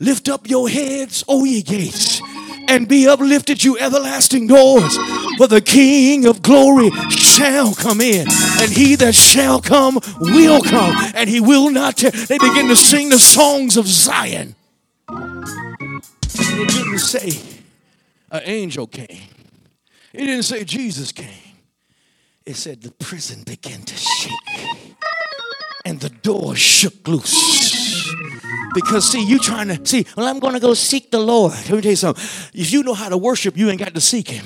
Lift 0.00 0.28
up 0.28 0.50
your 0.50 0.68
heads, 0.68 1.22
O 1.28 1.44
ye 1.44 1.62
gates, 1.62 2.20
and 2.68 2.88
be 2.88 3.08
uplifted, 3.08 3.64
you 3.64 3.78
everlasting 3.78 4.46
doors. 4.46 4.96
For 5.36 5.46
the 5.46 5.60
King 5.60 6.26
of 6.26 6.42
glory 6.42 6.90
shall 7.10 7.74
come 7.74 8.00
in, 8.00 8.26
and 8.60 8.70
he 8.70 8.94
that 8.96 9.14
shall 9.14 9.60
come 9.60 9.98
will 10.20 10.62
come, 10.62 10.94
and 11.14 11.28
he 11.28 11.40
will 11.40 11.70
not. 11.70 11.96
They 11.96 12.38
begin 12.38 12.68
to 12.68 12.76
sing 12.76 13.10
the 13.10 13.18
songs 13.18 13.76
of 13.76 13.86
Zion. 13.86 14.54
It 15.08 16.68
didn't 16.68 16.98
say 16.98 17.40
an 18.30 18.42
angel 18.44 18.86
came. 18.86 19.28
It 20.12 20.18
didn't 20.26 20.44
say 20.44 20.64
Jesus 20.64 21.12
came. 21.12 21.28
It 22.44 22.56
said 22.56 22.82
the 22.82 22.92
prison 22.92 23.42
began 23.42 23.82
to 23.82 23.94
shake 23.96 24.32
and 25.86 26.00
the 26.00 26.10
door 26.10 26.56
shook 26.56 27.06
loose. 27.06 27.95
Because 28.76 29.10
see, 29.10 29.24
you 29.24 29.38
trying 29.38 29.68
to 29.68 29.86
see, 29.86 30.04
well, 30.18 30.28
I'm 30.28 30.38
gonna 30.38 30.60
go 30.60 30.74
seek 30.74 31.10
the 31.10 31.18
Lord. 31.18 31.52
Let 31.52 31.70
me 31.70 31.80
tell 31.80 31.90
you 31.90 31.96
something. 31.96 32.22
If 32.52 32.72
you 32.72 32.82
know 32.82 32.92
how 32.92 33.08
to 33.08 33.16
worship, 33.16 33.56
you 33.56 33.70
ain't 33.70 33.80
got 33.80 33.94
to 33.94 34.02
seek 34.02 34.28
him. 34.28 34.44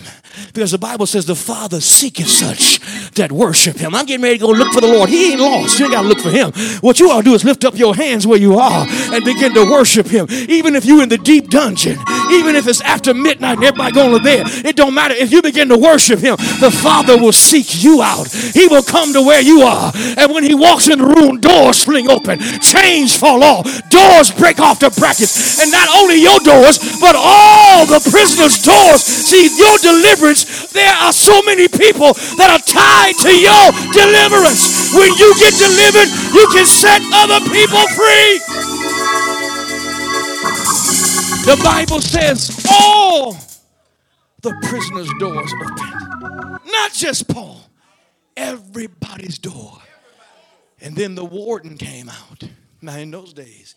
Because 0.55 0.71
the 0.71 0.79
Bible 0.79 1.07
says 1.07 1.27
the 1.27 1.35
Father 1.35 1.81
seeketh 1.81 2.29
such 2.29 2.79
that 3.15 3.33
worship 3.33 3.77
him. 3.77 3.93
I'm 3.93 4.07
getting 4.07 4.23
ready 4.23 4.39
to 4.39 4.47
go 4.47 4.53
look 4.53 4.73
for 4.73 4.81
the 4.81 4.87
Lord. 4.87 5.11
He 5.11 5.33
ain't 5.33 5.41
lost. 5.41 5.81
You 5.81 5.87
ain't 5.87 5.95
gotta 5.95 6.07
look 6.07 6.21
for 6.21 6.31
him. 6.31 6.53
What 6.81 7.01
you 7.01 7.11
ought 7.11 7.23
to 7.23 7.25
do 7.25 7.35
is 7.35 7.45
lift 7.45 7.65
up 7.65 7.77
your 7.77 7.95
hands 7.95 8.25
where 8.27 8.39
you 8.39 8.57
are 8.57 8.87
and 8.89 9.25
begin 9.25 9.53
to 9.55 9.65
worship 9.65 10.07
him. 10.07 10.27
Even 10.31 10.77
if 10.77 10.85
you're 10.85 11.03
in 11.03 11.09
the 11.09 11.19
deep 11.19 11.51
dungeon, 11.51 11.99
even 12.31 12.55
if 12.55 12.69
it's 12.69 12.81
after 12.83 13.13
midnight 13.13 13.59
and 13.59 13.65
everybody 13.65 13.93
going 13.93 14.17
to 14.17 14.23
bed, 14.23 14.47
it 14.65 14.77
don't 14.77 14.95
matter. 14.95 15.15
If 15.15 15.33
you 15.33 15.43
begin 15.43 15.69
to 15.71 15.79
worship 15.79 16.21
him, 16.21 16.37
the 16.61 16.71
Father 16.71 17.19
will 17.21 17.33
seek 17.33 17.83
you 17.83 18.01
out. 18.01 18.31
He 18.31 18.69
will 18.69 18.85
come 18.85 19.13
to 19.13 19.23
where 19.23 19.41
you 19.41 19.63
are. 19.63 19.93
And 20.17 20.33
when 20.33 20.45
he 20.45 20.55
walks 20.55 20.89
in 20.89 20.99
the 20.99 21.07
room, 21.07 21.41
doors 21.41 21.83
fling 21.83 22.09
open, 22.09 22.39
chains 22.61 23.17
fall 23.17 23.43
off, 23.43 23.65
doors 23.89 24.20
doors 24.21 24.31
break 24.37 24.61
off 24.61 24.79
the 24.79 24.91
brackets. 24.91 25.61
And 25.61 25.73
not 25.73 25.89
only 25.97 26.21
your 26.21 26.39
doors, 26.41 26.79
but 27.01 27.17
all 27.17 27.87
the 27.87 28.01
prisoners' 28.11 28.61
doors. 28.61 29.01
See, 29.01 29.49
your 29.57 29.77
deliverance, 29.81 30.69
there 30.73 30.93
are 30.93 31.13
so 31.13 31.41
many 31.43 31.69
people 31.69 32.13
that 32.37 32.53
are 32.53 32.65
tied 32.69 33.17
to 33.25 33.33
your 33.33 33.67
deliverance. 33.97 34.93
When 34.93 35.09
you 35.17 35.33
get 35.41 35.57
delivered, 35.57 36.09
you 36.37 36.45
can 36.53 36.67
set 36.67 37.01
other 37.17 37.41
people 37.49 37.81
free. 37.97 38.41
The 41.49 41.57
Bible 41.65 42.01
says 42.01 42.67
all 42.71 43.33
the 44.43 44.53
prisoners' 44.69 45.11
doors 45.19 45.53
opened. 45.65 46.61
Not 46.67 46.93
just 46.93 47.29
Paul, 47.29 47.61
everybody's 48.37 49.39
door. 49.39 49.79
And 50.83 50.97
then 50.97 51.15
the 51.15 51.25
warden 51.25 51.77
came 51.77 52.09
out. 52.09 52.45
Now, 52.81 52.97
in 52.97 53.11
those 53.11 53.35
days, 53.35 53.75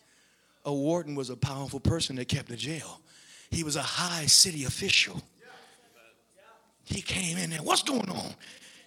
a 0.66 0.74
warden 0.74 1.16
was 1.16 1.30
a 1.30 1.36
powerful 1.36 1.80
person 1.80 2.16
that 2.16 2.28
kept 2.28 2.50
the 2.50 2.56
jail. 2.56 3.02
He 3.50 3.64
was 3.64 3.76
a 3.76 3.82
high 3.82 4.26
city 4.26 4.66
official. 4.66 5.22
He 6.86 7.02
came 7.02 7.38
in 7.38 7.50
there. 7.50 7.62
What's 7.62 7.84
going 7.84 8.10
on? 8.10 8.34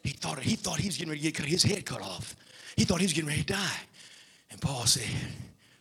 He 0.03 0.11
thought 0.11 0.39
he 0.41 0.57
thought 0.57 0.79
he 0.79 0.89
was 0.89 0.97
getting 0.97 1.11
ready 1.11 1.21
to 1.21 1.27
get 1.27 1.35
cut- 1.35 1.47
his 1.47 1.63
head 1.63 1.85
cut 1.85 2.01
off. 2.01 2.37
He 2.77 2.85
thought 2.85 3.01
he 3.01 3.07
was 3.07 3.13
getting 3.13 3.29
ready 3.29 3.43
to 3.43 3.53
die. 3.55 3.81
And 4.51 4.61
Paul 4.61 4.87
said, 4.87 5.09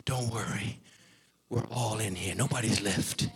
"Don't 0.05 0.31
worry, 0.31 0.79
we're 1.49 1.67
all 1.67 1.99
in 1.99 2.15
here. 2.15 2.35
Nobody's 2.35 2.81
left." 2.81 3.27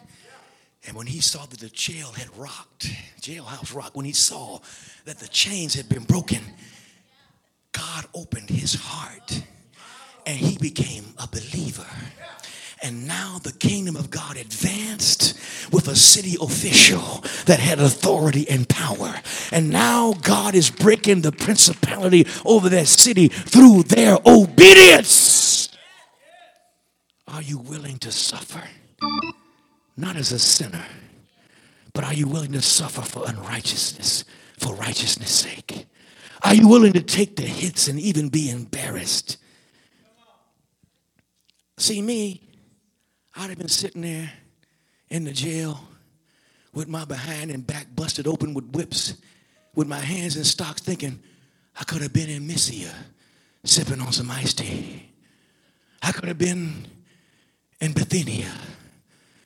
And 0.87 0.95
when 0.95 1.07
he 1.07 1.19
saw 1.19 1.45
that 1.45 1.59
the 1.59 1.69
jail 1.69 2.11
had 2.13 2.35
rocked, 2.37 2.89
jailhouse 3.21 3.75
rocked, 3.75 3.95
when 3.95 4.05
he 4.05 4.13
saw 4.13 4.59
that 5.05 5.19
the 5.19 5.27
chains 5.27 5.73
had 5.73 5.89
been 5.89 6.03
broken, 6.05 6.41
God 7.73 8.05
opened 8.13 8.49
his 8.49 8.75
heart 8.75 9.43
and 10.25 10.37
he 10.37 10.57
became 10.57 11.13
a 11.17 11.27
believer. 11.27 11.87
And 12.81 13.07
now 13.07 13.39
the 13.43 13.51
kingdom 13.51 13.97
of 13.97 14.09
God 14.09 14.37
advanced 14.37 15.37
with 15.71 15.87
a 15.87 15.95
city 15.95 16.37
official 16.39 17.23
that 17.45 17.59
had 17.59 17.79
authority 17.79 18.49
and 18.49 18.67
power. 18.69 19.15
And 19.51 19.69
now 19.69 20.13
God 20.13 20.55
is 20.55 20.69
breaking 20.69 21.21
the 21.21 21.31
principality 21.33 22.25
over 22.45 22.69
that 22.69 22.87
city 22.87 23.27
through 23.27 23.83
their 23.83 24.17
obedience. 24.25 25.69
Are 27.27 27.41
you 27.41 27.57
willing 27.57 27.97
to 27.99 28.11
suffer? 28.11 28.63
Not 29.97 30.15
as 30.15 30.31
a 30.31 30.39
sinner, 30.39 30.85
but 31.93 32.05
are 32.05 32.13
you 32.13 32.27
willing 32.27 32.53
to 32.53 32.61
suffer 32.61 33.01
for 33.01 33.27
unrighteousness, 33.27 34.23
for 34.57 34.73
righteousness' 34.75 35.31
sake? 35.31 35.85
Are 36.43 36.55
you 36.55 36.69
willing 36.69 36.93
to 36.93 37.01
take 37.01 37.35
the 37.35 37.43
hits 37.43 37.89
and 37.89 37.99
even 37.99 38.29
be 38.29 38.49
embarrassed? 38.49 39.37
See, 41.77 42.01
me, 42.01 42.48
I'd 43.39 43.51
have 43.51 43.57
been 43.57 43.69
sitting 43.69 44.01
there 44.01 44.29
in 45.09 45.23
the 45.23 45.31
jail 45.31 45.79
with 46.73 46.89
my 46.89 47.05
behind 47.05 47.51
and 47.51 47.65
back 47.65 47.87
busted 47.95 48.27
open 48.27 48.53
with 48.53 48.65
whips, 48.75 49.13
with 49.73 49.87
my 49.87 49.99
hands 49.99 50.35
in 50.35 50.43
stocks, 50.43 50.81
thinking 50.81 51.17
I 51.79 51.85
could 51.85 52.01
have 52.01 52.11
been 52.11 52.29
in 52.29 52.45
Mysia 52.45 52.93
sipping 53.63 54.01
on 54.01 54.11
some 54.11 54.29
iced 54.29 54.57
tea. 54.57 55.09
I 56.03 56.11
could 56.11 56.25
have 56.25 56.37
been 56.37 56.85
in 57.79 57.93
Bithynia. 57.93 58.51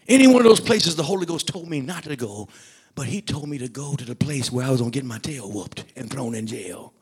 Any 0.08 0.26
one 0.26 0.38
of 0.38 0.46
those 0.46 0.60
places 0.60 0.96
the 0.96 1.04
Holy 1.04 1.28
Ghost 1.28 1.48
told 1.48 1.70
me 1.70 1.80
not 1.80 2.04
to 2.06 2.16
go, 2.16 2.50
but 2.96 3.06
He 3.06 3.22
told 3.22 3.48
me 3.48 3.60
to 3.60 3.70
go 3.70 3.96
to 3.96 4.06
the 4.06 4.16
place 4.16 4.52
where 4.52 4.66
I 4.66 4.72
was 4.72 4.80
going 4.80 4.92
to 4.92 4.98
get 4.98 5.06
my 5.06 5.20
tail 5.20 5.52
whooped 5.52 5.86
and 5.96 6.10
thrown 6.10 6.34
in 6.34 6.48
jail. 6.48 6.94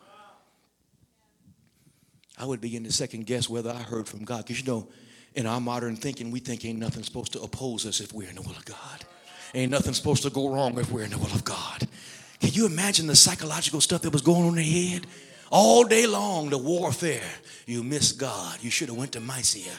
I 2.38 2.44
would 2.44 2.60
begin 2.60 2.84
to 2.84 2.92
second 2.92 3.28
guess 3.28 3.50
whether 3.50 3.70
I 3.70 3.82
heard 3.82 4.10
from 4.10 4.26
God. 4.26 4.40
Because 4.40 4.60
you 4.60 4.68
know, 4.68 4.90
in 5.36 5.46
our 5.46 5.62
modern 5.62 5.96
thinking, 5.96 6.32
we 6.32 6.40
think 6.40 6.66
ain't 6.66 6.80
nothing 6.80 7.04
supposed 7.04 7.34
to 7.34 7.42
oppose 7.42 7.86
us 7.86 8.00
if 8.00 8.14
we're 8.14 8.30
in 8.30 8.36
the 8.36 8.42
will 8.42 8.52
of 8.52 8.66
God. 8.66 9.06
Ain't 9.54 9.72
nothing 9.72 9.94
supposed 9.94 10.24
to 10.24 10.30
go 10.30 10.50
wrong 10.50 10.78
if 10.80 10.92
we're 10.92 11.04
in 11.04 11.12
the 11.12 11.18
will 11.18 11.26
of 11.28 11.44
God. 11.44 11.88
Can 12.40 12.52
you 12.52 12.66
imagine 12.66 13.08
the 13.08 13.16
psychological 13.16 13.82
stuff 13.82 14.02
that 14.02 14.12
was 14.12 14.22
going 14.22 14.44
on 14.44 14.50
in 14.50 14.56
their 14.56 14.64
head? 14.64 15.08
All 15.52 15.84
day 15.84 16.08
long, 16.08 16.50
the 16.50 16.58
warfare. 16.58 17.22
You 17.66 17.84
miss 17.84 18.14
God. 18.14 18.60
You 18.62 18.72
should 18.72 18.88
have 18.88 18.98
went 18.98 19.12
to 19.14 19.20
Mysia. 19.20 19.72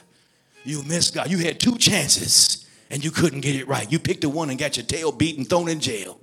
You 0.64 0.82
missed 0.84 1.14
God. 1.14 1.30
You 1.30 1.38
had 1.38 1.58
two 1.58 1.76
chances 1.76 2.66
and 2.90 3.02
you 3.02 3.10
couldn't 3.10 3.40
get 3.40 3.56
it 3.56 3.66
right. 3.66 3.90
You 3.90 3.98
picked 3.98 4.20
the 4.20 4.28
one 4.28 4.50
and 4.50 4.58
got 4.58 4.76
your 4.76 4.86
tail 4.86 5.10
beat 5.12 5.38
and 5.38 5.48
thrown 5.48 5.68
in 5.68 5.80
jail. 5.80 6.20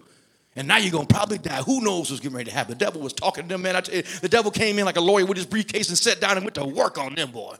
And 0.55 0.67
now 0.67 0.77
you're 0.77 0.91
gonna 0.91 1.05
probably 1.05 1.39
die. 1.39 1.61
Who 1.63 1.81
knows 1.81 2.09
what's 2.09 2.21
getting 2.21 2.37
ready 2.37 2.49
to 2.49 2.55
happen? 2.55 2.77
The 2.77 2.85
devil 2.85 3.01
was 3.01 3.13
talking 3.13 3.43
to 3.43 3.49
them, 3.49 3.63
man. 3.63 3.75
I 3.75 3.81
tell 3.81 3.95
you, 3.95 4.03
the 4.03 4.29
devil 4.29 4.51
came 4.51 4.77
in 4.77 4.85
like 4.85 4.97
a 4.97 5.01
lawyer 5.01 5.25
with 5.25 5.37
his 5.37 5.45
briefcase 5.45 5.89
and 5.89 5.97
sat 5.97 6.19
down 6.21 6.37
and 6.37 6.45
went 6.45 6.55
to 6.55 6.65
work 6.65 6.97
on 6.97 7.15
them, 7.15 7.31
boy. 7.31 7.55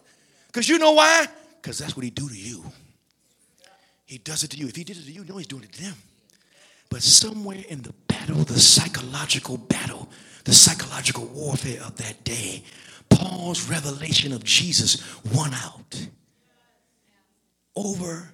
Because 0.48 0.68
you 0.70 0.80
know 0.80 0.92
why? 0.94 1.28
Because 1.62 1.78
that's 1.78 1.96
what 1.96 2.04
he 2.04 2.10
do 2.10 2.28
to 2.28 2.36
you. 2.36 2.64
He 4.06 4.18
does 4.18 4.44
it 4.44 4.52
to 4.52 4.58
you. 4.58 4.68
If 4.68 4.76
he 4.76 4.84
did 4.84 4.98
it 4.98 5.06
to 5.06 5.12
you, 5.12 5.22
you 5.22 5.28
know 5.28 5.38
he's 5.38 5.48
doing 5.48 5.64
it 5.64 5.74
to 5.74 5.84
them. 5.84 5.96
But 6.90 7.04
somewhere 7.04 7.64
in 7.68 7.84
the 7.84 7.94
battle, 8.08 8.38
the 8.38 8.60
psychological 8.60 9.58
battle, 9.58 10.10
the 10.46 10.54
psychological 10.54 11.26
warfare 11.26 11.82
of 11.84 11.98
that 11.98 12.24
day, 12.24 12.64
Paul's 13.10 13.70
revelation 13.70 14.34
of 14.34 14.44
Jesus 14.44 15.04
won 15.34 15.54
out 15.54 16.08
over 17.76 18.32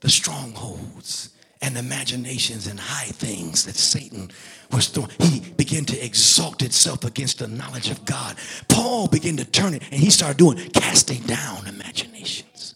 the 0.00 0.10
strongholds 0.10 1.30
and 1.62 1.76
imaginations 1.76 2.66
and 2.66 2.80
high 2.80 3.10
things 3.12 3.64
that 3.66 3.76
Satan 3.76 4.30
was 4.72 4.88
throwing. 4.88 5.10
He 5.18 5.40
began 5.40 5.84
to 5.86 6.04
exalt 6.04 6.62
itself 6.62 7.04
against 7.04 7.38
the 7.38 7.48
knowledge 7.48 7.90
of 7.90 8.04
God. 8.04 8.36
Paul 8.68 9.08
began 9.08 9.36
to 9.36 9.44
turn 9.44 9.74
it 9.74 9.82
and 9.90 10.00
he 10.00 10.10
started 10.10 10.38
doing 10.38 10.58
casting 10.70 11.22
down 11.22 11.66
imaginations. 11.66 12.74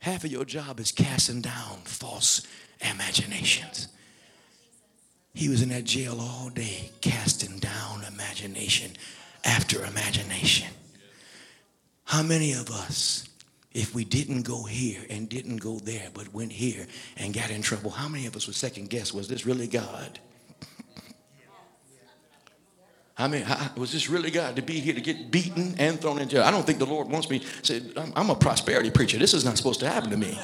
Half 0.00 0.24
of 0.24 0.32
your 0.32 0.44
job 0.44 0.80
is 0.80 0.92
casting 0.92 1.40
down 1.40 1.78
false 1.84 2.46
imaginations. 2.80 3.88
He 5.34 5.48
was 5.48 5.62
in 5.62 5.70
that 5.70 5.84
jail 5.84 6.18
all 6.20 6.50
day, 6.50 6.90
casting 7.00 7.58
down 7.58 8.04
imagination 8.04 8.92
after 9.44 9.84
imagination. 9.84 10.68
How 12.04 12.22
many 12.22 12.52
of 12.52 12.70
us, 12.70 13.26
if 13.74 13.94
we 13.94 14.04
didn't 14.04 14.42
go 14.42 14.64
here 14.64 15.00
and 15.08 15.28
didn't 15.28 15.58
go 15.58 15.78
there, 15.78 16.08
but 16.12 16.32
went 16.34 16.52
here 16.52 16.86
and 17.16 17.32
got 17.32 17.50
in 17.50 17.62
trouble, 17.62 17.90
how 17.90 18.08
many 18.08 18.26
of 18.26 18.36
us 18.36 18.46
would 18.46 18.56
second 18.56 18.90
guess, 18.90 19.12
was 19.12 19.28
this 19.28 19.46
really 19.46 19.66
God? 19.66 20.18
I 23.16 23.28
mean, 23.28 23.44
was 23.76 23.92
this 23.92 24.08
really 24.08 24.30
God 24.30 24.56
to 24.56 24.62
be 24.62 24.80
here 24.80 24.94
to 24.94 25.00
get 25.00 25.30
beaten 25.30 25.74
and 25.78 26.00
thrown 26.00 26.18
in 26.18 26.28
jail? 26.28 26.42
I 26.42 26.50
don't 26.50 26.66
think 26.66 26.78
the 26.78 26.86
Lord 26.86 27.08
wants 27.08 27.30
me. 27.30 27.42
Said, 27.62 27.92
I'm 28.16 28.30
a 28.30 28.34
prosperity 28.34 28.90
preacher. 28.90 29.18
This 29.18 29.34
is 29.34 29.44
not 29.44 29.56
supposed 29.56 29.80
to 29.80 29.88
happen 29.88 30.10
to 30.10 30.16
me. 30.16 30.38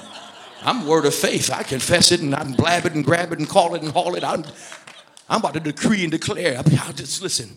I'm 0.62 0.86
word 0.86 1.04
of 1.04 1.14
faith. 1.14 1.50
I 1.50 1.62
confess 1.62 2.12
it 2.12 2.20
and 2.20 2.34
I 2.34 2.44
blab 2.44 2.84
it 2.84 2.94
and 2.94 3.04
grab 3.04 3.32
it 3.32 3.38
and 3.38 3.48
call 3.48 3.74
it 3.74 3.82
and 3.82 3.90
haul 3.90 4.14
it. 4.16 4.24
I'm, 4.24 4.44
I'm 5.28 5.40
about 5.40 5.54
to 5.54 5.60
decree 5.60 6.02
and 6.02 6.12
declare. 6.12 6.58
I 6.58 6.68
mean, 6.68 6.78
I'll 6.82 6.92
just 6.92 7.22
listen. 7.22 7.56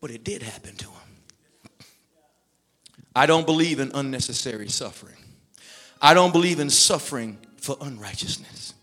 But 0.00 0.10
it 0.10 0.24
did 0.24 0.42
happen 0.42 0.76
to 0.76 0.86
him. 0.86 0.95
I 3.16 3.24
don't 3.24 3.46
believe 3.46 3.80
in 3.80 3.90
unnecessary 3.94 4.68
suffering. 4.68 5.16
I 6.02 6.12
don't 6.12 6.32
believe 6.32 6.60
in 6.60 6.68
suffering 6.68 7.38
for 7.56 7.74
unrighteousness. 7.80 8.74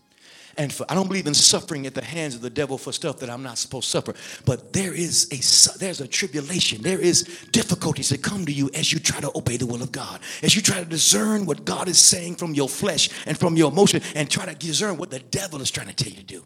And 0.56 0.72
for, 0.72 0.84
I 0.88 0.94
don't 0.94 1.06
believe 1.06 1.28
in 1.28 1.34
suffering 1.34 1.86
at 1.86 1.94
the 1.94 2.04
hands 2.04 2.34
of 2.34 2.40
the 2.40 2.50
devil 2.50 2.76
for 2.76 2.92
stuff 2.92 3.20
that 3.20 3.30
I'm 3.30 3.44
not 3.44 3.58
supposed 3.58 3.86
to 3.86 3.90
suffer. 3.90 4.14
But 4.44 4.72
there 4.72 4.92
is 4.92 5.28
a 5.30 5.78
there's 5.78 6.00
a 6.00 6.08
tribulation. 6.08 6.82
There 6.82 6.98
is 6.98 7.22
difficulties 7.52 8.08
that 8.08 8.22
come 8.22 8.44
to 8.46 8.52
you 8.52 8.70
as 8.74 8.92
you 8.92 8.98
try 8.98 9.20
to 9.20 9.30
obey 9.36 9.56
the 9.56 9.66
will 9.66 9.82
of 9.82 9.92
God. 9.92 10.20
As 10.42 10.56
you 10.56 10.62
try 10.62 10.80
to 10.80 10.84
discern 10.84 11.46
what 11.46 11.64
God 11.64 11.88
is 11.88 11.98
saying 11.98 12.34
from 12.34 12.54
your 12.54 12.68
flesh 12.68 13.10
and 13.26 13.38
from 13.38 13.56
your 13.56 13.70
emotion 13.70 14.02
and 14.16 14.28
try 14.28 14.46
to 14.46 14.54
discern 14.54 14.96
what 14.96 15.10
the 15.10 15.20
devil 15.20 15.60
is 15.60 15.70
trying 15.70 15.88
to 15.88 15.94
tell 15.94 16.12
you 16.12 16.18
to 16.18 16.24
do. 16.24 16.44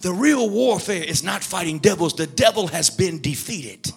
The 0.00 0.12
real 0.12 0.50
warfare 0.50 1.02
is 1.02 1.24
not 1.24 1.42
fighting 1.42 1.78
devils. 1.78 2.14
The 2.14 2.26
devil 2.26 2.66
has 2.66 2.90
been 2.90 3.22
defeated. 3.22 3.90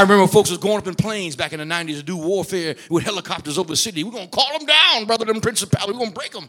I 0.00 0.02
remember 0.02 0.26
folks 0.28 0.48
was 0.48 0.58
going 0.58 0.78
up 0.78 0.86
in 0.86 0.94
planes 0.94 1.36
back 1.36 1.52
in 1.52 1.58
the 1.58 1.66
90s 1.66 1.96
to 1.96 2.02
do 2.02 2.16
warfare 2.16 2.74
with 2.88 3.04
helicopters 3.04 3.58
over 3.58 3.68
the 3.68 3.76
city. 3.76 4.02
We're 4.02 4.12
going 4.12 4.30
to 4.30 4.34
call 4.34 4.58
them 4.58 4.66
down, 4.66 5.04
brother, 5.04 5.26
them 5.26 5.42
principalities. 5.42 5.92
We're 5.92 5.98
going 5.98 6.12
to 6.12 6.18
break 6.18 6.32
them. 6.32 6.48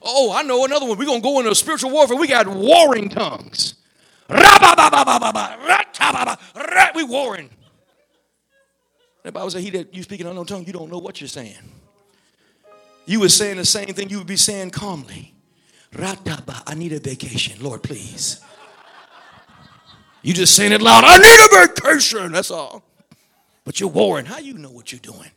Oh, 0.00 0.32
I 0.34 0.42
know 0.44 0.64
another 0.64 0.86
one. 0.86 0.96
We're 0.96 1.04
going 1.04 1.20
to 1.20 1.22
go 1.22 1.40
into 1.40 1.50
a 1.50 1.54
spiritual 1.54 1.90
warfare. 1.90 2.16
We 2.16 2.26
got 2.26 2.48
warring 2.48 3.10
tongues. 3.10 3.74
We 6.94 7.04
warring. 7.04 7.50
The 9.24 9.32
Bible 9.32 9.50
says, 9.50 9.62
he 9.62 9.68
that 9.70 9.92
you 9.94 10.02
speak 10.02 10.20
speaking 10.20 10.26
unknown 10.26 10.46
tongue, 10.46 10.64
you 10.64 10.72
don't 10.72 10.90
know 10.90 11.00
what 11.00 11.20
you're 11.20 11.28
saying. 11.28 11.58
You 13.04 13.20
were 13.20 13.28
saying 13.28 13.58
the 13.58 13.66
same 13.66 13.88
thing 13.88 14.08
you 14.08 14.16
would 14.16 14.26
be 14.26 14.38
saying 14.38 14.70
calmly. 14.70 15.34
I 15.98 16.74
need 16.74 16.94
a 16.94 16.98
vacation. 16.98 17.62
Lord, 17.62 17.82
please. 17.82 18.40
You 20.24 20.32
just 20.32 20.56
saying 20.56 20.72
it 20.72 20.80
loud. 20.80 21.04
I 21.06 21.18
need 21.18 21.68
a 21.84 21.92
vacation. 21.92 22.32
That's 22.32 22.50
all. 22.50 22.82
But 23.64 23.78
you're 23.78 23.90
warring. 23.90 24.24
How 24.24 24.38
you 24.38 24.54
know 24.54 24.70
what 24.70 24.90
you're 24.90 24.98
doing? 24.98 25.30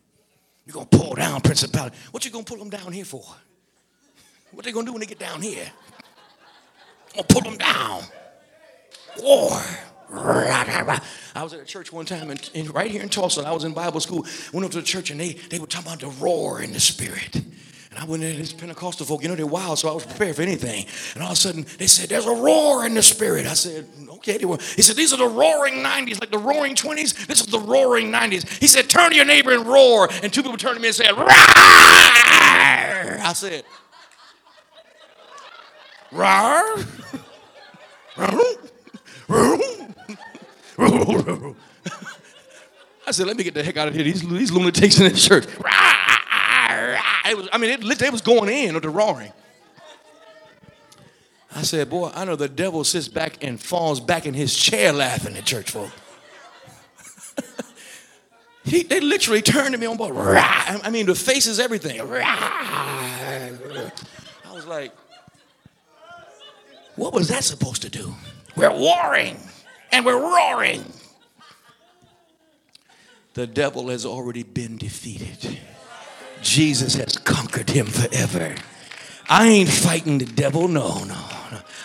You're 0.65 0.73
gonna 0.73 0.85
pull 0.85 1.13
down 1.13 1.41
principality. 1.41 1.97
What 2.11 2.23
you 2.23 2.31
gonna 2.31 2.45
pull 2.45 2.57
them 2.57 2.69
down 2.69 2.93
here 2.93 3.03
for? 3.03 3.23
What 4.51 4.63
they 4.63 4.71
gonna 4.71 4.85
do 4.85 4.93
when 4.93 5.01
they 5.01 5.05
get 5.05 5.19
down 5.19 5.41
here? 5.41 5.69
I'm 7.15 7.23
gonna 7.23 7.27
pull 7.27 7.41
them 7.41 7.57
down. 7.57 8.03
War. 9.21 9.59
I 10.09 11.43
was 11.43 11.51
at 11.51 11.59
a 11.59 11.65
church 11.65 11.91
one 11.91 12.05
time, 12.05 12.31
in, 12.31 12.37
in- 12.53 12.71
right 12.71 12.89
here 12.89 13.01
in 13.01 13.09
Tulsa. 13.09 13.41
I 13.41 13.51
was 13.51 13.65
in 13.65 13.73
Bible 13.73 13.99
school. 13.99 14.25
Went 14.53 14.65
up 14.65 14.71
to 14.71 14.77
the 14.77 14.85
church, 14.85 15.11
and 15.11 15.19
they 15.19 15.33
they 15.33 15.59
were 15.59 15.67
talking 15.67 15.87
about 15.91 15.99
the 15.99 16.23
roar 16.23 16.61
in 16.61 16.71
the 16.71 16.79
spirit. 16.79 17.41
And 17.89 17.99
I 17.99 18.05
went 18.05 18.23
in, 18.23 18.37
this 18.37 18.53
Pentecostal 18.53 19.05
folk, 19.05 19.23
you 19.23 19.29
know, 19.29 19.35
they're 19.35 19.45
wild, 19.45 19.79
so 19.79 19.89
I 19.89 19.93
was 19.93 20.05
prepared 20.05 20.35
for 20.35 20.41
anything. 20.41 20.85
And 21.13 21.23
all 21.23 21.31
of 21.31 21.37
a 21.37 21.39
sudden, 21.39 21.65
they 21.77 21.87
said, 21.87 22.09
There's 22.09 22.25
a 22.25 22.35
roar 22.35 22.85
in 22.85 22.93
the 22.93 23.03
spirit. 23.03 23.45
I 23.45 23.53
said, 23.53 23.87
Okay. 24.09 24.37
They 24.37 24.45
were, 24.45 24.57
he 24.57 24.81
said, 24.81 24.95
These 24.95 25.13
are 25.13 25.17
the 25.17 25.27
roaring 25.27 25.75
90s, 25.75 26.19
like 26.19 26.31
the 26.31 26.37
roaring 26.37 26.75
20s. 26.75 27.27
This 27.27 27.39
is 27.39 27.47
the 27.47 27.59
roaring 27.59 28.11
90s. 28.11 28.47
He 28.59 28.67
said, 28.67 28.89
Turn 28.89 29.11
to 29.11 29.15
your 29.15 29.25
neighbor 29.25 29.51
and 29.51 29.65
roar. 29.65 30.09
And 30.21 30.33
two 30.33 30.43
people 30.43 30.57
turned 30.57 30.75
to 30.75 30.81
me 30.81 30.89
and 30.89 30.95
said, 30.95 31.17
Roar! 31.17 31.27
I 31.29 33.31
said, 33.33 33.63
Roar? 36.11 36.77
I 43.07 43.11
said, 43.11 43.25
let 43.25 43.37
me 43.37 43.43
get 43.43 43.53
the 43.53 43.63
heck 43.63 43.77
out 43.77 43.87
of 43.87 43.95
here. 43.95 44.03
These, 44.03 44.27
these 44.27 44.51
lunatics 44.51 44.99
in 44.99 45.05
this 45.05 45.25
church. 45.25 45.45
It 45.45 45.57
was, 47.35 47.49
I 47.51 47.57
mean, 47.57 47.71
it, 47.71 48.11
was 48.11 48.21
going 48.21 48.49
in 48.49 48.73
with 48.73 48.83
the 48.83 48.89
roaring. 48.89 49.31
I 51.55 51.63
said, 51.63 51.89
boy, 51.89 52.11
I 52.13 52.25
know 52.25 52.35
the 52.35 52.49
devil 52.49 52.83
sits 52.83 53.07
back 53.07 53.43
and 53.43 53.59
falls 53.59 53.99
back 53.99 54.25
in 54.25 54.33
his 54.33 54.55
chair 54.55 54.93
laughing 54.93 55.35
at 55.35 55.45
church 55.45 55.71
folk. 55.71 55.89
he, 58.63 58.83
they 58.83 58.99
literally 58.99 59.41
turned 59.41 59.73
to 59.73 59.77
me 59.79 59.87
on 59.87 59.97
board. 59.97 60.15
I 60.15 60.89
mean, 60.91 61.07
the 61.07 61.15
faces, 61.15 61.59
everything. 61.59 61.99
I 61.99 62.03
was 64.53 64.65
like, 64.67 64.91
what 66.95 67.13
was 67.13 67.29
that 67.29 67.43
supposed 67.43 67.81
to 67.83 67.89
do? 67.89 68.13
We're 68.55 68.71
warring 68.71 69.39
and 69.91 70.05
we're 70.05 70.19
roaring. 70.19 70.83
The 73.35 73.47
devil 73.47 73.89
has 73.89 74.05
already 74.05 74.43
been 74.43 74.77
defeated. 74.77 75.59
Jesus 76.41 76.95
has 76.95 77.17
conquered 77.17 77.69
him 77.69 77.87
forever. 77.87 78.55
I 79.29 79.47
ain't 79.47 79.69
fighting 79.69 80.17
the 80.19 80.25
devil, 80.25 80.67
no, 80.67 81.03
no. 81.03 81.36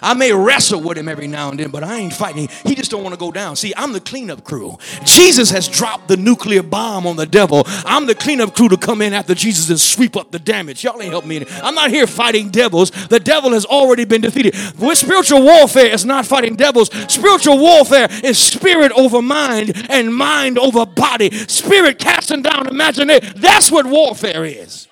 I 0.02 0.14
may 0.14 0.32
wrestle 0.32 0.80
with 0.80 0.98
him 0.98 1.08
every 1.08 1.26
now 1.26 1.50
and 1.50 1.58
then, 1.58 1.70
but 1.70 1.84
I 1.84 1.98
ain't 1.98 2.12
fighting. 2.12 2.48
He 2.64 2.74
just 2.74 2.90
don't 2.90 3.02
want 3.02 3.14
to 3.14 3.18
go 3.18 3.30
down. 3.30 3.56
See, 3.56 3.72
I'm 3.76 3.92
the 3.92 4.00
cleanup 4.00 4.44
crew. 4.44 4.78
Jesus 5.04 5.50
has 5.50 5.68
dropped 5.68 6.08
the 6.08 6.16
nuclear 6.16 6.62
bomb 6.62 7.06
on 7.06 7.16
the 7.16 7.26
devil. 7.26 7.62
I'm 7.86 8.06
the 8.06 8.14
cleanup 8.14 8.54
crew 8.54 8.68
to 8.68 8.76
come 8.76 9.00
in 9.02 9.12
after 9.12 9.34
Jesus 9.34 9.70
and 9.70 9.78
sweep 9.78 10.16
up 10.16 10.30
the 10.30 10.38
damage. 10.38 10.84
Y'all 10.84 11.00
ain't 11.00 11.12
help 11.12 11.24
me. 11.24 11.44
I'm 11.62 11.74
not 11.74 11.90
here 11.90 12.06
fighting 12.06 12.50
devils. 12.50 12.90
The 12.90 13.20
devil 13.20 13.52
has 13.52 13.64
already 13.64 14.04
been 14.04 14.20
defeated. 14.20 14.54
With 14.78 14.98
spiritual 14.98 15.42
warfare 15.42 15.86
is 15.86 16.04
not 16.04 16.26
fighting 16.26 16.56
devils. 16.56 16.90
Spiritual 17.12 17.58
warfare 17.58 18.08
is 18.24 18.38
spirit 18.38 18.92
over 18.92 19.22
mind 19.22 19.86
and 19.90 20.14
mind 20.14 20.58
over 20.58 20.84
body. 20.84 21.30
Spirit 21.30 21.98
casting 21.98 22.42
down 22.42 22.66
imagination. 22.66 23.32
That's 23.36 23.70
what 23.70 23.86
warfare 23.86 24.44
is. 24.44 24.88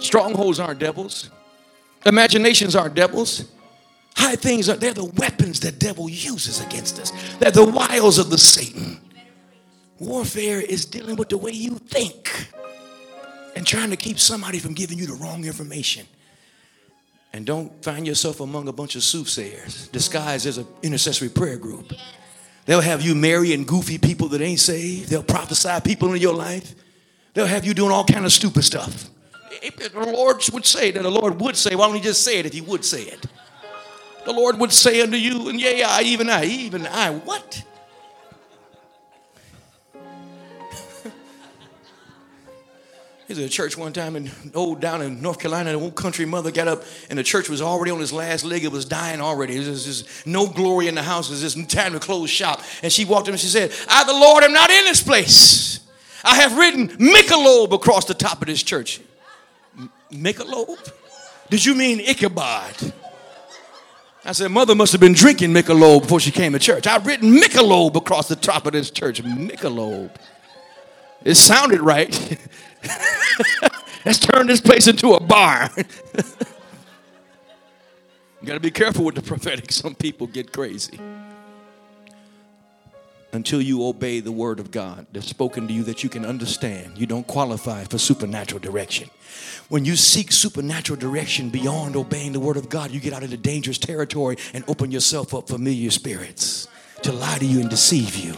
Strongholds 0.00 0.58
aren't 0.58 0.80
devils. 0.80 1.30
Imaginations 2.04 2.74
aren't 2.74 2.94
devils. 2.94 3.50
High 4.16 4.36
things 4.36 4.68
are 4.68 4.76
they're 4.76 4.92
the 4.92 5.04
weapons 5.04 5.60
the 5.60 5.72
devil 5.72 6.08
uses 6.08 6.60
against 6.60 6.98
us. 6.98 7.12
They're 7.38 7.50
the 7.50 7.64
wiles 7.64 8.18
of 8.18 8.30
the 8.30 8.38
Satan. 8.38 9.00
Warfare 9.98 10.60
is 10.60 10.84
dealing 10.84 11.16
with 11.16 11.28
the 11.28 11.38
way 11.38 11.52
you 11.52 11.76
think 11.76 12.48
and 13.54 13.66
trying 13.66 13.90
to 13.90 13.96
keep 13.96 14.18
somebody 14.18 14.58
from 14.58 14.74
giving 14.74 14.98
you 14.98 15.06
the 15.06 15.14
wrong 15.14 15.44
information. 15.44 16.06
And 17.32 17.46
don't 17.46 17.82
find 17.82 18.06
yourself 18.06 18.40
among 18.40 18.68
a 18.68 18.72
bunch 18.72 18.96
of 18.96 19.02
soothsayers 19.02 19.88
disguised 19.88 20.46
as 20.46 20.58
an 20.58 20.66
intercessory 20.82 21.28
prayer 21.30 21.56
group. 21.56 21.92
They'll 22.66 22.80
have 22.80 23.02
you 23.02 23.14
marrying 23.14 23.64
goofy 23.64 23.98
people 23.98 24.28
that 24.28 24.40
ain't 24.40 24.60
saved. 24.60 25.08
They'll 25.08 25.22
prophesy 25.22 25.80
people 25.82 26.12
in 26.12 26.20
your 26.20 26.34
life. 26.34 26.74
They'll 27.34 27.46
have 27.46 27.64
you 27.64 27.74
doing 27.74 27.90
all 27.90 28.04
kind 28.04 28.24
of 28.24 28.32
stupid 28.32 28.64
stuff. 28.64 29.08
The 29.62 29.90
Lord 29.94 30.42
would 30.52 30.66
say 30.66 30.90
that 30.90 31.02
the 31.02 31.10
Lord 31.10 31.40
would 31.40 31.56
say, 31.56 31.76
why 31.76 31.86
don't 31.86 31.94
he 31.94 32.02
just 32.02 32.24
say 32.24 32.38
it 32.40 32.46
if 32.46 32.52
he 32.52 32.60
would 32.60 32.84
say 32.84 33.02
it? 33.02 33.26
The 34.24 34.32
Lord 34.32 34.58
would 34.58 34.72
say 34.72 35.00
unto 35.00 35.16
you, 35.16 35.48
and 35.48 35.60
yea, 35.60 35.82
I, 35.82 36.02
even 36.02 36.28
I, 36.28 36.44
even 36.44 36.84
I, 36.86 37.10
what? 37.12 37.64
There's 43.26 43.38
a 43.38 43.48
church 43.48 43.76
one 43.76 43.92
time 43.92 44.16
in 44.16 44.30
old 44.54 44.80
down 44.80 45.02
in 45.02 45.20
North 45.22 45.40
Carolina. 45.40 45.70
An 45.70 45.76
old 45.76 45.94
country 45.96 46.24
mother 46.24 46.52
got 46.52 46.66
up, 46.68 46.84
and 47.08 47.18
the 47.18 47.24
church 47.24 47.48
was 47.48 47.62
already 47.62 47.90
on 47.90 48.00
its 48.00 48.12
last 48.12 48.44
leg. 48.44 48.64
It 48.64 48.70
was 48.70 48.84
dying 48.84 49.20
already. 49.20 49.58
There 49.58 49.70
was 49.70 49.84
just 49.84 50.26
no 50.26 50.46
glory 50.48 50.86
in 50.88 50.94
the 50.94 51.02
house. 51.02 51.28
It 51.28 51.32
was 51.32 51.40
just 51.40 51.70
time 51.70 51.92
to 51.92 52.00
close 52.00 52.30
shop. 52.30 52.62
And 52.82 52.92
she 52.92 53.04
walked 53.04 53.26
in 53.28 53.34
and 53.34 53.40
she 53.40 53.48
said, 53.48 53.72
"I, 53.88 54.04
the 54.04 54.12
Lord, 54.12 54.44
am 54.44 54.52
not 54.52 54.70
in 54.70 54.84
this 54.84 55.02
place. 55.02 55.80
I 56.24 56.36
have 56.36 56.56
written 56.56 56.88
Michelob 56.88 57.72
across 57.72 58.04
the 58.04 58.14
top 58.14 58.40
of 58.40 58.46
this 58.46 58.62
church." 58.62 59.00
Michelob? 60.12 60.92
Did 61.50 61.64
you 61.64 61.74
mean 61.74 62.00
Ichabod? 62.00 62.92
I 64.24 64.32
said, 64.32 64.50
Mother 64.52 64.74
must 64.74 64.92
have 64.92 65.00
been 65.00 65.14
drinking 65.14 65.52
Michelob 65.52 66.02
before 66.02 66.20
she 66.20 66.30
came 66.30 66.52
to 66.52 66.58
church. 66.58 66.86
I've 66.86 67.06
written 67.06 67.34
Michelob 67.34 67.96
across 67.96 68.28
the 68.28 68.36
top 68.36 68.66
of 68.66 68.72
this 68.72 68.90
church. 68.90 69.22
Michelob. 69.22 70.14
It 71.24 71.34
sounded 71.34 71.80
right. 71.80 72.38
Let's 74.04 74.18
turn 74.18 74.46
this 74.46 74.60
place 74.60 74.86
into 74.86 75.12
a 75.12 75.20
bar. 75.20 75.70
you 75.76 75.84
got 78.44 78.54
to 78.54 78.60
be 78.60 78.70
careful 78.70 79.04
with 79.04 79.14
the 79.16 79.22
prophetic. 79.22 79.72
Some 79.72 79.94
people 79.94 80.26
get 80.26 80.52
crazy. 80.52 80.98
Until 83.34 83.62
you 83.62 83.86
obey 83.86 84.20
the 84.20 84.30
word 84.30 84.60
of 84.60 84.70
God 84.70 85.06
that's 85.10 85.26
spoken 85.26 85.66
to 85.66 85.72
you 85.72 85.84
that 85.84 86.02
you 86.04 86.10
can 86.10 86.26
understand, 86.26 86.98
you 86.98 87.06
don't 87.06 87.26
qualify 87.26 87.84
for 87.84 87.96
supernatural 87.96 88.60
direction. 88.60 89.08
When 89.70 89.86
you 89.86 89.96
seek 89.96 90.30
supernatural 90.30 90.98
direction 90.98 91.48
beyond 91.48 91.96
obeying 91.96 92.32
the 92.32 92.40
word 92.40 92.58
of 92.58 92.68
God, 92.68 92.90
you 92.90 93.00
get 93.00 93.14
out 93.14 93.22
into 93.22 93.38
dangerous 93.38 93.78
territory 93.78 94.36
and 94.52 94.64
open 94.68 94.90
yourself 94.90 95.32
up 95.32 95.48
for 95.48 95.54
familiar 95.54 95.90
spirits 95.90 96.68
to 97.02 97.12
lie 97.12 97.38
to 97.38 97.46
you 97.46 97.60
and 97.60 97.70
deceive 97.70 98.16
you. 98.16 98.36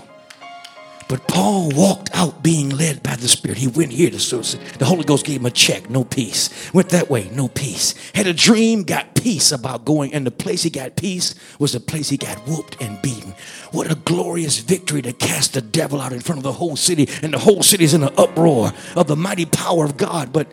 But 1.09 1.28
Paul 1.28 1.70
walked 1.70 2.10
out 2.14 2.43
being 2.43 2.70
led 2.70 3.02
by 3.02 3.16
the 3.16 3.28
Spirit. 3.28 3.59
He 3.59 3.68
went 3.68 3.93
here 3.93 4.10
to 4.10 4.18
source. 4.18 4.56
The 4.78 4.85
Holy 4.85 5.05
Ghost 5.05 5.26
gave 5.26 5.40
him 5.40 5.47
a 5.47 5.51
check, 5.51 5.90
no 5.90 6.05
peace. 6.05 6.72
Went 6.72 6.89
that 6.90 7.10
way, 7.10 7.28
no 7.31 7.48
peace. 7.48 7.94
Had 8.14 8.26
a 8.26 8.32
dream, 8.32 8.85
got 8.85 9.14
peace 9.14 9.52
about 9.52 9.85
going. 9.85 10.14
And 10.14 10.26
the 10.26 10.31
place 10.31 10.62
he 10.62 10.70
got 10.70 10.97
peace 10.97 11.35
was 11.59 11.72
the 11.72 11.81
place 11.81 12.09
he 12.09 12.16
got 12.16 12.39
whooped 12.48 12.81
and 12.81 13.01
beaten. 13.02 13.35
What 13.70 13.90
a 13.90 13.97
glorious 13.97 14.59
victory 14.60 15.02
to 15.02 15.12
cast 15.12 15.55
the 15.55 15.60
devil 15.60 16.01
out 16.01 16.12
in 16.12 16.20
front 16.20 16.39
of 16.39 16.43
the 16.44 16.52
whole 16.52 16.76
city. 16.76 17.09
And 17.22 17.35
the 17.35 17.39
whole 17.39 17.62
city's 17.62 17.93
in 17.93 18.02
an 18.02 18.14
uproar 18.16 18.72
of 18.97 19.06
the 19.06 19.16
mighty 19.16 19.47
power 19.47 19.85
of 19.85 19.97
God. 19.97 20.32
But 20.32 20.48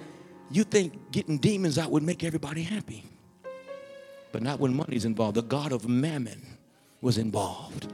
you 0.49 0.65
think 0.65 1.11
getting 1.11 1.37
demons 1.37 1.77
out 1.77 1.91
would 1.91 2.03
make 2.03 2.23
everybody 2.23 2.63
happy. 2.63 3.05
But 4.31 4.43
not 4.43 4.59
when 4.59 4.75
money's 4.75 5.05
involved. 5.05 5.37
The 5.37 5.43
God 5.43 5.71
of 5.71 5.87
mammon 5.87 6.41
was 7.01 7.17
involved. 7.17 7.87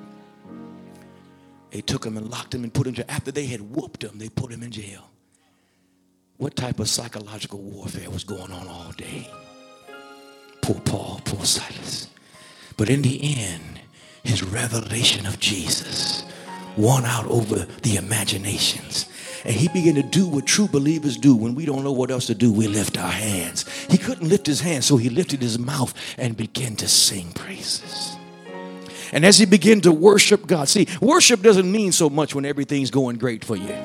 They 1.77 1.81
took 1.81 2.03
him 2.03 2.17
and 2.17 2.31
locked 2.31 2.55
him 2.55 2.63
and 2.63 2.73
put 2.73 2.87
him 2.87 2.95
to, 2.95 3.11
after 3.11 3.31
they 3.31 3.45
had 3.45 3.61
whooped 3.61 4.03
him, 4.03 4.17
they 4.17 4.29
put 4.29 4.51
him 4.51 4.63
in 4.63 4.71
jail. 4.71 5.11
What 6.37 6.55
type 6.55 6.79
of 6.79 6.89
psychological 6.89 7.59
warfare 7.59 8.09
was 8.09 8.23
going 8.23 8.51
on 8.51 8.67
all 8.67 8.93
day? 8.93 9.29
Poor 10.63 10.79
Paul, 10.79 11.21
poor 11.23 11.45
Silas. 11.45 12.09
But 12.77 12.89
in 12.89 13.03
the 13.03 13.21
end, 13.21 13.79
his 14.23 14.41
revelation 14.41 15.27
of 15.27 15.39
Jesus 15.39 16.23
won 16.77 17.05
out 17.05 17.27
over 17.27 17.67
the 17.83 17.97
imaginations. 17.97 19.07
And 19.45 19.53
he 19.53 19.67
began 19.67 19.93
to 19.93 20.01
do 20.01 20.27
what 20.27 20.47
true 20.47 20.67
believers 20.67 21.15
do 21.15 21.35
when 21.35 21.53
we 21.53 21.67
don't 21.67 21.83
know 21.83 21.91
what 21.91 22.09
else 22.09 22.25
to 22.25 22.33
do. 22.33 22.51
We 22.51 22.67
lift 22.67 22.97
our 22.97 23.11
hands. 23.11 23.67
He 23.85 23.99
couldn't 23.99 24.27
lift 24.27 24.47
his 24.47 24.61
hands, 24.61 24.87
so 24.87 24.97
he 24.97 25.11
lifted 25.11 25.43
his 25.43 25.59
mouth 25.59 25.93
and 26.17 26.35
began 26.35 26.75
to 26.77 26.87
sing 26.87 27.33
praises. 27.33 28.16
And 29.11 29.25
as 29.25 29.37
he 29.37 29.45
began 29.45 29.81
to 29.81 29.91
worship 29.91 30.47
God, 30.47 30.69
see, 30.69 30.87
worship 31.01 31.41
doesn't 31.41 31.69
mean 31.71 31.91
so 31.91 32.09
much 32.09 32.35
when 32.35 32.45
everything's 32.45 32.91
going 32.91 33.17
great 33.17 33.43
for 33.43 33.55
you. 33.55 33.75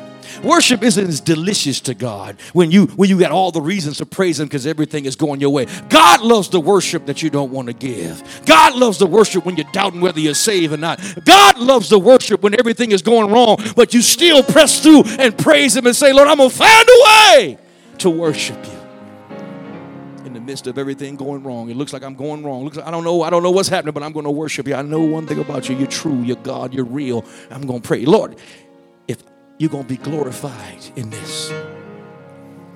Worship 0.43 0.83
isn't 0.83 1.09
as 1.09 1.21
delicious 1.21 1.81
to 1.83 1.95
God 1.95 2.37
when 2.53 2.71
you 2.71 2.87
when 2.87 3.09
you 3.09 3.19
got 3.19 3.33
all 3.33 3.53
the 3.53 3.61
reasons 3.61 3.99
to 3.99 4.07
praise 4.07 4.41
Him 4.41 4.47
because 4.47 4.67
everything 4.67 5.05
is 5.05 5.17
going 5.17 5.41
your 5.41 5.51
way. 5.51 5.67
God 5.89 6.23
loves 6.23 6.49
the 6.49 6.61
worship 6.61 7.07
that 7.07 7.23
you 7.23 7.31
don't 7.31 7.53
want 7.53 7.69
to 7.69 7.75
give. 7.75 8.23
God 8.47 8.75
loves 8.75 8.99
the 8.99 9.07
worship 9.07 9.45
when 9.45 9.57
you're 9.57 9.71
doubting 9.73 10.01
whether 10.01 10.21
you're 10.21 10.35
saved 10.35 10.73
or 10.73 10.79
not. 10.79 11.01
God 11.25 11.59
loves 11.59 11.89
the 11.89 11.99
worship 11.99 12.43
when 12.43 12.59
everything 12.59 12.93
is 12.93 13.03
going 13.03 13.31
wrong, 13.31 13.59
but 13.77 13.95
you 13.95 14.03
still 14.03 14.43
press 14.43 14.83
through 14.83 15.05
and 15.19 15.37
praise 15.37 15.77
Him 15.77 15.87
and 15.87 15.95
say, 15.95 16.13
Lord, 16.13 16.29
I'm 16.29 16.39
gonna 16.39 16.51
find 16.51 16.89
a 16.89 17.03
way 17.05 17.59
to 17.99 18.11
worship 18.11 18.65
you 18.67 18.82
midst 20.43 20.67
of 20.67 20.79
everything 20.79 21.17
going 21.17 21.43
wrong. 21.43 21.71
It 21.71 21.77
looks 21.77 21.93
like 21.93 22.03
I'm 22.03 22.15
going 22.15 22.45
wrong. 22.45 22.65
Looks 22.65 22.77
like 22.77 22.87
I 22.87 22.91
don't 22.91 23.05
know. 23.05 23.23
I 23.23 23.31
don't 23.31 23.43
know 23.43 23.51
what's 23.51 23.69
happening, 23.69 23.95
but 23.95 24.03
I'm 24.03 24.13
going 24.13 24.25
to 24.25 24.31
worship 24.31 24.69
you. 24.69 24.75
I 24.75 24.83
know 24.83 25.01
one 25.01 25.27
thing 25.27 25.39
about 25.39 25.69
you. 25.69 25.77
You're 25.77 25.87
true. 25.87 26.23
You're 26.23 26.37
God. 26.37 26.75
You're 26.75 26.85
real. 26.85 27.25
I'm 27.51 27.67
going 27.67 27.81
to 27.81 27.87
pray, 27.87 28.05
Lord. 28.05 28.37
If 29.09 29.23
you're 29.59 29.71
going 29.71 29.85
to 29.85 29.89
be 29.89 29.97
glorified 29.97 30.85
in 30.97 31.11
this, 31.11 31.53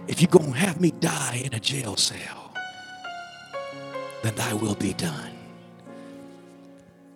if 0.09 0.21
you're 0.21 0.31
going 0.31 0.53
to 0.53 0.59
have 0.59 0.81
me 0.81 0.93
die 0.93 1.43
in 1.45 1.55
a 1.55 1.61
jail 1.61 1.97
cell, 1.97 2.55
then 4.23 4.35
Thy 4.35 4.55
will 4.55 4.77
be 4.77 4.93
done. 4.95 5.33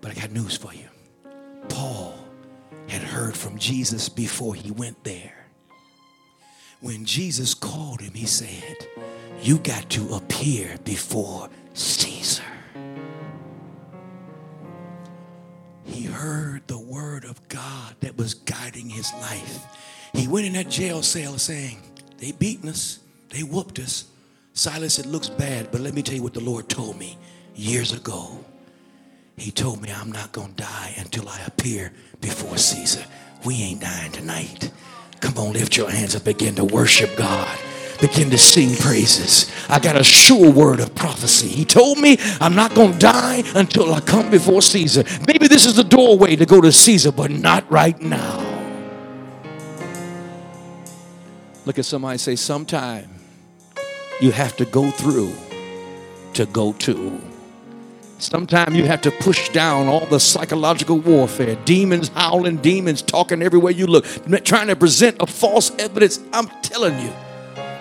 But 0.01 0.13
I 0.13 0.15
got 0.15 0.31
news 0.31 0.57
for 0.57 0.73
you. 0.75 0.89
Paul 1.69 2.15
had 2.89 3.03
heard 3.03 3.37
from 3.37 3.59
Jesus 3.59 4.09
before 4.09 4.55
he 4.55 4.71
went 4.71 5.05
there. 5.05 5.47
When 6.81 7.05
Jesus 7.05 7.53
called 7.53 8.01
him, 8.01 8.15
he 8.15 8.27
said, 8.27 8.89
You 9.43 9.59
got 9.59 9.89
to 9.91 10.15
appear 10.15 10.77
before 10.85 11.49
Caesar. 11.73 12.43
He 15.85 16.05
heard 16.05 16.67
the 16.67 16.79
word 16.79 17.25
of 17.25 17.49
God 17.49 17.95
that 18.01 18.19
was 18.19 18.35
guiding 18.35 18.91
his 18.91 19.13
life. 19.15 19.65
He 20.13 20.29
went 20.29 20.47
in 20.47 20.53
that 20.55 20.69
jail 20.69 21.03
cell 21.03 21.39
saying, 21.39 21.79
They 22.19 22.33
beaten 22.33 22.69
us, 22.69 23.01
they 23.31 23.43
whooped 23.43 23.79
us. 23.79 24.05
Silas, 24.53 24.99
it 24.99 25.07
looks 25.07 25.31
bad, 25.31 25.71
but 25.73 25.81
let 25.81 25.95
me 25.95 26.03
tell 26.03 26.17
you 26.17 26.23
what 26.23 26.35
the 26.35 26.41
Lord 26.41 26.69
told 26.69 26.99
me 26.99 27.17
years 27.55 27.93
ago. 27.93 28.45
He 29.39 29.51
told 29.51 29.81
me 29.81 29.91
I'm 29.91 30.13
not 30.13 30.33
going 30.33 30.55
to 30.55 30.63
die 30.65 30.95
until 30.99 31.27
I 31.29 31.41
appear 31.47 31.93
before 32.21 32.59
Caesar. 32.59 33.05
We 33.47 33.63
ain't 33.63 33.81
dying 33.81 34.13
tonight. 34.13 34.71
Come 35.21 35.39
on, 35.39 35.55
lift 35.55 35.79
your 35.79 35.91
hands 35.91 36.15
up, 36.15 36.25
begin 36.25 36.57
to 36.57 36.65
worship 36.65 37.17
God. 37.17 37.59
Begin 38.01 38.31
to 38.31 38.39
sing 38.39 38.77
praises. 38.77 39.51
I 39.69 39.79
got 39.79 40.01
a 40.01 40.05
sure 40.05 40.51
word 40.51 40.81
of 40.81 40.95
prophecy. 40.95 41.49
He 41.49 41.65
told 41.65 41.99
me 41.99 42.17
I'm 42.41 42.55
not 42.55 42.75
going 42.75 42.93
to 42.95 42.99
die 42.99 43.43
until 43.55 43.93
I 43.93 44.01
come 44.01 44.31
before 44.31 44.63
Caesar. 44.63 45.05
Maybe 45.27 45.49
this 45.49 45.67
is 45.67 45.77
the 45.77 45.85
doorway 45.85 46.37
to 46.37 46.47
go 46.47 46.61
to 46.61 46.73
Caesar, 46.73 47.13
but 47.13 47.31
not 47.31 47.71
right 47.71 48.01
now. 48.01 48.39
Look 51.67 51.79
at 51.79 51.85
somebody 51.85 52.19
say, 52.19 52.37
sometime 52.37 53.09
you 54.21 54.33
have 54.33 54.57
to 54.57 54.65
go 54.65 54.91
through 54.91 55.33
to 56.35 56.47
go 56.47 56.73
to. 56.73 57.21
Sometimes 58.19 58.77
you 58.77 58.85
have 58.85 59.01
to 59.03 59.11
push 59.11 59.49
down 59.51 59.89
all 59.89 60.05
the 60.07 60.21
psychological 60.21 60.99
warfare, 60.99 61.57
demons 61.65 62.09
howling, 62.09 62.59
demons 62.59 63.03
talking 63.03 63.43
everywhere 63.43 63.73
you 63.73 63.87
look, 63.87 64.05
trying 64.45 64.67
to 64.69 64.77
present 64.77 65.17
a 65.21 65.27
false 65.27 65.71
evidence. 65.79 66.21
I'm 66.33 66.49
telling 66.63 66.99
you, 67.01 67.13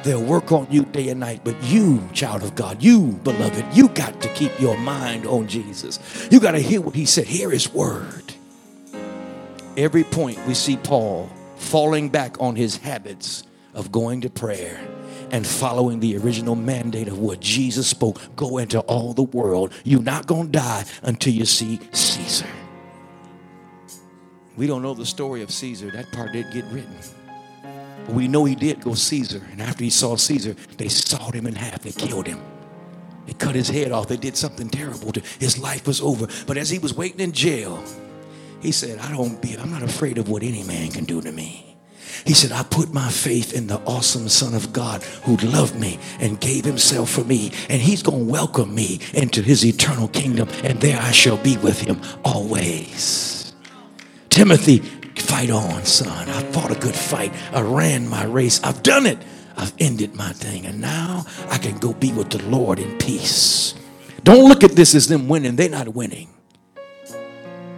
they'll 0.04 0.24
work 0.24 0.52
on 0.52 0.68
you 0.70 0.86
day 0.86 1.10
and 1.10 1.20
night. 1.20 1.42
But 1.44 1.62
you, 1.64 2.08
child 2.14 2.44
of 2.44 2.56
God, 2.56 2.82
you, 2.82 3.20
beloved, 3.24 3.66
you 3.74 3.90
got 3.90 4.22
to 4.22 4.34
keep 4.34 4.58
your 4.60 4.78
mind 4.78 5.26
on 5.26 5.48
Jesus. 5.48 6.00
You 6.32 6.40
got 6.40 6.52
to 6.52 6.60
hear 6.60 6.82
what 6.82 6.96
he 6.96 7.06
said, 7.06 7.26
hear 7.26 7.50
his 7.50 7.74
word. 7.74 8.34
Every 9.78 10.04
point 10.04 10.46
we 10.48 10.54
see 10.54 10.78
Paul 10.78 11.30
falling 11.58 12.10
back 12.10 12.40
on 12.42 12.56
his 12.56 12.78
habits 12.78 13.44
of 13.74 13.92
going 13.92 14.22
to 14.22 14.30
prayer 14.30 14.80
and 15.32 15.46
following 15.46 16.00
the 16.00 16.18
original 16.18 16.56
mandate 16.56 17.08
of 17.08 17.20
what 17.20 17.40
Jesus 17.40 17.88
spoke 17.88 18.20
go 18.36 18.58
into 18.58 18.80
all 18.82 19.14
the 19.14 19.24
world. 19.24 19.74
You're 19.84 20.02
not 20.02 20.26
going 20.28 20.48
to 20.48 20.52
die 20.52 20.86
until 21.04 21.34
you 21.34 21.46
see 21.46 21.80
Caesar. 21.92 22.48
We 24.58 24.68
don't 24.68 24.82
know 24.82 24.94
the 24.94 25.06
story 25.06 25.42
of 25.42 25.52
Caesar. 25.52 25.92
That 25.92 26.12
part 26.12 26.34
didn't 26.34 26.54
get 26.54 26.66
written. 26.66 26.98
We 28.10 28.28
know 28.28 28.46
he 28.46 28.56
did 28.56 28.82
go 28.82 28.94
Caesar. 28.94 29.42
And 29.52 29.62
after 29.62 29.84
he 29.84 29.90
saw 29.90 30.16
Caesar, 30.16 30.56
they 30.78 30.90
sawed 30.90 31.34
him 31.34 31.48
in 31.48 31.56
half. 31.56 31.82
They 31.82 31.92
killed 31.92 32.28
him. 32.28 32.42
They 33.26 33.34
cut 33.34 33.56
his 33.56 33.70
head 33.70 33.92
off. 33.92 34.08
They 34.08 34.18
did 34.18 34.36
something 34.36 34.70
terrible 34.70 35.12
to 35.12 35.22
his 35.40 35.60
life 35.60 35.86
was 35.86 36.02
over. 36.02 36.28
But 36.48 36.58
as 36.58 36.70
he 36.70 36.80
was 36.80 36.96
waiting 36.96 37.20
in 37.20 37.32
jail, 37.32 37.84
he 38.62 38.72
said, 38.72 39.00
I 39.00 39.12
don't 39.12 39.42
be, 39.42 39.56
I'm 39.58 39.72
not 39.72 39.84
afraid 39.84 40.18
of 40.18 40.30
what 40.30 40.44
any 40.44 40.64
man 40.64 40.90
can 40.90 41.06
do 41.06 41.22
to 41.22 41.32
me. 41.32 41.78
He 42.26 42.34
said, 42.34 42.52
I 42.52 42.64
put 42.64 42.94
my 42.94 43.10
faith 43.10 43.54
in 43.54 43.68
the 43.68 43.80
awesome 43.86 44.28
Son 44.30 44.54
of 44.54 44.74
God 44.74 45.04
who 45.24 45.38
loved 45.38 45.80
me 45.80 46.00
and 46.20 46.40
gave 46.40 46.66
himself 46.66 47.10
for 47.10 47.24
me. 47.24 47.52
And 47.70 47.82
he's 47.82 48.04
going 48.04 48.26
to 48.26 48.32
welcome 48.32 48.74
me 48.74 49.00
into 49.14 49.42
his 49.42 49.66
eternal 49.66 50.08
kingdom. 50.10 50.50
And 50.64 50.82
there 50.82 51.00
I 51.00 51.12
shall 51.12 51.38
be 51.38 51.58
with 51.58 51.80
him 51.80 52.02
always. 52.26 53.54
Timothy, 54.30 54.80
fight 55.22 55.50
on, 55.50 55.86
son. 55.86 56.30
I 56.30 56.42
fought 56.52 56.72
a 56.72 56.80
good 56.80 56.96
fight. 56.96 57.34
I 57.54 57.62
ran 57.62 58.08
my 58.08 58.24
race. 58.26 58.62
I've 58.64 58.84
done 58.84 59.06
it. 59.06 59.18
I've 59.58 59.74
ended 59.80 60.16
my 60.16 60.32
thing. 60.32 60.66
And 60.66 60.82
now 60.82 61.26
I 61.50 61.58
can 61.58 61.78
go 61.78 61.94
be 61.94 62.12
with 62.12 62.30
the 62.30 62.44
Lord 62.44 62.80
in 62.80 62.98
peace. 62.98 63.76
Don't 64.24 64.48
look 64.48 64.64
at 64.64 64.72
this 64.72 64.96
as 64.96 65.08
them 65.08 65.28
winning. 65.28 65.56
They're 65.56 65.70
not 65.70 65.90
winning. 65.90 66.30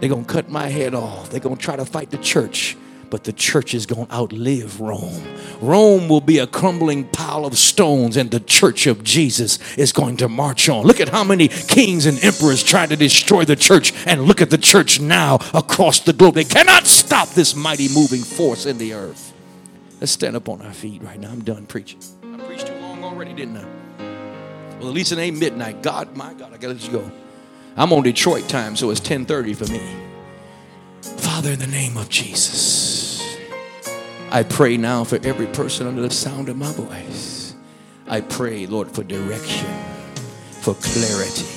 They're 0.00 0.08
going 0.08 0.24
to 0.24 0.32
cut 0.32 0.48
my 0.48 0.68
head 0.68 0.94
off. 0.94 1.30
They're 1.30 1.40
going 1.40 1.56
to 1.56 1.62
try 1.62 1.76
to 1.76 1.84
fight 1.84 2.10
the 2.10 2.18
church 2.18 2.76
but 3.12 3.24
the 3.24 3.32
church 3.34 3.74
is 3.74 3.84
going 3.84 4.06
to 4.06 4.14
outlive 4.14 4.80
Rome. 4.80 5.22
Rome 5.60 6.08
will 6.08 6.22
be 6.22 6.38
a 6.38 6.46
crumbling 6.46 7.04
pile 7.04 7.44
of 7.44 7.58
stones, 7.58 8.16
and 8.16 8.30
the 8.30 8.40
church 8.40 8.86
of 8.86 9.04
Jesus 9.04 9.58
is 9.76 9.92
going 9.92 10.16
to 10.16 10.30
march 10.30 10.66
on. 10.70 10.86
Look 10.86 10.98
at 10.98 11.10
how 11.10 11.22
many 11.22 11.48
kings 11.48 12.06
and 12.06 12.18
emperors 12.24 12.62
tried 12.62 12.88
to 12.88 12.96
destroy 12.96 13.44
the 13.44 13.54
church, 13.54 13.92
and 14.06 14.24
look 14.24 14.40
at 14.40 14.48
the 14.48 14.56
church 14.56 14.98
now 14.98 15.34
across 15.52 16.00
the 16.00 16.14
globe. 16.14 16.32
They 16.32 16.44
cannot 16.44 16.86
stop 16.86 17.28
this 17.28 17.54
mighty 17.54 17.90
moving 17.94 18.22
force 18.22 18.64
in 18.64 18.78
the 18.78 18.94
earth. 18.94 19.34
Let's 20.00 20.12
stand 20.12 20.34
up 20.34 20.48
on 20.48 20.62
our 20.62 20.72
feet 20.72 21.02
right 21.02 21.20
now. 21.20 21.32
I'm 21.32 21.44
done 21.44 21.66
preaching. 21.66 22.00
I 22.32 22.38
preached 22.38 22.68
too 22.68 22.74
long 22.76 23.04
already, 23.04 23.34
didn't 23.34 23.58
I? 23.58 23.66
Well, 24.78 24.88
at 24.88 24.94
least 24.94 25.12
it 25.12 25.18
ain't 25.18 25.38
midnight. 25.38 25.82
God, 25.82 26.16
my 26.16 26.32
God, 26.32 26.54
I 26.54 26.56
gotta 26.56 26.72
let 26.72 26.82
you 26.82 26.92
go. 26.92 27.12
I'm 27.76 27.92
on 27.92 28.04
Detroit 28.04 28.48
time, 28.48 28.74
so 28.74 28.88
it's 28.88 29.00
10:30 29.00 29.52
for 29.52 29.70
me. 29.70 30.11
Father, 31.02 31.50
in 31.50 31.58
the 31.58 31.66
name 31.66 31.96
of 31.96 32.08
Jesus, 32.08 33.20
I 34.30 34.44
pray 34.44 34.76
now 34.76 35.02
for 35.02 35.18
every 35.24 35.46
person 35.48 35.88
under 35.88 36.00
the 36.00 36.10
sound 36.10 36.48
of 36.48 36.56
my 36.56 36.70
voice. 36.72 37.54
I 38.06 38.20
pray, 38.20 38.66
Lord, 38.66 38.90
for 38.90 39.02
direction, 39.02 39.68
for 40.60 40.74
clarity. 40.74 41.48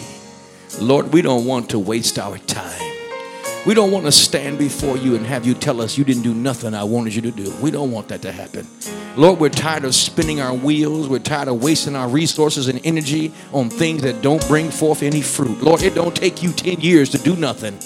Lord, 0.79 1.13
we 1.13 1.21
don't 1.21 1.45
want 1.45 1.69
to 1.69 1.79
waste 1.79 2.17
our 2.17 2.39
time. 2.39 2.81
We 3.67 3.75
don't 3.75 3.91
want 3.91 4.05
to 4.05 4.11
stand 4.11 4.57
before 4.57 4.97
you 4.97 5.15
and 5.15 5.25
have 5.25 5.45
you 5.45 5.53
tell 5.53 5.79
us 5.79 5.97
you 5.97 6.03
didn't 6.03 6.23
do 6.23 6.33
nothing 6.33 6.73
I 6.73 6.83
wanted 6.83 7.13
you 7.13 7.21
to 7.21 7.31
do. 7.31 7.53
We 7.61 7.69
don't 7.69 7.91
want 7.91 8.07
that 8.07 8.23
to 8.23 8.31
happen. 8.31 8.67
Lord, 9.15 9.39
we're 9.39 9.49
tired 9.49 9.85
of 9.85 9.93
spinning 9.95 10.41
our 10.41 10.53
wheels. 10.53 11.07
We're 11.07 11.19
tired 11.19 11.47
of 11.47 11.63
wasting 11.63 11.95
our 11.95 12.09
resources 12.09 12.67
and 12.67 12.81
energy 12.83 13.31
on 13.53 13.69
things 13.69 14.01
that 14.01 14.21
don't 14.21 14.45
bring 14.47 14.71
forth 14.71 15.03
any 15.03 15.21
fruit. 15.21 15.61
Lord, 15.61 15.83
it 15.83 15.93
don't 15.93 16.15
take 16.15 16.41
you 16.41 16.51
10 16.51 16.81
years 16.81 17.09
to 17.11 17.19
do 17.19 17.35
nothing. 17.35 17.79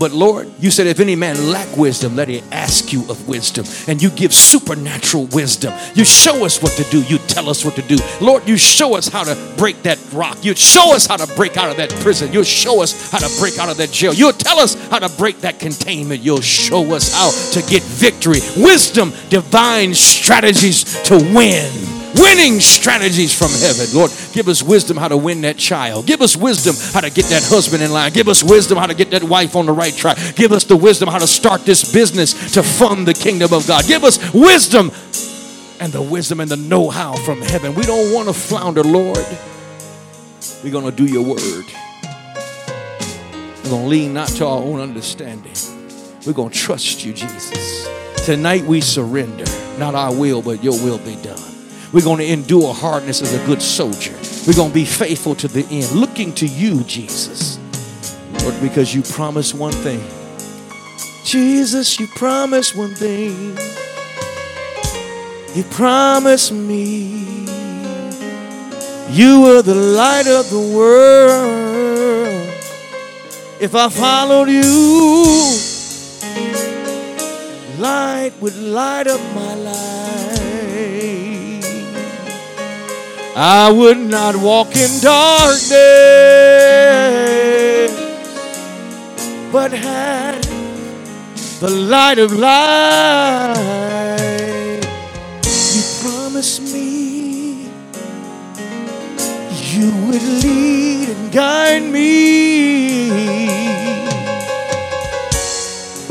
But 0.00 0.12
Lord, 0.12 0.50
you 0.58 0.70
said, 0.70 0.86
if 0.86 0.98
any 0.98 1.14
man 1.14 1.50
lack 1.50 1.76
wisdom, 1.76 2.16
let 2.16 2.28
him 2.28 2.42
ask 2.52 2.90
you 2.90 3.02
of 3.10 3.28
wisdom. 3.28 3.66
And 3.86 4.00
you 4.00 4.08
give 4.08 4.32
supernatural 4.32 5.26
wisdom. 5.26 5.74
You 5.94 6.06
show 6.06 6.42
us 6.46 6.62
what 6.62 6.72
to 6.72 6.84
do. 6.84 7.02
You 7.02 7.18
tell 7.18 7.50
us 7.50 7.66
what 7.66 7.74
to 7.74 7.82
do. 7.82 7.98
Lord, 8.18 8.48
you 8.48 8.56
show 8.56 8.96
us 8.96 9.08
how 9.08 9.24
to 9.24 9.36
break 9.58 9.82
that 9.82 9.98
rock. 10.14 10.42
You 10.42 10.54
show 10.54 10.94
us 10.94 11.06
how 11.06 11.18
to 11.18 11.26
break 11.36 11.58
out 11.58 11.70
of 11.70 11.76
that 11.76 11.90
prison. 12.00 12.32
You'll 12.32 12.44
show 12.44 12.82
us 12.82 13.10
how 13.10 13.18
to 13.18 13.38
break 13.38 13.58
out 13.58 13.68
of 13.68 13.76
that 13.76 13.90
jail. 13.90 14.14
You'll 14.14 14.32
tell 14.32 14.58
us 14.58 14.72
how 14.88 15.00
to 15.00 15.14
break 15.18 15.42
that 15.42 15.60
containment. 15.60 16.22
You'll 16.22 16.40
show 16.40 16.94
us 16.94 17.12
how 17.12 17.30
to 17.60 17.68
get 17.68 17.82
victory. 17.82 18.40
Wisdom, 18.56 19.12
divine 19.28 19.92
strategies 19.92 21.02
to 21.02 21.16
win 21.34 21.99
winning 22.14 22.60
strategies 22.60 23.36
from 23.36 23.50
heaven. 23.50 23.86
Lord, 23.94 24.10
give 24.32 24.48
us 24.48 24.62
wisdom 24.62 24.96
how 24.96 25.08
to 25.08 25.16
win 25.16 25.42
that 25.42 25.56
child. 25.56 26.06
Give 26.06 26.20
us 26.20 26.36
wisdom 26.36 26.74
how 26.92 27.00
to 27.00 27.10
get 27.10 27.26
that 27.26 27.42
husband 27.44 27.82
in 27.82 27.92
line. 27.92 28.12
Give 28.12 28.28
us 28.28 28.42
wisdom 28.42 28.78
how 28.78 28.86
to 28.86 28.94
get 28.94 29.10
that 29.10 29.24
wife 29.24 29.56
on 29.56 29.66
the 29.66 29.72
right 29.72 29.94
track. 29.94 30.18
Give 30.36 30.52
us 30.52 30.64
the 30.64 30.76
wisdom 30.76 31.08
how 31.08 31.18
to 31.18 31.26
start 31.26 31.64
this 31.64 31.92
business 31.92 32.52
to 32.54 32.62
fund 32.62 33.06
the 33.06 33.14
kingdom 33.14 33.52
of 33.52 33.66
God. 33.66 33.86
Give 33.86 34.04
us 34.04 34.18
wisdom 34.32 34.90
and 35.80 35.92
the 35.92 36.02
wisdom 36.02 36.40
and 36.40 36.50
the 36.50 36.56
know 36.56 36.90
how 36.90 37.16
from 37.16 37.40
heaven. 37.40 37.74
We 37.74 37.82
don't 37.82 38.12
want 38.12 38.28
to 38.28 38.34
flounder, 38.34 38.82
Lord. 38.82 39.26
We're 40.62 40.72
going 40.72 40.84
to 40.84 40.92
do 40.92 41.06
your 41.06 41.24
word. 41.24 41.64
We're 43.64 43.70
going 43.70 43.82
to 43.82 43.88
lean 43.88 44.14
not 44.14 44.28
to 44.28 44.46
our 44.46 44.58
own 44.58 44.80
understanding. 44.80 45.54
We're 46.26 46.34
going 46.34 46.50
to 46.50 46.58
trust 46.58 47.04
you, 47.04 47.14
Jesus. 47.14 47.88
Tonight 48.26 48.64
we 48.64 48.82
surrender. 48.82 49.44
Not 49.78 49.94
our 49.94 50.14
will, 50.14 50.42
but 50.42 50.62
your 50.62 50.74
will 50.84 50.98
be 50.98 51.16
done. 51.22 51.59
We're 51.92 52.04
going 52.04 52.18
to 52.18 52.26
endure 52.26 52.72
hardness 52.72 53.20
as 53.20 53.34
a 53.34 53.44
good 53.46 53.60
soldier. 53.60 54.14
We're 54.46 54.54
going 54.54 54.70
to 54.70 54.74
be 54.74 54.84
faithful 54.84 55.34
to 55.36 55.48
the 55.48 55.66
end, 55.66 55.90
looking 55.92 56.32
to 56.36 56.46
you, 56.46 56.84
Jesus. 56.84 57.58
Lord, 58.42 58.54
because 58.60 58.94
you 58.94 59.02
promised 59.02 59.54
one 59.54 59.72
thing. 59.72 60.02
Jesus, 61.24 61.98
you 61.98 62.06
promised 62.06 62.76
one 62.76 62.94
thing. 62.94 63.58
You 65.54 65.64
promised 65.64 66.52
me 66.52 67.30
you 69.10 69.40
were 69.40 69.60
the 69.60 69.74
light 69.74 70.28
of 70.28 70.48
the 70.50 70.72
world. 70.76 72.46
If 73.60 73.74
I 73.74 73.88
followed 73.88 74.48
you, 74.48 74.62
light 77.80 78.32
would 78.40 78.56
light 78.56 79.08
up 79.08 79.20
my 79.34 79.54
life. 79.54 79.99
I 83.42 83.70
would 83.72 83.96
not 83.96 84.36
walk 84.36 84.76
in 84.76 84.90
darkness, 85.00 85.70
but 89.50 89.72
had 89.72 90.42
the 91.60 91.70
light 91.70 92.18
of 92.18 92.32
life. 92.32 93.56
You 95.74 95.82
promised 96.02 96.60
me 96.74 97.70
you 99.72 99.90
would 100.06 100.22
lead 100.44 101.08
and 101.08 101.32
guide 101.32 101.84
me. 101.84 102.10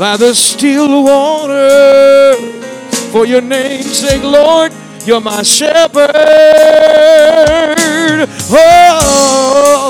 by 0.00 0.16
the 0.16 0.34
still 0.34 1.04
water. 1.04 2.34
For 3.12 3.26
your 3.26 3.42
name's 3.42 3.98
sake, 3.98 4.22
Lord, 4.22 4.72
you're 5.06 5.20
my 5.20 5.42
shepherd. 5.42 6.10
Oh, 8.52 9.88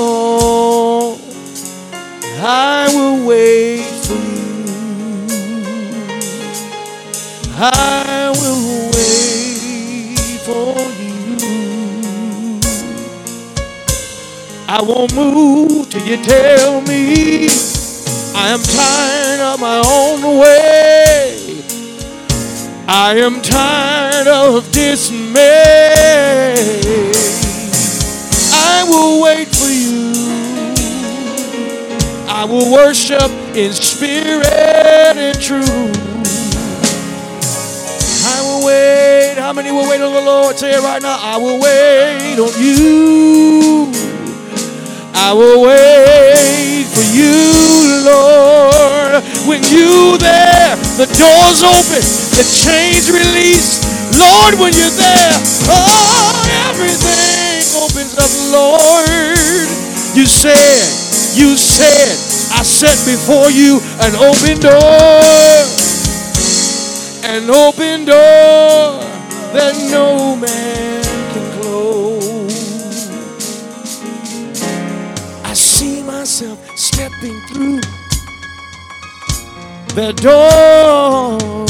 I 2.41 2.89
will 2.95 3.27
wait 3.27 3.83
for 4.07 4.15
you. 4.15 4.65
I 7.57 8.33
will 8.41 8.91
wait 8.95 10.19
for 10.47 10.77
you. 11.03 12.61
I 14.69 14.81
won't 14.83 15.15
move 15.15 15.89
till 15.91 16.07
you 16.07 16.17
tell 16.23 16.81
me 16.83 17.49
I 18.35 18.49
am 18.51 18.61
tired 18.63 19.41
of 19.41 19.61
my 19.61 19.83
own 19.87 20.39
way. 20.39 21.30
I 22.93 23.15
am 23.19 23.41
tired 23.41 24.27
of 24.27 24.73
dismay. 24.73 25.95
I 28.53 28.83
will 28.83 29.23
wait 29.23 29.47
for 29.47 29.69
you. 29.69 30.11
I 32.27 32.45
will 32.47 32.73
worship 32.73 33.31
in 33.55 33.73
spirit 33.73 34.45
and 34.45 35.41
truth. 35.41 35.97
I 38.27 38.43
will 38.43 38.67
wait. 38.67 39.37
How 39.39 39.53
many 39.53 39.71
will 39.71 39.89
wait 39.89 40.01
on 40.01 40.13
the 40.13 40.23
Lord? 40.23 40.59
Say 40.59 40.73
it 40.73 40.81
right 40.81 41.01
now. 41.01 41.17
I 41.21 41.37
will 41.37 41.61
wait 41.61 42.41
on 42.41 42.51
you. 42.61 43.93
I 45.15 45.33
will 45.33 45.63
wait 45.63 46.87
for 46.91 47.07
you, 47.15 48.03
Lord. 48.05 49.23
When 49.47 49.63
you 49.71 50.19
there, 50.19 50.75
the 50.99 51.07
doors 51.07 51.63
open, 51.63 52.03
the 52.41 52.49
chains 52.49 53.13
release. 53.13 53.85
Lord, 54.17 54.55
when 54.57 54.73
you're 54.73 54.97
there, 54.97 55.37
oh, 55.69 56.73
everything 56.73 57.61
opens 57.77 58.17
up, 58.17 58.33
Lord. 58.49 59.69
You 60.17 60.25
said, 60.25 60.89
you 61.37 61.57
said, 61.59 62.17
I 62.57 62.63
set 62.63 62.97
before 63.05 63.51
you 63.51 63.81
an 64.01 64.17
open 64.17 64.57
door, 64.59 65.53
an 67.29 67.51
open 67.51 68.07
door 68.07 69.05
that 69.53 69.77
no 69.93 70.35
man 70.37 71.05
can 71.33 71.61
close. 71.61 73.11
I 75.45 75.53
see 75.53 76.03
myself 76.03 76.59
stepping 76.79 77.39
through 77.49 77.81
the 79.95 80.13
door. 80.15 81.70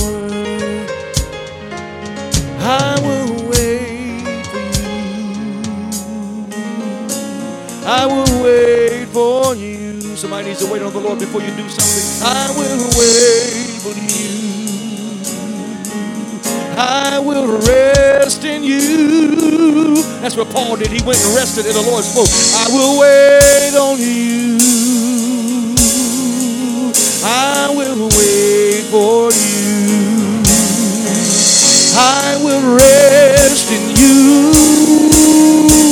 Somebody 10.30 10.50
needs 10.50 10.64
to 10.64 10.72
wait 10.72 10.80
on 10.80 10.92
the 10.92 11.00
Lord 11.00 11.18
before 11.18 11.40
you 11.42 11.50
do 11.56 11.68
something. 11.68 12.22
I 12.22 12.54
will 12.56 12.86
wait 12.94 13.82
on 13.82 13.96
you. 14.14 15.18
I 16.78 17.18
will 17.18 17.58
rest 17.66 18.44
in 18.44 18.62
you. 18.62 20.00
That's 20.22 20.36
what 20.36 20.48
Paul 20.50 20.76
did. 20.76 20.86
He 20.92 21.02
went 21.04 21.18
and 21.18 21.34
rested 21.34 21.66
in 21.66 21.72
the 21.74 21.82
Lord's 21.82 22.06
spoke. 22.06 22.28
I 22.54 22.68
will 22.70 23.00
wait 23.00 23.74
on 23.74 23.98
you. 23.98 24.58
I 27.24 27.74
will 27.74 28.08
wait 28.14 28.84
for 28.86 29.32
you. 29.34 30.44
I 31.98 32.38
will 32.40 32.76
rest 32.76 33.68
in 33.72 33.96
you. 33.96 35.89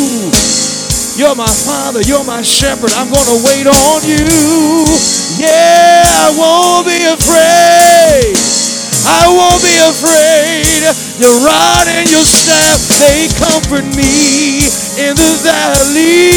You're 1.19 1.35
my 1.35 1.51
father, 1.51 2.01
you're 2.07 2.23
my 2.23 2.43
shepherd. 2.43 2.95
I'm 2.95 3.11
going 3.11 3.27
to 3.27 3.43
wait 3.43 3.67
on 3.67 3.99
you. 4.07 4.23
Yeah, 5.35 6.07
I 6.07 6.31
won't 6.39 6.87
be 6.87 6.95
afraid. 7.11 8.39
I 9.03 9.27
won't 9.27 9.59
be 9.59 9.75
afraid. 9.83 10.87
Your 11.19 11.35
rod 11.43 11.91
and 11.91 12.07
your 12.07 12.23
staff, 12.23 13.03
they 13.03 13.27
comfort 13.35 13.83
me 13.99 14.63
in 14.95 15.19
the 15.19 15.35
valley. 15.43 16.31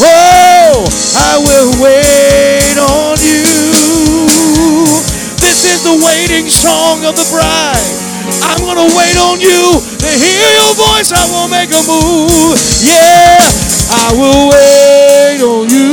Oh, 0.00 0.88
I 1.20 1.36
will 1.36 1.76
wait 1.76 2.80
on 2.80 3.20
you. 3.20 3.44
This 5.44 5.68
is 5.68 5.84
the 5.84 6.00
waiting 6.00 6.48
song 6.48 7.04
of 7.04 7.16
the 7.16 7.28
bride. 7.28 8.01
I'm 8.50 8.60
gonna 8.60 8.88
wait 8.96 9.16
on 9.18 9.40
you 9.40 9.80
to 10.02 10.10
hear 10.10 10.48
your 10.58 10.74
voice. 10.74 11.12
I 11.12 11.24
will 11.30 11.48
make 11.48 11.70
a 11.70 11.82
move. 11.86 12.58
Yeah, 12.82 13.38
I 13.90 14.12
will 14.18 14.50
wait 14.50 15.40
on 15.42 15.68
you. 15.70 15.92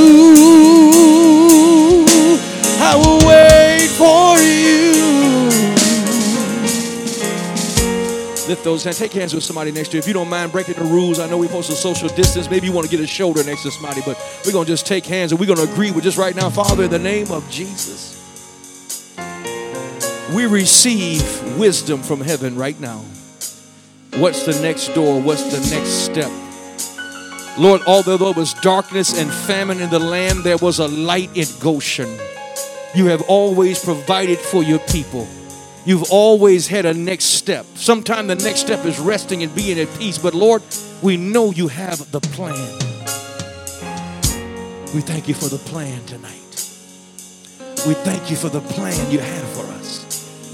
I 2.82 2.96
will 2.96 3.20
wait 3.28 3.90
for 3.90 4.38
you. 4.40 4.70
Lift 8.50 8.64
those 8.64 8.84
hands. 8.84 8.98
Take 8.98 9.14
hands 9.14 9.36
with 9.36 9.44
somebody 9.44 9.72
next 9.72 9.90
to 9.90 9.98
you. 9.98 10.00
If 10.00 10.08
you 10.08 10.14
don't 10.14 10.28
mind 10.28 10.52
breaking 10.52 10.74
the 10.74 10.84
rules, 10.86 11.20
I 11.20 11.30
know 11.30 11.38
we're 11.38 11.46
supposed 11.46 11.70
to 11.70 11.76
social 11.76 12.10
distance. 12.10 12.50
Maybe 12.50 12.66
you 12.66 12.74
want 12.74 12.90
to 12.90 12.92
get 12.92 13.00
a 13.00 13.06
shoulder 13.06 13.44
next 13.44 13.62
to 13.62 13.70
somebody, 13.70 14.02
but 14.04 14.18
we're 14.44 14.54
going 14.54 14.66
to 14.66 14.72
just 14.72 14.88
take 14.88 15.06
hands 15.06 15.32
and 15.32 15.40
we're 15.40 15.46
going 15.46 15.64
to 15.64 15.72
agree 15.72 15.92
with 15.92 16.04
just 16.04 16.18
right 16.18 16.36
now, 16.36 16.50
Father, 16.50 16.86
in 16.86 16.90
the 16.90 16.98
name 16.98 17.30
of 17.30 17.48
Jesus. 17.52 18.09
We 20.36 20.46
receive 20.46 21.58
wisdom 21.58 22.04
from 22.04 22.22
heaven 22.22 22.56
right 22.56 22.80
now. 22.80 23.04
What's 24.18 24.46
the 24.46 24.60
next 24.62 24.90
door? 24.90 25.20
What's 25.22 25.44
the 25.44 25.76
next 25.76 25.90
step? 25.90 26.32
Lord, 27.58 27.82
although 27.88 28.18
there 28.18 28.34
was 28.34 28.54
darkness 28.56 29.20
and 29.20 29.32
famine 29.32 29.82
in 29.82 29.90
the 29.90 30.00
land, 30.00 30.44
there 30.44 30.58
was 30.58 30.80
a 30.80 30.88
light 30.88 31.36
in 31.36 31.48
Goshen. 31.60 32.10
You 32.94 33.08
have 33.08 33.24
always 33.24 33.84
provided 33.84 34.38
for 34.38 34.64
your 34.64 34.80
people. 34.80 35.28
You've 35.86 36.12
always 36.12 36.68
had 36.68 36.86
a 36.86 36.94
next 36.94 37.26
step. 37.26 37.66
Sometimes 37.76 38.28
the 38.28 38.36
next 38.36 38.60
step 38.60 38.86
is 38.86 39.00
resting 39.00 39.42
and 39.42 39.54
being 39.56 39.80
at 39.80 39.88
peace, 39.98 40.18
but 40.18 40.34
Lord, 40.34 40.62
we 41.02 41.18
know 41.18 41.52
you 41.52 41.68
have 41.68 42.12
the 42.12 42.20
plan. 42.20 42.54
We 44.94 45.02
thank 45.02 45.28
you 45.28 45.34
for 45.34 45.50
the 45.50 45.58
plan 45.58 46.04
tonight. 46.06 46.34
We 47.88 47.94
thank 47.94 48.30
you 48.30 48.36
for 48.36 48.50
the 48.50 48.62
plan 48.62 49.12
you 49.12 49.20
have 49.20 49.50
for 49.50 49.66
us. 49.74 50.09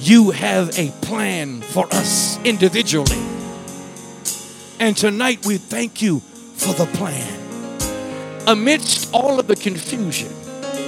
You 0.05 0.29
have 0.29 0.77
a 0.77 0.91
plan 1.01 1.61
for 1.61 1.87
us 1.91 2.37
individually. 2.43 3.17
And 4.79 4.95
tonight 4.95 5.43
we 5.47 5.57
thank 5.57 5.99
you 5.99 6.19
for 6.19 6.75
the 6.75 6.85
plan. 6.85 7.27
Amidst 8.45 9.11
all 9.11 9.39
of 9.39 9.47
the 9.47 9.55
confusion 9.55 10.31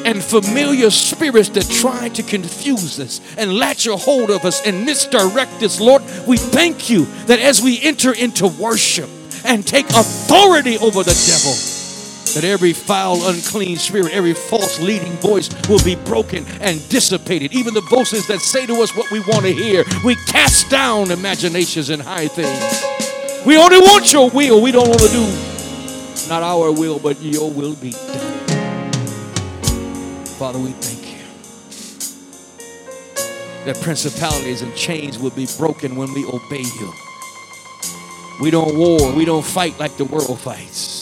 and 0.05 0.23
familiar 0.23 0.91
spirits 0.91 1.49
that 1.49 1.67
try 1.67 2.09
to 2.09 2.21
confuse 2.21 2.99
us 2.99 3.19
and 3.39 3.57
latch 3.57 3.87
a 3.87 3.97
hold 3.97 4.29
of 4.29 4.45
us 4.45 4.63
and 4.67 4.85
misdirect 4.85 5.63
us, 5.63 5.81
Lord, 5.81 6.03
we 6.27 6.37
thank 6.37 6.87
you 6.87 7.05
that 7.25 7.39
as 7.39 7.59
we 7.59 7.81
enter 7.81 8.13
into 8.13 8.45
worship 8.47 9.09
and 9.43 9.65
take 9.65 9.89
authority 9.89 10.77
over 10.77 11.01
the 11.01 11.17
devil, 11.25 11.76
that 12.35 12.43
every 12.43 12.73
foul, 12.73 13.27
unclean 13.27 13.77
spirit, 13.77 14.13
every 14.13 14.33
false 14.33 14.79
leading 14.79 15.13
voice 15.13 15.49
will 15.69 15.83
be 15.83 15.95
broken 15.95 16.45
and 16.61 16.87
dissipated. 16.89 17.53
Even 17.53 17.73
the 17.73 17.81
voices 17.81 18.27
that 18.27 18.41
say 18.41 18.65
to 18.65 18.81
us 18.81 18.95
what 18.95 19.11
we 19.11 19.19
want 19.21 19.43
to 19.45 19.53
hear, 19.53 19.83
we 20.05 20.15
cast 20.27 20.69
down 20.69 21.11
imaginations 21.11 21.89
and 21.89 22.01
high 22.01 22.27
things. 22.27 22.83
We 23.45 23.57
only 23.57 23.79
want 23.79 24.11
your 24.13 24.29
will. 24.29 24.61
We 24.61 24.71
don't 24.71 24.89
want 24.89 25.01
to 25.01 25.09
do 25.09 25.27
not 26.29 26.43
our 26.43 26.71
will, 26.71 26.99
but 26.99 27.21
your 27.21 27.49
will 27.49 27.75
be 27.75 27.91
done. 27.91 28.43
Father, 30.25 30.59
we 30.59 30.71
thank 30.71 31.13
you 31.13 31.37
that 33.65 33.81
principalities 33.81 34.61
and 34.61 34.75
chains 34.75 35.19
will 35.19 35.31
be 35.31 35.47
broken 35.57 35.95
when 35.95 36.13
we 36.13 36.25
obey 36.25 36.63
you. 36.79 36.93
We 38.41 38.51
don't 38.51 38.77
war, 38.77 39.13
we 39.13 39.25
don't 39.25 39.45
fight 39.45 39.79
like 39.79 39.97
the 39.97 40.05
world 40.05 40.39
fights. 40.39 40.96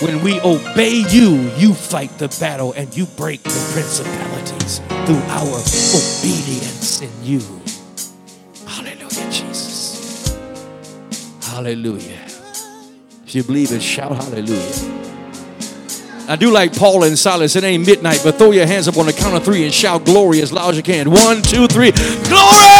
When 0.00 0.22
we 0.22 0.40
obey 0.42 1.02
you, 1.10 1.50
you 1.56 1.74
fight 1.74 2.16
the 2.18 2.28
battle 2.38 2.72
and 2.72 2.96
you 2.96 3.04
break 3.04 3.42
the 3.42 3.70
principalities 3.72 4.78
through 5.06 5.16
our 5.26 5.58
obedience 5.58 7.00
in 7.02 7.10
you. 7.24 7.40
Hallelujah, 8.64 9.28
Jesus. 9.28 10.38
Hallelujah. 11.42 12.24
If 13.26 13.34
you 13.34 13.42
believe 13.42 13.72
it, 13.72 13.82
shout 13.82 14.12
hallelujah. 14.12 14.98
I 16.28 16.36
do 16.36 16.52
like 16.52 16.76
Paul 16.76 17.02
and 17.02 17.18
Silas. 17.18 17.56
It 17.56 17.64
ain't 17.64 17.84
midnight, 17.84 18.20
but 18.22 18.36
throw 18.36 18.52
your 18.52 18.66
hands 18.66 18.86
up 18.86 18.98
on 18.98 19.06
the 19.06 19.12
count 19.12 19.34
of 19.34 19.44
three 19.44 19.64
and 19.64 19.74
shout 19.74 20.04
glory 20.04 20.40
as 20.42 20.52
loud 20.52 20.70
as 20.70 20.76
you 20.76 20.84
can. 20.84 21.10
One, 21.10 21.42
two, 21.42 21.66
three. 21.66 21.90
Glory! 21.90 22.77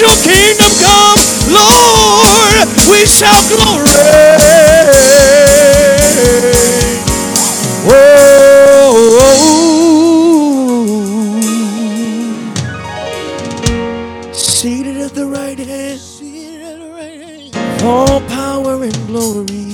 Your 0.00 0.16
kingdom 0.22 0.72
come, 0.82 1.20
Lord. 1.52 2.68
We 2.90 3.06
shall 3.06 3.42
glory. 3.48 3.90
Whoa. 7.86 9.32
Seated 14.32 14.98
at 14.98 15.14
the 15.14 15.26
right 15.26 15.58
hand. 15.58 16.00
All 17.82 18.20
power 18.28 18.82
and 18.84 19.06
glory. 19.06 19.66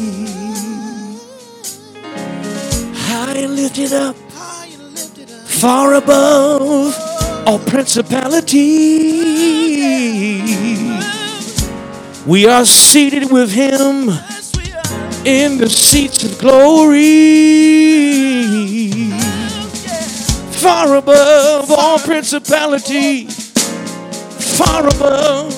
High 3.09 3.39
and 3.39 3.57
lifted 3.57 3.93
up. 3.93 4.17
Far 5.47 5.95
above 5.95 6.95
all 7.47 7.59
principality. 7.61 9.14
We 12.27 12.47
are 12.47 12.65
seated 12.65 13.31
with 13.31 13.53
him 13.53 14.09
in 15.27 15.59
the 15.59 15.69
seats 15.69 16.25
of 16.25 16.39
glory. 16.39 17.03
Far 20.53 20.97
above 20.97 21.71
all 21.71 21.99
principality. 21.99 23.27
Far 23.27 24.87
above, 24.89 25.53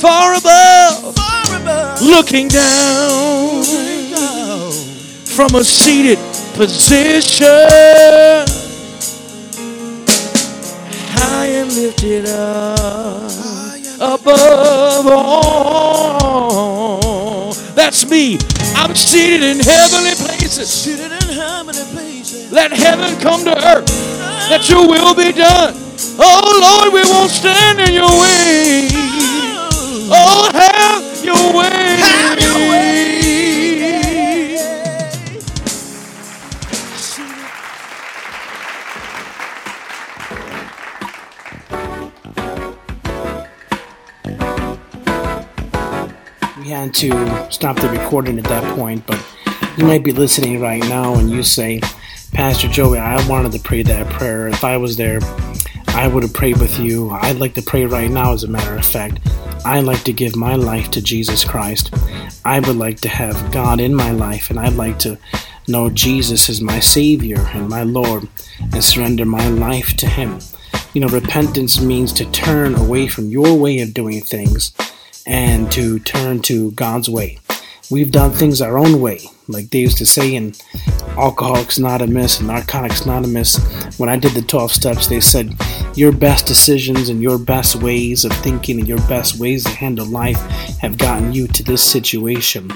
far 0.00 0.36
above, 0.36 2.02
looking 2.02 2.48
down 2.48 3.62
from 5.24 5.54
a 5.54 5.62
seated 5.62 6.18
position. 6.54 7.46
High 11.14 11.46
and 11.46 11.72
lifted 11.72 12.26
up 12.26 13.19
above 14.00 15.06
all. 15.06 16.40
That's 17.74 18.08
me. 18.08 18.38
I'm 18.74 18.96
seated 18.96 19.42
in 19.42 19.60
heavenly 19.60 20.14
places. 20.14 20.86
Let 22.50 22.72
heaven 22.72 23.20
come 23.20 23.44
to 23.44 23.56
earth. 23.56 23.90
Let 24.50 24.68
your 24.68 24.88
will 24.88 25.14
be 25.14 25.32
done. 25.32 25.74
Oh 26.18 26.58
Lord, 26.60 26.92
we 26.94 27.02
won't 27.10 27.30
stand 27.30 27.78
in 27.80 27.92
your 27.94 28.10
way. 28.10 28.88
Oh, 30.10 30.10
oh 30.12 30.50
have 30.52 31.24
your 31.24 31.52
way. 31.56 31.68
Have 31.70 32.40
your 32.40 32.48
way. 32.48 32.49
Had 46.70 46.94
to 46.94 47.50
stop 47.50 47.76
the 47.80 47.88
recording 47.88 48.38
at 48.38 48.44
that 48.44 48.76
point, 48.76 49.04
but 49.04 49.20
you 49.76 49.84
might 49.84 50.04
be 50.04 50.12
listening 50.12 50.60
right 50.60 50.82
now 50.88 51.14
and 51.14 51.28
you 51.28 51.42
say, 51.42 51.80
Pastor 52.32 52.68
Joey, 52.68 52.98
I 52.98 53.26
wanted 53.28 53.50
to 53.52 53.58
pray 53.58 53.82
that 53.82 54.08
prayer. 54.08 54.46
If 54.46 54.62
I 54.62 54.76
was 54.76 54.96
there, 54.96 55.18
I 55.88 56.06
would 56.06 56.22
have 56.22 56.32
prayed 56.32 56.58
with 56.58 56.78
you. 56.78 57.10
I'd 57.10 57.38
like 57.38 57.54
to 57.54 57.62
pray 57.62 57.86
right 57.86 58.10
now, 58.10 58.32
as 58.32 58.44
a 58.44 58.48
matter 58.48 58.76
of 58.76 58.86
fact. 58.86 59.18
I'd 59.64 59.84
like 59.84 60.04
to 60.04 60.12
give 60.12 60.36
my 60.36 60.54
life 60.54 60.92
to 60.92 61.02
Jesus 61.02 61.42
Christ. 61.42 61.92
I 62.44 62.60
would 62.60 62.76
like 62.76 63.00
to 63.00 63.08
have 63.08 63.50
God 63.50 63.80
in 63.80 63.92
my 63.92 64.12
life, 64.12 64.48
and 64.48 64.60
I'd 64.60 64.74
like 64.74 65.00
to 65.00 65.18
know 65.66 65.90
Jesus 65.90 66.48
as 66.48 66.60
my 66.60 66.78
Savior 66.78 67.40
and 67.52 67.68
my 67.68 67.82
Lord 67.82 68.28
and 68.60 68.82
surrender 68.82 69.26
my 69.26 69.48
life 69.48 69.96
to 69.96 70.06
Him. 70.06 70.38
You 70.94 71.00
know, 71.00 71.08
repentance 71.08 71.80
means 71.80 72.12
to 72.12 72.30
turn 72.30 72.76
away 72.76 73.08
from 73.08 73.28
your 73.28 73.58
way 73.58 73.80
of 73.80 73.92
doing 73.92 74.20
things 74.20 74.72
and 75.26 75.70
to 75.72 75.98
turn 76.00 76.40
to 76.42 76.72
God's 76.72 77.08
way. 77.08 77.38
We've 77.90 78.12
done 78.12 78.30
things 78.30 78.62
our 78.62 78.78
own 78.78 79.00
way, 79.00 79.20
like 79.48 79.70
they 79.70 79.80
used 79.80 79.98
to 79.98 80.06
say 80.06 80.36
in 80.36 80.54
Alcoholics 81.16 81.76
Anonymous 81.76 82.38
and 82.38 82.46
Narcotics 82.46 83.04
Anonymous. 83.04 83.58
When 83.98 84.08
I 84.08 84.16
did 84.16 84.32
the 84.32 84.42
12 84.42 84.70
steps, 84.70 85.08
they 85.08 85.18
said 85.18 85.56
your 85.96 86.12
best 86.12 86.46
decisions 86.46 87.08
and 87.08 87.20
your 87.20 87.36
best 87.36 87.74
ways 87.74 88.24
of 88.24 88.32
thinking 88.32 88.78
and 88.78 88.86
your 88.86 89.00
best 89.08 89.40
ways 89.40 89.64
to 89.64 89.70
handle 89.70 90.06
life 90.06 90.38
have 90.78 90.98
gotten 90.98 91.32
you 91.32 91.48
to 91.48 91.64
this 91.64 91.82
situation. 91.82 92.70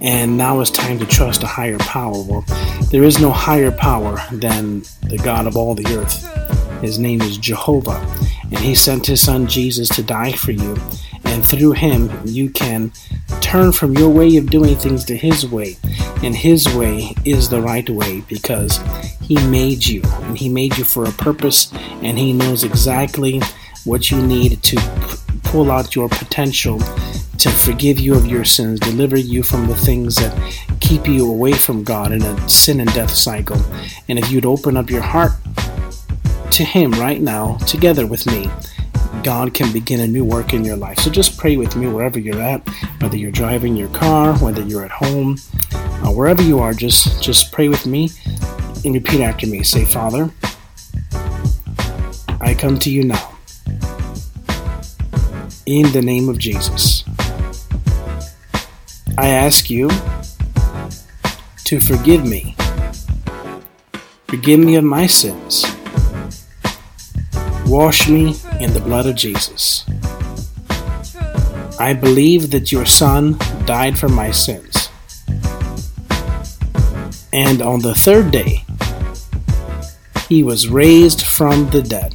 And 0.00 0.38
now 0.38 0.60
it's 0.60 0.70
time 0.70 0.98
to 0.98 1.04
trust 1.06 1.42
a 1.42 1.46
higher 1.46 1.78
power. 1.78 2.22
Well, 2.22 2.44
there 2.90 3.04
is 3.04 3.20
no 3.20 3.30
higher 3.30 3.70
power 3.70 4.18
than 4.32 4.80
the 5.02 5.20
God 5.22 5.46
of 5.46 5.58
all 5.58 5.74
the 5.74 5.86
earth. 5.94 6.53
His 6.80 6.98
name 6.98 7.22
is 7.22 7.38
Jehovah, 7.38 8.04
and 8.42 8.58
He 8.58 8.74
sent 8.74 9.06
His 9.06 9.20
Son 9.20 9.46
Jesus 9.46 9.88
to 9.90 10.02
die 10.02 10.32
for 10.32 10.52
you. 10.52 10.76
And 11.24 11.44
through 11.44 11.72
Him, 11.72 12.10
you 12.24 12.50
can 12.50 12.92
turn 13.40 13.72
from 13.72 13.96
your 13.96 14.10
way 14.10 14.36
of 14.36 14.50
doing 14.50 14.76
things 14.76 15.04
to 15.06 15.16
His 15.16 15.46
way. 15.46 15.76
And 16.22 16.34
His 16.34 16.72
way 16.74 17.14
is 17.24 17.48
the 17.48 17.62
right 17.62 17.88
way 17.88 18.22
because 18.28 18.78
He 19.22 19.36
made 19.48 19.86
you, 19.86 20.02
and 20.04 20.38
He 20.38 20.48
made 20.48 20.76
you 20.76 20.84
for 20.84 21.04
a 21.04 21.12
purpose, 21.12 21.72
and 22.02 22.18
He 22.18 22.32
knows 22.32 22.64
exactly 22.64 23.40
what 23.84 24.10
you 24.10 24.20
need 24.20 24.62
to 24.62 24.76
p- 24.76 25.38
pull 25.42 25.70
out 25.70 25.94
your 25.94 26.08
potential 26.08 26.78
to 27.38 27.50
forgive 27.50 28.00
you 28.00 28.14
of 28.14 28.26
your 28.26 28.44
sins, 28.44 28.80
deliver 28.80 29.18
you 29.18 29.42
from 29.42 29.66
the 29.66 29.76
things 29.76 30.16
that 30.16 30.34
keep 30.80 31.06
you 31.06 31.30
away 31.30 31.52
from 31.52 31.84
God 31.84 32.12
in 32.12 32.22
a 32.22 32.48
sin 32.48 32.80
and 32.80 32.92
death 32.94 33.10
cycle. 33.10 33.60
And 34.08 34.18
if 34.18 34.30
you'd 34.30 34.46
open 34.46 34.76
up 34.76 34.88
your 34.88 35.02
heart 35.02 35.32
to 36.52 36.64
Him 36.64 36.92
right 36.92 37.20
now, 37.20 37.56
together 37.66 38.06
with 38.06 38.26
me, 38.26 38.50
God 39.22 39.54
can 39.54 39.72
begin 39.72 40.00
a 40.00 40.06
new 40.06 40.24
work 40.24 40.52
in 40.52 40.64
your 40.64 40.76
life. 40.76 40.98
So 40.98 41.10
just 41.10 41.38
pray 41.38 41.56
with 41.56 41.76
me 41.76 41.86
wherever 41.86 42.18
you're 42.18 42.40
at, 42.40 42.66
whether 43.00 43.16
you're 43.16 43.30
driving 43.30 43.76
your 43.76 43.88
car, 43.88 44.36
whether 44.38 44.62
you're 44.62 44.84
at 44.84 44.90
home, 44.90 45.38
uh, 45.72 46.12
wherever 46.12 46.42
you 46.42 46.58
are. 46.58 46.74
Just 46.74 47.22
just 47.22 47.50
pray 47.52 47.68
with 47.68 47.86
me 47.86 48.10
and 48.84 48.94
repeat 48.94 49.20
after 49.20 49.46
me. 49.46 49.62
Say, 49.62 49.84
Father, 49.84 50.30
I 52.40 52.54
come 52.58 52.78
to 52.80 52.90
you 52.90 53.04
now 53.04 53.34
in 55.66 55.90
the 55.92 56.02
name 56.02 56.28
of 56.28 56.38
Jesus. 56.38 57.04
I 59.16 59.28
ask 59.28 59.70
you 59.70 59.88
to 61.64 61.80
forgive 61.80 62.26
me. 62.26 62.56
Forgive 64.26 64.60
me 64.60 64.76
of 64.76 64.84
my 64.84 65.06
sins. 65.06 65.73
Wash 67.66 68.08
me 68.08 68.36
in 68.60 68.72
the 68.72 68.82
blood 68.84 69.06
of 69.06 69.16
Jesus. 69.16 69.84
I 71.80 71.92
believe 71.92 72.50
that 72.50 72.70
your 72.70 72.86
Son 72.86 73.38
died 73.64 73.98
for 73.98 74.08
my 74.08 74.30
sins. 74.30 74.88
And 77.32 77.62
on 77.62 77.80
the 77.80 77.94
third 77.94 78.30
day, 78.30 78.64
he 80.28 80.42
was 80.42 80.68
raised 80.68 81.22
from 81.22 81.70
the 81.70 81.82
dead. 81.82 82.14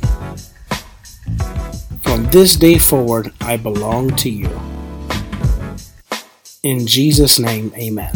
From 2.01 2.29
this 2.31 2.55
day 2.55 2.77
forward, 2.77 3.33
I 3.41 3.57
belong 3.57 4.15
to 4.17 4.29
you. 4.29 4.49
In 6.63 6.87
Jesus' 6.87 7.39
name, 7.39 7.73
amen. 7.75 8.13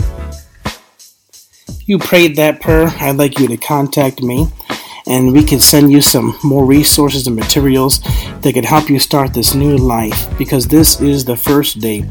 You 1.85 1.99
prayed 1.99 2.35
that 2.37 2.61
prayer, 2.61 2.87
I'd 2.99 3.17
like 3.17 3.39
you 3.39 3.47
to 3.49 3.57
contact 3.57 4.21
me 4.21 4.47
and 5.07 5.33
we 5.33 5.43
can 5.43 5.59
send 5.59 5.91
you 5.91 6.01
some 6.01 6.37
more 6.43 6.65
resources 6.65 7.27
and 7.27 7.35
materials 7.35 7.99
that 8.41 8.53
can 8.53 8.63
help 8.63 8.89
you 8.89 8.99
start 8.99 9.33
this 9.33 9.53
new 9.53 9.77
life 9.77 10.27
because 10.37 10.67
this 10.67 11.01
is 11.01 11.25
the 11.25 11.35
first 11.35 11.79
day 11.79 12.05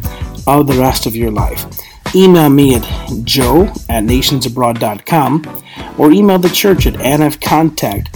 of 0.47 0.67
the 0.67 0.75
rest 0.79 1.07
of 1.07 1.17
your 1.17 1.31
life. 1.31 1.67
Email 2.15 2.51
me 2.51 2.75
at 2.75 2.83
joe 3.25 3.65
at 3.89 4.05
nationsabroad.com 4.05 5.65
or 5.99 6.11
email 6.11 6.39
the 6.39 6.51
church 6.51 6.87
at 6.87 6.95
nfcontact 6.95 8.09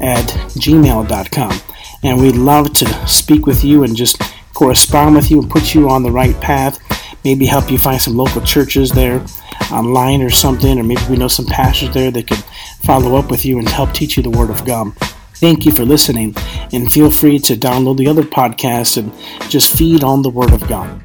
at 0.00 0.26
gmail.com. 0.58 1.60
And 2.02 2.20
we'd 2.20 2.36
love 2.36 2.72
to 2.74 3.08
speak 3.08 3.46
with 3.46 3.64
you 3.64 3.84
and 3.84 3.96
just 3.96 4.20
correspond 4.54 5.14
with 5.14 5.30
you 5.30 5.40
and 5.40 5.50
put 5.50 5.74
you 5.74 5.88
on 5.88 6.02
the 6.02 6.10
right 6.10 6.38
path. 6.40 6.78
Maybe 7.24 7.46
help 7.46 7.70
you 7.70 7.78
find 7.78 8.00
some 8.00 8.16
local 8.16 8.40
churches 8.42 8.90
there 8.90 9.24
online 9.70 10.22
or 10.22 10.30
something, 10.30 10.78
or 10.78 10.82
maybe 10.82 11.02
we 11.08 11.16
know 11.16 11.28
some 11.28 11.46
pastors 11.46 11.92
there 11.92 12.10
that 12.10 12.26
could 12.26 12.42
follow 12.82 13.16
up 13.16 13.30
with 13.30 13.44
you 13.44 13.58
and 13.58 13.68
help 13.68 13.92
teach 13.92 14.16
you 14.16 14.22
the 14.22 14.30
Word 14.30 14.50
of 14.50 14.64
God. 14.64 14.94
Thank 15.34 15.66
you 15.66 15.72
for 15.72 15.84
listening, 15.84 16.34
and 16.72 16.90
feel 16.90 17.10
free 17.10 17.38
to 17.40 17.54
download 17.54 17.98
the 17.98 18.08
other 18.08 18.22
podcasts 18.22 18.96
and 18.96 19.12
just 19.50 19.76
feed 19.76 20.02
on 20.02 20.22
the 20.22 20.30
Word 20.30 20.52
of 20.52 20.66
God. 20.66 21.02